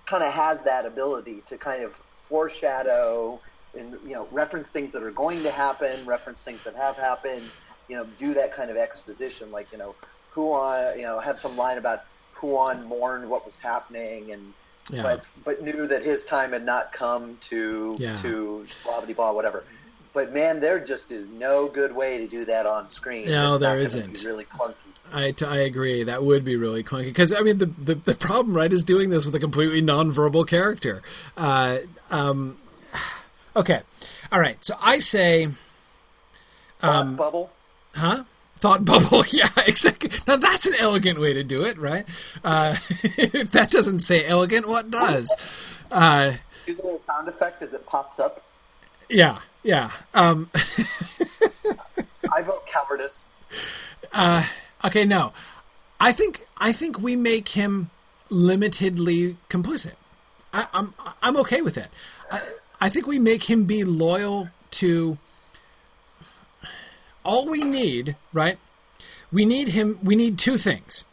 kind 0.07 0.23
of 0.23 0.33
has 0.33 0.62
that 0.62 0.87
ability 0.87 1.43
to 1.47 1.59
kind 1.59 1.83
of 1.83 2.01
foreshadow 2.23 3.41
and 3.77 3.93
you 4.07 4.15
know 4.15 4.28
reference 4.31 4.70
things 4.70 4.93
that 4.93 5.03
are 5.03 5.11
going 5.11 5.43
to 5.43 5.51
happen, 5.51 6.05
reference 6.07 6.43
things 6.43 6.62
that 6.65 6.74
have 6.77 6.97
happened. 6.97 7.43
You 7.89 7.97
know, 7.97 8.07
do 8.19 8.35
that 8.35 8.53
kind 8.53 8.70
of 8.70 8.77
exposition, 8.77 9.53
like 9.53 9.70
you 9.73 9.78
know, 9.78 9.95
Huan, 10.33 10.97
you 10.97 11.05
know, 11.05 11.19
have 11.20 11.39
some 11.39 11.57
line 11.57 11.78
about 11.78 12.05
Huan 12.40 12.86
mourned 12.86 13.28
what 13.28 13.44
was 13.46 13.58
happening, 13.60 14.32
and 14.32 14.52
Yeah. 14.90 15.02
but 15.02 15.24
but 15.44 15.62
knew 15.62 15.86
that 15.86 16.02
his 16.02 16.24
time 16.24 16.52
had 16.52 16.64
not 16.64 16.92
come 16.92 17.38
to 17.48 17.96
Yeah. 17.98 18.16
to 18.22 18.66
blah 18.84 19.00
blah 19.00 19.14
blah 19.14 19.32
whatever. 19.32 19.64
But 20.12 20.32
man, 20.32 20.60
there 20.60 20.78
just 20.80 21.10
is 21.12 21.28
no 21.28 21.66
good 21.68 21.94
way 21.94 22.18
to 22.18 22.26
do 22.26 22.44
that 22.46 22.64
on 22.66 22.88
screen. 22.88 23.26
No, 23.28 23.52
It's 23.54 23.60
there 23.60 23.78
isn't. 23.78 24.20
Be 24.22 24.26
really 24.26 24.44
clunky. 24.44 24.74
I, 25.12 25.30
t- 25.32 25.44
I 25.44 25.58
agree. 25.58 26.02
That 26.04 26.24
would 26.24 26.44
be 26.44 26.56
really 26.56 26.82
clunky 26.82 27.04
because 27.04 27.32
I 27.32 27.40
mean 27.40 27.58
the, 27.58 27.66
the 27.66 27.94
the 27.96 28.14
problem 28.14 28.56
right 28.56 28.72
is 28.72 28.82
doing 28.84 29.10
this 29.10 29.24
with 29.26 29.34
a 29.34 29.38
completely 29.38 29.82
nonverbal 29.82 30.46
character. 30.48 31.02
Uh, 31.36 31.78
um, 32.10 32.56
okay, 33.56 33.82
all 34.32 34.40
right. 34.40 34.56
So 34.64 34.74
I 34.80 34.98
say, 35.00 35.48
Um, 36.82 37.16
bubble. 37.16 37.50
huh? 37.94 38.24
Thought 38.57 38.85
bubble. 38.85 39.24
Yeah, 39.33 39.49
exactly. 39.66 40.11
Now 40.27 40.37
that's 40.37 40.66
an 40.66 40.74
elegant 40.78 41.19
way 41.20 41.33
to 41.35 41.45
do 41.45 41.62
it, 41.65 41.77
right? 41.78 42.07
Uh, 42.45 42.77
if 43.01 43.51
that 43.53 43.70
doesn't 43.70 43.99
say 44.01 44.24
elegant, 44.27 44.66
what 44.66 44.91
does? 44.91 45.31
Uh, 45.91 46.33
Do 46.65 46.74
the 46.74 46.83
little 46.83 47.01
sound 47.07 47.28
effect 47.28 47.62
as 47.62 47.74
it 47.74 47.85
pops 47.87 48.19
up. 48.19 48.43
yeah, 49.11 49.41
yeah. 49.62 49.91
Um, 50.15 50.51
I 52.33 52.43
vote 52.43 52.65
cowardice. 52.73 53.24
Okay, 54.85 55.05
no. 55.05 55.33
I 56.01 56.12
think 56.12 56.45
I 56.59 56.73
think 56.73 57.01
we 57.01 57.16
make 57.16 57.49
him 57.51 57.91
limitedly 58.31 59.37
complicit. 59.49 59.95
I, 60.53 60.66
I'm 60.73 60.95
I'm 61.23 61.37
okay 61.39 61.61
with 61.62 61.77
it. 61.77 61.89
I, 62.31 62.41
I 62.81 62.89
think 62.89 63.07
we 63.07 63.19
make 63.19 63.45
him 63.51 63.65
be 63.65 63.85
loyal 63.85 64.49
to. 64.73 65.19
All 67.27 67.47
we 67.47 67.65
need, 67.65 68.16
right? 68.32 68.59
We 69.32 69.44
need 69.44 69.69
him. 69.69 69.98
We 70.03 70.15
need 70.15 70.39
two 70.39 70.57
things. 70.57 71.05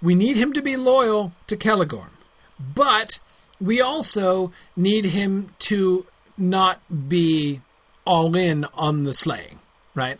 We 0.00 0.14
need 0.14 0.36
him 0.36 0.52
to 0.54 0.62
be 0.62 0.76
loyal 0.76 1.32
to 1.46 1.56
Celegorm, 1.56 2.10
but 2.58 3.18
we 3.60 3.80
also 3.80 4.52
need 4.76 5.06
him 5.06 5.50
to 5.60 6.06
not 6.36 6.80
be 7.08 7.60
all 8.06 8.34
in 8.34 8.66
on 8.74 9.04
the 9.04 9.14
slaying, 9.14 9.60
right? 9.94 10.18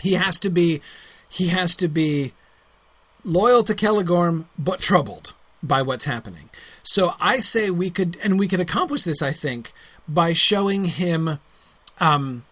He 0.00 0.14
has 0.14 0.38
to 0.40 0.50
be 0.50 0.80
he 1.28 1.48
has 1.48 1.76
to 1.76 1.88
be 1.88 2.32
loyal 3.24 3.62
to 3.64 3.74
Celegorm 3.74 4.46
but 4.58 4.80
troubled 4.80 5.34
by 5.62 5.82
what's 5.82 6.06
happening. 6.06 6.50
So 6.82 7.14
I 7.20 7.38
say 7.38 7.70
we 7.70 7.90
could 7.90 8.16
and 8.22 8.38
we 8.38 8.48
could 8.48 8.60
accomplish 8.60 9.04
this 9.04 9.22
I 9.22 9.32
think 9.32 9.72
by 10.08 10.32
showing 10.32 10.84
him 10.84 11.38
um 12.00 12.44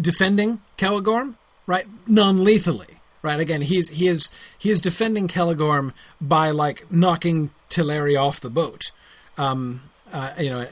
defending 0.00 0.60
Celegorm, 0.78 1.34
right? 1.66 1.86
Non-lethally, 2.06 3.00
right? 3.22 3.40
Again, 3.40 3.62
he's 3.62 3.88
he 3.90 4.08
is 4.08 4.30
he 4.58 4.70
is 4.70 4.80
defending 4.80 5.28
Celegorm 5.28 5.92
by 6.20 6.50
like 6.50 6.90
knocking 6.90 7.50
Teleri 7.70 8.20
off 8.20 8.40
the 8.40 8.50
boat. 8.50 8.90
Um 9.38 9.82
uh, 10.12 10.32
you 10.38 10.50
know, 10.50 10.66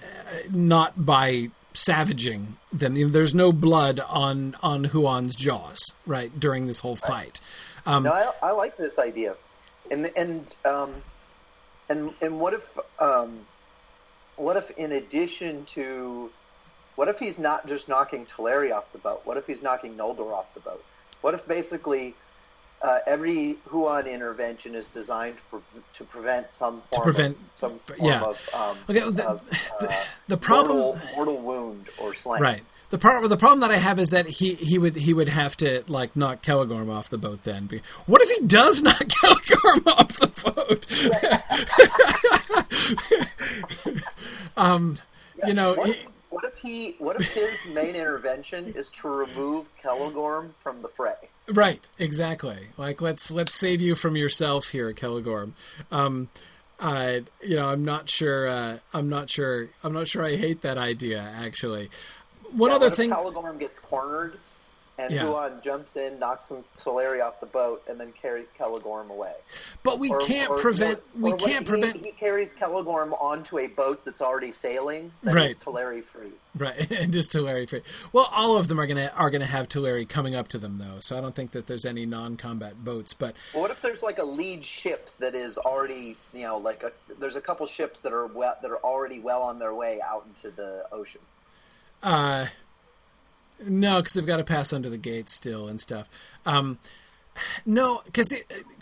not 0.50 1.04
by 1.04 1.50
savaging 1.72 2.56
them. 2.72 2.94
There's 2.94 3.34
no 3.34 3.52
blood 3.52 4.00
on 4.00 4.56
on 4.62 4.84
Huan's 4.84 5.34
jaws, 5.34 5.80
right, 6.06 6.30
during 6.38 6.66
this 6.66 6.78
whole 6.78 6.96
fight. 6.96 7.40
Um, 7.84 8.04
No, 8.04 8.12
I, 8.12 8.30
I 8.42 8.50
like 8.52 8.76
this 8.76 8.98
idea, 8.98 9.34
and 9.90 10.10
and 10.16 10.54
um, 10.64 10.94
and 11.88 12.14
and 12.22 12.40
what 12.40 12.54
if 12.54 12.78
um, 12.98 13.40
what 14.36 14.56
if 14.56 14.70
in 14.78 14.92
addition 14.92 15.66
to 15.74 16.30
what 16.96 17.08
if 17.08 17.18
he's 17.18 17.38
not 17.38 17.66
just 17.66 17.88
knocking 17.88 18.26
Teleri 18.26 18.74
off 18.74 18.90
the 18.92 18.98
boat? 18.98 19.22
What 19.24 19.36
if 19.36 19.46
he's 19.46 19.62
knocking 19.62 19.96
Noldor 19.96 20.32
off 20.32 20.52
the 20.54 20.60
boat? 20.60 20.84
What 21.20 21.34
if 21.34 21.46
basically 21.48 22.14
uh, 22.82 22.98
every 23.06 23.56
Huan 23.70 24.06
intervention 24.06 24.74
is 24.74 24.88
designed 24.88 25.36
to, 25.36 25.42
pre- 25.50 25.82
to 25.94 26.04
prevent 26.04 26.50
some 26.50 26.82
form 26.82 26.90
to 26.92 27.00
prevent- 27.00 27.36
of, 27.36 27.42
some 27.52 27.78
form 27.80 27.98
yeah. 28.02 28.22
of, 28.22 28.50
um, 28.54 28.76
Okay, 28.90 29.10
the- 29.10 29.28
of, 29.28 29.48
uh, 29.80 29.86
the 30.28 30.36
problem- 30.36 30.76
mortal, 30.76 31.00
mortal 31.16 31.38
wound 31.38 31.88
or 31.98 32.14
slang. 32.14 32.42
Right. 32.42 32.62
The 32.90 32.98
part, 32.98 33.28
the 33.28 33.36
problem 33.36 33.60
that 33.60 33.72
I 33.72 33.76
have 33.76 33.98
is 33.98 34.10
that 34.10 34.28
he, 34.28 34.54
he 34.54 34.78
would 34.78 34.94
he 34.94 35.12
would 35.12 35.28
have 35.28 35.56
to 35.56 35.82
like 35.88 36.14
knock 36.14 36.42
Celegorm 36.42 36.94
off 36.94 37.08
the 37.08 37.18
boat. 37.18 37.42
Then, 37.42 37.66
Be- 37.66 37.80
what 38.06 38.22
if 38.22 38.30
he 38.30 38.46
does 38.46 38.82
knock 38.84 38.98
Celegorm 38.98 39.86
off 39.86 40.16
the 40.20 40.28
boat? 44.44 44.56
um, 44.56 44.98
you 45.44 45.54
know, 45.54 45.82
he, 45.82 45.96
what 46.34 46.44
if 46.44 46.56
he? 46.58 46.96
What 46.98 47.14
if 47.20 47.32
his 47.32 47.74
main 47.74 47.94
intervention 47.94 48.72
is 48.74 48.90
to 48.90 49.08
remove 49.08 49.66
Celegorm 49.80 50.50
from 50.58 50.82
the 50.82 50.88
fray? 50.88 51.14
Right, 51.48 51.80
exactly. 51.96 52.58
Like 52.76 53.00
let's 53.00 53.30
let's 53.30 53.54
save 53.54 53.80
you 53.80 53.94
from 53.94 54.16
yourself 54.16 54.66
here, 54.68 54.92
Celegorm. 54.92 55.52
Um, 55.92 56.28
I, 56.80 57.22
you 57.40 57.54
know, 57.54 57.68
I'm 57.68 57.84
not 57.84 58.10
sure. 58.10 58.48
Uh, 58.48 58.78
I'm 58.92 59.08
not 59.08 59.30
sure. 59.30 59.68
I'm 59.84 59.92
not 59.92 60.08
sure. 60.08 60.24
I 60.24 60.34
hate 60.34 60.62
that 60.62 60.76
idea. 60.76 61.20
Actually, 61.36 61.88
one 62.50 62.70
Yeah, 62.70 62.76
other 62.76 62.86
what 62.86 62.92
if 62.92 62.96
thing. 62.96 63.10
Celegorm 63.10 63.60
gets 63.60 63.78
cornered, 63.78 64.36
and 64.96 65.12
Yeah. 65.12 65.26
Huan 65.26 65.60
jumps 65.64 65.96
in, 65.96 66.18
knocks 66.20 66.46
some 66.46 66.64
Solari 66.78 67.20
off 67.24 67.40
the 67.40 67.46
boat, 67.46 67.82
and 67.88 67.98
then 68.00 68.12
carries 68.12 68.52
Celegorm 68.58 69.10
away. 69.10 69.34
but 69.82 69.98
we 69.98 70.10
Or- 70.10 70.20
can't 70.20 70.50
or- 70.50 70.58
prevent. 70.58 70.98
or- 71.20 71.30
we 71.32 71.32
can't 71.32 71.64
he- 71.66 71.70
prevent. 71.70 71.96
He 71.96 72.12
carries 72.12 72.52
Celegorm 72.54 73.12
onto 73.20 73.58
a 73.58 73.66
boat 73.66 74.04
that's 74.04 74.22
already 74.22 74.52
sailing, 74.52 75.12
that 75.24 75.34
Right. 75.34 75.50
is 75.50 75.58
Teleri 75.58 76.04
free. 76.04 76.32
Right, 76.56 76.88
and 76.92 77.12
just 77.12 77.32
Teleri 77.32 77.68
free. 77.68 77.82
Well, 78.12 78.28
all 78.32 78.56
of 78.56 78.68
them 78.68 78.78
are 78.80 78.86
gonna 78.86 79.10
are 79.16 79.30
gonna 79.30 79.44
have 79.46 79.68
Teleri 79.68 80.08
coming 80.08 80.36
up 80.36 80.46
to 80.48 80.58
them 80.58 80.78
though, 80.78 81.00
so 81.00 81.18
I 81.18 81.20
don't 81.20 81.34
think 81.34 81.50
that 81.50 81.66
there's 81.66 81.84
any 81.84 82.06
non-combat 82.06 82.84
boats. 82.84 83.12
But 83.12 83.34
Well, 83.52 83.62
what 83.62 83.72
if 83.72 83.82
there's 83.82 84.04
like 84.04 84.18
a 84.18 84.24
lead 84.24 84.64
ship 84.64 85.10
that 85.18 85.34
is 85.34 85.58
already, 85.58 86.16
you 86.32 86.42
know, 86.42 86.56
like 86.58 86.84
a, 86.84 86.92
there's 87.18 87.34
a 87.34 87.40
couple 87.40 87.66
ships 87.66 88.02
that 88.02 88.12
are 88.12 88.26
well, 88.26 88.56
that 88.62 88.70
are 88.70 88.78
already 88.78 89.18
well 89.18 89.42
on 89.42 89.58
their 89.58 89.74
way 89.74 90.00
out 90.00 90.24
into 90.26 90.54
the 90.54 90.86
ocean. 90.92 91.20
uh, 92.04 92.46
no, 93.66 94.00
because 94.00 94.14
they've 94.14 94.26
got 94.26 94.38
to 94.38 94.44
pass 94.44 94.72
under 94.72 94.88
the 94.88 94.98
gate 94.98 95.28
still 95.28 95.68
and 95.68 95.80
stuff. 95.80 96.08
Um, 96.46 96.78
no, 97.66 98.02
because 98.04 98.32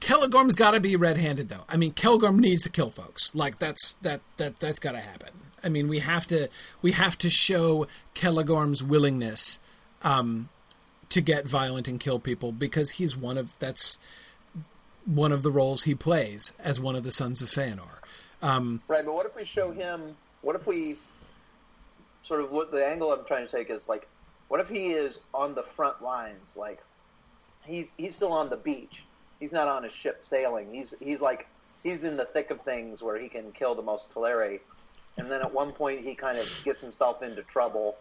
Celegorm's 0.00 0.54
got 0.54 0.72
to 0.72 0.80
be 0.80 0.96
red-handed 0.96 1.48
though. 1.48 1.64
I 1.68 1.76
mean, 1.76 1.92
Celegorm 1.92 2.38
needs 2.38 2.62
to 2.64 2.70
kill 2.70 2.90
folks. 2.90 3.34
Like 3.34 3.58
that's 3.58 3.94
that 4.02 4.20
that 4.36 4.56
that's 4.56 4.78
got 4.78 4.92
to 4.92 5.00
happen. 5.00 5.30
I 5.64 5.68
mean, 5.68 5.88
we 5.88 6.00
have 6.00 6.26
to 6.28 6.48
we 6.82 6.92
have 6.92 7.16
to 7.18 7.30
show 7.30 7.86
Celegorm's 8.14 8.82
willingness 8.82 9.58
um, 10.02 10.48
to 11.08 11.20
get 11.20 11.46
violent 11.46 11.88
and 11.88 12.00
kill 12.00 12.18
people 12.18 12.52
because 12.52 12.92
he's 12.92 13.16
one 13.16 13.38
of 13.38 13.58
that's 13.58 13.98
one 15.04 15.32
of 15.32 15.42
the 15.42 15.50
roles 15.50 15.84
he 15.84 15.94
plays 15.94 16.52
as 16.58 16.78
one 16.80 16.94
of 16.96 17.04
the 17.04 17.10
sons 17.12 17.42
of 17.42 17.48
Feanor. 17.48 18.00
Um, 18.40 18.82
Right, 18.88 19.04
but 19.04 19.14
what 19.14 19.26
if 19.26 19.36
we 19.36 19.44
show 19.44 19.72
him? 19.72 20.16
What 20.42 20.56
if 20.56 20.66
we 20.66 20.96
sort 22.22 22.40
of 22.40 22.50
what 22.50 22.70
the 22.70 22.84
angle 22.84 23.12
I'm 23.12 23.24
trying 23.24 23.46
to 23.46 23.52
take 23.52 23.70
is 23.70 23.88
like, 23.88 24.08
what 24.52 24.60
if 24.60 24.68
he 24.68 24.88
is 24.88 25.20
on 25.32 25.54
the 25.54 25.62
front 25.62 26.02
lines? 26.02 26.58
Like, 26.58 26.82
he's 27.64 27.94
he's 27.96 28.14
still 28.14 28.34
on 28.34 28.50
the 28.50 28.56
beach. 28.58 29.02
He's 29.40 29.50
not 29.50 29.66
on 29.66 29.86
a 29.86 29.88
ship 29.88 30.26
sailing. 30.26 30.74
He's 30.74 30.92
he's 31.00 31.22
like 31.22 31.46
he's 31.82 32.04
in 32.04 32.18
the 32.18 32.26
thick 32.26 32.50
of 32.50 32.60
things 32.60 33.02
where 33.02 33.18
he 33.18 33.30
can 33.30 33.50
kill 33.52 33.74
the 33.74 33.80
most 33.80 34.12
Teleri. 34.12 34.60
And 35.16 35.30
then 35.30 35.40
at 35.40 35.54
one 35.54 35.72
point 35.72 36.04
he 36.04 36.14
kind 36.14 36.36
of 36.36 36.62
gets 36.66 36.82
himself 36.82 37.22
into 37.22 37.40
trouble. 37.44 37.96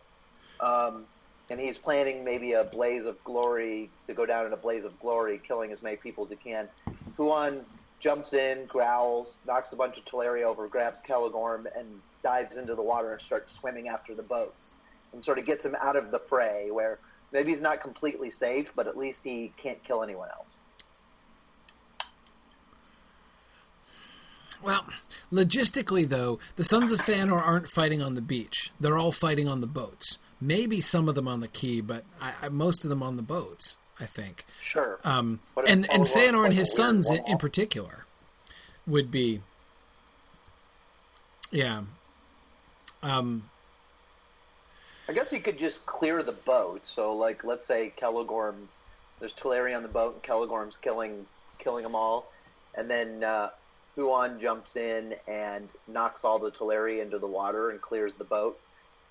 Um, 0.60 1.06
and 1.50 1.58
he's 1.58 1.78
planning 1.78 2.26
maybe 2.26 2.52
a 2.52 2.66
blaze 2.66 3.06
of 3.06 3.24
glory 3.24 3.90
to 4.08 4.14
go 4.14 4.26
down 4.26 4.46
in 4.46 4.52
a 4.52 4.58
blaze 4.58 4.84
of 4.84 5.00
glory, 5.00 5.40
killing 5.48 5.72
as 5.72 5.82
many 5.82 5.96
people 5.96 6.26
as 6.26 6.32
he 6.32 6.36
can. 6.36 6.68
Huan 7.16 7.62
jumps 8.02 8.34
in, 8.34 8.66
growls, 8.66 9.38
knocks 9.48 9.72
a 9.72 9.78
bunch 9.78 9.98
of 9.98 10.04
Teleri 10.04 10.44
over, 10.44 10.68
grabs 10.68 11.02
Celegorm, 11.02 11.68
and 11.78 11.88
dives 12.24 12.58
into 12.58 12.76
the 12.76 12.84
water 12.84 13.14
and 13.14 13.22
starts 13.22 13.54
swimming 13.54 13.88
after 13.88 14.14
the 14.14 14.24
boats, 14.24 14.76
and 15.14 15.24
sort 15.24 15.38
of 15.38 15.46
gets 15.46 15.66
him 15.66 15.76
out 15.82 15.96
of 15.96 16.12
the 16.12 16.20
fray, 16.20 16.72
where 16.72 17.00
maybe 17.32 17.52
he's 17.52 17.62
not 17.62 17.82
completely 17.82 18.30
safe, 18.30 18.74
but 18.76 18.88
at 18.88 18.98
least 18.98 19.24
he 19.24 19.52
can't 19.58 19.84
kill 19.84 20.04
anyone 20.04 20.30
else. 20.38 20.60
Well, 24.64 24.86
logistically, 25.32 26.08
though, 26.08 26.40
the 26.56 26.64
Sons 26.64 26.92
of 26.92 27.00
Feanor 27.02 27.42
aren't 27.42 27.68
fighting 27.68 28.02
on 28.02 28.14
the 28.16 28.22
beach. 28.22 28.72
They're 28.80 28.98
all 28.98 29.12
fighting 29.12 29.48
on 29.48 29.62
the 29.62 29.68
boats. 29.68 30.20
Maybe 30.40 30.82
some 30.82 31.10
of 31.10 31.16
them 31.16 31.28
on 31.28 31.40
the 31.40 31.48
quay, 31.48 31.82
but 31.82 32.04
I, 32.22 32.34
I, 32.44 32.50
most 32.50 32.84
of 32.84 32.90
them 32.90 33.02
on 33.02 33.16
the 33.16 33.24
boats, 33.24 33.78
I 34.00 34.06
think. 34.06 34.46
Sure. 34.62 35.00
Um, 35.04 35.40
and 35.68 35.90
and 35.92 36.04
Feanor 36.04 36.46
and 36.46 36.54
his 36.54 36.76
sons 36.76 37.10
in, 37.10 37.24
in 37.28 37.38
particular 37.38 38.06
would 38.88 39.12
be, 39.12 39.42
yeah. 41.52 41.82
Um, 43.04 43.50
I 45.12 45.14
guess 45.14 45.34
you 45.34 45.42
could 45.42 45.60
just 45.60 45.86
clear 45.86 46.24
the 46.24 46.32
boat. 46.32 46.88
So, 46.88 47.14
like, 47.14 47.44
let's 47.44 47.68
say 47.68 47.92
Celegorm's 48.02 48.72
there's 49.20 49.34
Teleri 49.34 49.76
on 49.76 49.84
the 49.84 49.90
boat, 49.90 50.14
and 50.16 50.24
Celegorm's 50.24 50.78
killing 50.78 51.26
killing 51.60 51.84
them 51.84 51.96
all, 51.96 52.32
and 52.76 52.90
then 52.90 53.22
uh, 53.22 53.50
Huan 53.98 54.40
jumps 54.40 54.78
in 54.78 55.14
and 55.28 55.68
knocks 55.86 56.24
all 56.24 56.40
the 56.40 56.50
Teleri 56.50 57.02
into 57.02 57.20
the 57.20 57.28
water 57.28 57.72
and 57.72 57.82
clears 57.82 58.14
the 58.14 58.24
boat. 58.24 58.58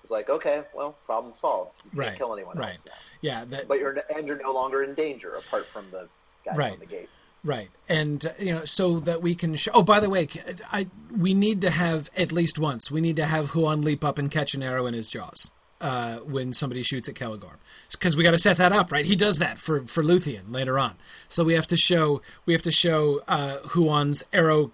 It's 0.01 0.11
like, 0.11 0.27
okay, 0.31 0.63
well, 0.73 0.95
problem 1.05 1.35
solved. 1.35 1.69
You 1.85 1.91
can't 1.91 1.99
Right, 1.99 2.17
kill 2.17 2.33
anyone 2.33 2.57
right. 2.57 2.71
else 2.71 2.79
now. 2.87 2.91
Yeah, 3.21 3.45
that 3.45 3.67
But 3.67 3.77
you're 3.77 3.95
and 4.15 4.25
you're 4.25 4.41
no 4.41 4.53
longer 4.53 4.81
in 4.81 4.95
danger 4.95 5.33
apart 5.33 5.67
from 5.67 5.85
the 5.91 6.07
guys 6.43 6.57
Right. 6.57 6.73
on 6.73 6.79
the 6.79 6.87
gates. 6.87 7.21
Right, 7.43 7.69
and 7.87 8.25
uh, 8.25 8.31
you 8.39 8.55
know, 8.55 8.65
so 8.65 8.99
that 9.01 9.21
we 9.21 9.35
can. 9.35 9.55
Show, 9.55 9.71
oh, 9.75 9.83
by 9.83 9.99
the 9.99 10.09
way, 10.09 10.27
I 10.71 10.87
we 11.15 11.35
need 11.35 11.61
to 11.61 11.69
have 11.69 12.09
at 12.17 12.31
least 12.31 12.57
once. 12.57 12.89
We 12.89 13.01
need 13.01 13.17
to 13.17 13.25
have 13.25 13.51
Huan 13.51 13.83
leap 13.83 14.03
up 14.03 14.17
and 14.17 14.31
catch 14.31 14.55
an 14.55 14.63
arrow 14.63 14.87
in 14.87 14.95
his 14.95 15.07
jaws 15.07 15.51
uh, 15.81 16.17
when 16.19 16.53
somebody 16.53 16.83
shoots 16.83 17.09
at 17.09 17.15
Celegorm, 17.15 17.57
because 17.91 18.15
we 18.15 18.23
got 18.23 18.31
to 18.31 18.39
set 18.39 18.57
that 18.57 18.71
up, 18.71 18.91
right? 18.91 19.05
He 19.05 19.15
does 19.15 19.39
that 19.39 19.57
for 19.57 19.83
for 19.83 20.03
Luthien 20.03 20.51
later 20.51 20.79
on, 20.79 20.95
so 21.27 21.43
we 21.43 21.53
have 21.53 21.67
to 21.67 21.77
show 21.77 22.21
we 22.45 22.53
have 22.53 22.61
to 22.63 22.71
show 22.71 23.21
uh, 23.27 23.57
Huan's 23.69 24.23
arrow 24.31 24.71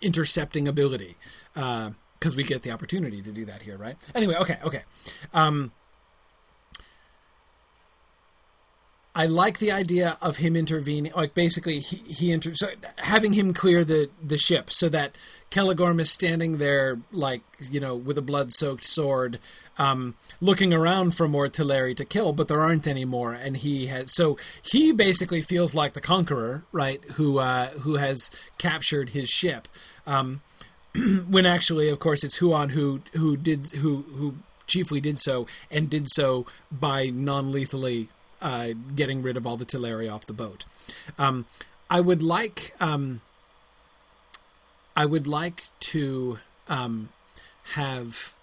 intercepting 0.00 0.68
ability 0.68 1.16
because 1.54 2.36
we 2.36 2.44
get 2.44 2.62
the 2.62 2.70
opportunity 2.70 3.22
to 3.22 3.32
do 3.32 3.44
that 3.46 3.62
here, 3.62 3.76
right? 3.76 3.96
Anyway, 4.14 4.34
okay, 4.34 4.58
okay. 4.64 4.82
Um, 5.32 5.72
I 9.14 9.26
like 9.26 9.58
the 9.58 9.72
idea 9.72 10.16
of 10.22 10.38
him 10.38 10.56
intervening, 10.56 11.12
like 11.14 11.34
basically 11.34 11.80
he, 11.80 11.96
he 11.96 12.32
inter- 12.32 12.54
so 12.54 12.68
having 12.96 13.34
him 13.34 13.52
clear 13.52 13.84
the, 13.84 14.08
the 14.22 14.38
ship 14.38 14.70
so 14.70 14.88
that 14.88 15.14
Celegorm 15.50 16.00
is 16.00 16.10
standing 16.10 16.56
there, 16.56 16.98
like, 17.12 17.42
you 17.70 17.78
know, 17.78 17.94
with 17.94 18.16
a 18.16 18.22
blood 18.22 18.52
soaked 18.52 18.84
sword, 18.84 19.38
um, 19.76 20.14
looking 20.40 20.72
around 20.72 21.14
for 21.14 21.28
more 21.28 21.48
Teleri 21.48 21.94
to 21.96 22.06
kill, 22.06 22.32
but 22.32 22.48
there 22.48 22.62
aren't 22.62 22.86
any 22.86 23.04
more. 23.04 23.34
And 23.34 23.58
he 23.58 23.88
has, 23.88 24.14
so 24.14 24.38
he 24.62 24.92
basically 24.92 25.42
feels 25.42 25.74
like 25.74 25.92
the 25.92 26.00
conqueror, 26.00 26.64
right, 26.72 27.04
who, 27.12 27.38
uh, 27.38 27.68
who 27.68 27.96
has 27.96 28.30
captured 28.56 29.10
his 29.10 29.28
ship. 29.28 29.68
Um, 30.06 30.40
when 31.28 31.44
actually, 31.44 31.90
of 31.90 31.98
course, 31.98 32.24
it's 32.24 32.38
Huan 32.38 32.70
who, 32.70 33.02
who 33.12 33.36
did, 33.36 33.66
who, 33.72 34.06
who 34.14 34.36
chiefly 34.66 35.02
did 35.02 35.18
so 35.18 35.46
and 35.70 35.90
did 35.90 36.08
so 36.08 36.46
by 36.70 37.10
non 37.10 37.52
lethally 37.52 38.08
uh, 38.42 38.70
getting 38.94 39.22
rid 39.22 39.36
of 39.36 39.46
all 39.46 39.56
the 39.56 39.64
Teleri 39.64 40.12
off 40.12 40.26
the 40.26 40.32
boat. 40.32 40.64
Um, 41.18 41.46
I 41.88 42.00
would 42.00 42.22
like 42.22 42.74
um, 42.80 43.20
I 44.96 45.06
would 45.06 45.26
like 45.26 45.64
to 45.80 46.38
um, 46.68 47.08
have 47.74 48.34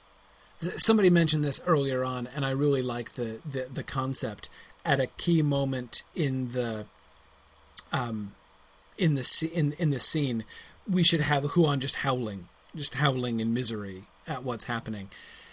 somebody 0.77 1.09
mentioned 1.09 1.43
this 1.43 1.61
earlier 1.65 2.03
on, 2.03 2.27
and 2.27 2.45
I 2.45 2.51
really 2.51 2.81
like 2.81 3.13
the, 3.13 3.39
the 3.49 3.67
the 3.71 3.84
concept 3.84 4.49
at 4.85 4.99
a 4.99 5.07
key 5.07 5.41
moment 5.41 6.03
in 6.15 6.53
the 6.53 6.85
um, 7.91 8.34
in 8.97 9.15
the 9.15 9.51
in 9.53 9.73
in 9.73 9.89
the 9.89 9.99
scene. 9.99 10.45
We 10.89 11.03
should 11.03 11.21
have 11.21 11.43
Huan 11.43 11.80
just 11.80 11.97
howling, 11.97 12.47
just 12.76 12.95
howling 12.95 13.39
in 13.39 13.53
misery 13.53 14.03
at 14.27 14.43
what's 14.43 14.63
happening. 14.63 15.09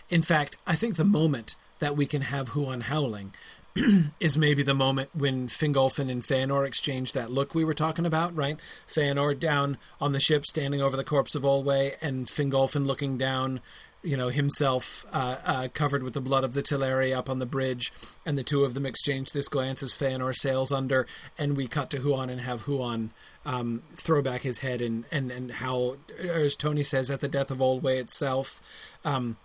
In 0.08 0.22
fact, 0.22 0.56
I 0.66 0.76
think 0.76 0.96
the 0.96 1.04
moment 1.04 1.56
that 1.78 1.96
we 1.96 2.06
can 2.06 2.22
have 2.22 2.48
Huan 2.48 2.82
howling 2.82 3.34
is 4.20 4.38
maybe 4.38 4.62
the 4.62 4.74
moment 4.74 5.10
when 5.12 5.48
Fingolfin 5.48 6.10
and 6.10 6.22
Feanor 6.22 6.66
exchange 6.66 7.12
that 7.12 7.30
look 7.30 7.54
we 7.54 7.64
were 7.64 7.74
talking 7.74 8.06
about, 8.06 8.34
right? 8.34 8.56
Feanor 8.88 9.38
down 9.38 9.76
on 10.00 10.12
the 10.12 10.20
ship, 10.20 10.46
standing 10.46 10.80
over 10.80 10.96
the 10.96 11.04
corpse 11.04 11.34
of 11.34 11.42
Olwe, 11.42 11.94
and 12.00 12.26
Fingolfin 12.26 12.86
looking 12.86 13.18
down, 13.18 13.60
you 14.02 14.16
know, 14.16 14.28
himself 14.28 15.04
uh, 15.12 15.36
uh, 15.44 15.68
covered 15.74 16.02
with 16.02 16.14
the 16.14 16.20
blood 16.20 16.44
of 16.44 16.54
the 16.54 16.62
Teleri 16.62 17.14
up 17.14 17.28
on 17.28 17.38
the 17.38 17.46
bridge, 17.46 17.92
and 18.24 18.38
the 18.38 18.44
two 18.44 18.64
of 18.64 18.74
them 18.74 18.86
exchange 18.86 19.32
this 19.32 19.48
glance 19.48 19.82
as 19.82 19.92
Feanor 19.92 20.34
sails 20.34 20.72
under, 20.72 21.06
and 21.36 21.56
we 21.56 21.66
cut 21.66 21.90
to 21.90 21.98
Huan 21.98 22.30
and 22.30 22.40
have 22.40 22.62
Huan 22.62 23.10
um, 23.44 23.82
throw 23.94 24.22
back 24.22 24.42
his 24.42 24.58
head 24.58 24.80
and, 24.80 25.04
and, 25.12 25.30
and 25.30 25.50
how, 25.52 25.96
as 26.18 26.56
Tony 26.56 26.82
says, 26.82 27.10
at 27.10 27.20
the 27.20 27.28
death 27.28 27.50
of 27.50 27.58
Olwe 27.58 27.98
itself, 27.98 28.62
um, 29.04 29.36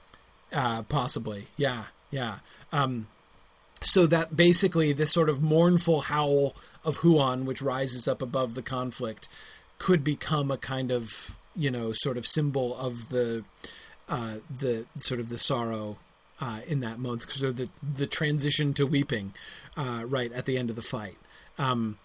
uh, 0.54 0.84
possibly, 0.84 1.48
yeah, 1.58 1.86
yeah. 2.12 2.40
Um, 2.72 3.08
so 3.82 4.06
that 4.08 4.36
basically 4.36 4.94
this 4.94 5.12
sort 5.12 5.30
of 5.30 5.42
mournful 5.42 6.02
howl 6.02 6.56
of 6.84 6.98
Huan, 6.98 7.46
which 7.46 7.62
rises 7.62 8.08
up 8.08 8.22
above 8.22 8.54
the 8.54 8.62
conflict, 8.62 9.28
could 9.78 10.04
become 10.04 10.52
a 10.52 10.58
kind 10.58 10.92
of 10.92 11.38
you 11.56 11.72
know 11.72 11.92
sort 11.92 12.18
of 12.18 12.26
symbol 12.26 12.78
of 12.78 13.10
the 13.10 13.44
uh, 14.08 14.38
the 14.56 14.86
sort 14.98 15.20
of 15.20 15.30
the 15.30 15.38
sorrow 15.38 15.98
uh, 16.40 16.62
in 16.68 16.80
that 16.82 17.00
month, 17.00 17.32
sort 17.32 17.50
of 17.50 17.58
the 17.58 17.70
the 17.82 18.08
transition 18.08 18.74
to 18.74 18.86
weeping 18.86 19.34
uh, 19.76 20.04
right 20.06 20.32
at 20.32 20.46
the 20.46 20.58
end 20.58 20.70
of 20.70 20.76
the 20.76 20.82
fight. 20.82 21.18
Um, 21.58 21.98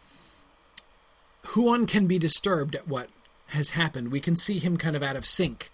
Huan 1.48 1.86
can 1.86 2.06
be 2.06 2.18
disturbed 2.18 2.74
at 2.74 2.88
what 2.88 3.08
has 3.48 3.70
happened. 3.70 4.10
We 4.10 4.20
can 4.20 4.36
see 4.36 4.58
him 4.58 4.76
kind 4.76 4.96
of 4.96 5.02
out 5.02 5.16
of 5.16 5.26
sync 5.26 5.70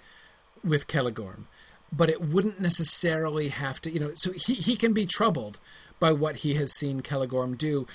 with 0.62 0.86
Celegorm, 0.86 1.44
but 1.90 2.10
it 2.10 2.20
wouldn't 2.20 2.60
necessarily 2.60 3.48
have 3.48 3.80
to, 3.82 3.90
you 3.90 3.98
know, 3.98 4.12
so 4.14 4.32
he, 4.32 4.54
he 4.54 4.76
can 4.76 4.92
be 4.92 5.06
troubled 5.06 5.58
by 6.02 6.10
what 6.10 6.38
he 6.38 6.54
has 6.54 6.72
seen 6.72 7.00
Celegorm 7.00 7.56
do. 7.56 7.86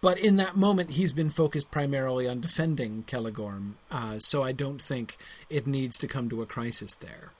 But 0.00 0.20
in 0.20 0.36
that 0.36 0.56
moment, 0.56 0.92
he's 0.92 1.12
been 1.12 1.30
focused 1.30 1.72
primarily 1.72 2.28
on 2.28 2.40
defending 2.40 3.02
Celegorm, 3.02 3.72
uh, 3.90 4.20
so 4.20 4.44
I 4.44 4.52
don't 4.52 4.80
think 4.80 5.16
it 5.50 5.66
needs 5.66 5.98
to 5.98 6.06
come 6.06 6.30
to 6.30 6.42
a 6.42 6.46
crisis 6.46 6.94
there. 6.94 7.32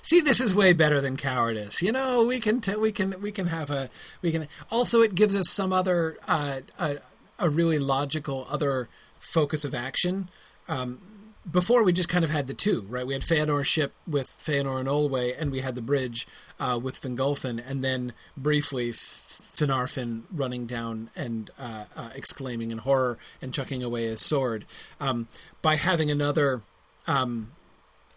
See, 0.00 0.22
this 0.22 0.40
is 0.40 0.54
way 0.54 0.72
better 0.72 1.02
than 1.02 1.18
cowardice. 1.18 1.82
You 1.82 1.92
know, 1.92 2.24
we 2.24 2.40
can 2.40 2.62
t- 2.62 2.76
we 2.76 2.90
can 2.90 3.20
we 3.20 3.30
can 3.30 3.48
have 3.48 3.70
a 3.70 3.90
we 4.22 4.32
can. 4.32 4.48
Also, 4.70 5.02
it 5.02 5.14
gives 5.14 5.36
us 5.36 5.50
some 5.50 5.72
other 5.72 6.16
uh, 6.26 6.60
a, 6.78 6.96
a 7.38 7.50
really 7.50 7.78
logical 7.78 8.46
other 8.48 8.88
focus 9.20 9.66
of 9.66 9.74
action. 9.74 10.30
Um, 10.66 10.98
before 11.50 11.84
we 11.84 11.92
just 11.92 12.08
kind 12.08 12.24
of 12.24 12.30
had 12.30 12.46
the 12.46 12.54
two, 12.54 12.82
right? 12.88 13.06
We 13.06 13.14
had 13.14 13.22
Feanor's 13.22 13.66
ship 13.66 13.92
with 14.06 14.28
Feanor 14.28 14.78
and 14.78 14.88
Olwe, 14.88 15.34
and 15.38 15.50
we 15.50 15.60
had 15.60 15.74
the 15.74 15.82
bridge 15.82 16.26
uh, 16.60 16.78
with 16.80 17.00
Fingolfin, 17.00 17.62
and 17.68 17.82
then 17.82 18.12
briefly 18.36 18.92
Finarfin 18.92 20.22
running 20.32 20.66
down 20.66 21.10
and 21.16 21.50
uh, 21.58 21.84
uh, 21.96 22.10
exclaiming 22.14 22.70
in 22.70 22.78
horror 22.78 23.18
and 23.40 23.52
chucking 23.52 23.82
away 23.82 24.04
his 24.04 24.20
sword. 24.20 24.64
Um, 25.00 25.28
by 25.60 25.76
having 25.76 26.10
another 26.10 26.62
um, 27.06 27.52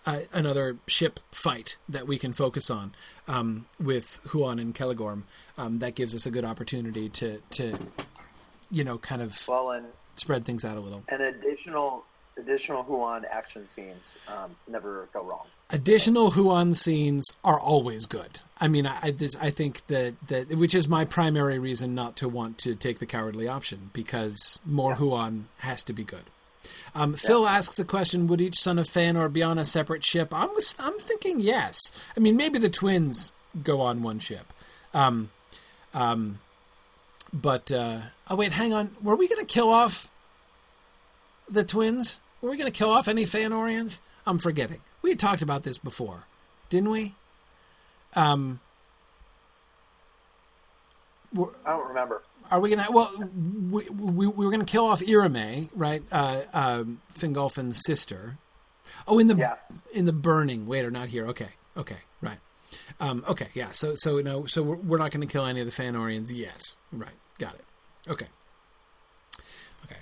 uh, 0.05 0.19
another 0.31 0.77
ship 0.85 1.19
fight 1.31 1.77
that 1.89 2.07
we 2.07 2.19
can 2.19 2.31
focus 2.31 2.69
on 2.69 2.93
um, 3.27 3.65
with 3.79 4.19
Huan 4.27 4.59
and 4.59 4.73
Celegorm, 4.75 5.23
um, 5.57 5.79
that 5.79 5.95
gives 5.95 6.13
us 6.13 6.27
a 6.27 6.31
good 6.31 6.45
opportunity 6.45 7.09
to 7.09 7.41
to 7.51 7.77
you 8.69 8.83
know 8.83 8.99
kind 8.99 9.21
of 9.21 9.47
Well, 9.47 9.71
and 9.71 9.87
spread 10.13 10.45
things 10.45 10.63
out 10.63 10.77
a 10.77 10.79
little. 10.79 11.03
An 11.09 11.21
additional 11.21 12.05
additional 12.37 12.83
Huan 12.83 13.25
action 13.31 13.67
scenes 13.67 14.17
um, 14.27 14.55
never 14.67 15.07
go 15.13 15.23
wrong. 15.23 15.45
additional 15.69 16.31
Huan 16.31 16.73
scenes 16.73 17.25
are 17.43 17.59
always 17.59 18.05
good. 18.05 18.41
I 18.59 18.67
mean, 18.67 18.85
I 18.85 18.97
I, 19.01 19.11
this, 19.11 19.35
I 19.41 19.49
think 19.49 19.85
that 19.87 20.15
that 20.27 20.49
which 20.57 20.75
is 20.75 20.87
my 20.87 21.05
primary 21.05 21.59
reason 21.59 21.95
not 21.95 22.15
to 22.17 22.29
want 22.29 22.57
to 22.59 22.75
take 22.75 22.99
the 22.99 23.05
cowardly 23.05 23.47
option 23.47 23.89
because 23.93 24.59
more 24.65 24.95
Huan 24.95 25.47
has 25.59 25.83
to 25.83 25.93
be 25.93 26.03
good. 26.03 26.23
Um, 26.93 27.13
Phil 27.13 27.47
asks 27.47 27.75
the 27.75 27.85
question: 27.85 28.27
Would 28.27 28.41
each 28.41 28.57
son 28.57 28.79
of 28.79 28.87
Feanor 28.87 29.31
be 29.31 29.43
on 29.43 29.57
a 29.57 29.65
separate 29.65 30.03
ship? 30.03 30.29
I'm 30.33 30.49
I'm 30.79 30.97
thinking 30.99 31.39
yes. 31.39 31.91
I 32.15 32.19
mean, 32.19 32.35
maybe 32.37 32.57
the 32.59 32.69
twins 32.69 33.33
go 33.63 33.81
on 33.81 34.01
one 34.03 34.19
ship. 34.19 34.51
Um, 34.93 35.29
um, 35.93 36.39
but 37.33 37.71
uh, 37.71 37.99
oh 38.29 38.35
wait, 38.35 38.51
hang 38.53 38.73
on. 38.73 38.95
Were 39.01 39.15
we 39.15 39.27
going 39.27 39.45
to 39.45 39.53
kill 39.53 39.69
off 39.69 40.09
the 41.49 41.63
twins? 41.63 42.21
Were 42.45 42.51
we 42.51 42.57
going 42.57 42.71
to 42.71 42.77
kill 42.77 42.91
off 42.91 43.07
any 43.07 43.23
Feanorians? 43.25 43.97
I'm 44.27 44.37
forgetting. 44.37 44.77
We 45.01 45.09
had 45.09 45.17
talked 45.17 45.41
about 45.41 45.63
this 45.63 45.79
before, 45.79 46.27
didn't 46.69 46.91
we? 46.91 47.15
Um, 48.15 48.59
I 51.35 51.71
don't 51.71 51.87
remember. 51.87 52.21
are 52.51 52.59
we 52.59 52.69
gonna? 52.69 52.85
Well, 52.91 53.11
we, 53.71 53.89
we, 53.89 54.27
we 54.27 54.45
were 54.45 54.51
gonna 54.51 54.63
kill 54.63 54.85
off 54.85 55.01
Irime, 55.01 55.69
right? 55.75 56.03
Uh, 56.11 56.41
um, 56.53 57.01
Fingolfin's 57.17 57.81
sister. 57.83 58.37
Oh, 59.07 59.17
in 59.17 59.25
the 59.25 59.35
Yeah. 59.35 59.55
in 59.91 60.05
the 60.05 60.13
burning. 60.13 60.67
Wait, 60.67 60.85
or 60.85 60.91
not 60.91 61.09
here? 61.09 61.25
Okay, 61.29 61.49
okay, 61.75 61.97
right. 62.21 62.37
Um, 62.99 63.25
okay, 63.27 63.47
yeah. 63.55 63.69
So 63.71 63.93
so 63.95 64.19
no, 64.19 64.45
so 64.45 64.61
we're, 64.61 64.75
we're 64.75 64.97
not 64.99 65.09
gonna 65.09 65.25
kill 65.25 65.45
any 65.45 65.61
of 65.61 65.65
the 65.65 65.73
Feanorians 65.83 66.31
yet. 66.31 66.61
Right, 66.91 67.09
got 67.39 67.55
it. 67.55 67.65
Okay, 68.07 68.27
okay. 69.83 69.97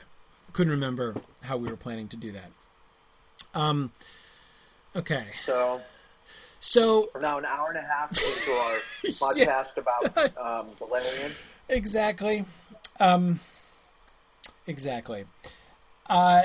Couldn't 0.51 0.71
remember 0.71 1.15
how 1.43 1.57
we 1.57 1.69
were 1.69 1.77
planning 1.77 2.07
to 2.09 2.17
do 2.17 2.31
that. 2.31 2.51
Um. 3.53 3.91
Okay, 4.95 5.25
So 5.43 5.81
so 6.59 7.09
we're 7.13 7.21
now 7.21 7.37
an 7.39 7.45
hour 7.45 7.69
and 7.69 7.77
a 7.77 7.81
half 7.81 8.11
into 8.11 8.51
our 8.51 8.77
podcast 9.33 9.77
about 9.77 10.37
um, 10.37 10.67
Valerian. 10.77 11.31
Exactly. 11.67 12.45
Um, 12.99 13.39
exactly. 14.67 15.25
Uh, 16.07 16.43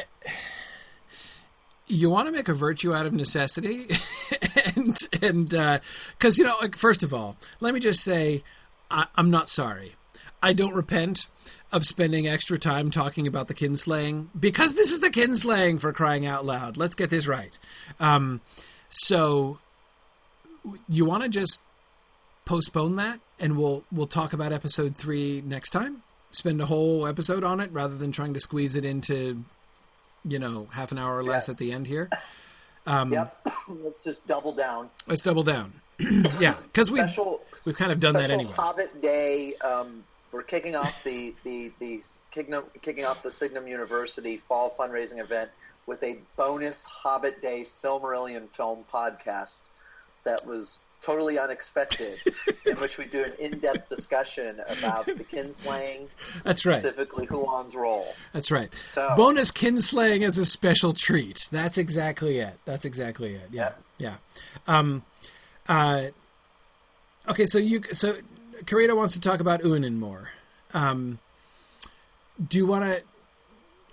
you 1.87 2.11
want 2.11 2.27
to 2.27 2.33
make 2.33 2.49
a 2.49 2.55
virtue 2.55 2.95
out 2.95 3.07
of 3.07 3.13
necessity, 3.13 3.87
and 4.77 4.97
and 5.23 5.49
because 6.19 6.37
you 6.39 6.45
know, 6.45 6.57
like 6.61 6.75
first 6.77 7.03
of 7.03 7.13
all, 7.15 7.37
let 7.61 7.73
me 7.75 7.81
just 7.81 8.01
say, 8.03 8.43
I, 8.91 9.07
I'm 9.15 9.31
not 9.31 9.49
sorry. 9.49 9.95
I 10.43 10.53
don't 10.53 10.75
repent 10.75 11.27
of 11.73 11.85
spending 11.85 12.27
extra 12.27 12.59
time 12.59 12.91
talking 12.91 13.27
about 13.27 13.49
the 13.49 13.55
kinslaying 13.55 14.29
because 14.39 14.75
this 14.75 14.91
is 14.93 15.01
the 15.01 15.11
kinslaying 15.11 15.81
for 15.81 15.93
crying 15.93 16.25
out 16.27 16.45
loud. 16.45 16.77
Let's 16.77 16.95
get 16.95 17.11
this 17.11 17.27
right. 17.27 17.57
Um, 18.01 18.41
so 18.89 19.59
you 20.89 21.05
want 21.05 21.23
to 21.25 21.29
just 21.29 21.63
postpone 22.45 22.97
that, 22.97 23.21
and 23.39 23.57
we'll 23.59 23.85
we'll 23.93 24.07
talk 24.07 24.33
about 24.33 24.53
episode 24.53 24.97
three 24.97 25.43
next 25.45 25.71
time. 25.71 26.03
Spend 26.33 26.61
a 26.61 26.67
whole 26.67 27.07
episode 27.07 27.45
on 27.45 27.61
it 27.61 27.71
rather 27.73 27.97
than 27.97 28.13
trying 28.13 28.35
to 28.35 28.41
squeeze 28.41 28.75
it 28.75 28.85
into, 28.85 29.45
you 30.27 30.39
know, 30.39 30.69
half 30.73 30.93
an 30.93 30.99
hour 30.99 31.17
or 31.17 31.23
less 31.25 31.49
Yes. 31.49 31.51
at 31.51 31.57
the 31.57 31.73
end 31.73 31.87
here. 31.87 32.09
yep. 32.87 33.37
Let's 33.69 34.03
just 34.03 34.27
double 34.27 34.53
down. 34.53 34.91
Let's 35.07 35.23
double 35.23 35.43
down. 35.43 35.73
yeah, 36.39 36.55
because 36.67 36.91
we 36.91 37.01
Special. 37.01 37.41
we've 37.65 37.77
kind 37.77 37.93
of 37.93 37.99
done 38.01 38.15
that 38.15 38.31
anyway. 38.31 38.53
Hobbit 38.53 39.01
Day. 39.03 39.55
Um, 39.57 40.05
we're 40.33 40.43
kicking 40.43 40.77
off 40.77 41.03
the 41.05 41.35
the 41.45 41.73
the 41.79 42.03
kicking, 42.31 42.55
kicking 42.83 43.05
off 43.05 43.23
the 43.23 43.31
Signum 43.31 43.67
University 43.67 44.37
fall 44.37 44.75
fundraising 44.79 45.19
event 45.19 45.51
with 45.87 46.03
a 46.03 46.19
bonus 46.37 46.85
Hobbit 46.85 47.41
Day 47.41 47.63
Silmarillion 47.63 48.49
film 48.51 48.85
podcast 48.93 49.63
that 50.25 50.47
was 50.47 50.81
totally 51.01 51.39
unexpected, 51.39 52.19
in 52.67 52.77
which 52.77 52.99
we 52.99 53.05
do 53.05 53.23
an 53.23 53.33
in-depth 53.39 53.89
discussion 53.89 54.61
about 54.79 55.07
the 55.07 55.25
kinslaying, 55.25 56.09
That's 56.43 56.67
right. 56.67 56.77
specifically 56.77 57.27
Huan's 57.27 57.77
role. 57.77 58.15
That's 58.33 58.51
right. 58.51 58.69
So- 58.89 59.09
Bonus 59.17 59.53
kinslaying 59.53 60.27
as 60.27 60.37
a 60.39 60.45
special 60.45 60.93
treat. 60.93 61.49
That's 61.53 61.79
exactly 61.79 62.39
it. 62.41 62.59
That's 62.65 62.85
exactly 62.85 63.35
it. 63.35 63.49
Yeah. 63.53 63.73
Yeah. 63.99 64.17
Um, 64.67 65.05
uh, 65.69 66.07
okay, 67.29 67.47
so 67.47 67.59
you 67.59 67.83
so 67.93 68.17
Karita 68.65 68.97
wants 68.97 69.15
to 69.15 69.21
talk 69.21 69.41
about 69.41 69.61
Uinen 69.63 69.97
more. 69.99 70.31
Um, 70.75 71.19
do 72.49 72.59
you 72.59 72.67
want 72.67 72.85
to? 72.85 73.03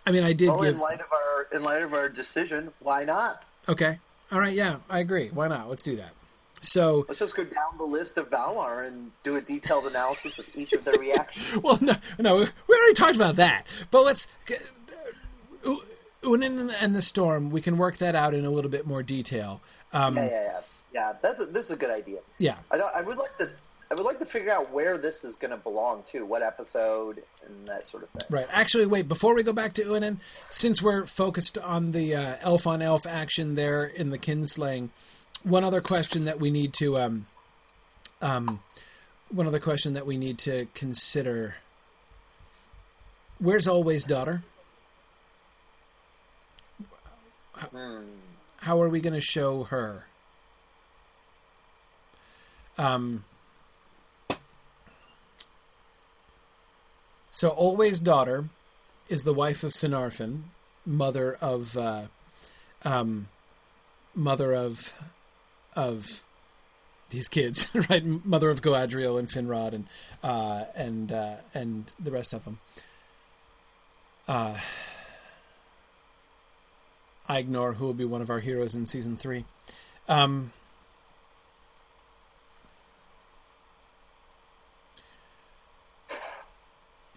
I 0.05 0.11
mean, 0.11 0.23
I 0.23 0.33
did 0.33 0.49
Well, 0.49 0.61
give. 0.63 0.75
in 0.75 0.79
light 0.79 0.99
of 0.99 1.07
our 1.11 1.47
in 1.51 1.63
light 1.63 1.81
of 1.81 1.93
our 1.93 2.09
decision, 2.09 2.71
why 2.79 3.03
not? 3.05 3.43
Okay. 3.67 3.99
All 4.31 4.39
right. 4.39 4.53
Yeah, 4.53 4.77
I 4.89 4.99
agree. 4.99 5.29
Why 5.29 5.47
not? 5.47 5.69
Let's 5.69 5.83
do 5.83 5.95
that. 5.97 6.13
So, 6.61 7.05
Let's 7.07 7.19
just 7.19 7.35
go 7.35 7.43
down 7.43 7.77
the 7.77 7.83
list 7.83 8.17
of 8.17 8.29
Valar 8.31 8.87
and 8.87 9.11
do 9.23 9.35
a 9.35 9.41
detailed 9.41 9.85
analysis 9.85 10.39
of 10.39 10.49
each 10.55 10.73
of 10.73 10.83
their 10.83 10.97
reactions. 10.97 11.57
well, 11.63 11.77
no, 11.79 11.93
no, 12.17 12.37
we 12.37 12.75
already 12.75 12.93
talked 12.95 13.15
about 13.15 13.35
that. 13.35 13.67
But 13.91 14.03
let's. 14.03 14.27
U- 15.63 15.83
Uinen 16.23 16.73
and 16.81 16.95
the 16.95 17.03
storm. 17.03 17.51
We 17.51 17.61
can 17.61 17.77
work 17.77 17.97
that 17.97 18.15
out 18.15 18.33
in 18.33 18.45
a 18.45 18.49
little 18.49 18.71
bit 18.71 18.87
more 18.87 19.03
detail. 19.03 19.61
Um, 19.93 20.17
Yeah, 20.17 20.25
yeah, 20.25 20.31
yeah. 20.43 20.59
Yeah, 20.93 21.13
that's 21.21 21.41
a, 21.41 21.45
this 21.45 21.65
is 21.65 21.71
a 21.71 21.75
good 21.75 21.91
idea. 21.91 22.19
yeah. 22.39 22.55
I, 22.71 22.77
don't, 22.77 22.95
I 22.95 23.01
would 23.01 23.17
like 23.17 23.37
to. 23.39 23.49
I 23.91 23.93
would 23.93 24.03
like 24.03 24.17
to 24.19 24.25
figure 24.25 24.51
out 24.51 24.71
where 24.71 24.97
this 24.97 25.23
is 25.23 25.35
going 25.35 25.51
to 25.51 25.57
belong 25.57 26.03
to, 26.11 26.25
what 26.25 26.41
episode, 26.41 27.21
and 27.45 27.67
that 27.67 27.87
sort 27.87 28.03
of 28.03 28.09
thing. 28.09 28.23
Right. 28.29 28.47
Actually, 28.51 28.87
wait. 28.87 29.07
Before 29.07 29.35
we 29.35 29.43
go 29.43 29.53
back 29.53 29.73
to 29.75 29.83
Uinen, 29.83 30.19
since 30.49 30.81
we're 30.81 31.05
focused 31.05 31.57
on 31.59 31.91
the 31.91 32.15
uh, 32.15 32.35
elf 32.41 32.65
on 32.65 32.81
elf 32.81 33.05
action 33.05 33.55
there 33.55 33.85
in 33.85 34.09
the 34.09 34.17
kinslaying, 34.17 34.89
one 35.43 35.63
other 35.63 35.81
question 35.81 36.23
that 36.25 36.39
we 36.39 36.49
need 36.49 36.73
to 36.73 36.97
um, 36.97 37.27
um, 38.21 38.61
one 39.29 39.45
other 39.45 39.59
question 39.59 39.93
that 39.93 40.07
we 40.07 40.17
need 40.17 40.39
to 40.39 40.67
consider. 40.73 41.57
Where's 43.37 43.67
Olwe's 43.67 44.03
daughter? 44.03 44.43
Hmm. 47.53 48.01
How 48.57 48.81
are 48.81 48.89
we 48.89 48.99
going 48.99 49.13
to 49.13 49.21
show 49.21 49.63
her? 49.63 50.07
Um. 52.79 53.23
So, 57.35 57.51
Olwe's 57.51 57.99
Daughter 57.99 58.45
is 59.09 59.25
the 59.25 59.33
wife 59.33 59.65
of 59.65 59.73
Finarfin, 59.73 60.43
mother 60.85 61.33
of, 61.41 61.75
uh, 61.75 62.03
um, 62.85 63.27
mother 64.15 64.53
of, 64.53 64.93
of 65.75 66.23
these 67.09 67.27
kids, 67.27 67.69
right? 67.89 68.05
Mother 68.05 68.49
of 68.49 68.61
Galadriel 68.61 69.19
and 69.19 69.27
Finrod 69.27 69.73
and, 69.73 69.85
uh, 70.23 70.63
and, 70.77 71.11
uh, 71.11 71.35
and 71.53 71.91
the 71.99 72.09
rest 72.09 72.33
of 72.33 72.45
them. 72.45 72.59
Uh, 74.29 74.57
Aegnor 77.27 77.75
who 77.75 77.85
will 77.85 77.93
be 77.93 78.05
one 78.05 78.21
of 78.21 78.29
our 78.29 78.39
heroes 78.39 78.75
in 78.75 78.85
season 78.85 79.17
three. 79.17 79.43
Um, 80.07 80.53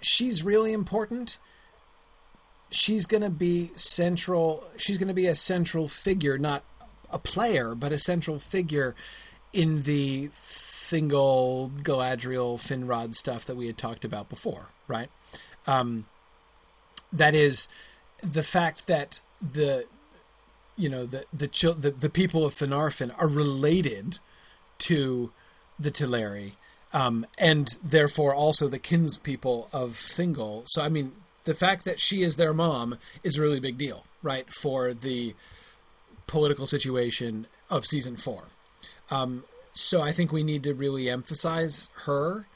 she's 0.08 0.42
really 0.42 0.72
important. 0.72 1.38
She's 2.70 3.06
going 3.06 3.22
to 3.22 3.30
be 3.30 3.70
central. 3.76 4.64
She's 4.76 4.98
going 4.98 5.08
to 5.08 5.14
be 5.14 5.26
a 5.26 5.34
central 5.34 5.88
figure, 5.88 6.38
not 6.38 6.64
a 7.10 7.18
player, 7.18 7.74
but 7.74 7.92
a 7.92 7.98
central 7.98 8.38
figure 8.38 8.94
in 9.52 9.82
the 9.82 10.28
Thingol, 10.28 11.70
Galadriel, 11.82 12.58
Finrod 12.58 13.14
stuff 13.14 13.44
that 13.44 13.56
we 13.56 13.66
had 13.66 13.78
talked 13.78 14.04
about 14.04 14.28
before, 14.28 14.70
right? 14.86 15.10
Um, 15.66 16.06
that 17.12 17.34
is 17.34 17.68
the 18.22 18.42
fact 18.42 18.86
that 18.86 19.20
the 19.40 19.86
you 20.76 20.88
know 20.88 21.06
the 21.06 21.24
the 21.32 21.48
the, 21.78 21.90
the 21.90 22.10
people 22.10 22.44
of 22.44 22.54
Finarfin 22.54 23.14
are 23.18 23.28
related 23.28 24.18
to 24.78 25.32
the 25.78 25.90
Teleri, 25.90 26.52
um, 26.92 27.26
and 27.38 27.68
therefore 27.84 28.34
also 28.34 28.68
the 28.68 28.78
kinspeople 28.78 29.68
of 29.72 29.92
Thingol. 29.92 30.64
So 30.68 30.82
I 30.82 30.88
mean, 30.88 31.12
the 31.44 31.54
fact 31.54 31.84
that 31.84 32.00
she 32.00 32.22
is 32.22 32.36
their 32.36 32.54
mom 32.54 32.98
is 33.22 33.38
a 33.38 33.42
really 33.42 33.60
big 33.60 33.78
deal, 33.78 34.04
right, 34.22 34.52
for 34.52 34.92
the 34.92 35.34
political 36.26 36.66
situation 36.66 37.46
of 37.70 37.86
season 37.86 38.16
four. 38.16 38.44
Um, 39.10 39.44
so 39.72 40.02
I 40.02 40.12
think 40.12 40.32
we 40.32 40.42
need 40.42 40.62
to 40.64 40.74
really 40.74 41.08
emphasize 41.08 41.88
her 42.04 42.46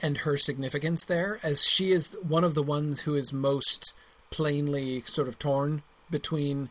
and 0.00 0.18
her 0.18 0.36
significance 0.36 1.04
there, 1.04 1.38
as 1.42 1.64
she 1.64 1.92
is 1.92 2.08
one 2.22 2.44
of 2.44 2.54
the 2.54 2.62
ones 2.62 3.02
who 3.02 3.14
is 3.14 3.32
most 3.32 3.92
plainly 4.30 5.02
sort 5.02 5.28
of 5.28 5.38
torn 5.38 5.82
between 6.10 6.70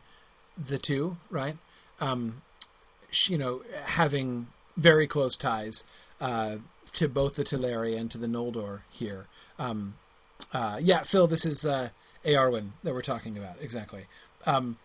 the 0.56 0.78
two, 0.78 1.16
right? 1.30 1.56
Um, 2.00 2.42
she, 3.10 3.32
you 3.32 3.38
know, 3.38 3.62
having 3.84 4.48
very 4.76 5.06
close 5.06 5.36
ties 5.36 5.84
uh, 6.20 6.56
to 6.94 7.08
both 7.08 7.36
the 7.36 7.44
Teleri 7.44 7.98
and 7.98 8.10
to 8.10 8.18
the 8.18 8.26
Noldor 8.26 8.80
here. 8.90 9.26
Um, 9.58 9.94
uh, 10.52 10.78
yeah, 10.80 11.00
Phil, 11.00 11.26
this 11.26 11.44
is 11.44 11.64
uh, 11.64 11.90
Eärwen 12.24 12.70
that 12.82 12.94
we're 12.94 13.02
talking 13.02 13.38
about 13.38 13.56
exactly. 13.60 14.06
Um, 14.46 14.76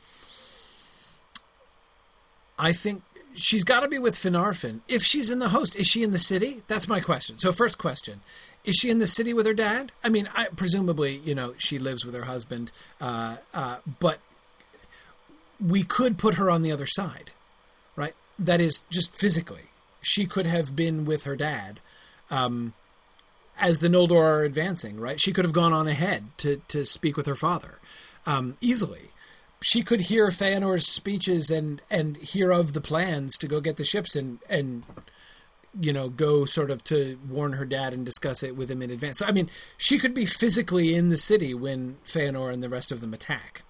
I 2.58 2.74
think 2.74 3.04
she's 3.36 3.64
got 3.64 3.82
to 3.82 3.90
be 3.90 4.00
with 4.00 4.16
Finarfin. 4.16 4.82
If 4.88 5.04
she's 5.04 5.30
in 5.30 5.40
the 5.40 5.50
host, 5.50 5.76
is 5.76 5.88
she 5.88 6.04
in 6.04 6.12
the 6.12 6.20
city? 6.20 6.64
That's 6.68 6.88
my 6.88 7.00
question. 7.00 7.38
So, 7.38 7.52
first 7.52 7.78
question: 7.78 8.22
Is 8.64 8.76
she 8.76 8.90
in 8.90 9.00
the 9.00 9.08
city 9.08 9.34
with 9.34 9.46
her 9.46 9.54
dad? 9.54 9.92
I 10.04 10.10
mean, 10.10 10.30
I, 10.36 10.48
presumably, 10.56 11.18
you 11.18 11.36
know, 11.36 11.54
she 11.58 11.80
lives 11.80 12.06
with 12.06 12.16
her 12.16 12.26
husband, 12.26 12.72
uh, 13.02 13.38
uh, 13.54 13.78
but 14.00 14.20
we 15.66 15.84
could 15.84 16.18
put 16.18 16.36
her 16.36 16.50
on 16.50 16.62
the 16.62 16.72
other 16.72 16.88
side, 16.88 17.32
right? 17.96 18.16
That 18.40 18.62
is 18.62 18.84
just 18.90 19.14
physically. 19.14 19.64
She 20.02 20.26
could 20.26 20.46
have 20.46 20.76
been 20.76 21.06
with 21.06 21.24
her 21.24 21.36
dad 21.36 21.82
um, 22.30 22.74
as 23.60 23.80
the 23.80 23.88
Noldor 23.88 24.22
are 24.22 24.44
advancing, 24.44 25.00
right? 25.00 25.20
She 25.20 25.34
could 25.34 25.46
have 25.46 25.54
gone 25.54 25.74
on 25.74 25.88
ahead 25.88 26.26
to 26.38 26.62
to 26.68 26.86
speak 26.86 27.18
with 27.18 27.26
her 27.26 27.36
father 27.36 27.80
um, 28.26 28.58
easily. 28.62 29.12
She 29.62 29.82
could 29.82 30.02
hear 30.02 30.30
Feanor's 30.30 30.88
speeches 30.88 31.50
and 31.50 31.82
and 31.90 32.18
hear 32.18 32.52
of 32.52 32.74
the 32.74 32.82
plans 32.82 33.38
to 33.38 33.48
go 33.48 33.60
get 33.60 33.78
the 33.78 33.86
ships 33.86 34.16
and 34.16 34.40
and 34.50 34.84
you 35.80 35.92
know 35.94 36.10
go 36.10 36.46
sort 36.46 36.72
of 36.72 36.84
to 36.86 37.20
warn 37.28 37.54
her 37.54 37.66
dad 37.66 37.94
and 37.94 38.06
discuss 38.06 38.44
it 38.44 38.56
with 38.56 38.70
him 38.70 38.82
in 38.82 38.92
advance. 38.92 39.20
So 39.20 39.26
I 39.26 39.32
mean, 39.32 39.50
she 39.78 39.98
could 39.98 40.14
be 40.14 40.26
physically 40.26 40.94
in 40.96 41.10
the 41.10 41.18
city 41.18 41.54
when 41.54 41.98
Feanor 42.06 42.54
and 42.54 42.62
the 42.62 42.70
rest 42.70 42.92
of 42.92 43.02
them 43.02 43.14
attack 43.14 43.64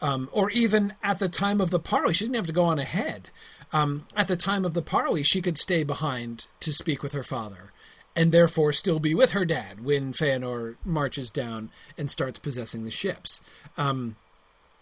um, 0.00 0.28
or 0.32 0.50
even 0.50 0.94
at 1.02 1.18
the 1.18 1.28
time 1.28 1.60
of 1.60 1.70
the 1.70 1.80
parley. 1.80 2.14
She 2.14 2.24
didn't 2.24 2.36
have 2.36 2.46
to 2.46 2.52
go 2.52 2.64
on 2.64 2.78
ahead. 2.78 3.30
Um, 3.72 4.06
at 4.16 4.28
the 4.28 4.36
time 4.36 4.64
of 4.64 4.74
the 4.74 4.82
parley, 4.82 5.22
she 5.22 5.42
could 5.42 5.58
stay 5.58 5.84
behind 5.84 6.46
to 6.60 6.72
speak 6.72 7.02
with 7.02 7.12
her 7.12 7.22
father, 7.22 7.72
and 8.18 8.32
therefore 8.32 8.72
still 8.72 8.98
be 8.98 9.14
with 9.14 9.30
her 9.30 9.44
dad 9.44 9.84
when 9.84 10.12
Feanor 10.12 10.74
marches 10.84 11.30
down 11.30 11.70
and 11.96 12.10
starts 12.10 12.40
possessing 12.40 12.82
the 12.82 12.90
ships. 12.90 13.40
Um, 13.76 14.16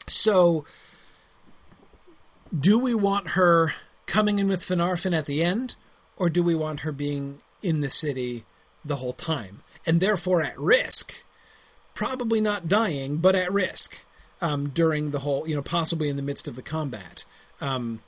so, 0.06 0.64
do 2.58 2.78
we 2.78 2.94
want 2.94 3.28
her 3.32 3.74
coming 4.06 4.38
in 4.38 4.48
with 4.48 4.62
Finarfin 4.62 5.14
at 5.14 5.26
the 5.26 5.44
end, 5.44 5.76
or 6.16 6.30
do 6.30 6.42
we 6.42 6.54
want 6.54 6.80
her 6.80 6.92
being 6.92 7.40
in 7.60 7.82
the 7.82 7.90
city 7.90 8.46
the 8.82 8.96
whole 8.96 9.12
time, 9.12 9.62
and 9.84 10.00
therefore 10.00 10.40
at 10.40 10.58
risk? 10.58 11.22
Probably 11.92 12.40
not 12.40 12.68
dying, 12.68 13.18
but 13.18 13.34
at 13.34 13.52
risk 13.52 14.02
um, 14.40 14.70
during 14.70 15.10
the 15.10 15.18
whole, 15.18 15.46
you 15.46 15.54
know, 15.54 15.62
possibly 15.62 16.08
in 16.08 16.16
the 16.16 16.22
midst 16.22 16.48
of 16.48 16.56
the 16.56 16.62
combat. 16.62 17.26
Um, 17.60 18.00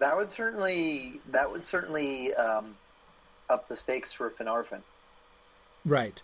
That 0.00 0.16
would 0.16 0.30
certainly 0.30 1.20
that 1.30 1.52
would 1.52 1.64
certainly 1.64 2.34
um, 2.34 2.74
up 3.50 3.68
the 3.68 3.76
stakes 3.76 4.12
for 4.12 4.30
Finarfin. 4.30 4.80
right. 5.84 6.20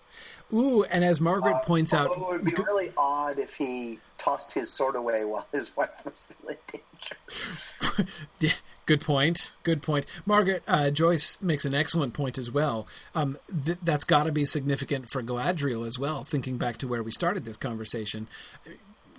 Ooh, 0.53 0.85
and 0.85 1.05
as 1.05 1.21
Margaret 1.21 1.63
points 1.63 1.93
out, 1.93 2.11
it 2.11 2.19
would 2.21 2.45
be 2.45 2.53
really 2.53 2.93
odd 2.97 3.39
if 3.39 3.55
he 3.57 3.99
tossed 4.19 4.53
his 4.53 4.71
sword 4.71 4.95
away 4.95 5.25
while 5.25 5.47
his 5.53 5.77
wife 5.77 6.05
was 6.05 6.19
still 6.19 6.51
in 6.51 6.57
danger. 6.71 8.13
yeah, 8.41 8.53
Good 8.87 9.01
point. 9.01 9.53
Good 9.63 9.81
point. 9.83 10.05
Margaret 10.27 10.63
uh, 10.69 10.91
Joyce 10.91 11.39
makes 11.41 11.65
an 11.65 11.75
excellent 11.75 12.13
point 12.13 12.37
as 12.37 12.51
well. 12.51 12.87
Um, 13.15 13.39
th- 13.65 13.79
that's 13.83 14.05
got 14.05 14.25
to 14.25 14.33
be 14.33 14.45
significant 14.45 15.09
for 15.09 15.23
Galadriel 15.23 15.87
as 15.87 15.99
well. 15.99 16.23
Thinking 16.25 16.59
back 16.59 16.77
to 16.79 16.87
where 16.87 17.03
we 17.03 17.11
started 17.11 17.47
this 17.47 17.57
conversation, 17.57 18.27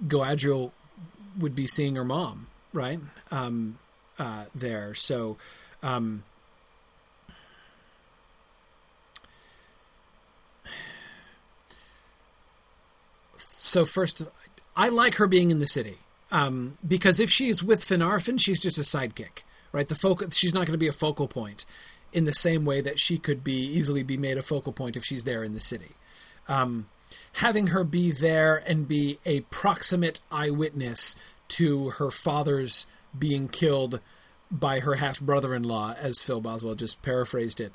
Galadriel 0.07 0.72
would 1.40 1.56
be 1.56 1.65
seeing 1.65 1.95
her 1.95 2.06
mom, 2.06 2.48
right? 2.73 2.99
Um, 3.32 3.80
uh, 4.19 4.45
there. 4.53 4.94
So, 4.94 5.38
um, 5.82 6.23
so 13.76 13.85
first, 13.85 14.23
I 14.76 14.89
like 14.89 15.15
her 15.15 15.27
being 15.27 15.52
in 15.52 15.60
the 15.60 15.68
city 15.68 15.97
um, 16.31 16.77
because 16.85 17.19
if 17.19 17.30
she's 17.30 17.64
with 17.64 17.85
Finarfin, 17.85 18.39
she's 18.39 18.61
just 18.61 18.77
a 18.77 18.81
sidekick 18.81 19.43
right? 19.76 19.89
The 19.89 19.95
focal, 19.95 20.30
she's 20.30 20.53
not 20.53 20.65
going 20.65 20.73
to 20.73 20.77
be 20.77 20.88
a 20.88 20.93
focal 20.93 21.27
point 21.27 21.65
in 22.14 22.23
the 22.23 22.34
same 22.34 22.64
way 22.64 22.80
that 22.80 22.97
she 22.97 23.18
could 23.18 23.43
be 23.43 23.57
easily 23.57 24.03
be 24.03 24.15
made 24.15 24.38
a 24.38 24.41
focal 24.41 24.72
point 24.72 24.95
if 24.95 25.03
she's 25.03 25.26
there 25.26 25.43
in 25.43 25.53
the 25.53 25.60
city. 25.60 25.91
Um, 26.47 26.88
having 27.34 27.68
her 27.68 27.84
be 27.84 28.11
there 28.11 28.64
and 28.65 28.88
be 28.88 29.19
a 29.26 29.41
proximate 29.41 30.22
eyewitness 30.31 31.18
to 31.49 31.89
her 31.89 32.10
father's 32.10 32.88
being 33.18 33.49
killed 33.49 33.99
by 34.49 34.80
her 34.80 34.95
half 34.95 35.19
brother 35.19 35.53
in 35.53 35.64
law, 35.64 35.93
as 35.99 36.22
Phil 36.22 36.39
Boswell 36.39 36.76
just 36.76 37.02
paraphrased 37.02 37.60
it, 37.60 37.73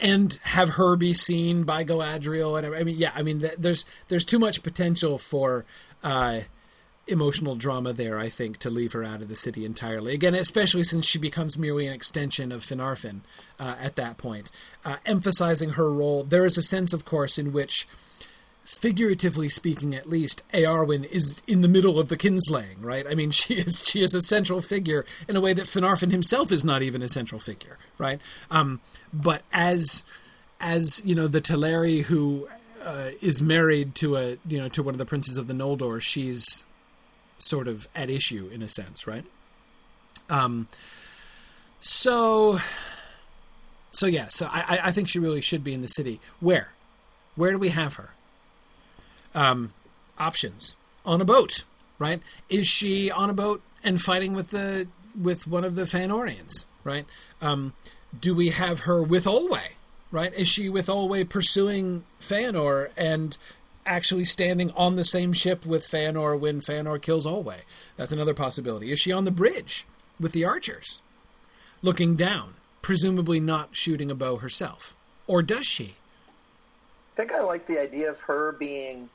and 0.00 0.38
have 0.42 0.70
her 0.70 0.96
be 0.96 1.12
seen 1.12 1.64
by 1.64 1.84
Galadriel. 1.84 2.58
And 2.58 2.74
I 2.74 2.84
mean, 2.84 2.96
yeah, 2.96 3.12
I 3.14 3.22
mean, 3.22 3.44
there's 3.58 3.84
there's 4.08 4.24
too 4.24 4.38
much 4.38 4.62
potential 4.62 5.18
for. 5.18 5.64
Uh, 6.02 6.40
emotional 7.08 7.56
drama 7.56 7.92
there, 7.92 8.18
I 8.18 8.28
think, 8.28 8.58
to 8.58 8.70
leave 8.70 8.92
her 8.92 9.02
out 9.02 9.22
of 9.22 9.28
the 9.28 9.36
city 9.36 9.64
entirely. 9.64 10.14
Again, 10.14 10.34
especially 10.34 10.84
since 10.84 11.06
she 11.06 11.18
becomes 11.18 11.58
merely 11.58 11.86
an 11.86 11.94
extension 11.94 12.52
of 12.52 12.60
Finarfin 12.60 13.20
uh, 13.58 13.76
at 13.80 13.96
that 13.96 14.18
point. 14.18 14.50
Uh, 14.84 14.96
emphasizing 15.06 15.70
her 15.70 15.90
role, 15.92 16.22
there 16.22 16.46
is 16.46 16.58
a 16.58 16.62
sense, 16.62 16.92
of 16.92 17.04
course, 17.04 17.38
in 17.38 17.52
which, 17.52 17.88
figuratively 18.68 19.48
speaking 19.48 19.94
at 19.94 20.08
least, 20.08 20.42
Eärwen 20.52 21.04
is 21.06 21.42
in 21.46 21.62
the 21.62 21.68
middle 21.68 21.98
of 21.98 22.10
the 22.10 22.16
kinslaying, 22.16 22.76
right? 22.80 23.06
I 23.08 23.14
mean, 23.14 23.30
she 23.32 23.54
is 23.54 23.82
she 23.86 24.02
is 24.02 24.14
a 24.14 24.20
central 24.20 24.60
figure 24.60 25.06
in 25.26 25.36
a 25.36 25.40
way 25.40 25.52
that 25.54 25.64
Finarfin 25.64 26.10
himself 26.10 26.52
is 26.52 26.64
not 26.64 26.82
even 26.82 27.00
a 27.02 27.08
central 27.08 27.40
figure, 27.40 27.78
right? 27.96 28.20
Um, 28.50 28.80
but 29.12 29.42
as 29.52 30.04
as 30.60 31.00
you 31.04 31.14
know, 31.14 31.28
the 31.28 31.40
Teleri 31.40 32.02
who 32.02 32.48
uh, 32.84 33.10
is 33.22 33.40
married 33.40 33.94
to 33.96 34.16
a 34.16 34.36
you 34.46 34.58
know 34.58 34.68
to 34.68 34.82
one 34.82 34.94
of 34.94 34.98
the 34.98 35.06
princes 35.06 35.36
of 35.38 35.46
the 35.46 35.54
Noldor, 35.54 36.00
she's 36.00 36.64
sort 37.38 37.68
of 37.68 37.88
at 37.94 38.10
issue 38.10 38.50
in 38.52 38.62
a 38.62 38.68
sense, 38.68 39.06
right? 39.06 39.24
Um, 40.28 40.68
so, 41.80 42.58
so 43.92 44.06
yeah, 44.06 44.26
so 44.26 44.48
I, 44.50 44.80
I 44.84 44.92
think 44.92 45.08
she 45.08 45.20
really 45.20 45.40
should 45.40 45.64
be 45.64 45.72
in 45.72 45.80
the 45.80 45.88
city. 45.88 46.20
Where, 46.40 46.72
where 47.36 47.52
do 47.52 47.58
we 47.58 47.68
have 47.68 47.94
her? 47.94 48.10
Um, 49.34 49.72
options 50.18 50.74
on 51.04 51.20
a 51.20 51.24
boat, 51.24 51.64
right? 51.98 52.20
Is 52.48 52.66
she 52.66 53.10
on 53.10 53.30
a 53.30 53.34
boat 53.34 53.62
and 53.84 54.00
fighting 54.00 54.34
with 54.34 54.50
the 54.50 54.88
with 55.20 55.46
one 55.46 55.64
of 55.64 55.74
the 55.74 55.82
Fëanorians, 55.82 56.66
right? 56.84 57.06
Um, 57.40 57.74
do 58.18 58.34
we 58.34 58.50
have 58.50 58.80
her 58.80 59.02
with 59.02 59.24
Olwe? 59.24 59.60
Right? 60.10 60.32
Is 60.32 60.48
she 60.48 60.70
with 60.70 60.86
Olwe 60.86 61.28
pursuing 61.28 62.04
Feanor 62.18 62.90
and 62.96 63.36
actually 63.88 64.24
standing 64.24 64.70
on 64.72 64.96
the 64.96 65.04
same 65.04 65.32
ship 65.32 65.66
with 65.66 65.88
Feanor 65.90 66.38
when 66.38 66.60
Feanor 66.60 67.00
kills 67.00 67.26
Olwe. 67.26 67.62
That's 67.96 68.12
another 68.12 68.34
possibility. 68.34 68.92
Is 68.92 69.00
she 69.00 69.10
on 69.10 69.24
the 69.24 69.30
bridge 69.30 69.86
with 70.20 70.32
the 70.32 70.44
archers, 70.44 71.00
looking 71.82 72.14
down, 72.14 72.54
presumably 72.82 73.40
not 73.40 73.74
shooting 73.74 74.10
a 74.10 74.14
bow 74.14 74.36
herself? 74.36 74.94
Or 75.26 75.42
does 75.42 75.66
she? 75.66 75.96
I 77.14 77.16
think 77.16 77.32
I 77.32 77.40
like 77.40 77.66
the 77.66 77.80
idea 77.80 78.10
of 78.10 78.20
her 78.20 78.52
being. 78.52 79.08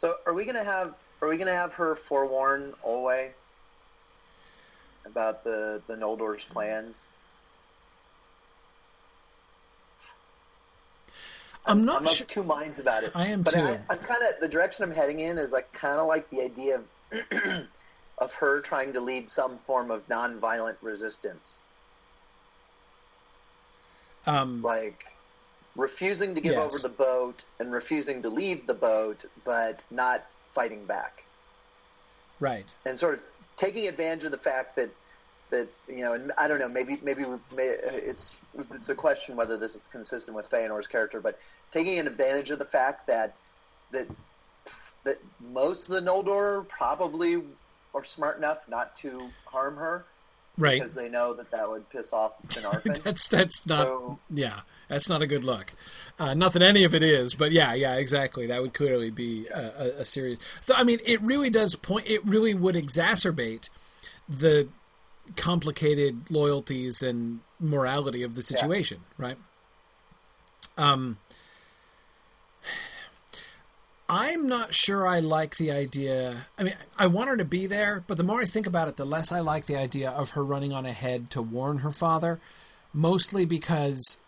So, 0.00 0.16
are 0.24 0.32
we 0.32 0.46
gonna 0.46 0.64
have 0.64 0.94
are 1.20 1.28
we 1.28 1.36
gonna 1.36 1.52
have 1.52 1.74
her 1.74 1.94
forewarn 1.94 2.72
Olwe 2.88 3.32
about 5.04 5.44
the 5.44 5.82
the 5.88 5.94
Noldor's 5.94 6.42
plans? 6.42 7.10
I'm 11.66 11.84
not 11.84 12.00
I'm 12.00 12.06
sure. 12.06 12.26
two 12.26 12.42
minds 12.42 12.80
about 12.80 13.04
it. 13.04 13.12
I 13.14 13.26
am 13.26 13.42
but 13.42 13.52
too. 13.52 13.60
I, 13.60 13.78
I'm 13.90 13.98
kind 13.98 14.22
of 14.22 14.40
the 14.40 14.48
direction 14.48 14.84
I'm 14.86 14.94
heading 14.94 15.20
in 15.20 15.36
is 15.36 15.52
like 15.52 15.70
kind 15.74 15.98
of 15.98 16.06
like 16.06 16.30
the 16.30 16.40
idea 16.40 16.76
of 16.76 17.66
of 18.16 18.32
her 18.36 18.62
trying 18.62 18.94
to 18.94 19.00
lead 19.00 19.28
some 19.28 19.58
form 19.66 19.90
of 19.90 20.08
nonviolent 20.08 20.76
resistance, 20.80 21.60
Um, 24.26 24.62
like 24.62 25.12
refusing 25.76 26.34
to 26.34 26.40
give 26.40 26.52
Yes. 26.54 26.64
over 26.66 26.78
the 26.78 26.88
boat 26.88 27.44
and 27.58 27.72
refusing 27.72 28.22
to 28.22 28.28
leave 28.28 28.66
the 28.66 28.74
boat, 28.74 29.24
but 29.44 29.84
not 29.90 30.26
fighting 30.52 30.84
back, 30.84 31.24
right. 32.40 32.66
and 32.84 32.98
sort 32.98 33.14
of 33.14 33.22
taking 33.56 33.86
advantage 33.86 34.24
of 34.24 34.30
the 34.30 34.38
fact 34.38 34.76
that 34.76 34.90
that 35.50 35.66
you 35.88 35.98
know, 36.04 36.12
and 36.12 36.30
I 36.38 36.46
don't 36.46 36.60
know, 36.60 36.68
maybe 36.68 36.98
maybe 37.02 37.24
it's 37.56 38.36
it's 38.72 38.88
a 38.88 38.94
question 38.94 39.34
whether 39.36 39.56
this 39.56 39.74
is 39.74 39.88
consistent 39.88 40.36
with 40.36 40.48
Feanor's 40.48 40.86
character, 40.86 41.20
but 41.20 41.38
taking 41.72 41.98
advantage 41.98 42.50
of 42.50 42.58
the 42.60 42.64
fact 42.64 43.06
that 43.08 43.34
that 43.90 44.06
that 45.04 45.18
most 45.40 45.88
of 45.88 45.94
the 45.94 46.00
Noldor 46.00 46.68
probably 46.68 47.42
are 47.94 48.04
smart 48.04 48.38
enough 48.38 48.68
not 48.68 48.96
to 48.98 49.30
harm 49.46 49.76
her 49.76 50.04
Right. 50.58 50.78
because 50.80 50.94
they 50.94 51.08
know 51.08 51.32
that 51.34 51.50
that 51.52 51.68
would 51.68 51.88
piss 51.90 52.12
off 52.12 52.32
Finarfin. 52.48 53.02
that's 53.02 53.28
that's 53.28 53.66
not. 53.66 53.86
So- 53.86 54.18
yeah, 54.30 54.60
that's 54.90 55.08
not 55.08 55.22
a 55.22 55.26
good 55.26 55.44
look. 55.44 55.72
Uh, 56.18 56.34
not 56.34 56.52
that 56.52 56.62
any 56.62 56.82
of 56.82 56.94
it 56.94 57.02
is, 57.02 57.34
but 57.34 57.52
yeah, 57.52 57.72
yeah, 57.74 57.94
exactly. 57.94 58.48
That 58.48 58.60
would 58.60 58.74
clearly 58.74 59.10
be 59.10 59.46
a, 59.46 59.60
a, 59.60 59.84
a 60.00 60.04
serious. 60.04 60.40
So, 60.62 60.74
I 60.76 60.82
mean, 60.82 60.98
it 61.06 61.22
really 61.22 61.48
does 61.48 61.76
point. 61.76 62.06
It 62.08 62.26
really 62.26 62.54
would 62.54 62.74
exacerbate 62.74 63.70
the 64.28 64.68
complicated 65.36 66.28
loyalties 66.28 67.02
and 67.02 67.40
morality 67.60 68.24
of 68.24 68.34
the 68.34 68.42
situation, 68.42 68.98
right? 69.16 69.36
Um, 70.76 71.18
I'm 74.08 74.48
not 74.48 74.74
sure 74.74 75.06
I 75.06 75.20
like 75.20 75.56
the 75.56 75.70
idea. 75.70 76.46
I 76.58 76.64
mean, 76.64 76.74
I 76.98 77.06
want 77.06 77.28
her 77.28 77.36
to 77.36 77.44
be 77.44 77.66
there, 77.66 78.02
but 78.08 78.16
the 78.16 78.24
more 78.24 78.40
I 78.40 78.44
think 78.44 78.66
about 78.66 78.88
it, 78.88 78.96
the 78.96 79.04
less 79.04 79.30
I 79.30 79.38
like 79.38 79.66
the 79.66 79.76
idea 79.76 80.10
of 80.10 80.30
her 80.30 80.44
running 80.44 80.72
on 80.72 80.84
ahead 80.84 81.30
to 81.30 81.42
warn 81.42 81.78
her 81.78 81.92
father. 81.92 82.40
Mostly 82.92 83.44
because 83.44 84.20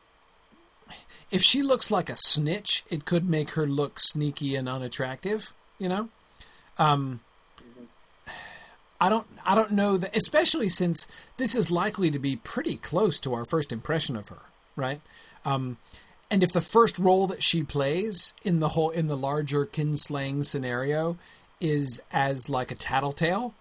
if 1.32 1.42
she 1.42 1.62
looks 1.62 1.90
like 1.90 2.10
a 2.10 2.14
snitch, 2.14 2.84
it 2.90 3.06
could 3.06 3.28
make 3.28 3.50
her 3.52 3.66
look 3.66 3.98
sneaky 3.98 4.54
and 4.54 4.68
unattractive. 4.68 5.52
You 5.78 5.88
know, 5.88 6.08
um, 6.78 7.20
I 9.00 9.08
don't. 9.08 9.26
I 9.44 9.56
don't 9.56 9.72
know 9.72 9.96
that, 9.96 10.14
especially 10.14 10.68
since 10.68 11.08
this 11.38 11.56
is 11.56 11.72
likely 11.72 12.10
to 12.12 12.20
be 12.20 12.36
pretty 12.36 12.76
close 12.76 13.18
to 13.20 13.34
our 13.34 13.44
first 13.44 13.72
impression 13.72 14.14
of 14.14 14.28
her, 14.28 14.42
right? 14.76 15.00
Um, 15.44 15.78
and 16.30 16.42
if 16.42 16.52
the 16.52 16.60
first 16.60 16.98
role 16.98 17.26
that 17.26 17.42
she 17.42 17.64
plays 17.64 18.34
in 18.44 18.60
the 18.60 18.68
whole 18.68 18.90
in 18.90 19.08
the 19.08 19.16
larger 19.16 19.66
kinslaying 19.66 20.44
scenario 20.44 21.16
is 21.60 22.00
as 22.12 22.48
like 22.48 22.70
a 22.70 22.76
tattletale, 22.76 23.54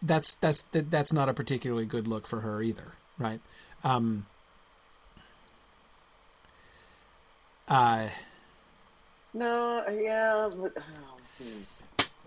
that's 0.00 0.36
that's 0.36 0.62
that, 0.62 0.90
that's 0.90 1.12
not 1.12 1.28
a 1.28 1.34
particularly 1.34 1.84
good 1.84 2.06
look 2.06 2.26
for 2.26 2.40
her 2.40 2.62
either, 2.62 2.94
right? 3.18 3.40
Um, 3.84 4.26
uh, 7.68 8.08
no, 9.34 9.84
yeah. 9.90 10.50
But, 10.56 10.72
oh. 10.76 11.44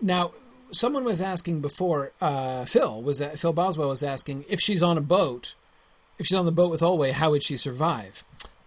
Now, 0.00 0.32
someone 0.72 1.04
was 1.04 1.20
asking 1.20 1.60
before. 1.60 2.12
Uh, 2.20 2.64
Phil 2.64 3.02
was 3.02 3.18
that 3.18 3.38
Phil 3.38 3.52
Boswell 3.52 3.88
was 3.88 4.02
asking 4.02 4.44
if 4.48 4.60
she's 4.60 4.82
on 4.82 4.98
a 4.98 5.02
boat, 5.02 5.54
if 6.18 6.26
she's 6.26 6.36
on 6.36 6.46
the 6.46 6.52
boat 6.52 6.70
with 6.70 6.80
Olwe, 6.80 7.12
how 7.12 7.30
would 7.30 7.42
she 7.42 7.56
survive? 7.56 8.24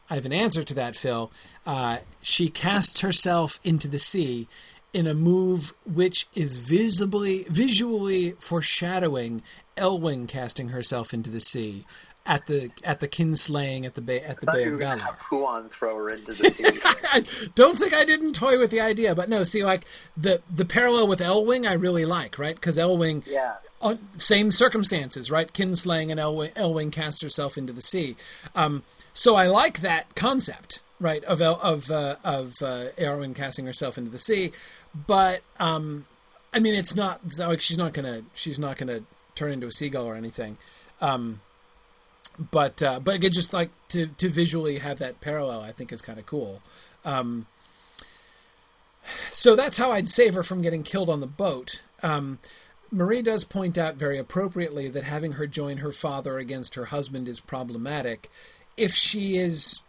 I 0.10 0.16
have 0.16 0.26
an 0.26 0.34
answer 0.34 0.64
to 0.64 0.74
that, 0.76 0.96
Phil. 0.96 1.32
Uh, 1.66 2.00
she 2.22 2.50
casts 2.50 3.02
herself 3.02 3.60
into 3.64 3.88
the 3.88 3.98
sea 3.98 4.48
in 4.94 5.08
a 5.08 5.14
move 5.14 5.74
which 5.84 6.28
is 6.36 6.58
visibly, 6.58 7.44
visually 7.50 8.32
foreshadowing 8.40 9.42
Elwing 9.76 10.28
casting 10.28 10.70
herself 10.70 11.14
into 11.14 11.30
the 11.30 11.42
sea 11.42 11.86
at 12.26 12.48
the 12.48 12.72
at 12.84 13.00
the 13.00 13.08
kinslaying 13.08 13.86
at 13.86 13.94
the 13.94 14.02
bay 14.02 14.20
at 14.22 14.40
the 14.42 14.50
I 14.50 14.54
Bay 14.54 14.64
of 14.64 14.72
were 14.74 14.78
gonna 14.80 15.02
Valar. 15.02 15.06
have 15.06 15.20
Huan 15.22 15.70
throw 15.70 15.96
her 15.98 16.10
into 16.10 16.34
the 16.34 16.50
sea. 16.50 16.66
I 16.84 17.24
don't 17.54 17.78
think 17.78 17.94
I 17.94 18.04
didn't 18.04 18.34
toy 18.34 18.58
with 18.58 18.72
the 18.72 18.82
idea, 18.82 19.14
but 19.14 19.30
no. 19.30 19.44
See, 19.44 19.64
like 19.64 19.86
the 20.18 20.42
the 20.54 20.66
parallel 20.66 21.08
with 21.08 21.20
Elwing, 21.20 21.68
I 21.68 21.74
really 21.74 22.06
like, 22.06 22.40
right? 22.40 22.56
Because 22.56 22.78
Elwing, 22.78 23.24
yeah. 23.28 23.56
on 23.82 24.00
same 24.18 24.52
circumstances, 24.52 25.30
right? 25.30 25.52
Kinslaying 25.54 26.10
and 26.10 26.20
Elwing, 26.20 26.52
Elwing 26.54 26.92
cast 26.92 27.22
herself 27.22 27.58
into 27.58 27.74
the 27.74 27.82
sea. 27.82 28.16
Um, 28.56 28.84
so 29.14 29.36
I 29.36 29.46
like 29.48 29.82
that 29.82 30.16
concept, 30.16 30.82
right? 31.00 31.24
Of 31.26 31.42
El, 31.42 31.60
of 31.62 31.92
uh, 31.92 32.16
of 32.24 32.56
uh, 32.62 32.88
casting 33.36 33.66
herself 33.68 33.98
into 34.00 34.10
the 34.10 34.18
sea, 34.18 34.52
but 35.08 35.42
um, 35.60 36.06
I 36.52 36.60
mean, 36.60 36.74
it's 36.74 36.96
not 36.96 37.22
like 37.38 37.62
she's 37.62 37.78
not 37.78 37.94
gonna 37.94 38.24
she's 38.34 38.58
not 38.58 38.78
gonna 38.78 39.02
turn 39.36 39.52
into 39.52 39.68
a 39.68 39.72
seagull 39.72 40.08
or 40.08 40.16
anything. 40.16 40.58
Um, 41.02 41.42
but 42.52 42.82
uh, 42.82 43.00
but 43.00 43.16
again, 43.16 43.32
just 43.32 43.54
like 43.54 43.70
to 43.90 44.08
to 44.08 44.30
visually 44.30 44.80
have 44.80 45.00
that 45.00 45.22
parallel, 45.22 45.62
I 45.62 45.72
think 45.72 45.92
is 45.92 46.02
kind 46.02 46.20
of 46.20 46.26
cool. 46.26 46.62
Um, 47.04 47.46
so 49.32 49.56
that's 49.56 49.78
how 49.78 49.92
I'd 49.92 50.10
save 50.10 50.34
her 50.34 50.44
from 50.44 50.62
getting 50.62 50.84
killed 50.84 51.10
on 51.10 51.20
the 51.20 51.28
boat. 51.28 51.82
Um, 52.02 52.40
Marie 52.92 53.22
does 53.22 53.44
point 53.44 53.78
out 53.78 53.96
very 53.96 54.18
appropriately 54.18 54.90
that 54.90 55.04
having 55.04 55.34
her 55.34 55.48
join 55.48 55.78
her 55.78 55.92
father 55.92 56.38
against 56.38 56.76
her 56.76 56.86
husband 56.86 57.28
is 57.28 57.40
problematic 57.40 58.30
if 58.78 58.94
she 58.94 59.38
is 59.38 59.82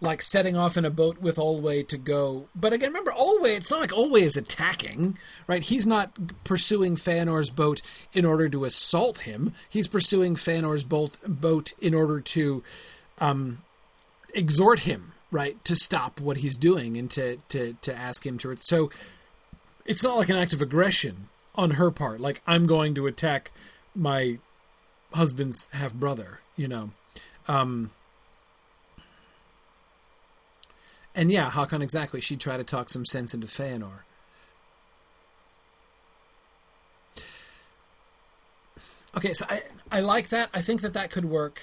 like 0.00 0.22
setting 0.22 0.56
off 0.56 0.76
in 0.76 0.84
a 0.84 0.90
boat 0.90 1.18
with 1.18 1.36
Olwe 1.36 1.86
to 1.88 1.98
go. 1.98 2.48
But 2.54 2.72
again, 2.72 2.90
remember, 2.90 3.10
Olwe, 3.10 3.56
it's 3.56 3.70
not 3.70 3.80
like 3.80 3.90
Olwe 3.90 4.20
is 4.20 4.36
attacking, 4.36 5.18
right? 5.46 5.62
He's 5.62 5.86
not 5.86 6.44
pursuing 6.44 6.96
Feanor's 6.96 7.50
boat 7.50 7.82
in 8.12 8.24
order 8.24 8.48
to 8.48 8.64
assault 8.64 9.20
him. 9.20 9.54
He's 9.68 9.88
pursuing 9.88 10.36
Feanor's 10.36 10.84
boat, 10.84 11.18
boat 11.26 11.72
in 11.80 11.94
order 11.94 12.20
to 12.20 12.62
um, 13.18 13.58
exhort 14.34 14.80
him, 14.80 15.14
right, 15.30 15.62
to 15.64 15.74
stop 15.74 16.20
what 16.20 16.38
he's 16.38 16.56
doing 16.56 16.96
and 16.96 17.10
to, 17.10 17.38
to, 17.48 17.74
to 17.82 17.94
ask 17.94 18.24
him 18.24 18.38
to. 18.38 18.56
So 18.58 18.90
it's 19.84 20.02
not 20.02 20.16
like 20.16 20.28
an 20.28 20.36
act 20.36 20.52
of 20.52 20.62
aggression 20.62 21.28
on 21.56 21.72
her 21.72 21.90
part. 21.90 22.20
Like, 22.20 22.40
I'm 22.46 22.66
going 22.66 22.94
to 22.94 23.08
attack 23.08 23.50
my 23.96 24.38
husband's 25.12 25.66
half 25.72 25.92
brother, 25.92 26.40
you 26.56 26.68
know. 26.68 26.90
Um, 27.48 27.90
and 31.18 31.32
yeah, 31.32 31.50
Hakon 31.50 31.82
exactly. 31.82 32.20
She'd 32.20 32.38
try 32.38 32.56
to 32.56 32.62
talk 32.62 32.88
some 32.88 33.04
sense 33.04 33.34
into 33.34 33.48
Feanor. 33.48 34.04
Okay, 39.16 39.32
so 39.32 39.44
I 39.50 39.62
I 39.90 39.98
like 39.98 40.28
that. 40.28 40.48
I 40.54 40.62
think 40.62 40.80
that 40.82 40.94
that 40.94 41.10
could 41.10 41.24
work. 41.24 41.60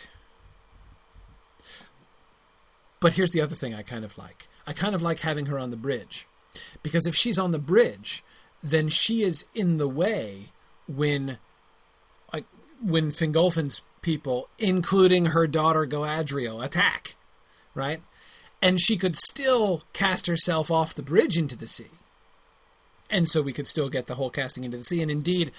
But 2.99 3.13
here's 3.13 3.31
the 3.31 3.39
other 3.39 3.55
thing 3.55 3.73
I 3.73 3.81
kind 3.81 4.03
of 4.03 4.17
like. 4.17 4.49
I 4.67 4.73
kind 4.73 4.93
of 4.93 5.01
like 5.01 5.19
having 5.19 5.45
her 5.45 5.57
on 5.57 5.71
the 5.71 5.77
bridge. 5.77 6.27
Because 6.83 7.07
if 7.07 7.15
she's 7.15 7.39
on 7.39 7.51
the 7.51 7.59
bridge, 7.59 8.25
then 8.61 8.89
she 8.89 9.21
is 9.23 9.45
in 9.53 9.77
the 9.77 9.87
way 9.87 10.51
when 10.85 11.37
like 12.33 12.45
when 12.81 13.09
Fingolfin's 13.09 13.83
people, 14.01 14.49
including 14.59 15.27
her 15.27 15.47
daughter 15.47 15.87
Galadriel, 15.87 16.61
attack. 16.61 17.15
Right? 17.73 18.01
And 18.61 18.79
she 18.79 18.97
could 18.97 19.15
still 19.15 19.83
cast 19.93 20.27
herself 20.27 20.71
off 20.71 20.95
the 20.95 21.03
bridge 21.03 21.37
into 21.37 21.55
the 21.55 21.67
sea. 21.67 21.91
And 23.09 23.27
so 23.27 23.41
we 23.41 23.53
could 23.53 23.67
still 23.67 23.89
get 23.89 24.07
the 24.07 24.15
whole 24.15 24.29
casting 24.29 24.63
into 24.63 24.77
the 24.77 24.83
sea. 24.83 25.01
And 25.01 25.11
indeed, 25.11 25.51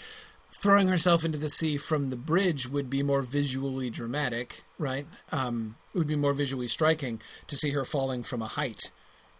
throwing 0.60 0.88
herself 0.88 1.24
into 1.24 1.38
the 1.38 1.48
sea 1.48 1.76
from 1.76 2.10
the 2.10 2.16
bridge 2.16 2.68
would 2.68 2.90
be 2.90 3.02
more 3.02 3.22
visually 3.22 3.90
dramatic, 3.90 4.64
right? 4.78 5.06
Um, 5.30 5.76
it 5.94 5.98
would 5.98 6.06
be 6.06 6.16
more 6.16 6.32
visually 6.32 6.66
striking 6.66 7.20
to 7.46 7.56
see 7.56 7.70
her 7.70 7.84
falling 7.84 8.22
from 8.22 8.42
a 8.42 8.48
height 8.48 8.90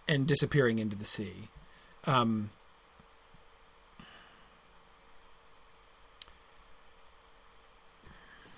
and 0.09 0.27
disappearing 0.27 0.79
into 0.79 0.97
the 0.97 1.05
sea. 1.05 1.49
Um, 2.05 2.51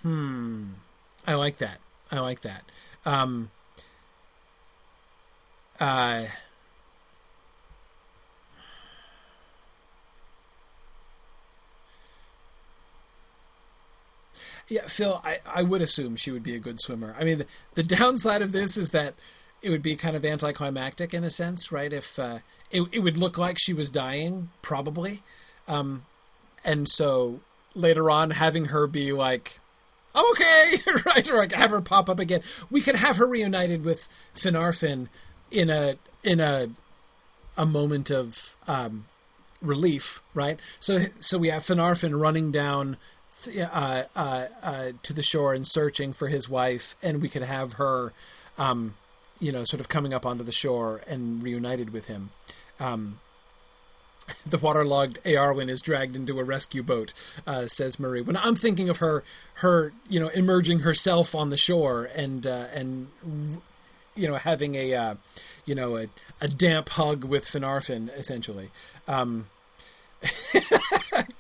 hmm. 0.02 0.64
I 1.26 1.34
like 1.34 1.58
that. 1.58 1.78
I 2.10 2.20
like 2.20 2.40
that. 2.42 2.64
Um, 3.06 3.50
uh, 5.80 6.24
yeah, 14.68 14.86
Phil, 14.86 15.20
I, 15.24 15.38
I 15.46 15.62
would 15.62 15.80
assume 15.80 16.16
she 16.16 16.30
would 16.30 16.42
be 16.42 16.54
a 16.54 16.58
good 16.58 16.80
swimmer. 16.80 17.14
I 17.18 17.24
mean, 17.24 17.38
the, 17.38 17.46
the 17.74 17.82
downside 17.82 18.42
of 18.42 18.52
this 18.52 18.76
is 18.76 18.90
that 18.90 19.14
it 19.62 19.70
would 19.70 19.82
be 19.82 19.96
kind 19.96 20.16
of 20.16 20.24
anticlimactic 20.24 21.14
in 21.14 21.24
a 21.24 21.30
sense, 21.30 21.72
right? 21.72 21.92
If 21.92 22.18
uh, 22.18 22.38
it, 22.70 22.82
it 22.92 23.00
would 23.00 23.16
look 23.16 23.38
like 23.38 23.56
she 23.58 23.72
was 23.72 23.90
dying, 23.90 24.50
probably. 24.62 25.22
Um, 25.66 26.04
and 26.64 26.88
so 26.88 27.40
later 27.74 28.10
on, 28.10 28.30
having 28.30 28.66
her 28.66 28.86
be 28.86 29.12
like, 29.12 29.60
I'm 30.14 30.30
okay, 30.32 30.74
right, 31.06 31.28
or 31.30 31.38
like 31.38 31.52
have 31.52 31.70
her 31.70 31.80
pop 31.80 32.08
up 32.08 32.18
again. 32.18 32.42
We 32.70 32.80
could 32.80 32.96
have 32.96 33.16
her 33.16 33.26
reunited 33.26 33.84
with 33.84 34.08
Finarfin 34.34 35.08
in 35.50 35.70
a 35.70 35.96
in 36.22 36.40
a 36.40 36.70
a 37.56 37.66
moment 37.66 38.10
of 38.10 38.56
um, 38.66 39.06
relief, 39.60 40.22
right? 40.34 40.58
So 40.80 41.06
so 41.18 41.38
we 41.38 41.48
have 41.48 41.62
Finarfin 41.62 42.18
running 42.18 42.50
down 42.52 42.96
uh, 43.46 44.04
uh, 44.16 44.46
uh, 44.62 44.92
to 45.02 45.12
the 45.12 45.22
shore 45.22 45.54
and 45.54 45.66
searching 45.66 46.12
for 46.12 46.28
his 46.28 46.48
wife, 46.48 46.96
and 47.02 47.22
we 47.22 47.28
could 47.28 47.42
have 47.42 47.74
her, 47.74 48.12
um, 48.56 48.94
you 49.38 49.52
know, 49.52 49.64
sort 49.64 49.80
of 49.80 49.88
coming 49.88 50.12
up 50.12 50.26
onto 50.26 50.42
the 50.42 50.52
shore 50.52 51.02
and 51.06 51.42
reunited 51.42 51.90
with 51.90 52.06
him. 52.06 52.30
Um, 52.80 53.20
the 54.46 54.58
waterlogged 54.58 55.22
Eärwen 55.24 55.68
is 55.68 55.80
dragged 55.80 56.16
into 56.16 56.38
a 56.40 56.44
rescue 56.44 56.82
boat, 56.82 57.12
uh, 57.46 57.66
says 57.66 58.00
Marie. 58.00 58.22
When 58.22 58.36
I'm 58.36 58.56
thinking 58.56 58.88
of 58.88 58.98
her, 58.98 59.22
her, 59.54 59.92
you 60.08 60.18
know, 60.18 60.28
emerging 60.28 60.80
herself 60.80 61.34
on 61.34 61.50
the 61.50 61.56
shore 61.56 62.08
and 62.14 62.46
uh, 62.46 62.66
and 62.74 63.08
you 64.18 64.28
know 64.28 64.36
having 64.36 64.74
a 64.74 64.94
uh, 64.94 65.14
you 65.64 65.74
know 65.74 65.96
a, 65.96 66.08
a 66.40 66.48
damp 66.48 66.88
hug 66.90 67.24
with 67.24 67.44
Finarfin 67.44 68.10
essentially. 68.16 68.70
Um, 69.06 69.46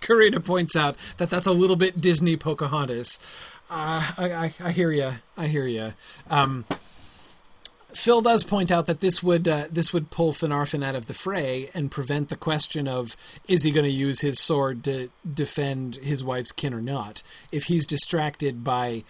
Karina 0.00 0.40
points 0.40 0.76
out 0.76 0.96
that 1.16 1.30
that's 1.30 1.46
a 1.46 1.52
little 1.52 1.76
bit 1.76 2.00
Disney 2.00 2.36
Pocahontas. 2.36 3.18
Uh, 3.70 4.12
I, 4.16 4.32
I, 4.32 4.52
I, 4.60 4.72
hear 4.72 4.90
you. 4.92 5.10
I 5.36 5.46
hear 5.46 5.66
you. 5.66 5.92
Um, 6.30 6.64
Phil 7.92 8.22
does 8.22 8.44
point 8.44 8.70
out 8.70 8.86
that 8.86 9.00
this 9.00 9.22
would 9.22 9.48
uh, 9.48 9.66
this 9.70 9.92
would 9.92 10.10
pull 10.10 10.32
Finarfin 10.32 10.84
out 10.84 10.94
of 10.94 11.06
the 11.06 11.14
fray 11.14 11.70
and 11.74 11.90
prevent 11.90 12.28
the 12.28 12.36
question 12.36 12.86
of 12.86 13.16
is 13.48 13.62
he 13.62 13.70
going 13.70 13.84
to 13.84 13.90
use 13.90 14.20
his 14.20 14.40
sword 14.40 14.84
to 14.84 15.10
defend 15.34 15.96
his 15.96 16.22
wife's 16.22 16.52
kin 16.52 16.74
or 16.74 16.80
not. 16.80 17.22
If 17.50 17.64
he's 17.64 17.86
distracted 17.86 18.62
by 18.62 19.04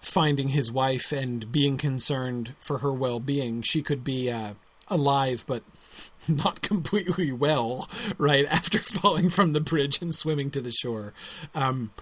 finding 0.00 0.48
his 0.48 0.72
wife 0.72 1.12
and 1.12 1.50
being 1.52 1.76
concerned 1.76 2.54
for 2.58 2.78
her 2.78 2.92
well-being. 2.92 3.62
She 3.62 3.82
could 3.82 4.02
be 4.02 4.30
uh, 4.30 4.54
alive, 4.88 5.44
but 5.46 5.62
not 6.28 6.62
completely 6.62 7.32
well, 7.32 7.88
right 8.18 8.46
after 8.46 8.78
falling 9.00 9.28
from 9.30 9.52
the 9.52 9.60
bridge 9.60 10.00
and 10.00 10.14
swimming 10.14 10.50
to 10.50 10.60
the 10.60 10.72
shore. 10.72 11.12
Um, 11.54 11.92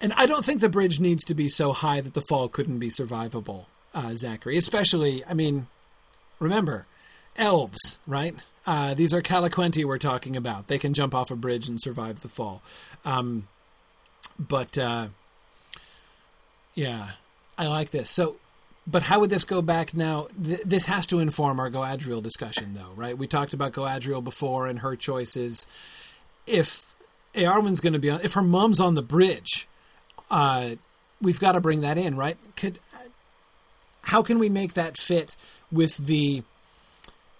and 0.00 0.12
I 0.14 0.26
don't 0.26 0.44
think 0.44 0.60
the 0.60 0.68
bridge 0.68 1.00
needs 1.00 1.24
to 1.24 1.34
be 1.34 1.48
so 1.48 1.72
high 1.72 2.00
that 2.00 2.14
the 2.14 2.24
fall 2.28 2.48
couldn't 2.48 2.78
be 2.78 2.90
survivable, 2.90 3.64
uh, 3.94 4.14
Zachary. 4.14 4.58
Especially, 4.58 5.24
I 5.24 5.32
mean, 5.32 5.68
remember, 6.38 6.86
elves, 7.36 7.98
right? 8.06 8.34
Uh, 8.66 8.94
these 8.94 9.14
are 9.14 9.22
Calaquendi 9.22 9.84
we're 9.84 9.98
talking 9.98 10.36
about. 10.36 10.66
They 10.66 10.78
can 10.78 10.92
jump 10.92 11.14
off 11.14 11.30
a 11.30 11.36
bridge 11.36 11.68
and 11.68 11.80
survive 11.80 12.20
the 12.20 12.28
fall. 12.28 12.62
Um, 13.04 13.48
but 14.38 14.76
uh, 14.76 15.08
yeah, 16.74 17.12
I 17.58 17.66
like 17.68 17.90
this. 17.90 18.10
So, 18.10 18.36
but 18.86 19.02
how 19.02 19.20
would 19.20 19.30
this 19.30 19.44
go 19.44 19.62
back 19.62 19.94
now? 19.94 20.28
Th- 20.42 20.60
this 20.64 20.86
has 20.86 21.06
to 21.08 21.18
inform 21.18 21.58
our 21.58 21.70
Galadriel 21.70 22.22
discussion, 22.22 22.74
though, 22.74 22.92
right? 22.94 23.16
We 23.16 23.26
talked 23.26 23.52
about 23.52 23.72
Galadriel 23.72 24.22
before 24.22 24.66
and 24.66 24.80
her 24.80 24.96
choices. 24.96 25.66
If 26.46 26.92
Eärwen's 27.34 27.80
going 27.80 27.92
to 27.94 27.98
be 27.98 28.10
on, 28.10 28.20
if 28.22 28.34
her 28.34 28.42
mom's 28.42 28.80
on 28.80 28.94
the 28.94 29.02
bridge, 29.02 29.68
uh, 30.30 30.76
we've 31.20 31.40
got 31.40 31.52
to 31.52 31.60
bring 31.60 31.80
that 31.80 31.98
in, 31.98 32.16
right? 32.16 32.36
Could 32.56 32.78
how 34.02 34.22
can 34.22 34.38
we 34.38 34.48
make 34.48 34.74
that 34.74 34.96
fit 34.96 35.36
with 35.72 35.96
the 35.96 36.44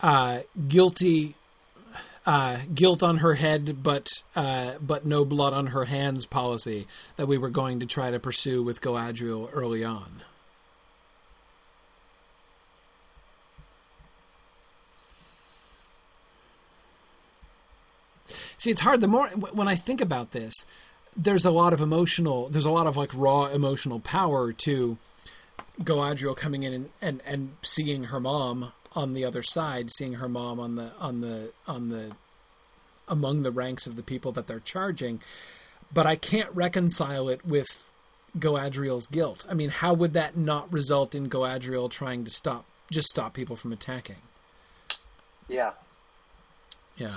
uh, 0.01 0.41
guilty 0.69 1.37
uh, 2.27 2.59
guilt 2.75 3.03
on 3.03 3.19
her 3.19 3.35
head, 3.35 3.83
but 3.83 4.09
uh, 4.35 4.75
but 4.81 5.07
no 5.07 5.25
blood 5.25 5.53
on 5.53 5.69
her 5.69 5.85
hands 5.85 6.27
policy 6.27 6.87
that 7.17 7.27
we 7.27 7.39
were 7.39 7.51
going 7.51 7.81
to 7.81 7.87
try 7.87 8.11
to 8.11 8.19
pursue 8.19 8.63
with 8.63 8.81
Galadriel 8.81 9.49
early 9.53 9.85
on. 9.85 10.23
See, 18.59 18.71
it's 18.71 18.81
hard. 18.81 19.01
The 19.01 19.07
more 19.07 19.29
when 19.29 19.69
I 19.69 19.77
think 19.77 20.01
about 20.01 20.33
this, 20.33 20.67
there's 21.17 21.45
a 21.45 21.53
lot 21.53 21.73
of 21.73 21.81
emotional. 21.81 22.49
There's 22.49 22.65
a 22.65 22.71
lot 22.71 22.89
of 22.89 22.97
like 22.97 23.11
raw 23.15 23.47
emotional 23.47 24.01
power 24.01 24.53
to 24.53 24.99
Galadriel 25.81 26.37
coming 26.37 26.65
in 26.65 26.73
and, 26.73 26.89
and, 27.01 27.23
and 27.25 27.57
seeing 27.63 28.05
her 28.05 28.19
mom 28.19 28.73
on 28.97 29.13
the 29.13 29.25
other 29.25 29.43
side, 29.43 29.91
seeing 29.93 30.15
her 30.15 30.29
mom 30.29 30.59
on 30.59 30.75
the 30.75 30.91
on 30.99 31.21
the 31.21 31.53
on 31.69 31.91
the 31.91 32.13
among 33.07 33.43
the 33.43 33.53
ranks 33.53 33.87
of 33.87 33.95
the 33.95 34.03
people 34.03 34.33
that 34.33 34.49
they're 34.49 34.59
charging, 34.59 35.21
but 35.95 36.07
I 36.07 36.17
can't 36.17 36.51
reconcile 36.53 37.29
it 37.29 37.47
with 37.47 37.93
Galadriel's 38.37 39.07
guilt. 39.07 39.47
I 39.49 39.55
mean, 39.55 39.71
how 39.71 39.95
would 39.95 40.15
that 40.15 40.37
not 40.37 40.73
result 40.73 41.15
in 41.15 41.29
Galadriel 41.29 41.91
trying 41.91 42.25
to 42.25 42.31
stop 42.31 42.65
just 42.91 43.09
stop 43.09 43.35
people 43.35 43.55
from 43.55 43.73
attacking? 43.73 44.17
Yeah. 45.49 45.73
Yeah. 46.97 47.13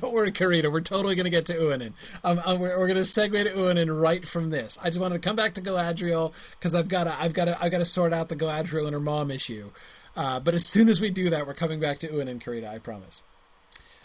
Don't 0.00 0.14
worry, 0.14 0.32
Karita. 0.32 0.72
We're 0.72 0.80
totally 0.80 1.14
going 1.14 1.24
to 1.24 1.30
get 1.30 1.46
to 1.46 1.54
Uinen. 1.54 1.92
Um, 2.24 2.40
um, 2.44 2.58
we're, 2.58 2.78
we're 2.78 2.86
going 2.86 2.96
to 2.96 3.02
segue 3.02 3.44
to 3.44 3.50
Uinen 3.50 4.00
right 4.00 4.24
from 4.24 4.50
this. 4.50 4.78
I 4.82 4.88
just 4.88 5.00
wanted 5.00 5.22
to 5.22 5.28
come 5.28 5.36
back 5.36 5.54
to 5.54 5.60
Galadriel 5.60 6.32
because 6.52 6.74
I've 6.74 6.88
got 6.88 7.04
to, 7.04 7.14
I've 7.20 7.34
got 7.34 7.46
to, 7.46 7.62
I've 7.62 7.70
got 7.70 7.78
to 7.78 7.84
sort 7.84 8.12
out 8.12 8.28
the 8.28 8.36
Galadriel 8.36 8.84
and 8.84 8.94
her 8.94 9.00
mom 9.00 9.30
issue. 9.30 9.70
Uh, 10.16 10.40
but 10.40 10.54
as 10.54 10.66
soon 10.66 10.88
as 10.88 11.00
we 11.00 11.10
do 11.10 11.30
that, 11.30 11.46
we're 11.46 11.54
coming 11.54 11.80
back 11.80 11.98
to 12.00 12.08
Uinen, 12.08 12.42
Karita. 12.42 12.68
I 12.68 12.78
promise. 12.78 13.22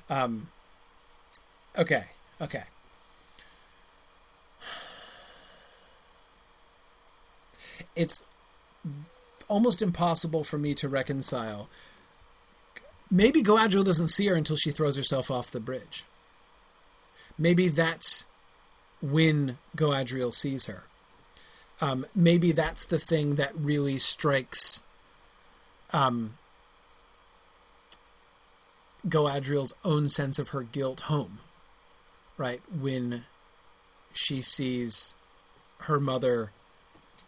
Um. 0.09 0.49
Okay. 1.77 2.05
Okay. 2.41 2.63
It's 7.95 8.25
almost 9.47 9.81
impossible 9.81 10.43
for 10.43 10.57
me 10.57 10.73
to 10.75 10.89
reconcile 10.89 11.69
maybe 13.09 13.43
Galadriel 13.43 13.85
doesn't 13.85 14.09
see 14.09 14.27
her 14.27 14.35
until 14.35 14.55
she 14.55 14.71
throws 14.71 14.97
herself 14.97 15.29
off 15.29 15.51
the 15.51 15.59
bridge. 15.59 16.03
Maybe 17.37 17.67
that's 17.67 18.25
when 19.01 19.57
Galadriel 19.75 20.33
sees 20.33 20.65
her. 20.65 20.83
Um, 21.81 22.05
maybe 22.15 22.51
that's 22.51 22.85
the 22.85 22.99
thing 22.99 23.35
that 23.35 23.53
really 23.55 23.99
strikes 23.99 24.83
um, 25.91 26.37
Galadriel's 29.07 29.73
own 29.83 30.09
sense 30.09 30.39
of 30.39 30.49
her 30.49 30.63
guilt 30.63 31.01
home, 31.01 31.39
right? 32.37 32.61
When 32.73 33.25
she 34.13 34.41
sees 34.41 35.15
her 35.79 35.99
mother, 35.99 36.51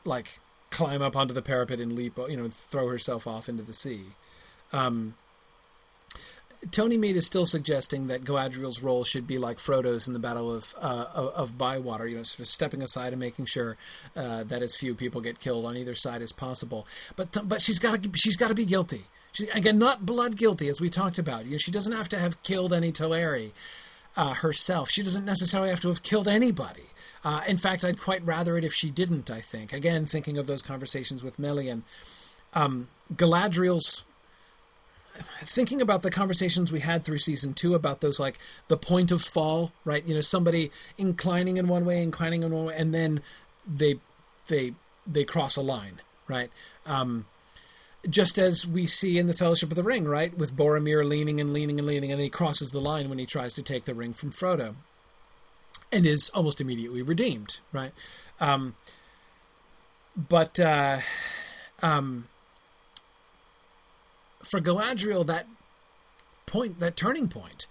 like, 0.06 0.40
climb 0.70 1.02
up 1.02 1.16
onto 1.16 1.34
the 1.34 1.41
parapet 1.41 1.80
and 1.80 1.94
leap, 1.94 2.18
you 2.30 2.38
know, 2.38 2.49
throw 2.49 2.88
herself 2.88 3.28
off 3.28 3.48
into 3.48 3.64
the 3.64 3.74
sea. 3.74 4.06
Um, 4.74 5.16
Tony 6.72 6.98
Mead 6.98 7.16
is 7.16 7.26
still 7.26 7.46
suggesting 7.46 8.08
that 8.08 8.24
Galadriel's 8.24 8.82
role 8.82 9.04
should 9.04 9.28
be 9.28 9.38
like 9.38 9.60
Frodo's 9.60 10.08
in 10.08 10.14
the 10.14 10.20
Battle 10.20 10.52
of 10.52 10.74
uh, 10.80 11.06
of 11.14 11.58
Bywater, 11.58 12.08
you 12.08 12.18
know, 12.18 12.24
sort 12.24 12.42
of 12.42 12.48
stepping 12.48 12.82
aside 12.82 13.14
and 13.14 13.20
making 13.20 13.46
sure 13.46 13.78
uh, 14.16 14.44
that 14.46 14.64
as 14.64 14.76
few 14.76 14.96
people 14.96 15.22
get 15.22 15.40
killed 15.40 15.66
on 15.66 15.78
either 15.78 15.96
side 15.96 16.22
as 16.22 16.32
possible. 16.32 16.88
But 17.16 17.48
but 17.48 17.62
she's 17.62 17.80
got 17.80 18.02
to 18.02 18.10
she's 18.16 18.38
got 18.38 18.48
to 18.48 18.56
be 18.56 18.66
guilty. 18.66 19.04
She, 19.34 19.48
again, 19.50 19.78
not 19.78 20.06
blood 20.06 20.36
guilty 20.36 20.68
as 20.68 20.82
we 20.82 20.90
talked 20.90 21.20
about. 21.20 21.46
You 21.46 21.52
know, 21.52 21.58
she 21.58 21.72
doesn't 21.72 21.94
have 21.94 22.10
to 22.10 22.18
have 22.18 22.42
killed 22.42 22.74
any 22.74 22.92
Teleri 22.92 23.52
uh, 24.16 24.34
herself. 24.34 24.90
She 24.90 25.04
doesn't 25.04 25.26
necessarily 25.26 25.70
have 25.70 25.82
to 25.82 25.90
have 25.90 26.02
killed 26.02 26.28
anybody. 26.28 26.86
Uh, 27.24 27.42
in 27.48 27.58
fact, 27.58 27.84
I'd 27.84 28.02
quite 28.02 28.26
rather 28.26 28.58
it 28.58 28.64
if 28.64 28.74
she 28.74 28.90
didn't. 28.90 29.30
I 29.30 29.42
think. 29.42 29.74
Again, 29.74 30.08
thinking 30.08 30.40
of 30.40 30.48
those 30.48 30.64
conversations 30.64 31.24
with 31.24 31.38
Melian, 31.38 31.84
um, 32.54 32.88
Galadriel's 33.14 34.06
thinking 35.44 35.81
about 35.81 36.02
the 36.02 36.11
conversations 36.11 36.72
we 36.72 36.80
had 36.80 37.03
through 37.03 37.19
season 37.19 37.53
two 37.53 37.76
about 37.76 38.02
those 38.02 38.19
like 38.19 38.38
the 38.68 38.77
point 38.77 39.11
of 39.11 39.22
fall, 39.22 39.72
right? 39.85 40.06
You 40.06 40.15
know, 40.15 40.22
somebody 40.22 40.72
inclining 40.98 41.57
in 41.57 41.68
one 41.68 41.85
way, 41.85 42.02
inclining 42.02 42.44
in 42.44 42.52
one 42.52 42.65
way, 42.65 42.76
and 42.77 42.94
then 42.94 43.22
they 43.65 43.99
they 44.48 44.73
they 45.06 45.23
cross 45.23 45.56
a 45.56 45.61
line, 45.61 46.02
right? 46.27 46.49
Um, 46.85 47.26
just 48.10 48.38
as 48.38 48.65
we 48.65 48.88
see 48.88 49.18
in 49.18 49.27
the 49.27 49.34
Fellowship 49.34 49.69
of 49.69 49.76
the 49.76 49.84
Ring, 49.84 50.06
right, 50.06 50.38
with 50.38 50.56
Boromir 50.56 51.07
leaning 51.07 51.41
and 51.41 51.52
leaning 51.52 51.80
and 51.80 51.88
leaning, 51.88 52.11
and 52.11 52.22
he 52.22 52.30
crosses 52.30 52.72
the 52.72 52.80
line 52.80 53.10
when 53.10 53.18
he 53.18 53.26
tries 53.26 53.53
to 53.56 53.64
take 53.64 53.85
the 53.85 53.94
ring 53.94 54.14
from 54.14 54.31
Frodo, 54.31 54.76
and 55.91 56.06
is 56.06 56.30
almost 56.34 56.61
immediately 56.61 57.02
redeemed, 57.02 57.60
right? 57.73 57.91
Um, 58.39 58.76
but 60.15 60.60
uh, 60.60 60.99
um, 61.81 62.27
for 64.43 64.59
Galadriel, 64.59 65.26
that 65.26 65.47
point, 66.45 66.80
that 66.80 66.95
turning 66.95 67.27
point, 67.27 67.68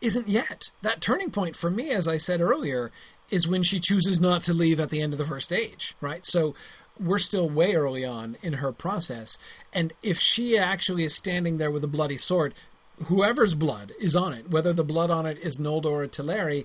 isn't 0.00 0.28
yet. 0.28 0.70
That 0.82 1.00
turning 1.00 1.30
point 1.30 1.56
for 1.56 1.70
me, 1.70 1.90
as 1.90 2.06
I 2.06 2.16
said 2.16 2.40
earlier, 2.40 2.90
is 3.30 3.48
when 3.48 3.62
she 3.62 3.80
chooses 3.80 4.20
not 4.20 4.42
to 4.44 4.54
leave 4.54 4.78
at 4.78 4.90
the 4.90 5.00
end 5.00 5.12
of 5.12 5.18
the 5.18 5.24
first 5.24 5.52
age, 5.52 5.94
right? 6.00 6.24
So 6.24 6.54
we're 6.98 7.18
still 7.18 7.48
way 7.48 7.74
early 7.74 8.04
on 8.04 8.36
in 8.42 8.54
her 8.54 8.72
process. 8.72 9.38
And 9.72 9.92
if 10.02 10.18
she 10.18 10.56
actually 10.56 11.04
is 11.04 11.16
standing 11.16 11.58
there 11.58 11.70
with 11.70 11.84
a 11.84 11.88
bloody 11.88 12.16
sword, 12.16 12.54
whoever's 13.04 13.54
blood 13.54 13.92
is 14.00 14.16
on 14.16 14.32
it, 14.32 14.50
whether 14.50 14.72
the 14.72 14.84
blood 14.84 15.10
on 15.10 15.26
it 15.26 15.38
is 15.38 15.58
Noldor 15.58 16.04
or 16.04 16.06
Teleri, 16.06 16.64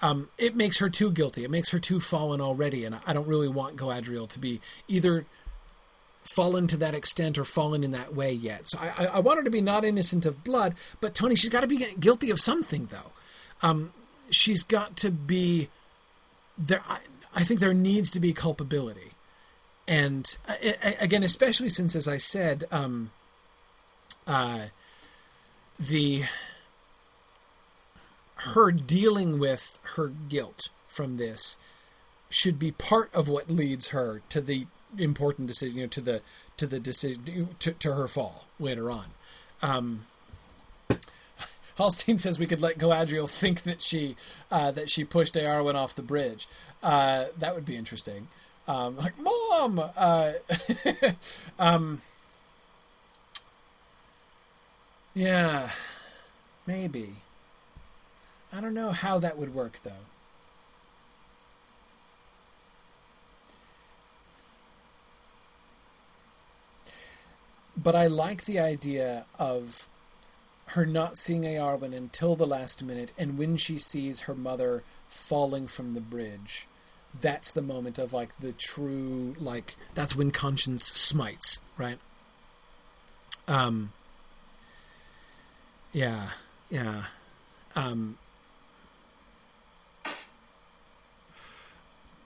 um, 0.00 0.28
it 0.36 0.56
makes 0.56 0.78
her 0.78 0.88
too 0.88 1.10
guilty. 1.10 1.44
It 1.44 1.50
makes 1.50 1.70
her 1.70 1.78
too 1.78 2.00
fallen 2.00 2.40
already. 2.40 2.84
And 2.84 2.98
I 3.06 3.12
don't 3.12 3.28
really 3.28 3.48
want 3.48 3.76
Galadriel 3.76 4.28
to 4.30 4.38
be 4.38 4.60
either 4.88 5.26
fallen 6.24 6.66
to 6.68 6.76
that 6.78 6.94
extent 6.94 7.38
or 7.38 7.44
fallen 7.44 7.82
in 7.82 7.90
that 7.92 8.14
way 8.14 8.32
yet. 8.32 8.68
So 8.68 8.78
I, 8.78 9.06
I 9.06 9.20
want 9.20 9.38
her 9.38 9.44
to 9.44 9.50
be 9.50 9.60
not 9.60 9.84
innocent 9.84 10.26
of 10.26 10.44
blood, 10.44 10.74
but 11.00 11.14
Tony, 11.14 11.34
she's 11.34 11.50
got 11.50 11.60
to 11.60 11.66
be 11.66 11.86
guilty 11.98 12.30
of 12.30 12.40
something, 12.40 12.86
though. 12.90 13.12
Um, 13.62 13.92
she's 14.30 14.62
got 14.62 14.96
to 14.98 15.10
be 15.10 15.68
there. 16.56 16.82
I, 16.88 16.98
I, 17.34 17.44
think 17.44 17.60
there 17.60 17.74
needs 17.74 18.10
to 18.10 18.20
be 18.20 18.32
culpability, 18.32 19.12
and 19.86 20.36
again, 21.00 21.22
especially 21.22 21.68
since, 21.68 21.94
as 21.94 22.08
I 22.08 22.18
said, 22.18 22.64
um, 22.72 23.10
uh, 24.26 24.66
the 25.78 26.24
her 28.36 28.72
dealing 28.72 29.38
with 29.38 29.78
her 29.94 30.08
guilt 30.08 30.68
from 30.88 31.16
this 31.16 31.58
should 32.28 32.58
be 32.58 32.72
part 32.72 33.10
of 33.14 33.28
what 33.28 33.50
leads 33.50 33.88
her 33.88 34.22
to 34.30 34.40
the 34.40 34.66
important 34.98 35.48
decision 35.48 35.78
you 35.78 35.84
know, 35.84 35.88
to 35.88 36.00
the 36.00 36.22
to 36.56 36.66
the 36.66 36.80
decision 36.80 37.48
to, 37.58 37.72
to 37.72 37.94
her 37.94 38.08
fall 38.08 38.46
later 38.58 38.90
on. 38.90 39.06
Um, 39.62 40.06
Hallstein 41.78 42.20
says 42.20 42.38
we 42.38 42.46
could 42.46 42.60
let 42.60 42.78
Galadriel 42.78 43.28
think 43.28 43.62
that 43.62 43.82
she 43.82 44.16
uh, 44.50 44.70
that 44.72 44.90
she 44.90 45.04
pushed 45.04 45.34
Eärwen 45.34 45.74
off 45.74 45.94
the 45.94 46.02
bridge. 46.02 46.48
Uh, 46.82 47.26
that 47.38 47.54
would 47.54 47.64
be 47.64 47.76
interesting. 47.76 48.28
Um, 48.68 48.96
like, 48.96 49.18
mom. 49.18 49.82
Uh, 49.96 50.32
um, 51.58 52.02
yeah, 55.14 55.70
maybe. 56.66 57.16
I 58.52 58.60
don't 58.60 58.74
know 58.74 58.90
how 58.90 59.18
that 59.18 59.38
would 59.38 59.54
work 59.54 59.78
though. 59.82 59.92
But 67.82 67.96
I 67.96 68.06
like 68.06 68.44
the 68.44 68.60
idea 68.60 69.26
of 69.38 69.88
her 70.66 70.86
not 70.86 71.18
seeing 71.18 71.42
Eärwen 71.42 71.94
until 71.94 72.36
the 72.36 72.46
last 72.46 72.82
minute, 72.82 73.12
and 73.18 73.36
when 73.36 73.56
she 73.56 73.78
sees 73.78 74.20
her 74.20 74.34
mother 74.34 74.84
falling 75.08 75.66
from 75.66 75.94
the 75.94 76.00
bridge, 76.00 76.66
that's 77.20 77.50
the 77.50 77.62
moment 77.62 77.98
of 77.98 78.12
like 78.12 78.36
the 78.38 78.52
true 78.52 79.34
like 79.38 79.76
that's 79.94 80.16
when 80.16 80.30
conscience 80.30 80.84
smites, 80.84 81.60
right? 81.76 81.98
Um. 83.48 83.92
Yeah, 85.92 86.28
yeah. 86.70 87.04
Um. 87.76 88.16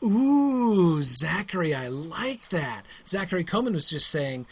Ooh, 0.02 1.02
Zachary, 1.02 1.74
I 1.74 1.88
like 1.88 2.50
that. 2.50 2.82
Zachary 3.08 3.42
Coleman 3.42 3.72
was 3.72 3.90
just 3.90 4.08
saying, 4.08 4.46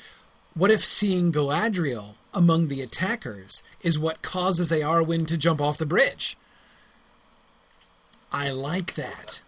what 0.55 0.71
if 0.71 0.85
seeing 0.85 1.33
Galadriel 1.33 2.15
among 2.33 2.69
the 2.69 2.81
attackers 2.81 3.63
is 3.83 3.99
what 3.99 4.23
causes 4.23 4.71
Eärwen 4.71 5.27
to 5.27 5.37
jump 5.37 5.61
off 5.61 5.79
the 5.79 5.87
bridge? 5.87 6.37
I 8.33 8.51
like 8.51 8.95
that. 8.95 9.41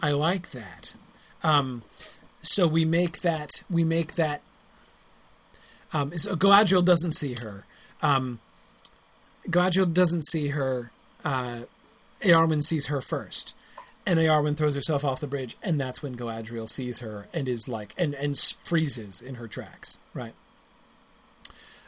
I 0.00 0.12
like 0.12 0.50
that. 0.50 0.94
Um, 1.42 1.82
so 2.42 2.66
we 2.66 2.84
make 2.84 3.20
that 3.20 3.50
we 3.70 3.84
make 3.84 4.14
that. 4.14 4.42
Um, 5.92 6.16
so 6.16 6.34
Galadriel 6.34 6.84
doesn't 6.84 7.12
see 7.12 7.34
her. 7.34 7.64
Um, 8.02 8.40
Galadriel 9.48 9.92
doesn't 9.92 10.24
see 10.26 10.48
her. 10.48 10.90
Uh, 11.24 11.62
Eärwen 12.22 12.62
sees 12.62 12.86
her 12.86 13.00
first, 13.00 13.54
and 14.06 14.18
Eärwen 14.18 14.56
throws 14.56 14.74
herself 14.74 15.04
off 15.04 15.20
the 15.20 15.26
bridge, 15.26 15.56
and 15.62 15.80
that's 15.80 16.02
when 16.02 16.16
Galadriel 16.16 16.68
sees 16.68 16.98
her 17.00 17.26
and 17.32 17.48
is 17.48 17.68
like 17.68 17.94
and 17.96 18.14
and 18.14 18.38
freezes 18.38 19.22
in 19.22 19.36
her 19.36 19.48
tracks. 19.48 19.98
Right. 20.12 20.34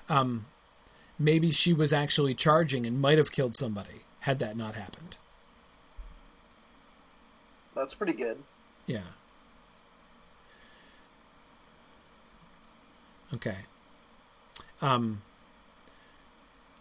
Um, 0.09 0.47
maybe 1.19 1.51
she 1.51 1.73
was 1.73 1.93
actually 1.93 2.35
charging 2.35 2.87
and 2.87 3.01
might 3.01 3.19
have 3.19 3.33
killed 3.33 3.57
somebody 3.57 4.03
had 4.21 4.39
that 4.39 4.57
not 4.57 4.75
happened. 4.75 5.17
That's 7.75 7.95
pretty 7.95 8.15
good. 8.15 8.39
Yeah. 8.87 9.01
Okay. 13.35 13.57
Um, 14.81 15.23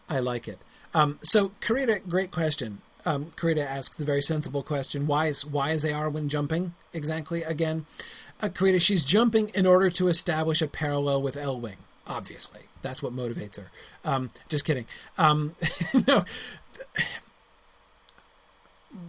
I 0.10 0.20
like 0.20 0.48
it. 0.48 0.60
Um, 0.94 1.20
so, 1.24 1.52
Karita, 1.62 2.08
great 2.08 2.32
question 2.32 2.82
um, 3.06 3.32
Karita 3.36 3.66
asks 3.66 4.00
a 4.00 4.06
very 4.06 4.22
sensible 4.22 4.64
question: 4.64 5.08
Why 5.08 5.28
is 5.28 5.46
why 5.46 5.72
is 5.72 5.84
Eärwen 5.84 6.28
jumping 6.28 6.74
exactly 6.94 7.44
again? 7.44 7.86
Uh, 8.42 8.50
Karita, 8.50 8.82
she's 8.82 9.06
jumping 9.06 9.50
in 9.50 9.66
order 9.66 9.90
to 9.92 10.08
establish 10.08 10.62
a 10.62 10.68
parallel 10.68 11.22
with 11.22 11.36
Elwing. 11.36 11.78
Obviously, 12.08 12.62
that's 12.82 13.02
what 13.02 13.14
motivates 13.14 13.58
her. 13.58 13.72
Um, 14.04 14.32
just 14.50 14.66
kidding. 14.66 14.86
Um, 15.18 15.56
no, 16.08 16.26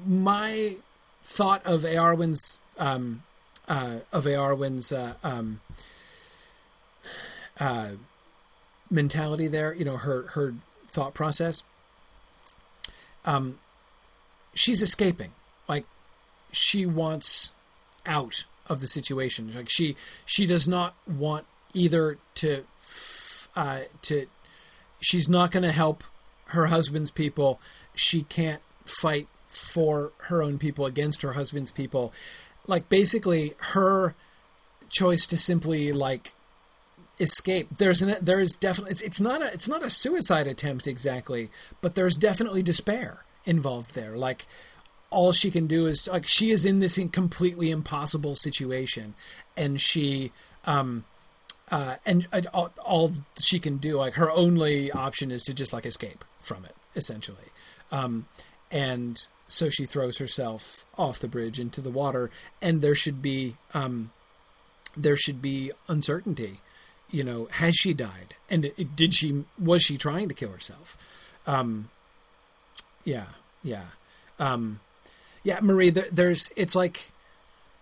my 0.06 0.76
thought 1.22 1.64
of 1.66 1.82
Eärwen's 1.82 2.58
um, 2.78 3.22
uh, 3.68 3.98
of 4.12 4.24
Eärwen's 4.24 4.92
uh, 4.92 5.14
um, 5.24 5.60
uh, 7.58 7.92
mentality 8.90 9.48
there, 9.48 9.74
you 9.74 9.84
know, 9.84 9.96
her 9.96 10.28
her 10.28 10.54
thought 10.88 11.14
process. 11.14 11.62
Um, 13.24 13.58
she's 14.56 14.82
escaping. 14.82 15.32
Like 15.68 15.84
she 16.50 16.84
wants 16.86 17.52
out 18.04 18.44
of 18.68 18.80
the 18.80 18.88
situation. 18.88 19.52
Like 19.54 19.68
she 19.70 19.94
she 20.24 20.46
does 20.46 20.66
not 20.66 20.94
want 21.06 21.46
either 21.72 22.18
to 22.36 22.64
uh, 23.54 23.80
to 24.02 24.26
she's 25.00 25.28
not 25.28 25.52
going 25.52 25.62
to 25.62 25.72
help 25.72 26.02
her 26.46 26.66
husband's 26.66 27.10
people. 27.10 27.60
She 27.94 28.22
can't 28.22 28.62
fight 28.84 29.28
for 29.46 30.12
her 30.28 30.42
own 30.42 30.58
people 30.58 30.86
against 30.86 31.22
her 31.22 31.32
husband's 31.32 31.70
people. 31.70 32.12
Like 32.66 32.88
basically 32.88 33.54
her 33.72 34.14
choice 34.88 35.26
to 35.28 35.36
simply 35.36 35.92
like 35.92 36.32
escape. 37.20 37.68
There's 37.78 38.02
an 38.02 38.16
there 38.20 38.40
is 38.40 38.54
definitely 38.54 38.92
it's, 38.92 39.02
it's 39.02 39.20
not 39.20 39.42
a 39.42 39.52
it's 39.52 39.68
not 39.68 39.84
a 39.84 39.90
suicide 39.90 40.46
attempt 40.46 40.86
exactly, 40.86 41.50
but 41.80 41.94
there's 41.94 42.16
definitely 42.16 42.62
despair 42.62 43.25
involved 43.46 43.94
there. 43.94 44.16
Like 44.16 44.46
all 45.10 45.32
she 45.32 45.50
can 45.50 45.66
do 45.66 45.86
is 45.86 46.08
like 46.08 46.26
she 46.26 46.50
is 46.50 46.64
in 46.64 46.80
this 46.80 46.98
completely 47.12 47.70
impossible 47.70 48.36
situation, 48.36 49.14
and 49.56 49.80
she 49.80 50.32
um 50.64 51.04
uh 51.70 51.96
and 52.04 52.26
all, 52.52 52.70
all 52.84 53.12
she 53.38 53.58
can 53.58 53.78
do 53.78 53.96
like 53.96 54.14
her 54.14 54.30
only 54.30 54.90
option 54.90 55.30
is 55.30 55.42
to 55.44 55.54
just 55.54 55.72
like 55.72 55.86
escape 55.86 56.24
from 56.40 56.64
it 56.64 56.74
essentially, 56.94 57.48
um 57.92 58.26
and 58.70 59.26
so 59.48 59.70
she 59.70 59.86
throws 59.86 60.18
herself 60.18 60.84
off 60.98 61.20
the 61.20 61.28
bridge 61.28 61.60
into 61.60 61.80
the 61.80 61.90
water, 61.90 62.30
and 62.60 62.82
there 62.82 62.94
should 62.94 63.22
be 63.22 63.56
um 63.74 64.10
there 64.96 65.16
should 65.16 65.40
be 65.40 65.70
uncertainty 65.88 66.60
you 67.10 67.22
know, 67.22 67.46
has 67.52 67.76
she 67.76 67.94
died? 67.94 68.34
And 68.50 68.72
did 68.94 69.14
she, 69.14 69.44
was 69.58 69.82
she 69.82 69.96
trying 69.96 70.28
to 70.28 70.34
kill 70.34 70.50
herself? 70.50 70.96
Um, 71.46 71.88
yeah, 73.06 73.26
yeah. 73.62 73.84
Um, 74.38 74.80
yeah, 75.42 75.60
Marie, 75.62 75.90
there, 75.90 76.06
there's, 76.12 76.52
it's 76.56 76.74
like, 76.74 77.12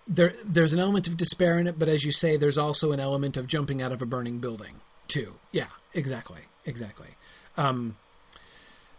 there, 0.07 0.35
there's 0.45 0.73
an 0.73 0.79
element 0.79 1.09
of 1.09 1.17
despair 1.17 1.59
in 1.59 1.67
it, 1.67 1.79
but 1.79 1.89
as 1.89 2.05
you 2.05 2.13
say, 2.13 2.37
there's 2.37 2.59
also 2.59 2.93
an 2.93 3.01
element 3.01 3.37
of 3.37 3.47
jumping 3.47 3.83
out 3.83 3.91
of 3.91 4.03
a 4.03 4.07
burning 4.07 4.39
building 4.39 4.75
too. 5.09 5.35
Yeah, 5.51 5.67
exactly, 5.95 6.43
exactly. 6.67 7.09
Um, 7.57 7.97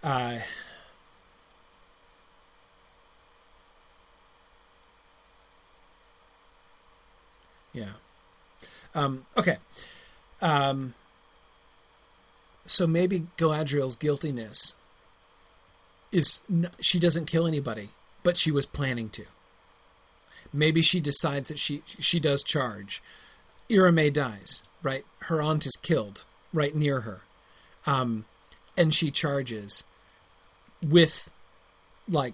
uh, 0.03 0.39
yeah. 7.71 7.85
Um, 8.95 9.25
okay. 9.37 9.57
Um, 10.41 10.95
so 12.65 12.87
maybe 12.87 13.27
Galadriel's 13.37 13.95
guiltiness 13.95 14.73
is 16.15 16.41
she 16.79 16.99
doesn't 16.99 17.25
kill 17.25 17.47
anybody, 17.47 17.89
but 18.23 18.37
she 18.37 18.51
was 18.51 18.65
planning 18.65 19.09
to. 19.09 19.25
Maybe 20.53 20.81
she 20.81 20.99
decides 20.99 21.47
that 21.49 21.59
she 21.59 21.83
she 21.85 22.19
does 22.19 22.43
charge. 22.43 23.01
Irime 23.69 24.13
dies, 24.13 24.63
right? 24.83 25.05
Her 25.19 25.41
aunt 25.41 25.65
is 25.65 25.75
killed 25.81 26.23
right 26.53 26.75
near 26.75 27.01
her, 27.01 27.21
um, 27.85 28.25
and 28.77 28.93
she 28.93 29.11
charges 29.11 29.83
with 30.85 31.31
like 32.07 32.33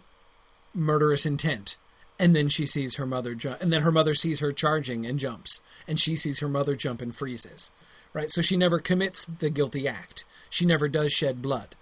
murderous 0.74 1.26
intent. 1.26 1.78
And 2.20 2.36
then 2.36 2.49
she 2.49 2.68
sees 2.68 2.98
her 2.98 3.08
mother 3.08 3.34
jump, 3.34 3.60
and 3.62 3.74
then 3.74 3.82
her 3.82 3.91
mother 3.91 4.14
sees 4.14 4.41
her 4.41 4.52
charging 4.52 5.08
and 5.08 5.18
jumps, 5.18 5.60
and 5.88 5.99
she 5.99 6.16
sees 6.16 6.38
her 6.40 6.48
mother 6.48 6.76
jump 6.76 7.02
and 7.02 7.16
freezes 7.16 7.72
right? 8.14 8.30
So 8.30 8.41
she 8.41 8.58
never 8.58 8.80
commits 8.80 9.26
the 9.26 9.49
guilty 9.49 9.88
act. 9.88 10.26
She 10.49 10.66
never 10.66 10.88
does 10.88 11.12
shed 11.12 11.41
blood. 11.41 11.76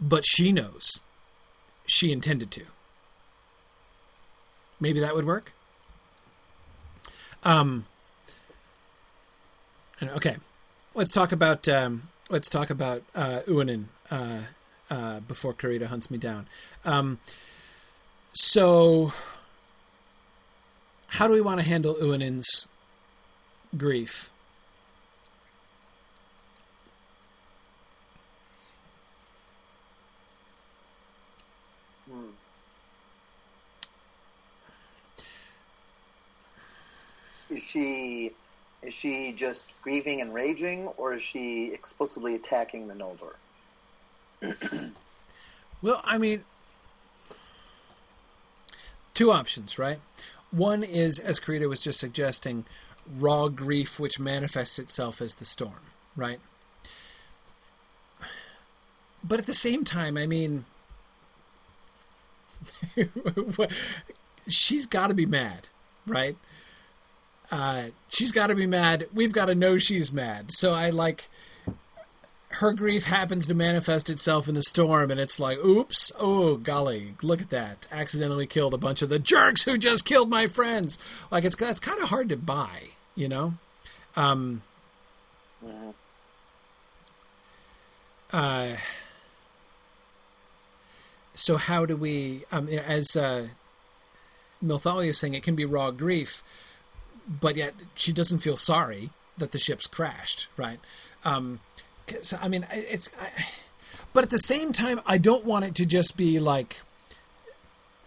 But 0.00 0.24
she 0.26 0.52
knows 0.52 1.02
she 1.86 2.12
intended 2.12 2.50
to. 2.52 2.62
Maybe 4.80 5.00
that 5.00 5.14
would 5.14 5.24
work. 5.24 5.52
Um, 7.42 7.86
okay, 10.02 10.36
let's 10.94 11.10
talk 11.10 11.32
about 11.32 11.68
um, 11.68 12.08
let's 12.28 12.48
talk 12.48 12.70
about 12.70 13.02
uh, 13.14 13.40
Uinen 13.46 13.86
uh, 14.10 14.40
uh, 14.90 15.20
before 15.20 15.54
Karita 15.54 15.86
hunts 15.86 16.10
me 16.10 16.18
down. 16.18 16.46
Um, 16.84 17.18
so, 18.32 19.12
how 21.08 21.26
do 21.26 21.32
we 21.32 21.40
want 21.40 21.60
to 21.60 21.66
handle 21.66 21.94
Uinen's 21.94 22.68
grief? 23.76 24.30
Is 37.50 37.62
she 37.62 38.32
is 38.82 38.94
she 38.94 39.32
just 39.32 39.72
grieving 39.82 40.20
and 40.20 40.32
raging, 40.32 40.86
or 40.96 41.14
is 41.14 41.22
she 41.22 41.72
explicitly 41.72 42.34
attacking 42.36 42.86
the 42.86 42.94
Noldor? 42.94 43.34
well, 45.82 46.00
I 46.04 46.16
mean, 46.16 46.44
two 49.14 49.32
options, 49.32 49.78
right? 49.78 49.98
One 50.52 50.84
is, 50.84 51.18
as 51.18 51.40
Karita 51.40 51.68
was 51.68 51.80
just 51.80 51.98
suggesting, 51.98 52.66
raw 53.16 53.48
grief 53.48 53.98
which 53.98 54.20
manifests 54.20 54.78
itself 54.78 55.20
as 55.20 55.34
the 55.34 55.44
storm, 55.44 55.92
right? 56.14 56.38
But 59.24 59.40
at 59.40 59.46
the 59.46 59.54
same 59.54 59.84
time, 59.84 60.16
I 60.16 60.26
mean, 60.26 60.66
she's 64.48 64.86
got 64.86 65.08
to 65.08 65.14
be 65.14 65.26
mad, 65.26 65.66
right? 66.06 66.36
Uh, 67.50 67.84
she's 68.08 68.32
got 68.32 68.48
to 68.48 68.54
be 68.54 68.66
mad. 68.66 69.06
We've 69.12 69.32
got 69.32 69.46
to 69.46 69.54
know 69.54 69.78
she's 69.78 70.12
mad. 70.12 70.52
So 70.52 70.72
I 70.72 70.90
like 70.90 71.28
her 72.50 72.72
grief 72.72 73.04
happens 73.04 73.46
to 73.46 73.54
manifest 73.54 74.08
itself 74.08 74.48
in 74.48 74.56
a 74.56 74.62
storm, 74.62 75.10
and 75.10 75.20
it's 75.20 75.38
like, 75.38 75.58
oops, 75.58 76.10
oh 76.18 76.56
golly, 76.56 77.14
look 77.22 77.40
at 77.40 77.50
that! 77.50 77.86
Accidentally 77.92 78.46
killed 78.46 78.74
a 78.74 78.78
bunch 78.78 79.02
of 79.02 79.08
the 79.08 79.18
jerks 79.18 79.64
who 79.64 79.78
just 79.78 80.04
killed 80.04 80.30
my 80.30 80.46
friends. 80.46 80.98
Like 81.30 81.44
it's 81.44 81.60
it's 81.60 81.80
kind 81.80 82.00
of 82.02 82.08
hard 82.08 82.28
to 82.30 82.36
buy, 82.36 82.88
you 83.14 83.28
know. 83.28 83.54
Um, 84.16 84.62
uh, 88.32 88.76
so 91.34 91.56
how 91.56 91.86
do 91.86 91.96
we, 91.96 92.44
um, 92.50 92.68
as 92.68 93.14
uh, 93.14 93.48
Milthalia 94.64 95.08
is 95.08 95.18
saying, 95.18 95.34
it 95.34 95.42
can 95.42 95.54
be 95.54 95.64
raw 95.64 95.90
grief 95.90 96.42
but 97.28 97.56
yet 97.56 97.74
she 97.94 98.12
doesn't 98.12 98.38
feel 98.38 98.56
sorry 98.56 99.10
that 99.36 99.52
the 99.52 99.58
ship's 99.58 99.86
crashed, 99.86 100.48
right? 100.56 100.80
Um, 101.24 101.60
so, 102.22 102.38
I 102.40 102.48
mean, 102.48 102.66
it's. 102.72 103.10
I, 103.20 103.44
but 104.12 104.24
at 104.24 104.30
the 104.30 104.38
same 104.38 104.72
time, 104.72 105.00
I 105.06 105.18
don't 105.18 105.44
want 105.44 105.64
it 105.66 105.74
to 105.76 105.86
just 105.86 106.16
be 106.16 106.40
like 106.40 106.80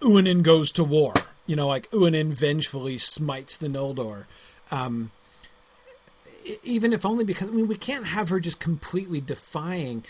Uinen 0.01 0.43
goes 0.43 0.71
to 0.73 0.83
war. 0.83 1.13
You 1.45 1.55
know, 1.55 1.67
like 1.67 1.89
Uinen 1.91 2.33
vengefully 2.33 2.97
smites 2.97 3.57
the 3.57 3.67
Noldor. 3.67 4.25
Um, 4.71 5.11
even 6.63 6.93
if 6.93 7.05
only 7.05 7.23
because 7.23 7.49
I 7.49 7.51
mean 7.51 7.67
we 7.67 7.75
can't 7.75 8.05
have 8.05 8.29
her 8.29 8.39
just 8.39 8.59
completely 8.59 9.21
defying 9.21 10.03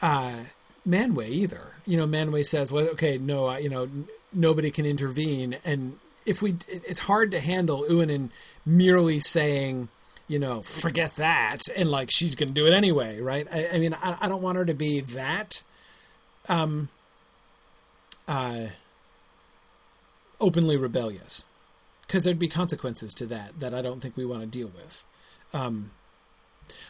uh, 0.00 0.40
Manwë 0.86 1.28
either. 1.28 1.76
You 1.86 1.96
know, 1.96 2.06
Manwë 2.06 2.44
says, 2.44 2.70
"Well, 2.70 2.88
okay, 2.90 3.18
no, 3.18 3.56
you 3.56 3.70
know, 3.70 3.88
nobody 4.32 4.70
can 4.70 4.84
intervene," 4.84 5.56
and 5.64 5.98
if 6.26 6.42
we 6.42 6.56
it's 6.68 7.00
hard 7.00 7.30
to 7.32 7.40
handle 7.40 7.84
Uinen 7.88 8.30
merely 8.64 9.20
saying 9.20 9.88
you 10.28 10.38
know 10.38 10.62
forget 10.62 11.16
that 11.16 11.60
and 11.76 11.90
like 11.90 12.10
she's 12.10 12.34
to 12.34 12.46
do 12.46 12.66
it 12.66 12.72
anyway 12.72 13.20
right? 13.20 13.46
I, 13.52 13.68
I 13.74 13.78
mean 13.78 13.94
I, 13.94 14.16
I, 14.20 14.28
don't 14.28 14.42
want 14.42 14.56
her 14.58 14.64
to 14.64 14.74
be 14.74 15.00
that 15.00 15.62
um 16.48 16.88
uh 18.28 18.66
openly 20.40 20.76
rebellious. 20.76 21.46
Because 22.06 22.24
there'd 22.24 22.38
be 22.38 22.48
consequences 22.48 23.14
to 23.14 23.26
that 23.26 23.58
that 23.60 23.74
I 23.74 23.80
don't 23.80 24.00
think 24.00 24.16
we 24.16 24.26
want 24.26 24.42
to 24.42 24.46
deal 24.46 24.70
with. 24.74 25.04
Um 25.52 25.90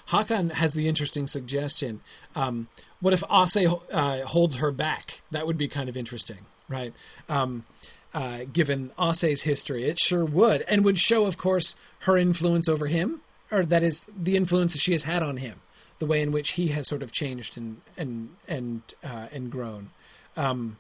Hakan 0.09 0.53
has 0.53 0.75
the 0.75 0.89
interesting 0.89 1.27
suggestion 1.27 2.01
um 2.37 2.69
what 3.01 3.13
if 3.13 3.23
Ossë 3.23 3.83
uh, 3.93 4.27
holds 4.27 4.57
her 4.57 4.71
back? 4.71 5.23
That 5.31 5.47
would 5.47 5.59
be 5.59 5.69
kind 5.69 5.89
of 5.89 5.97
interesting 5.97 6.39
right? 6.69 6.93
Um 7.29 7.65
uh, 8.15 8.41
given 8.53 8.91
Ossë's 8.99 9.43
history. 9.43 9.85
It 9.85 9.99
sure 9.99 10.25
would, 10.25 10.63
and 10.63 10.85
would 10.85 10.99
show, 10.99 11.27
of 11.27 11.39
course, 11.39 11.75
her 12.01 12.17
influence 12.17 12.69
over 12.69 12.87
him, 12.87 13.21
or 13.51 13.65
that 13.65 13.83
is 13.83 14.07
the 14.17 14.37
influence 14.37 14.73
that 14.73 14.81
she 14.81 14.93
has 14.93 15.05
had 15.05 15.23
on 15.23 15.39
him, 15.39 15.61
the 15.99 16.07
way 16.07 16.23
in 16.23 16.33
which 16.33 16.53
he 16.53 16.69
has 16.69 16.89
sort 16.89 17.03
of 17.03 17.13
changed 17.13 17.57
and 17.57 17.81
and 17.97 18.31
and 18.49 18.83
uh, 19.05 19.29
and 19.33 19.51
grown. 19.51 19.91
Um, 20.37 20.77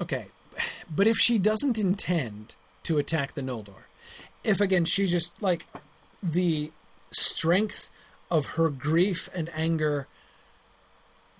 Okay, 0.00 0.26
but 0.94 1.06
if 1.06 1.16
she 1.16 1.38
doesn't 1.38 1.78
intend 1.78 2.54
to 2.84 2.98
attack 2.98 3.34
the 3.34 3.42
Noldor, 3.42 3.86
if 4.46 4.60
again 4.60 4.84
she 4.84 5.06
just 5.06 5.42
like 5.42 5.66
the 6.22 6.70
strength 7.12 7.90
of 8.30 8.46
her 8.46 8.70
grief 8.70 9.28
and 9.34 9.50
anger 9.54 10.06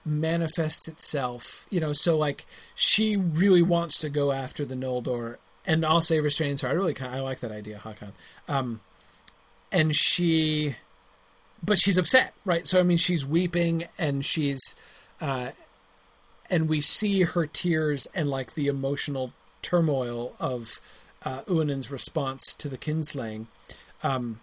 manifests 0.04 0.86
itself, 0.86 1.66
you 1.68 1.80
know, 1.80 1.92
so 1.92 2.16
like 2.16 2.46
she 2.74 3.16
really 3.16 3.62
wants 3.62 3.98
to 3.98 4.08
go 4.08 4.30
after 4.32 4.64
the 4.64 4.76
Noldor, 4.76 5.36
and 5.66 5.82
Ossë 5.82 6.22
restrains 6.22 6.62
her. 6.62 6.68
I 6.68 6.72
really 6.72 6.96
I 7.00 7.20
like 7.20 7.40
that 7.40 7.50
idea, 7.50 7.78
Hakan. 7.78 8.12
Um, 8.48 8.80
and 9.72 9.94
she, 9.94 10.76
but 11.64 11.78
she's 11.78 11.98
upset, 11.98 12.34
right? 12.44 12.66
So 12.68 12.78
I 12.78 12.84
mean, 12.84 12.98
she's 12.98 13.26
weeping 13.26 13.86
and 13.98 14.24
she's, 14.24 14.76
uh, 15.20 15.50
and 16.48 16.68
we 16.68 16.80
see 16.80 17.22
her 17.22 17.46
tears 17.46 18.06
and 18.14 18.30
like 18.30 18.54
the 18.54 18.68
emotional 18.68 19.32
turmoil 19.62 20.34
of 20.38 20.80
uh, 21.24 21.42
Uinen's 21.48 21.90
response 21.90 22.54
to 22.54 22.68
the 22.68 22.78
kinslaying, 22.78 23.46
um, 24.02 24.40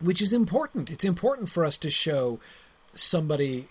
which 0.00 0.22
is 0.22 0.32
important. 0.32 0.90
It's 0.90 1.04
important 1.04 1.48
for 1.50 1.64
us 1.64 1.78
to 1.78 1.90
show 1.90 2.38
somebody 2.94 3.68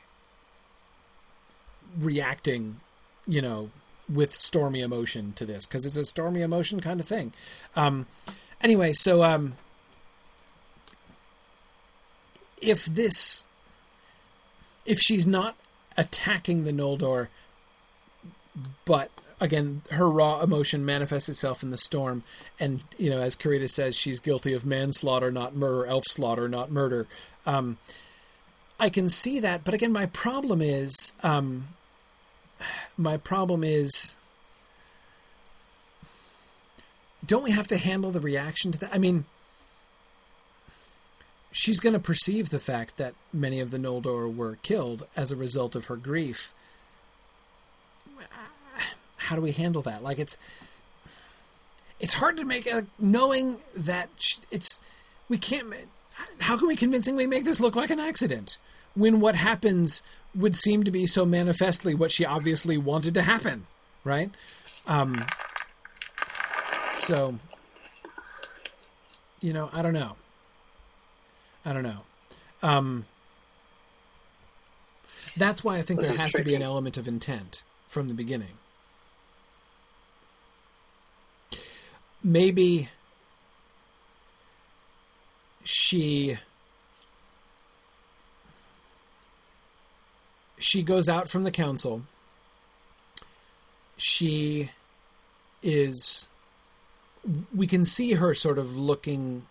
reacting, 1.97 2.79
you 3.27 3.41
know, 3.41 3.69
with 4.11 4.35
stormy 4.35 4.81
emotion 4.81 5.33
to 5.33 5.45
this 5.45 5.65
because 5.65 5.85
it's 5.85 5.95
a 5.95 6.05
stormy 6.05 6.41
emotion 6.41 6.79
kind 6.79 6.99
of 6.99 7.07
thing. 7.07 7.33
Um, 7.75 8.07
anyway, 8.61 8.93
so 8.93 9.23
um, 9.23 9.53
if 12.61 12.85
this, 12.85 13.43
if 14.85 14.99
she's 14.99 15.25
not 15.25 15.55
attacking 15.97 16.63
the 16.63 16.71
Noldor, 16.71 17.27
but 18.85 19.09
again, 19.39 19.81
her 19.91 20.09
raw 20.09 20.41
emotion 20.41 20.85
manifests 20.85 21.29
itself 21.29 21.63
in 21.63 21.71
the 21.71 21.77
storm, 21.77 22.23
and 22.59 22.81
you 22.97 23.09
know, 23.09 23.19
as 23.19 23.35
Karita 23.35 23.69
says, 23.69 23.95
she's 23.95 24.19
guilty 24.19 24.53
of 24.53 24.65
manslaughter, 24.65 25.31
not 25.31 25.55
murder, 25.55 25.85
elf 25.87 26.03
slaughter, 26.07 26.47
not 26.47 26.71
murder. 26.71 27.07
Um, 27.45 27.77
I 28.79 28.89
can 28.89 29.09
see 29.09 29.39
that, 29.39 29.63
but 29.63 29.73
again, 29.73 29.91
my 29.91 30.07
problem 30.07 30.61
is, 30.61 31.13
um, 31.21 31.67
my 32.97 33.17
problem 33.17 33.63
is, 33.63 34.15
don't 37.25 37.43
we 37.43 37.51
have 37.51 37.67
to 37.67 37.77
handle 37.77 38.11
the 38.11 38.19
reaction 38.19 38.71
to 38.71 38.79
that? 38.79 38.93
I 38.93 38.97
mean, 38.97 39.25
she's 41.51 41.79
going 41.79 41.93
to 41.93 41.99
perceive 41.99 42.49
the 42.49 42.59
fact 42.59 42.97
that 42.97 43.13
many 43.31 43.59
of 43.59 43.71
the 43.71 43.77
Noldor 43.77 44.33
were 44.33 44.57
killed 44.63 45.07
as 45.15 45.31
a 45.31 45.35
result 45.35 45.75
of 45.75 45.85
her 45.85 45.95
grief. 45.95 46.53
How 49.23 49.35
do 49.35 49.41
we 49.41 49.51
handle 49.51 49.81
that? 49.83 50.03
Like 50.03 50.19
it's 50.19 50.37
it's 51.99 52.13
hard 52.13 52.37
to 52.37 52.45
make 52.45 52.67
a 52.67 52.85
knowing 52.99 53.59
that 53.75 54.09
it's 54.51 54.81
we 55.29 55.37
can't 55.37 55.73
how 56.39 56.57
can 56.57 56.67
we 56.67 56.75
convincingly 56.75 57.25
make 57.27 57.43
this 57.43 57.59
look 57.59 57.75
like 57.75 57.89
an 57.89 57.99
accident 57.99 58.57
when 58.95 59.19
what 59.19 59.35
happens 59.35 60.03
would 60.35 60.55
seem 60.55 60.83
to 60.83 60.91
be 60.91 61.05
so 61.05 61.25
manifestly 61.25 61.93
what 61.93 62.11
she 62.11 62.25
obviously 62.25 62.77
wanted 62.77 63.13
to 63.13 63.21
happen, 63.21 63.65
right? 64.03 64.29
Um, 64.87 65.25
so, 66.97 67.39
you 69.41 69.53
know, 69.53 69.69
I 69.73 69.81
don't 69.81 69.93
know. 69.93 70.15
I 71.65 71.73
don't 71.73 71.83
know. 71.83 72.01
Um, 72.61 73.05
that's 75.37 75.63
why 75.63 75.77
I 75.77 75.81
think 75.81 75.99
This 75.99 76.09
there 76.09 76.17
has 76.19 76.33
to 76.33 76.43
be 76.43 76.55
an 76.55 76.61
element 76.61 76.97
of 76.97 77.07
intent 77.07 77.63
from 77.87 78.07
the 78.07 78.13
beginning. 78.13 78.57
Maybe 82.23 82.89
she 85.63 86.37
she 90.57 90.83
goes 90.83 91.09
out 91.09 91.27
from 91.27 91.43
the 91.43 91.51
council. 91.51 92.03
She 93.97 94.71
is 95.61 96.27
we 97.53 97.67
can 97.67 97.85
see 97.85 98.13
her 98.13 98.33
sort 98.33 98.57
of 98.57 98.77
looking 98.77 99.45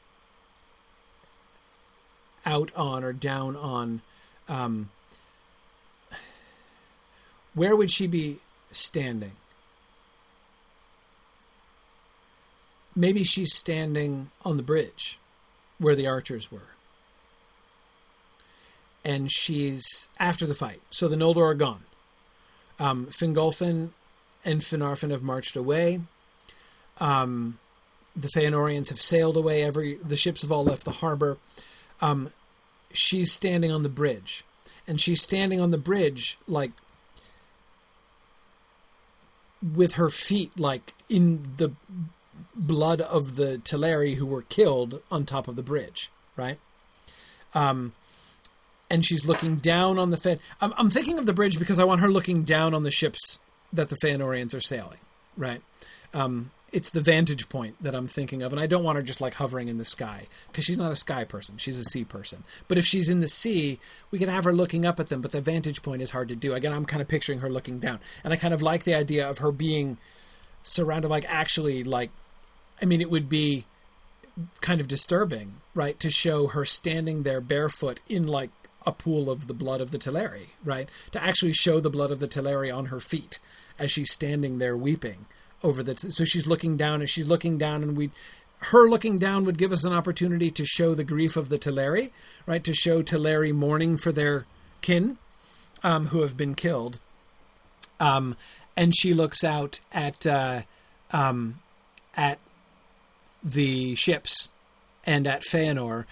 out 2.45 2.71
on 2.75 3.05
or 3.05 3.13
down 3.13 3.57
on 3.57 4.01
um, 4.49 4.91
where 7.55 7.77
would 7.77 7.91
she 7.91 8.07
be 8.07 8.39
standing 8.71 9.33
maybe 12.95 13.25
she's 13.25 13.55
standing 13.55 14.31
on 14.45 14.57
the 14.57 14.63
bridge 14.63 15.19
where 15.79 15.95
the 15.95 16.07
archers 16.07 16.51
were. 16.51 16.61
And 19.05 19.31
she's 19.33 20.09
after 20.21 20.47
the 20.47 20.55
fight. 20.55 20.81
So 20.91 21.09
the 21.09 21.17
noldor 21.17 21.51
are 21.51 21.55
gone. 21.55 21.85
Um, 22.79 23.07
fingolfin 23.07 23.91
and 24.45 24.61
finarfin 24.61 25.11
have 25.11 25.23
marched 25.23 25.57
away. 25.57 26.01
Um, 26.99 27.59
the 28.15 28.29
Feanorians 28.29 28.91
have 28.91 29.01
sailed 29.01 29.37
away. 29.37 29.63
Every 29.63 29.95
the 29.97 30.17
ships 30.17 30.43
have 30.43 30.53
all 30.53 30.65
left 30.65 30.85
the 30.85 30.93
harbor. 30.93 31.39
Um, 32.01 32.31
she's 32.93 33.33
standing 33.33 33.73
on 33.73 33.83
the 33.83 33.89
bridge, 33.89 34.45
and 34.87 35.01
she's 35.01 35.23
standing 35.23 35.61
on 35.61 35.71
the 35.71 35.79
bridge 35.79 36.39
like 36.47 36.73
with 39.63 39.95
her 39.95 40.11
feet 40.11 40.59
like 40.59 40.95
in 41.09 41.55
the 41.57 41.73
blood 42.55 43.01
of 43.01 43.37
the 43.37 43.59
Teleri 43.65 44.17
who 44.17 44.27
were 44.27 44.43
killed 44.43 45.03
on 45.11 45.25
top 45.25 45.49
of 45.49 45.57
the 45.57 45.63
bridge, 45.63 46.11
right? 46.37 46.59
Um, 47.55 47.93
and 48.91 49.05
she's 49.05 49.27
looking 49.27 49.57
down 49.57 49.99
on 49.99 50.11
the 50.11 50.17
Fe. 50.17 50.39
I'm, 50.61 50.75
I'm 50.77 50.91
thinking 50.91 51.19
of 51.19 51.27
the 51.27 51.33
bridge 51.33 51.59
because 51.59 51.79
I 51.79 51.85
want 51.85 52.01
her 52.01 52.09
looking 52.09 52.43
down 52.43 52.75
on 52.75 52.83
the 52.83 52.91
ships 52.91 53.39
that 53.73 53.89
the 53.89 53.97
Feanorians 53.97 54.55
are 54.55 54.61
sailing, 54.61 54.99
right? 55.37 55.63
Um, 56.13 56.51
it's 56.73 56.91
the 56.91 57.01
vantage 57.01 57.49
point 57.51 57.77
that 57.83 57.95
I'm 57.95 58.09
thinking 58.09 58.43
of, 58.43 58.53
and 58.53 58.61
I 58.61 58.67
don't 58.67 58.83
want 58.83 58.97
her 58.97 59.03
just 59.03 59.21
like 59.21 59.35
hovering 59.35 59.69
in 59.69 59.77
the 59.77 59.85
sky 59.85 60.27
because 60.47 60.65
she's 60.65 60.79
not 60.79 60.91
a 60.91 60.97
sky 60.97 61.25
person; 61.25 61.59
she's 61.59 61.79
a 61.79 61.85
sea 61.85 62.05
person. 62.05 62.45
But 62.67 62.79
if 62.79 62.87
she's 62.87 63.11
in 63.11 63.21
the 63.21 63.29
sea, 63.29 63.79
we 64.11 64.19
can 64.19 64.29
have 64.29 64.45
her 64.45 64.55
looking 64.55 64.87
up 64.87 64.99
at 64.99 65.09
them, 65.09 65.21
but 65.21 65.33
the 65.33 65.43
vantage 65.43 65.83
point 65.83 66.01
is 66.01 66.11
hard 66.11 66.29
to 66.29 66.37
do. 66.37 66.55
Again, 66.55 66.73
I'm 66.73 66.87
kind 66.87 67.03
of 67.03 67.09
picturing 67.09 67.41
her 67.41 67.51
looking 67.51 67.79
down, 67.79 68.01
and 68.25 68.33
I 68.33 68.37
kind 68.37 68.55
of 68.55 68.63
like 68.63 68.85
the 68.85 68.95
idea 68.95 69.29
of 69.29 69.39
her 69.39 69.53
being 69.53 69.99
surrounded, 70.63 71.09
like 71.09 71.27
actually, 71.29 71.85
like, 71.85 72.11
I 72.83 72.85
mean, 72.85 73.01
it 73.01 73.11
would 73.11 73.29
be 73.29 73.65
kind 74.61 74.81
of 74.81 74.89
disturbing, 74.89 75.55
right, 75.75 75.99
to 76.01 76.11
show 76.11 76.49
her 76.49 76.65
standing 76.65 77.23
there 77.23 77.41
barefoot 77.41 78.01
in 78.09 78.27
like 78.27 78.51
a 78.85 78.93
pool 78.93 79.31
of 79.31 79.47
the 79.47 79.55
blood 79.55 79.81
of 79.81 79.93
the 79.93 79.99
Teleri, 79.99 80.49
right? 80.65 80.89
To 81.13 81.23
actually 81.23 81.53
show 81.53 81.79
the 81.79 81.91
blood 81.91 82.11
of 82.11 82.19
the 82.19 82.29
Teleri 82.29 82.75
on 82.75 82.87
her 82.87 83.01
feet 83.01 83.39
as 83.79 83.93
she's 83.93 84.13
standing 84.13 84.59
there 84.59 84.77
weeping 84.77 85.27
over 85.63 85.83
the 85.83 85.97
so 85.97 86.25
she's 86.25 86.47
looking 86.49 86.77
down 86.77 87.01
and 87.01 87.09
she's 87.09 87.29
looking 87.29 87.57
down 87.57 87.85
and 87.85 87.97
we 87.97 88.11
her 88.59 88.89
looking 88.89 89.19
down 89.19 89.45
would 89.45 89.59
give 89.59 89.73
us 89.73 89.85
an 89.85 89.93
opportunity 89.93 90.51
to 90.51 90.65
show 90.65 90.95
the 90.95 91.05
grief 91.05 91.37
of 91.37 91.49
the 91.49 91.59
Teleri, 91.59 92.11
right? 92.47 92.63
To 92.65 92.75
show 92.75 93.03
Teleri 93.03 93.53
mourning 93.53 93.97
for 93.97 94.13
their 94.13 94.47
kin 94.81 95.19
um, 95.83 96.09
who 96.09 96.23
have 96.23 96.37
been 96.37 96.55
killed. 96.55 97.01
Um, 97.99 98.37
and 98.77 98.95
she 98.97 99.15
looks 99.15 99.45
out 99.45 99.81
at 99.93 100.27
uh, 100.27 100.63
um, 101.11 101.61
at 102.17 102.39
the 103.43 103.95
ships 103.95 104.49
and 105.05 105.27
at 105.27 105.43
Feanor. 105.43 106.05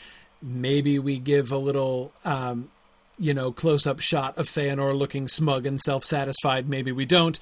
Maybe 0.43 0.98
we 0.98 1.19
give 1.19 1.52
a 1.52 1.59
little, 1.59 2.12
um, 2.24 2.70
you 3.19 3.35
know, 3.35 3.52
close 3.52 3.86
up 3.86 4.01
shot 4.01 4.39
of 4.39 4.47
Feanor 4.47 4.97
looking 4.97 5.28
smug 5.28 5.66
and 5.66 5.81
self 5.81 6.05
satisfied. 6.05 6.69
Maybe 6.69 6.93
we 6.93 7.05
don't. 7.05 7.39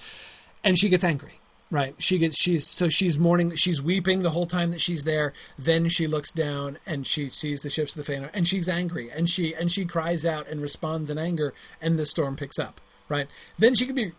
And 0.64 0.78
she 0.78 0.88
gets 0.88 1.04
angry, 1.04 1.38
right? 1.70 1.94
She 1.98 2.18
gets, 2.18 2.36
she's, 2.36 2.66
so 2.66 2.88
she's 2.88 3.16
mourning, 3.16 3.54
she's 3.54 3.80
weeping 3.80 4.22
the 4.22 4.30
whole 4.30 4.46
time 4.46 4.72
that 4.72 4.80
she's 4.80 5.04
there. 5.04 5.32
Then 5.56 5.88
she 5.88 6.08
looks 6.08 6.32
down 6.32 6.78
and 6.84 7.06
she 7.06 7.28
sees 7.28 7.62
the 7.62 7.70
ships 7.70 7.96
of 7.96 8.04
the 8.04 8.12
Feanor 8.12 8.30
and 8.34 8.48
she's 8.48 8.68
angry 8.68 9.10
and 9.10 9.28
she, 9.30 9.54
and 9.54 9.70
she 9.70 9.84
cries 9.84 10.26
out 10.26 10.48
and 10.48 10.60
responds 10.60 11.10
in 11.10 11.18
anger 11.18 11.54
and 11.80 11.98
the 11.98 12.06
storm 12.06 12.34
picks 12.34 12.58
up, 12.58 12.80
right? 13.08 13.28
Then 13.56 13.76
she 13.76 13.86
could 13.86 13.94
be, 13.94 14.12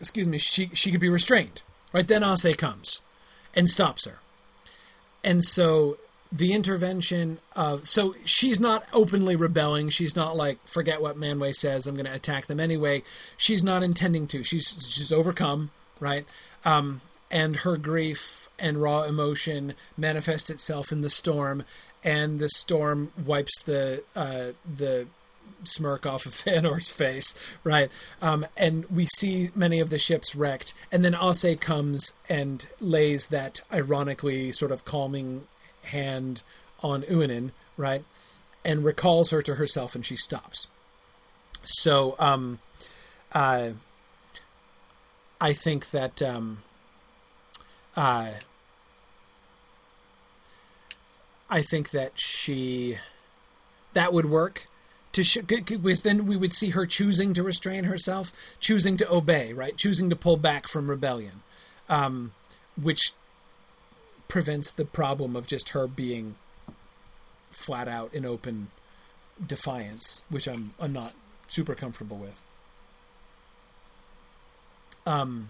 excuse 0.00 0.26
me, 0.26 0.38
she, 0.38 0.70
she 0.74 0.90
could 0.90 1.00
be 1.00 1.08
restrained, 1.08 1.62
right? 1.92 2.08
Then 2.08 2.22
Ossë 2.22 2.58
comes 2.58 3.02
and 3.54 3.68
stops 3.68 4.04
her. 4.04 4.18
And 5.24 5.44
so 5.44 5.98
the 6.30 6.52
intervention 6.52 7.38
of 7.56 7.88
so 7.88 8.14
she's 8.24 8.60
not 8.60 8.84
openly 8.92 9.36
rebelling. 9.36 9.88
She's 9.88 10.14
not 10.14 10.36
like 10.36 10.58
forget 10.66 11.00
what 11.00 11.16
Manwë 11.16 11.54
says 11.54 11.86
i'm 11.86 11.94
going 11.94 12.06
to 12.06 12.14
attack 12.14 12.46
them 12.46 12.60
anyway. 12.60 13.02
She's 13.36 13.62
not 13.62 13.82
intending 13.82 14.26
to. 14.28 14.42
She's 14.42 14.66
she's 14.90 15.12
overcome 15.12 15.70
right? 16.00 16.24
Um, 16.64 17.00
and 17.30 17.56
her 17.56 17.76
grief 17.76 18.48
and 18.58 18.80
raw 18.80 19.02
emotion 19.02 19.74
manifests 19.96 20.50
itself 20.50 20.90
in 20.90 21.02
the 21.02 21.10
storm 21.10 21.64
and 22.02 22.38
the 22.40 22.48
storm 22.48 23.12
wipes 23.24 23.62
the 23.62 24.02
uh, 24.16 24.52
the 24.76 25.06
smirk 25.64 26.06
off 26.06 26.26
of 26.26 26.32
Feanor's 26.44 26.90
face, 26.90 27.34
right? 27.64 27.90
Um, 28.20 28.46
and 28.56 28.84
we 28.86 29.06
see 29.06 29.50
many 29.54 29.80
of 29.80 29.90
the 29.90 29.98
ships 29.98 30.34
wrecked, 30.34 30.72
and 30.90 31.04
then 31.04 31.12
Ossë 31.12 31.60
comes 31.60 32.12
and 32.28 32.66
lays 32.80 33.28
that 33.28 33.60
ironically 33.72 34.52
sort 34.52 34.72
of 34.72 34.84
calming 34.84 35.46
hand 35.84 36.42
on 36.82 37.02
Uinen, 37.02 37.50
right? 37.76 38.04
And 38.64 38.84
recalls 38.84 39.30
her 39.30 39.42
to 39.42 39.54
herself, 39.56 39.94
and 39.94 40.04
she 40.04 40.16
stops. 40.16 40.66
So, 41.64 42.16
um, 42.18 42.60
uh, 43.32 43.70
I 45.40 45.52
think 45.52 45.90
that 45.90 46.20
um, 46.22 46.62
uh, 47.96 48.30
I 51.50 51.62
think 51.62 51.90
that 51.90 52.12
she 52.14 52.98
that 53.92 54.12
would 54.12 54.26
work 54.26 54.67
to 55.18 55.24
sh- 55.24 55.38
because 55.44 56.04
then 56.04 56.26
we 56.26 56.36
would 56.36 56.52
see 56.52 56.70
her 56.70 56.86
choosing 56.86 57.34
to 57.34 57.42
restrain 57.42 57.82
herself, 57.84 58.32
choosing 58.60 58.96
to 58.96 59.12
obey, 59.12 59.52
right, 59.52 59.76
choosing 59.76 60.08
to 60.10 60.16
pull 60.16 60.36
back 60.36 60.68
from 60.68 60.88
rebellion, 60.88 61.42
um, 61.88 62.32
which 62.80 63.12
prevents 64.28 64.70
the 64.70 64.84
problem 64.84 65.34
of 65.34 65.48
just 65.48 65.70
her 65.70 65.88
being 65.88 66.36
flat 67.50 67.88
out 67.88 68.14
in 68.14 68.24
open 68.24 68.68
defiance, 69.44 70.22
which 70.30 70.46
I'm, 70.46 70.72
I'm 70.78 70.92
not 70.92 71.14
super 71.48 71.74
comfortable 71.74 72.18
with. 72.18 72.40
Um, 75.04 75.48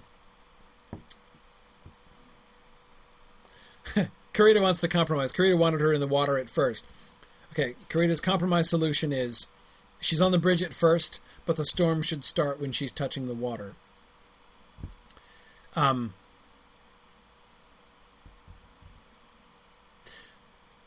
Karita 4.32 4.62
wants 4.62 4.80
to 4.80 4.88
compromise. 4.88 5.30
Karita 5.30 5.58
wanted 5.58 5.82
her 5.82 5.92
in 5.92 6.00
the 6.00 6.06
water 6.06 6.38
at 6.38 6.48
first. 6.48 6.86
Okay, 7.52 7.74
Karita's 7.90 8.20
compromise 8.22 8.70
solution 8.70 9.12
is 9.12 9.46
she's 10.00 10.20
on 10.20 10.32
the 10.32 10.38
bridge 10.38 10.62
at 10.62 10.74
first, 10.74 11.20
but 11.46 11.56
the 11.56 11.64
storm 11.64 12.02
should 12.02 12.24
start 12.24 12.60
when 12.60 12.72
she's 12.72 12.92
touching 12.92 13.26
the 13.26 13.34
water. 13.34 13.74
Um, 15.76 16.14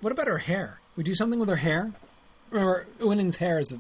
what 0.02 0.12
about 0.12 0.28
her 0.28 0.40
hair? 0.40 0.80
We 0.96 1.04
do 1.04 1.16
something 1.16 1.40
with 1.40 1.50
her 1.50 1.58
hair? 1.58 1.94
Remember, 2.50 2.88
Uinen's 3.00 3.38
hair 3.38 3.60
is 3.60 3.72
a 3.72 3.80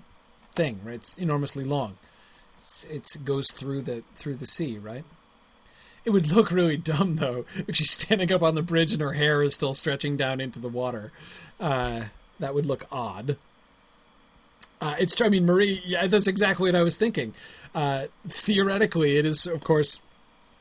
thing, 0.53 0.79
right? 0.83 0.95
It's 0.95 1.17
enormously 1.17 1.63
long. 1.63 1.97
It's, 2.57 2.85
it 2.85 3.25
goes 3.25 3.51
through 3.51 3.81
the 3.81 4.03
through 4.15 4.35
the 4.35 4.47
sea, 4.47 4.77
right? 4.77 5.03
It 6.05 6.11
would 6.11 6.31
look 6.31 6.51
really 6.51 6.77
dumb 6.77 7.17
though 7.17 7.45
if 7.67 7.75
she's 7.75 7.91
standing 7.91 8.31
up 8.31 8.41
on 8.41 8.55
the 8.55 8.63
bridge 8.63 8.93
and 8.93 9.01
her 9.01 9.13
hair 9.13 9.41
is 9.41 9.53
still 9.53 9.73
stretching 9.73 10.17
down 10.17 10.39
into 10.39 10.59
the 10.59 10.69
water. 10.69 11.11
Uh, 11.59 12.05
that 12.39 12.55
would 12.55 12.65
look 12.65 12.85
odd. 12.91 13.37
Uh, 14.81 14.95
it's 14.99 15.21
I 15.21 15.29
mean 15.29 15.45
Marie, 15.45 15.81
yeah, 15.85 16.07
that's 16.07 16.27
exactly 16.27 16.71
what 16.71 16.79
I 16.79 16.83
was 16.83 16.95
thinking. 16.95 17.33
Uh, 17.73 18.07
theoretically, 18.27 19.17
it 19.17 19.25
is 19.25 19.45
of 19.45 19.63
course 19.63 20.01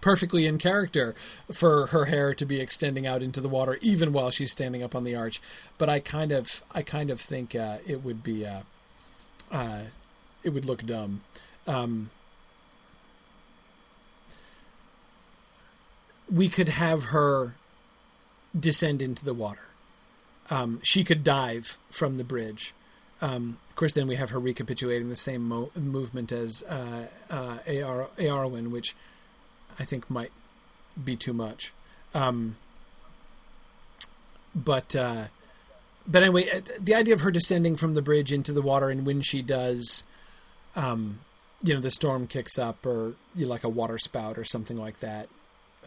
perfectly 0.01 0.47
in 0.47 0.59
character 0.59 1.15
for 1.51 1.87
her 1.89 2.07
hair 2.07 2.35
to 2.35 2.47
be 2.47 2.61
extending 2.61 3.07
out 3.07 3.23
into 3.23 3.41
the 3.41 3.49
water 3.49 3.79
even 3.81 4.13
while 4.13 4.31
she's 4.31 4.51
standing 4.51 4.83
up 4.83 4.95
on 4.95 5.05
the 5.05 5.15
arch. 5.15 5.41
But 5.79 5.89
I 5.89 6.01
kind 6.01 6.33
of 6.33 6.63
I 6.75 6.83
kind 6.83 7.11
of 7.11 7.21
think 7.21 7.55
uh, 7.55 7.79
it 7.87 8.05
would 8.05 8.23
be 8.23 8.47
uh, 8.47 8.61
uh, 9.51 9.85
it 10.43 10.51
would 10.51 10.65
look 10.65 10.85
dumb. 10.85 11.23
Um, 11.67 12.11
we 16.31 16.49
could 16.49 16.69
have 16.69 17.05
her 17.05 17.57
descend 18.59 19.03
into 19.03 19.25
the 19.25 19.35
water. 19.35 19.69
Um, 20.51 20.81
she 20.83 21.05
could 21.05 21.25
dive 21.25 21.79
from 21.91 22.17
the 22.17 22.25
bridge. 22.25 22.75
Um, 23.23 23.59
course, 23.81 23.95
then 23.95 24.07
we 24.07 24.17
have 24.17 24.31
her 24.31 24.39
recapitulating 24.39 25.09
the 25.09 25.17
same 25.17 25.49
mo- 25.49 25.71
movement 25.75 26.31
as 26.33 26.63
uh, 26.65 27.07
uh, 27.31 27.59
Ar- 27.67 28.11
Eärwen, 28.19 28.69
which 28.69 28.95
I 29.79 29.85
think 29.85 30.09
might 30.09 30.33
be 31.03 31.17
too 31.17 31.33
much. 31.33 31.73
Um, 32.15 32.57
but 34.55 34.95
uh, 34.95 35.25
but 36.07 36.23
anyway, 36.23 36.49
uh, 36.51 36.61
the 36.79 36.95
idea 36.95 37.15
of 37.15 37.21
her 37.21 37.31
descending 37.31 37.77
from 37.77 37.95
the 37.95 38.03
bridge 38.03 38.33
into 38.33 38.53
the 38.53 38.63
water, 38.63 38.89
and 38.89 39.07
when 39.07 39.21
she 39.21 39.43
does, 39.43 40.05
um, 40.77 41.21
you 41.63 41.75
know, 41.75 41.81
the 41.81 41.91
storm 41.91 42.27
kicks 42.27 42.59
up, 42.59 42.85
or 42.87 43.15
you 43.35 43.47
know, 43.47 43.51
like 43.51 43.65
a 43.65 43.69
water 43.69 43.99
spout 43.99 44.39
or 44.39 44.45
something 44.45 44.77
like 44.77 45.01
that 45.01 45.29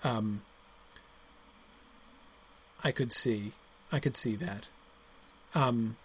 um, 0.03 0.41
I 2.83 2.91
could 2.91 3.11
see, 3.11 3.53
I 3.91 3.99
could 3.99 4.15
see 4.15 4.35
that. 4.35 4.67
Um, 5.55 5.97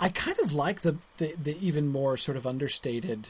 I 0.00 0.08
kind 0.08 0.38
of 0.40 0.54
like 0.54 0.80
the, 0.80 0.96
the, 1.18 1.34
the 1.40 1.66
even 1.66 1.88
more 1.88 2.16
sort 2.16 2.36
of 2.36 2.46
understated. 2.46 3.28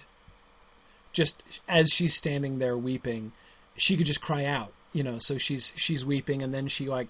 Just 1.13 1.43
as 1.69 1.91
she's 1.91 2.15
standing 2.15 2.61
there 2.61 2.79
weeping, 2.79 3.33
she 3.77 3.97
could 3.97 4.07
just 4.07 4.23
cry 4.23 4.45
out, 4.45 4.73
you 4.93 5.03
know. 5.03 5.19
So 5.19 5.37
she's 5.37 5.73
she's 5.75 6.05
weeping, 6.05 6.41
and 6.43 6.55
then 6.55 6.69
she 6.69 6.89
like, 6.89 7.09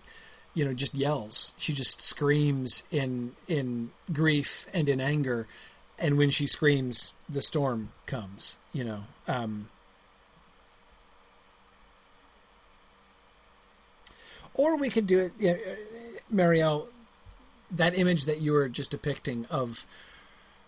you 0.54 0.64
know, 0.64 0.72
just 0.72 0.94
yells. 0.94 1.52
She 1.58 1.74
just 1.74 2.00
screams 2.00 2.82
in 2.90 3.36
in 3.46 3.90
grief 4.10 4.66
and 4.72 4.88
in 4.88 5.00
anger, 5.00 5.46
and 5.98 6.16
when 6.16 6.30
she 6.30 6.46
screams, 6.46 7.12
the 7.28 7.42
storm 7.42 7.90
comes. 8.06 8.56
You 8.72 8.84
know. 8.84 9.00
Um, 9.28 9.68
Or 14.54 14.76
we 14.76 14.90
could 14.90 15.06
do 15.06 15.20
it, 15.20 15.32
yeah, 15.38 15.54
Marielle, 16.32 16.86
that 17.70 17.97
image 17.97 18.24
that 18.24 18.40
you 18.40 18.52
were 18.52 18.68
just 18.68 18.90
depicting 18.90 19.47
of 19.51 19.86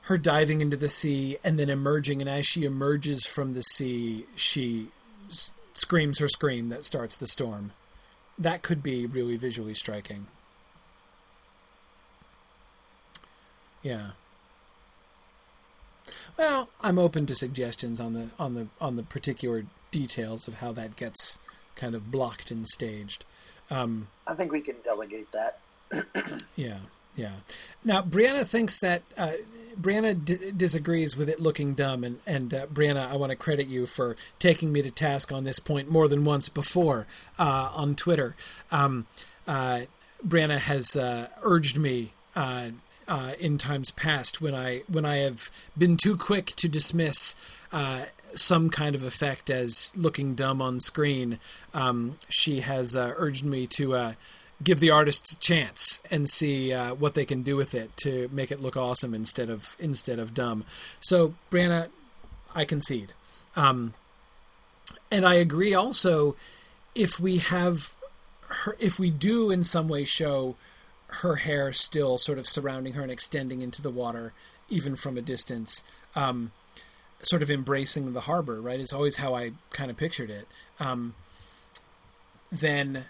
her 0.02 0.18
diving 0.18 0.60
into 0.60 0.76
the 0.76 0.88
sea 0.88 1.36
and 1.44 1.58
then 1.58 1.70
emerging, 1.70 2.20
and 2.20 2.28
as 2.28 2.46
she 2.46 2.64
emerges 2.64 3.24
from 3.24 3.54
the 3.54 3.62
sea, 3.62 4.26
she 4.34 4.88
s- 5.28 5.52
screams 5.74 6.18
her 6.18 6.28
scream 6.28 6.68
that 6.70 6.84
starts 6.84 7.16
the 7.16 7.26
storm. 7.26 7.72
That 8.38 8.62
could 8.62 8.82
be 8.82 9.06
really 9.06 9.36
visually 9.36 9.74
striking. 9.74 10.26
Yeah. 13.82 14.10
Well, 16.36 16.68
I'm 16.80 16.98
open 16.98 17.26
to 17.26 17.34
suggestions 17.34 18.00
on 18.00 18.14
the 18.14 18.30
on 18.38 18.54
the 18.54 18.68
on 18.80 18.96
the 18.96 19.02
particular 19.02 19.66
details 19.90 20.48
of 20.48 20.54
how 20.54 20.72
that 20.72 20.96
gets 20.96 21.38
kind 21.76 21.94
of 21.94 22.10
blocked 22.10 22.50
and 22.50 22.66
staged. 22.66 23.24
Um, 23.70 24.08
I 24.26 24.34
think 24.34 24.52
we 24.52 24.60
can 24.60 24.76
delegate 24.84 25.30
that. 25.32 25.58
yeah, 26.56 26.78
yeah. 27.16 27.32
Now, 27.84 28.02
Brianna 28.02 28.44
thinks 28.44 28.78
that 28.80 29.02
uh, 29.16 29.32
Brianna 29.80 30.24
d- 30.24 30.52
disagrees 30.56 31.16
with 31.16 31.28
it 31.28 31.40
looking 31.40 31.74
dumb, 31.74 32.04
and 32.04 32.18
and 32.26 32.52
uh, 32.52 32.66
Brianna, 32.66 33.10
I 33.10 33.16
want 33.16 33.30
to 33.30 33.36
credit 33.36 33.66
you 33.66 33.86
for 33.86 34.16
taking 34.38 34.72
me 34.72 34.82
to 34.82 34.90
task 34.90 35.32
on 35.32 35.44
this 35.44 35.58
point 35.58 35.90
more 35.90 36.08
than 36.08 36.24
once 36.24 36.48
before 36.48 37.06
uh, 37.38 37.70
on 37.74 37.94
Twitter. 37.94 38.34
Um, 38.70 39.06
uh, 39.46 39.82
Brianna 40.26 40.58
has 40.58 40.96
uh, 40.96 41.28
urged 41.42 41.78
me. 41.78 42.12
Uh, 42.34 42.70
in 43.38 43.58
times 43.58 43.90
past, 43.90 44.40
when 44.40 44.54
I 44.54 44.84
when 44.88 45.04
I 45.04 45.16
have 45.18 45.50
been 45.76 45.98
too 45.98 46.16
quick 46.16 46.46
to 46.56 46.68
dismiss 46.68 47.34
some 48.34 48.70
kind 48.70 48.94
of 48.94 49.02
effect 49.02 49.50
as 49.50 49.92
looking 49.94 50.34
dumb 50.34 50.62
on 50.62 50.80
screen, 50.80 51.38
um, 51.74 52.16
she 52.30 52.60
has 52.60 52.96
urged 52.96 53.44
me 53.44 53.66
to 53.66 53.94
uh, 53.94 54.12
give 54.62 54.80
the 54.80 54.90
artists 54.90 55.32
a 55.32 55.38
chance 55.38 56.00
and 56.10 56.28
see 56.28 56.72
uh, 56.72 56.94
what 56.94 57.14
they 57.14 57.24
can 57.24 57.42
do 57.42 57.56
with 57.56 57.74
it 57.74 57.96
to 57.98 58.28
make 58.32 58.50
it 58.50 58.60
look 58.60 58.76
awesome 58.76 59.14
instead 59.14 59.50
of 59.50 59.76
instead 59.78 60.18
of 60.18 60.34
dumb. 60.34 60.64
So, 61.00 61.34
Brianna, 61.50 61.88
I 62.54 62.64
concede, 62.64 63.12
um, 63.56 63.94
and 65.10 65.26
I 65.26 65.34
agree. 65.34 65.74
Also, 65.74 66.36
if 66.94 67.18
we 67.18 67.38
have 67.38 67.94
her, 68.48 68.76
if 68.78 68.98
we 68.98 69.10
do 69.10 69.50
in 69.50 69.64
some 69.64 69.88
way 69.88 70.04
show 70.04 70.56
her 71.20 71.36
hair 71.36 71.72
still 71.72 72.16
sort 72.16 72.38
of 72.38 72.48
surrounding 72.48 72.94
her 72.94 73.02
and 73.02 73.10
extending 73.10 73.60
into 73.60 73.82
the 73.82 73.90
water, 73.90 74.32
even 74.68 74.96
from 74.96 75.18
a 75.18 75.22
distance. 75.22 75.84
Um, 76.14 76.52
sort 77.22 77.42
of 77.42 77.50
embracing 77.50 78.12
the 78.12 78.22
harbor, 78.22 78.60
right? 78.60 78.80
It's 78.80 78.92
always 78.92 79.16
how 79.16 79.34
I 79.34 79.52
kind 79.70 79.90
of 79.90 79.96
pictured 79.96 80.28
it. 80.28 80.48
Um, 80.80 81.14
then 82.50 83.06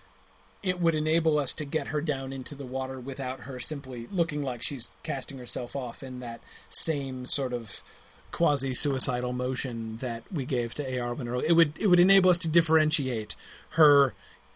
it 0.63 0.81
would 0.81 0.95
enable 0.95 1.39
us 1.39 1.53
to 1.55 1.65
get 1.65 1.89
her 1.89 2.01
down 2.01 2.33
into 2.33 2.55
the 2.55 2.67
water 2.67 3.01
without 3.01 3.41
her 3.41 3.59
simply 3.59 4.07
looking 4.13 4.43
like 4.43 4.63
she's 4.63 4.91
casting 5.03 5.39
herself 5.39 5.75
off 5.75 6.03
in 6.03 6.21
that 6.21 6.41
same 6.69 7.27
sort 7.27 7.53
of 7.53 7.83
quasi 8.31 8.73
suicidal 8.73 9.33
motion 9.33 9.99
that 9.99 10.23
we 10.33 10.45
gave 10.45 10.75
to 10.75 10.85
Eärwen 10.85 11.29
earlier. 11.29 11.49
It 11.49 11.55
would 11.55 11.79
it 11.79 11.89
would 11.89 12.01
enable 12.01 12.31
us 12.31 12.39
to 12.39 12.49
differentiate 12.49 13.37
her 13.71 14.15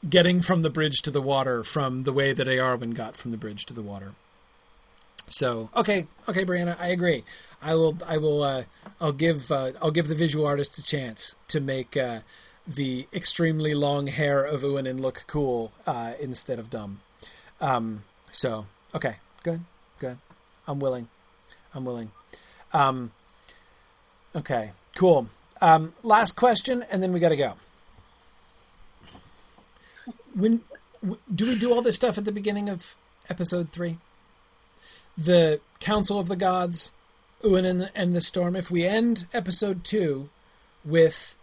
getting 0.08 0.40
from 0.40 0.62
the 0.62 0.70
bridge 0.70 1.02
to 1.02 1.10
the 1.10 1.22
water 1.22 1.64
from 1.64 2.04
the 2.04 2.12
way 2.12 2.32
that 2.32 2.46
Eärwen 2.46 2.94
got 2.94 3.16
from 3.16 3.30
the 3.30 3.36
bridge 3.36 3.66
to 3.66 3.74
the 3.74 3.82
water. 3.82 4.12
So 5.28 5.70
okay, 5.76 6.06
okay, 6.28 6.44
Brianna, 6.44 6.76
I 6.78 6.88
agree. 6.88 7.24
I 7.60 7.74
will, 7.74 7.98
I 8.06 8.18
will, 8.18 8.42
uh, 8.42 8.64
I'll 9.00 9.12
give, 9.12 9.50
uh, 9.50 9.72
I'll 9.82 9.90
give 9.90 10.08
the 10.08 10.14
visual 10.14 10.46
artist 10.46 10.78
a 10.78 10.82
chance 10.82 11.34
to 11.48 11.58
make 11.58 11.96
uh, 11.96 12.20
the 12.66 13.06
extremely 13.12 13.74
long 13.74 14.08
hair 14.08 14.44
of 14.44 14.62
Uinen 14.62 15.00
look 15.00 15.24
cool 15.26 15.72
uh, 15.86 16.14
instead 16.20 16.58
of 16.58 16.70
dumb. 16.70 17.00
Um, 17.60 18.04
so 18.30 18.66
okay, 18.94 19.16
good, 19.42 19.60
good. 19.98 20.18
I'm 20.66 20.80
willing. 20.80 21.08
I'm 21.74 21.84
willing. 21.84 22.10
Um, 22.72 23.12
okay, 24.34 24.72
cool. 24.96 25.28
Um, 25.60 25.94
last 26.02 26.32
question, 26.32 26.84
and 26.90 27.02
then 27.02 27.12
we 27.12 27.20
got 27.20 27.30
to 27.30 27.36
go. 27.36 27.54
When 30.34 30.62
do 31.34 31.46
we 31.46 31.58
do 31.58 31.72
all 31.72 31.82
this 31.82 31.96
stuff 31.96 32.18
at 32.18 32.24
the 32.24 32.32
beginning 32.32 32.68
of 32.68 32.96
episode 33.28 33.70
three? 33.70 33.98
The 35.16 35.60
Council 35.80 36.18
of 36.18 36.28
the 36.28 36.36
Gods, 36.36 36.92
Uinen 37.42 37.70
and 37.70 37.80
the, 37.80 37.90
and 37.96 38.14
the 38.14 38.20
Storm. 38.20 38.56
If 38.56 38.70
we 38.70 38.84
end 38.84 39.26
episode 39.32 39.84
two 39.84 40.28
with 40.84 41.35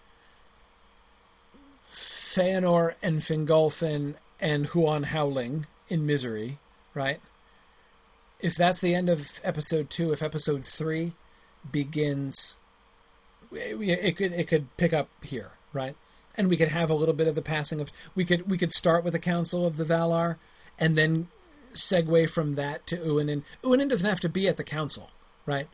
Feanor 2.34 2.94
and 3.02 3.20
Fingolfin 3.20 4.16
and 4.40 4.68
Huan 4.68 5.04
howling 5.04 5.68
in 5.88 6.06
misery, 6.06 6.60
right? 6.94 7.20
If 8.40 8.56
that's 8.56 8.82
the 8.82 8.96
end 8.96 9.10
of 9.10 9.40
episode 9.44 9.90
two, 9.90 10.12
if 10.12 10.22
episode 10.22 10.66
three 10.66 11.14
begins, 11.72 12.58
it 13.52 14.18
could 14.18 14.34
it 14.34 14.48
could 14.48 14.76
pick 14.78 14.94
up 14.94 15.10
here, 15.22 15.52
right? 15.72 15.96
And 16.36 16.50
we 16.50 16.58
could 16.58 16.70
have 16.70 16.90
a 16.90 16.96
little 16.96 17.14
bit 17.14 17.28
of 17.28 17.36
the 17.36 17.42
passing 17.42 17.80
of 17.80 17.92
we 18.16 18.26
could 18.26 18.50
we 18.50 18.58
could 18.58 18.72
start 18.72 19.04
with 19.04 19.14
the 19.14 19.20
Council 19.20 19.66
of 19.66 19.78
the 19.78 19.86
Valar, 19.86 20.38
and 20.80 20.98
then 20.98 21.28
segue 21.74 22.30
from 22.30 22.56
that 22.56 22.86
to 22.88 22.98
Uinen. 22.98 23.44
Uinen 23.64 23.90
doesn't 23.90 24.10
have 24.10 24.20
to 24.22 24.30
be 24.30 24.48
at 24.48 24.58
the 24.58 24.64
council, 24.64 25.12
right? 25.46 25.68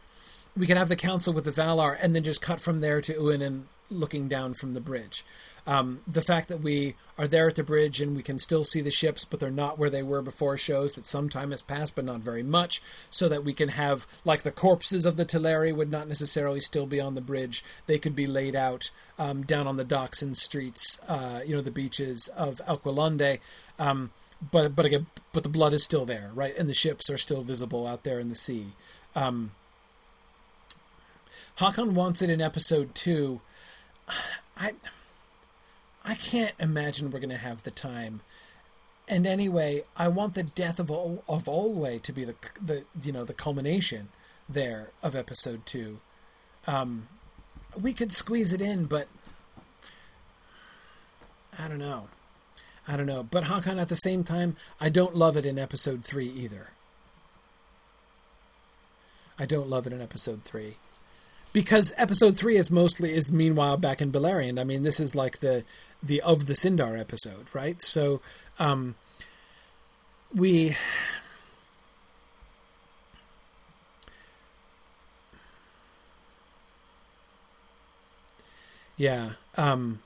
We 0.55 0.67
can 0.67 0.77
have 0.77 0.89
the 0.89 0.95
council 0.95 1.33
with 1.33 1.45
the 1.45 1.51
Valar, 1.51 1.97
and 2.01 2.15
then 2.15 2.23
just 2.23 2.41
cut 2.41 2.59
from 2.59 2.81
there 2.81 3.01
to 3.01 3.13
Uinen 3.13 3.63
looking 3.89 4.27
down 4.27 4.53
from 4.53 4.73
the 4.73 4.81
bridge. 4.81 5.25
Um, 5.69 6.01
the 6.07 6.23
fact 6.23 6.47
that 6.47 6.61
we 6.61 6.95
are 7.15 7.27
there 7.27 7.47
at 7.47 7.53
the 7.53 7.63
bridge 7.63 8.01
and 8.01 8.15
we 8.15 8.23
can 8.23 8.39
still 8.39 8.63
see 8.63 8.81
the 8.81 8.89
ships, 8.89 9.23
but 9.23 9.39
they're 9.39 9.51
not 9.51 9.77
where 9.77 9.91
they 9.91 10.01
were 10.01 10.23
before, 10.23 10.57
shows 10.57 10.95
that 10.95 11.05
some 11.05 11.29
time 11.29 11.51
has 11.51 11.61
passed, 11.61 11.93
but 11.93 12.05
not 12.05 12.21
very 12.21 12.41
much. 12.41 12.81
So 13.11 13.29
that 13.29 13.43
we 13.43 13.53
can 13.53 13.69
have, 13.69 14.07
like 14.25 14.41
the 14.41 14.51
corpses 14.51 15.05
of 15.05 15.15
the 15.15 15.27
Teleri 15.27 15.71
would 15.71 15.91
not 15.91 16.07
necessarily 16.07 16.59
still 16.59 16.87
be 16.87 16.99
on 16.99 17.13
the 17.13 17.21
bridge; 17.21 17.63
they 17.85 17.99
could 17.99 18.15
be 18.15 18.25
laid 18.25 18.55
out 18.55 18.89
um, 19.19 19.43
down 19.43 19.67
on 19.67 19.77
the 19.77 19.83
docks 19.83 20.23
and 20.23 20.35
streets, 20.35 20.97
uh, 21.07 21.41
you 21.45 21.55
know, 21.55 21.61
the 21.61 21.69
beaches 21.69 22.29
of 22.29 22.61
Alqualondë. 22.67 23.37
Um, 23.77 24.09
but 24.51 24.75
but 24.75 24.87
again, 24.87 25.05
but 25.33 25.43
the 25.43 25.49
blood 25.49 25.73
is 25.73 25.83
still 25.83 26.07
there, 26.07 26.31
right? 26.33 26.57
And 26.57 26.67
the 26.67 26.73
ships 26.73 27.11
are 27.11 27.17
still 27.19 27.43
visible 27.43 27.85
out 27.85 28.03
there 28.03 28.19
in 28.19 28.29
the 28.29 28.35
sea. 28.35 28.69
Um, 29.15 29.51
Hakon 31.57 31.93
wants 31.93 32.23
it 32.23 32.31
in 32.31 32.41
episode 32.41 32.95
two. 32.95 33.41
I 34.57 34.73
I 36.09 36.15
can't 36.15 36.55
imagine 36.59 37.11
we're 37.11 37.19
going 37.19 37.29
to 37.29 37.37
have 37.37 37.61
the 37.61 37.69
time. 37.69 38.21
And 39.07 39.27
anyway, 39.27 39.83
I 39.95 40.07
want 40.07 40.33
the 40.33 40.41
death 40.41 40.79
of 40.79 40.89
Ol- 40.89 41.23
of 41.29 41.43
Olwe 41.43 42.01
to 42.01 42.11
be 42.11 42.23
the 42.23 42.33
the 42.59 42.83
you 43.03 43.11
know 43.11 43.23
the 43.23 43.33
culmination 43.33 44.09
there 44.49 44.89
of 45.03 45.15
episode 45.15 45.67
two. 45.67 45.99
Um, 46.65 47.09
we 47.79 47.93
could 47.93 48.11
squeeze 48.11 48.53
it 48.53 48.59
in, 48.59 48.85
but 48.85 49.07
I 51.59 51.67
don't 51.67 51.77
know. 51.77 52.07
I 52.87 52.97
don't 52.97 53.05
know. 53.05 53.21
But 53.21 53.43
Hakon, 53.43 53.77
at 53.77 53.89
the 53.89 53.95
same 53.95 54.23
time, 54.23 54.55
I 54.81 54.89
don't 54.89 55.15
love 55.15 55.37
it 55.37 55.45
in 55.45 55.59
episode 55.59 56.03
three 56.03 56.27
either. 56.27 56.71
I 59.37 59.45
don't 59.45 59.69
love 59.69 59.85
it 59.85 59.93
in 59.93 60.01
episode 60.01 60.41
three 60.43 60.77
because 61.53 61.93
episode 61.97 62.37
three 62.37 62.57
is 62.57 62.69
mostly 62.69 63.13
is 63.13 63.31
meanwhile 63.31 63.77
back 63.77 64.01
in 64.01 64.11
Beleriand. 64.11 64.59
I 64.59 64.63
mean, 64.63 64.83
this 64.83 64.99
is 64.99 65.15
like 65.15 65.39
the 65.39 65.63
the 66.01 66.21
of 66.21 66.45
the 66.45 66.53
Sindar 66.53 66.99
episode, 66.99 67.47
right? 67.53 67.81
So 67.81 68.21
um, 68.59 68.95
we 70.33 70.75
yeah 78.99 79.31
um, 79.57 80.01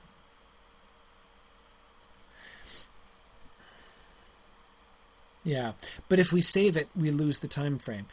yeah 5.42 5.72
but 6.08 6.18
if 6.18 6.32
we 6.32 6.40
save 6.40 6.76
it 6.76 6.88
we 6.96 7.10
lose 7.10 7.40
the 7.40 7.48
time 7.48 7.76
frame 7.76 8.06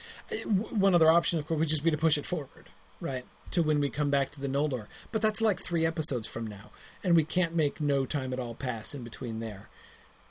one 0.44 0.94
other 0.94 1.10
option 1.10 1.40
of 1.40 1.48
course 1.48 1.60
would 1.60 1.70
just 1.70 1.84
be 1.84 1.92
to 1.92 1.98
push 1.98 2.18
it 2.18 2.26
forward 2.26 2.68
right 3.02 3.26
to 3.52 3.62
when 3.62 3.82
we 3.82 3.90
come 3.90 4.10
back 4.10 4.30
to 4.32 4.40
the 4.40 4.48
Noldor. 4.48 4.86
But 5.12 5.22
that's 5.22 5.42
like 5.42 5.60
three 5.60 5.86
episodes 5.86 6.28
from 6.28 6.48
now, 6.48 6.72
and 7.04 7.16
we 7.16 7.26
can't 7.26 7.56
make 7.56 7.82
no 7.82 8.06
time 8.06 8.32
at 8.32 8.40
all 8.40 8.54
pass 8.54 8.96
in 8.96 9.04
between 9.04 9.40
there. 9.40 9.68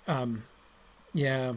Um, 0.09 0.45
yeah. 1.13 1.55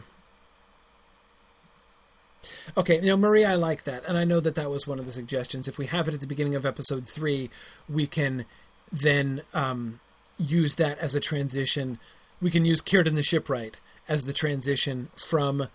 Okay, 2.75 2.95
you 2.95 3.07
know, 3.07 3.17
Maria, 3.17 3.51
I 3.51 3.55
like 3.55 3.83
that, 3.83 4.03
and 4.05 4.17
I 4.17 4.25
know 4.25 4.41
that 4.41 4.55
that 4.55 4.69
was 4.69 4.85
one 4.85 4.99
of 4.99 5.05
the 5.05 5.13
suggestions. 5.13 5.67
If 5.67 5.77
we 5.77 5.85
have 5.85 6.07
it 6.07 6.13
at 6.13 6.19
the 6.19 6.27
beginning 6.27 6.55
of 6.55 6.65
episode 6.65 7.07
three, 7.07 7.49
we 7.87 8.05
can 8.05 8.45
then 8.91 9.41
um, 9.53 10.01
use 10.37 10.75
that 10.75 10.97
as 10.99 11.15
a 11.15 11.19
transition. 11.19 11.99
We 12.41 12.51
can 12.51 12.65
use 12.65 12.81
Círdan 12.81 13.15
the 13.15 13.23
Shipwright 13.23 13.79
as 14.09 14.25
the 14.25 14.33
transition 14.33 15.09
from 15.15 15.67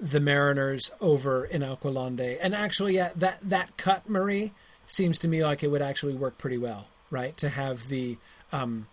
the 0.00 0.20
Mariners 0.20 0.90
over 1.00 1.44
in 1.44 1.62
Alqualondë. 1.62 2.38
And 2.40 2.54
actually, 2.54 2.96
yeah, 2.96 3.10
that 3.16 3.38
that 3.42 3.76
cut, 3.76 4.08
Marie, 4.08 4.52
seems 4.88 5.18
to 5.20 5.28
me 5.28 5.44
like 5.44 5.62
it 5.62 5.70
would 5.70 5.82
actually 5.82 6.14
work 6.14 6.38
pretty 6.38 6.58
well, 6.58 6.88
right? 7.10 7.36
To 7.36 7.48
have 7.48 7.88
the 7.88 8.16
um, 8.52 8.88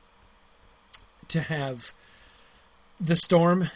to 1.29 1.41
have 1.41 1.93
the 2.99 3.15
storm, 3.15 3.69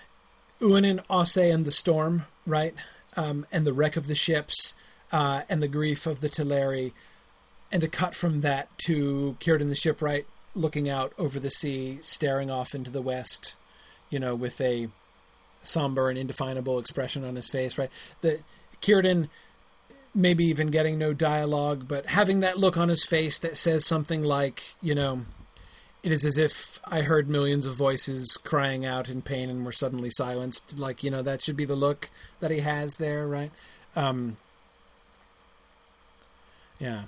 Uinen, 0.62 1.04
Ossë, 1.08 1.52
and 1.52 1.66
the 1.66 1.72
storm, 1.72 2.26
right? 2.46 2.76
Um, 3.18 3.48
and 3.52 3.66
the 3.66 3.74
wreck 3.74 3.98
of 3.98 4.08
the 4.08 4.16
ships, 4.16 4.76
uh, 5.12 5.42
and 5.50 5.64
the 5.64 5.68
grief 5.68 6.06
of 6.06 6.20
the 6.20 6.30
Teleri, 6.30 6.92
and 7.72 7.82
to 7.82 7.88
cut 7.88 8.14
from 8.14 8.42
that 8.42 8.70
to 8.86 9.36
Círdan 9.40 9.70
the 9.70 9.76
shipwright 9.76 10.28
looking 10.56 10.90
out 10.90 11.14
over 11.18 11.40
the 11.40 11.50
sea, 11.50 12.00
staring 12.02 12.52
off 12.52 12.76
into 12.76 12.92
the 12.92 13.02
west, 13.02 13.56
you 14.10 14.20
know, 14.20 14.36
with 14.36 14.60
a 14.62 14.90
somber 15.64 16.10
and 16.10 16.18
indefinable 16.18 16.80
expression 16.80 17.24
on 17.24 17.36
his 17.36 17.50
face, 17.50 17.78
right? 17.78 17.92
The 18.22 18.40
Círdan 18.82 19.30
maybe 20.14 20.46
even 20.46 20.72
getting 20.72 20.98
no 20.98 21.14
dialogue, 21.14 21.88
but 21.88 22.08
having 22.08 22.40
that 22.42 22.58
look 22.58 22.78
on 22.78 22.90
his 22.90 23.06
face 23.06 23.38
that 23.40 23.58
says 23.58 23.86
something 23.86 24.24
like, 24.24 24.64
you 24.82 24.96
know, 24.96 25.26
it 26.02 26.12
is 26.12 26.24
as 26.24 26.38
if 26.38 26.80
I 26.86 27.02
heard 27.02 27.30
millions 27.30 27.66
of 27.66 27.76
voices 27.76 28.38
crying 28.38 28.86
out 28.86 29.10
in 29.10 29.22
pain 29.22 29.50
and 29.50 29.66
were 29.66 29.72
suddenly 29.72 30.10
silenced. 30.10 30.80
Like, 30.80 31.04
you 31.04 31.12
know, 31.12 31.22
that 31.22 31.42
should 31.42 31.58
be 31.58 31.66
the 31.66 31.76
look 31.76 32.10
that 32.40 32.52
he 32.52 32.60
has 32.60 32.96
there, 32.96 33.28
right? 33.28 33.52
Um, 33.96 34.38
yeah. 36.80 37.04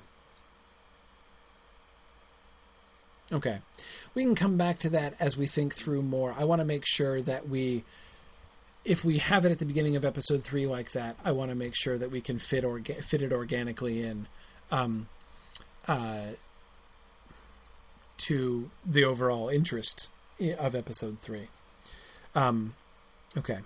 Okay. 3.32 3.60
We 4.14 4.24
can 4.24 4.36
come 4.36 4.58
back 4.58 4.80
to 4.80 4.90
that 4.90 5.16
as 5.20 5.38
we 5.38 5.46
think 5.46 5.74
through 5.74 6.02
more. 6.02 6.36
I 6.38 6.44
want 6.44 6.60
to 6.60 6.66
make 6.66 6.86
sure 6.86 7.22
that 7.22 7.48
we 7.48 7.86
if 8.84 9.06
we 9.06 9.20
have 9.20 9.46
it 9.46 9.52
at 9.52 9.60
the 9.60 9.66
beginning 9.66 9.96
of 9.96 10.04
episode 10.04 10.44
three 10.44 10.66
like 10.66 10.92
that, 10.92 11.16
I 11.24 11.32
want 11.32 11.52
to 11.52 11.56
make 11.56 11.76
sure 11.76 11.98
that 11.98 12.12
we 12.12 12.22
can 12.22 12.40
fit 12.40 12.64
or 12.64 12.80
orga- 12.80 13.04
fit 13.04 13.22
it 13.22 13.32
organically 13.32 14.04
in 14.04 14.28
um, 14.72 15.08
uh, 15.88 16.22
to 18.18 18.70
the 18.86 19.04
overall 19.04 19.50
interest 19.50 20.10
of 20.58 20.76
episode 20.76 21.20
three. 21.20 21.48
Um, 22.34 22.74
okay. 23.38 23.60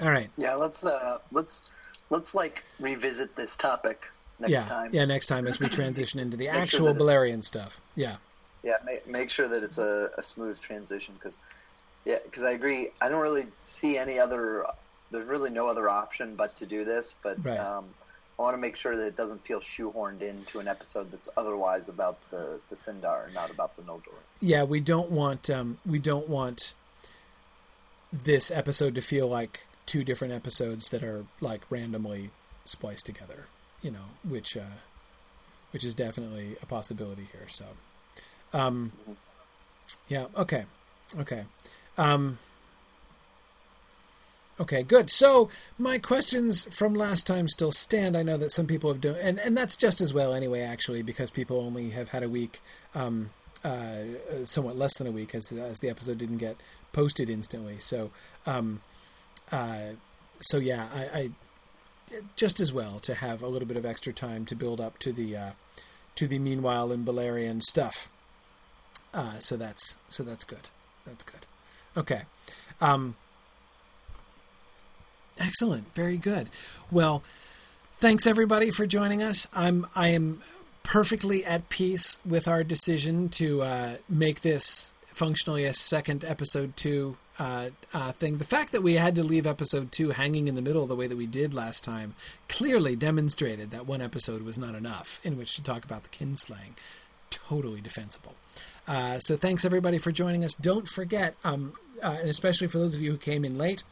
All 0.00 0.10
right. 0.10 0.30
Yeah, 0.36 0.54
let's 0.54 0.84
uh, 0.84 1.18
let's 1.32 1.70
let's 2.10 2.34
like 2.34 2.62
revisit 2.78 3.34
this 3.36 3.56
topic 3.56 4.04
next 4.38 4.52
yeah. 4.52 4.64
time. 4.64 4.90
Yeah, 4.92 5.04
next 5.04 5.26
time 5.26 5.46
as 5.46 5.58
we 5.58 5.68
transition 5.68 6.20
into 6.20 6.36
the 6.36 6.48
actual 6.48 6.88
sure 6.88 6.94
Beleriand 6.94 7.44
stuff. 7.44 7.80
Yeah. 7.94 8.16
Yeah, 8.62 8.76
make, 8.84 9.06
make 9.06 9.30
sure 9.30 9.46
that 9.48 9.62
it's 9.62 9.78
a, 9.78 10.10
a 10.18 10.22
smooth 10.22 10.60
transition 10.60 11.14
because 11.14 11.38
yeah, 12.06 12.18
because 12.22 12.44
I 12.44 12.52
agree. 12.52 12.90
I 13.00 13.08
don't 13.08 13.20
really 13.20 13.48
see 13.66 13.98
any 13.98 14.18
other. 14.18 14.64
There's 15.10 15.26
really 15.26 15.50
no 15.50 15.68
other 15.68 15.88
option 15.88 16.36
but 16.36 16.54
to 16.56 16.66
do 16.66 16.84
this. 16.84 17.16
But 17.20 17.44
right. 17.44 17.58
um, 17.58 17.86
I 18.38 18.42
want 18.42 18.56
to 18.56 18.60
make 18.60 18.76
sure 18.76 18.96
that 18.96 19.06
it 19.06 19.16
doesn't 19.16 19.44
feel 19.44 19.60
shoehorned 19.60 20.22
into 20.22 20.60
an 20.60 20.68
episode 20.68 21.10
that's 21.10 21.28
otherwise 21.36 21.88
about 21.88 22.18
the 22.30 22.60
the 22.70 22.76
Sindar, 22.76 23.34
not 23.34 23.50
about 23.50 23.76
the 23.76 23.82
Noldor. 23.82 24.14
Yeah, 24.40 24.62
we 24.62 24.78
don't 24.78 25.10
want 25.10 25.50
um, 25.50 25.78
we 25.84 25.98
don't 25.98 26.28
want 26.28 26.74
this 28.12 28.52
episode 28.52 28.94
to 28.94 29.00
feel 29.00 29.26
like 29.26 29.66
two 29.84 30.04
different 30.04 30.32
episodes 30.32 30.90
that 30.90 31.02
are 31.02 31.26
like 31.40 31.62
randomly 31.70 32.30
spliced 32.64 33.04
together. 33.04 33.46
You 33.82 33.90
know, 33.90 34.06
which 34.22 34.56
uh, 34.56 34.78
which 35.72 35.84
is 35.84 35.92
definitely 35.92 36.54
a 36.62 36.66
possibility 36.66 37.26
here. 37.32 37.48
So, 37.48 37.64
um, 38.52 38.92
mm-hmm. 39.02 39.12
yeah, 40.08 40.26
okay, 40.36 40.66
okay. 41.18 41.44
Um, 41.98 42.38
okay, 44.60 44.82
good. 44.82 45.10
So 45.10 45.50
my 45.78 45.98
questions 45.98 46.66
from 46.74 46.94
last 46.94 47.26
time 47.26 47.48
still 47.48 47.72
stand. 47.72 48.16
I 48.16 48.22
know 48.22 48.36
that 48.36 48.50
some 48.50 48.66
people 48.66 48.92
have 48.92 49.00
done, 49.00 49.16
and, 49.20 49.38
and 49.40 49.56
that's 49.56 49.76
just 49.76 50.00
as 50.00 50.12
well 50.12 50.32
anyway, 50.32 50.60
actually, 50.60 51.02
because 51.02 51.30
people 51.30 51.60
only 51.60 51.90
have 51.90 52.10
had 52.10 52.22
a 52.22 52.28
week, 52.28 52.60
um, 52.94 53.30
uh, 53.64 54.02
somewhat 54.44 54.76
less 54.76 54.96
than 54.98 55.06
a 55.06 55.10
week, 55.12 55.34
as, 55.34 55.50
as 55.52 55.80
the 55.80 55.88
episode 55.88 56.18
didn't 56.18 56.38
get 56.38 56.56
posted 56.92 57.30
instantly. 57.30 57.78
So, 57.78 58.10
um, 58.46 58.80
uh, 59.52 59.92
so 60.40 60.58
yeah, 60.58 60.88
I, 60.94 61.18
I 61.18 61.30
just 62.36 62.60
as 62.60 62.72
well 62.72 62.98
to 63.00 63.14
have 63.14 63.42
a 63.42 63.48
little 63.48 63.68
bit 63.68 63.76
of 63.76 63.86
extra 63.86 64.12
time 64.12 64.44
to 64.46 64.54
build 64.54 64.80
up 64.80 64.98
to 64.98 65.12
the 65.12 65.36
uh, 65.36 65.50
to 66.14 66.26
the 66.26 66.38
meanwhile 66.38 66.92
in 66.92 67.04
Beleriand 67.04 67.62
stuff. 67.62 68.10
Uh, 69.12 69.38
so 69.38 69.56
that's 69.56 69.96
so 70.08 70.22
that's 70.22 70.44
good. 70.44 70.68
That's 71.06 71.24
good. 71.24 71.45
Okay. 71.96 72.22
Um, 72.80 73.16
excellent. 75.38 75.94
Very 75.94 76.18
good. 76.18 76.48
Well, 76.90 77.22
thanks 77.98 78.26
everybody 78.26 78.70
for 78.70 78.86
joining 78.86 79.22
us. 79.22 79.46
I'm 79.54 79.86
I 79.94 80.08
am 80.08 80.42
perfectly 80.82 81.44
at 81.44 81.68
peace 81.68 82.18
with 82.24 82.46
our 82.46 82.62
decision 82.62 83.28
to 83.28 83.62
uh, 83.62 83.96
make 84.08 84.42
this 84.42 84.94
functionally 85.06 85.64
a 85.64 85.72
second 85.72 86.24
episode 86.24 86.76
two 86.76 87.16
uh, 87.38 87.70
uh, 87.92 88.12
thing. 88.12 88.38
The 88.38 88.44
fact 88.44 88.72
that 88.72 88.82
we 88.82 88.94
had 88.94 89.14
to 89.16 89.22
leave 89.22 89.46
episode 89.46 89.90
two 89.90 90.10
hanging 90.10 90.46
in 90.46 90.54
the 90.54 90.62
middle 90.62 90.86
the 90.86 90.94
way 90.94 91.06
that 91.06 91.16
we 91.16 91.26
did 91.26 91.54
last 91.54 91.84
time 91.84 92.14
clearly 92.48 92.96
demonstrated 92.96 93.70
that 93.70 93.86
one 93.86 94.00
episode 94.00 94.42
was 94.42 94.58
not 94.58 94.74
enough 94.74 95.18
in 95.24 95.36
which 95.36 95.56
to 95.56 95.62
talk 95.62 95.84
about 95.84 96.02
the 96.02 96.08
kinslaying. 96.10 96.76
Totally 97.30 97.80
defensible. 97.80 98.34
Uh, 98.86 99.18
so 99.18 99.36
thanks 99.36 99.64
everybody 99.64 99.98
for 99.98 100.12
joining 100.12 100.44
us. 100.44 100.54
Don't 100.54 100.88
forget, 100.88 101.34
um, 101.44 101.72
uh, 102.02 102.16
and 102.20 102.28
especially 102.28 102.66
for 102.66 102.78
those 102.78 102.94
of 102.94 103.02
you 103.02 103.12
who 103.12 103.18
came 103.18 103.44
in 103.44 103.58
late, 103.58 103.82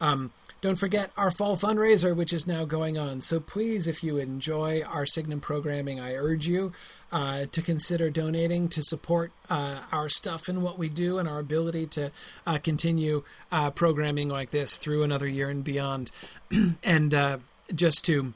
um, 0.00 0.32
don't 0.60 0.76
forget 0.76 1.10
our 1.16 1.30
fall 1.30 1.56
fundraiser, 1.56 2.14
which 2.14 2.32
is 2.32 2.46
now 2.46 2.66
going 2.66 2.98
on. 2.98 3.22
So 3.22 3.40
please, 3.40 3.86
if 3.86 4.04
you 4.04 4.18
enjoy 4.18 4.82
our 4.82 5.06
Signum 5.06 5.40
programming, 5.40 5.98
I 5.98 6.14
urge 6.14 6.46
you 6.46 6.72
uh, 7.10 7.46
to 7.50 7.62
consider 7.62 8.10
donating 8.10 8.68
to 8.68 8.82
support 8.82 9.32
uh, 9.48 9.80
our 9.90 10.10
stuff 10.10 10.48
and 10.48 10.62
what 10.62 10.78
we 10.78 10.90
do 10.90 11.18
and 11.18 11.26
our 11.26 11.38
ability 11.38 11.86
to 11.88 12.12
uh, 12.46 12.58
continue 12.58 13.24
uh, 13.50 13.70
programming 13.70 14.28
like 14.28 14.50
this 14.50 14.76
through 14.76 15.02
another 15.02 15.26
year 15.26 15.48
and 15.48 15.64
beyond. 15.64 16.10
and 16.82 17.14
uh, 17.14 17.38
just 17.74 18.04
to 18.04 18.34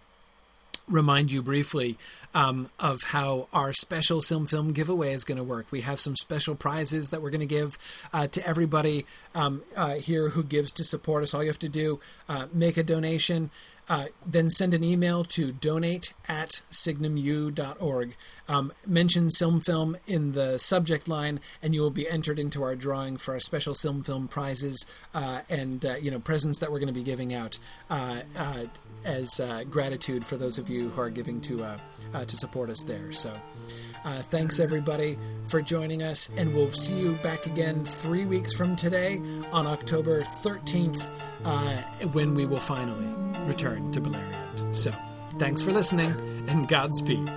remind 0.88 1.30
you 1.30 1.42
briefly 1.42 1.96
um, 2.34 2.68
of 2.78 3.02
how 3.02 3.48
our 3.52 3.72
special 3.72 4.20
Silm 4.20 4.46
Film 4.46 4.72
giveaway 4.72 5.12
is 5.12 5.24
going 5.24 5.38
to 5.38 5.44
work. 5.44 5.66
We 5.70 5.82
have 5.82 6.00
some 6.00 6.16
special 6.16 6.54
prizes 6.54 7.10
that 7.10 7.22
we're 7.22 7.30
going 7.30 7.40
to 7.40 7.46
give 7.46 7.78
uh, 8.12 8.26
to 8.28 8.46
everybody 8.46 9.06
um, 9.34 9.62
uh, 9.76 9.94
here 9.94 10.30
who 10.30 10.42
gives 10.42 10.72
to 10.72 10.84
support 10.84 11.22
us. 11.22 11.34
All 11.34 11.42
you 11.42 11.48
have 11.48 11.58
to 11.60 11.68
do, 11.68 12.00
uh, 12.28 12.46
make 12.52 12.76
a 12.76 12.82
donation. 12.82 13.50
Uh, 13.88 14.06
then 14.24 14.48
send 14.48 14.72
an 14.72 14.82
email 14.82 15.24
to 15.24 15.52
donate 15.52 16.14
at 16.26 16.62
signumu.org. 16.70 18.16
Um, 18.48 18.72
mention 18.86 19.30
Silm 19.30 19.60
Film 19.60 19.96
in 20.06 20.32
the 20.32 20.58
subject 20.58 21.08
line, 21.08 21.40
and 21.62 21.74
you 21.74 21.82
will 21.82 21.90
be 21.90 22.08
entered 22.08 22.38
into 22.38 22.62
our 22.62 22.76
drawing 22.76 23.16
for 23.16 23.34
our 23.34 23.40
special 23.40 23.74
Silm 23.74 24.02
Film 24.02 24.26
prizes 24.28 24.86
uh, 25.14 25.40
and 25.50 25.84
uh, 25.84 25.96
you 25.96 26.10
know 26.10 26.18
presents 26.18 26.60
that 26.60 26.70
we're 26.70 26.78
going 26.78 26.86
to 26.86 26.94
be 26.94 27.02
giving 27.02 27.34
out 27.34 27.58
uh, 27.90 28.20
uh, 28.36 28.64
as 29.04 29.40
gratitude 29.70 30.24
for 30.24 30.36
those 30.36 30.58
of 30.58 30.70
you 30.70 30.88
who 30.88 31.00
are 31.00 31.10
giving 31.10 31.40
to 31.42 31.78
to 32.26 32.36
support 32.36 32.70
us 32.70 32.82
there. 32.84 33.12
So. 33.12 33.32
Uh, 34.04 34.20
thanks 34.22 34.60
everybody 34.60 35.18
for 35.44 35.62
joining 35.62 36.02
us, 36.02 36.28
and 36.36 36.54
we'll 36.54 36.72
see 36.72 36.94
you 36.94 37.12
back 37.22 37.46
again 37.46 37.84
three 37.84 38.26
weeks 38.26 38.52
from 38.52 38.76
today 38.76 39.20
on 39.50 39.66
October 39.66 40.22
13th 40.22 41.10
uh, 41.44 41.76
when 42.12 42.34
we 42.34 42.44
will 42.44 42.60
finally 42.60 43.08
return 43.46 43.90
to 43.92 44.00
Beleriand. 44.00 44.76
So, 44.76 44.92
thanks 45.38 45.62
for 45.62 45.72
listening, 45.72 46.10
and 46.48 46.68
Godspeed. 46.68 47.30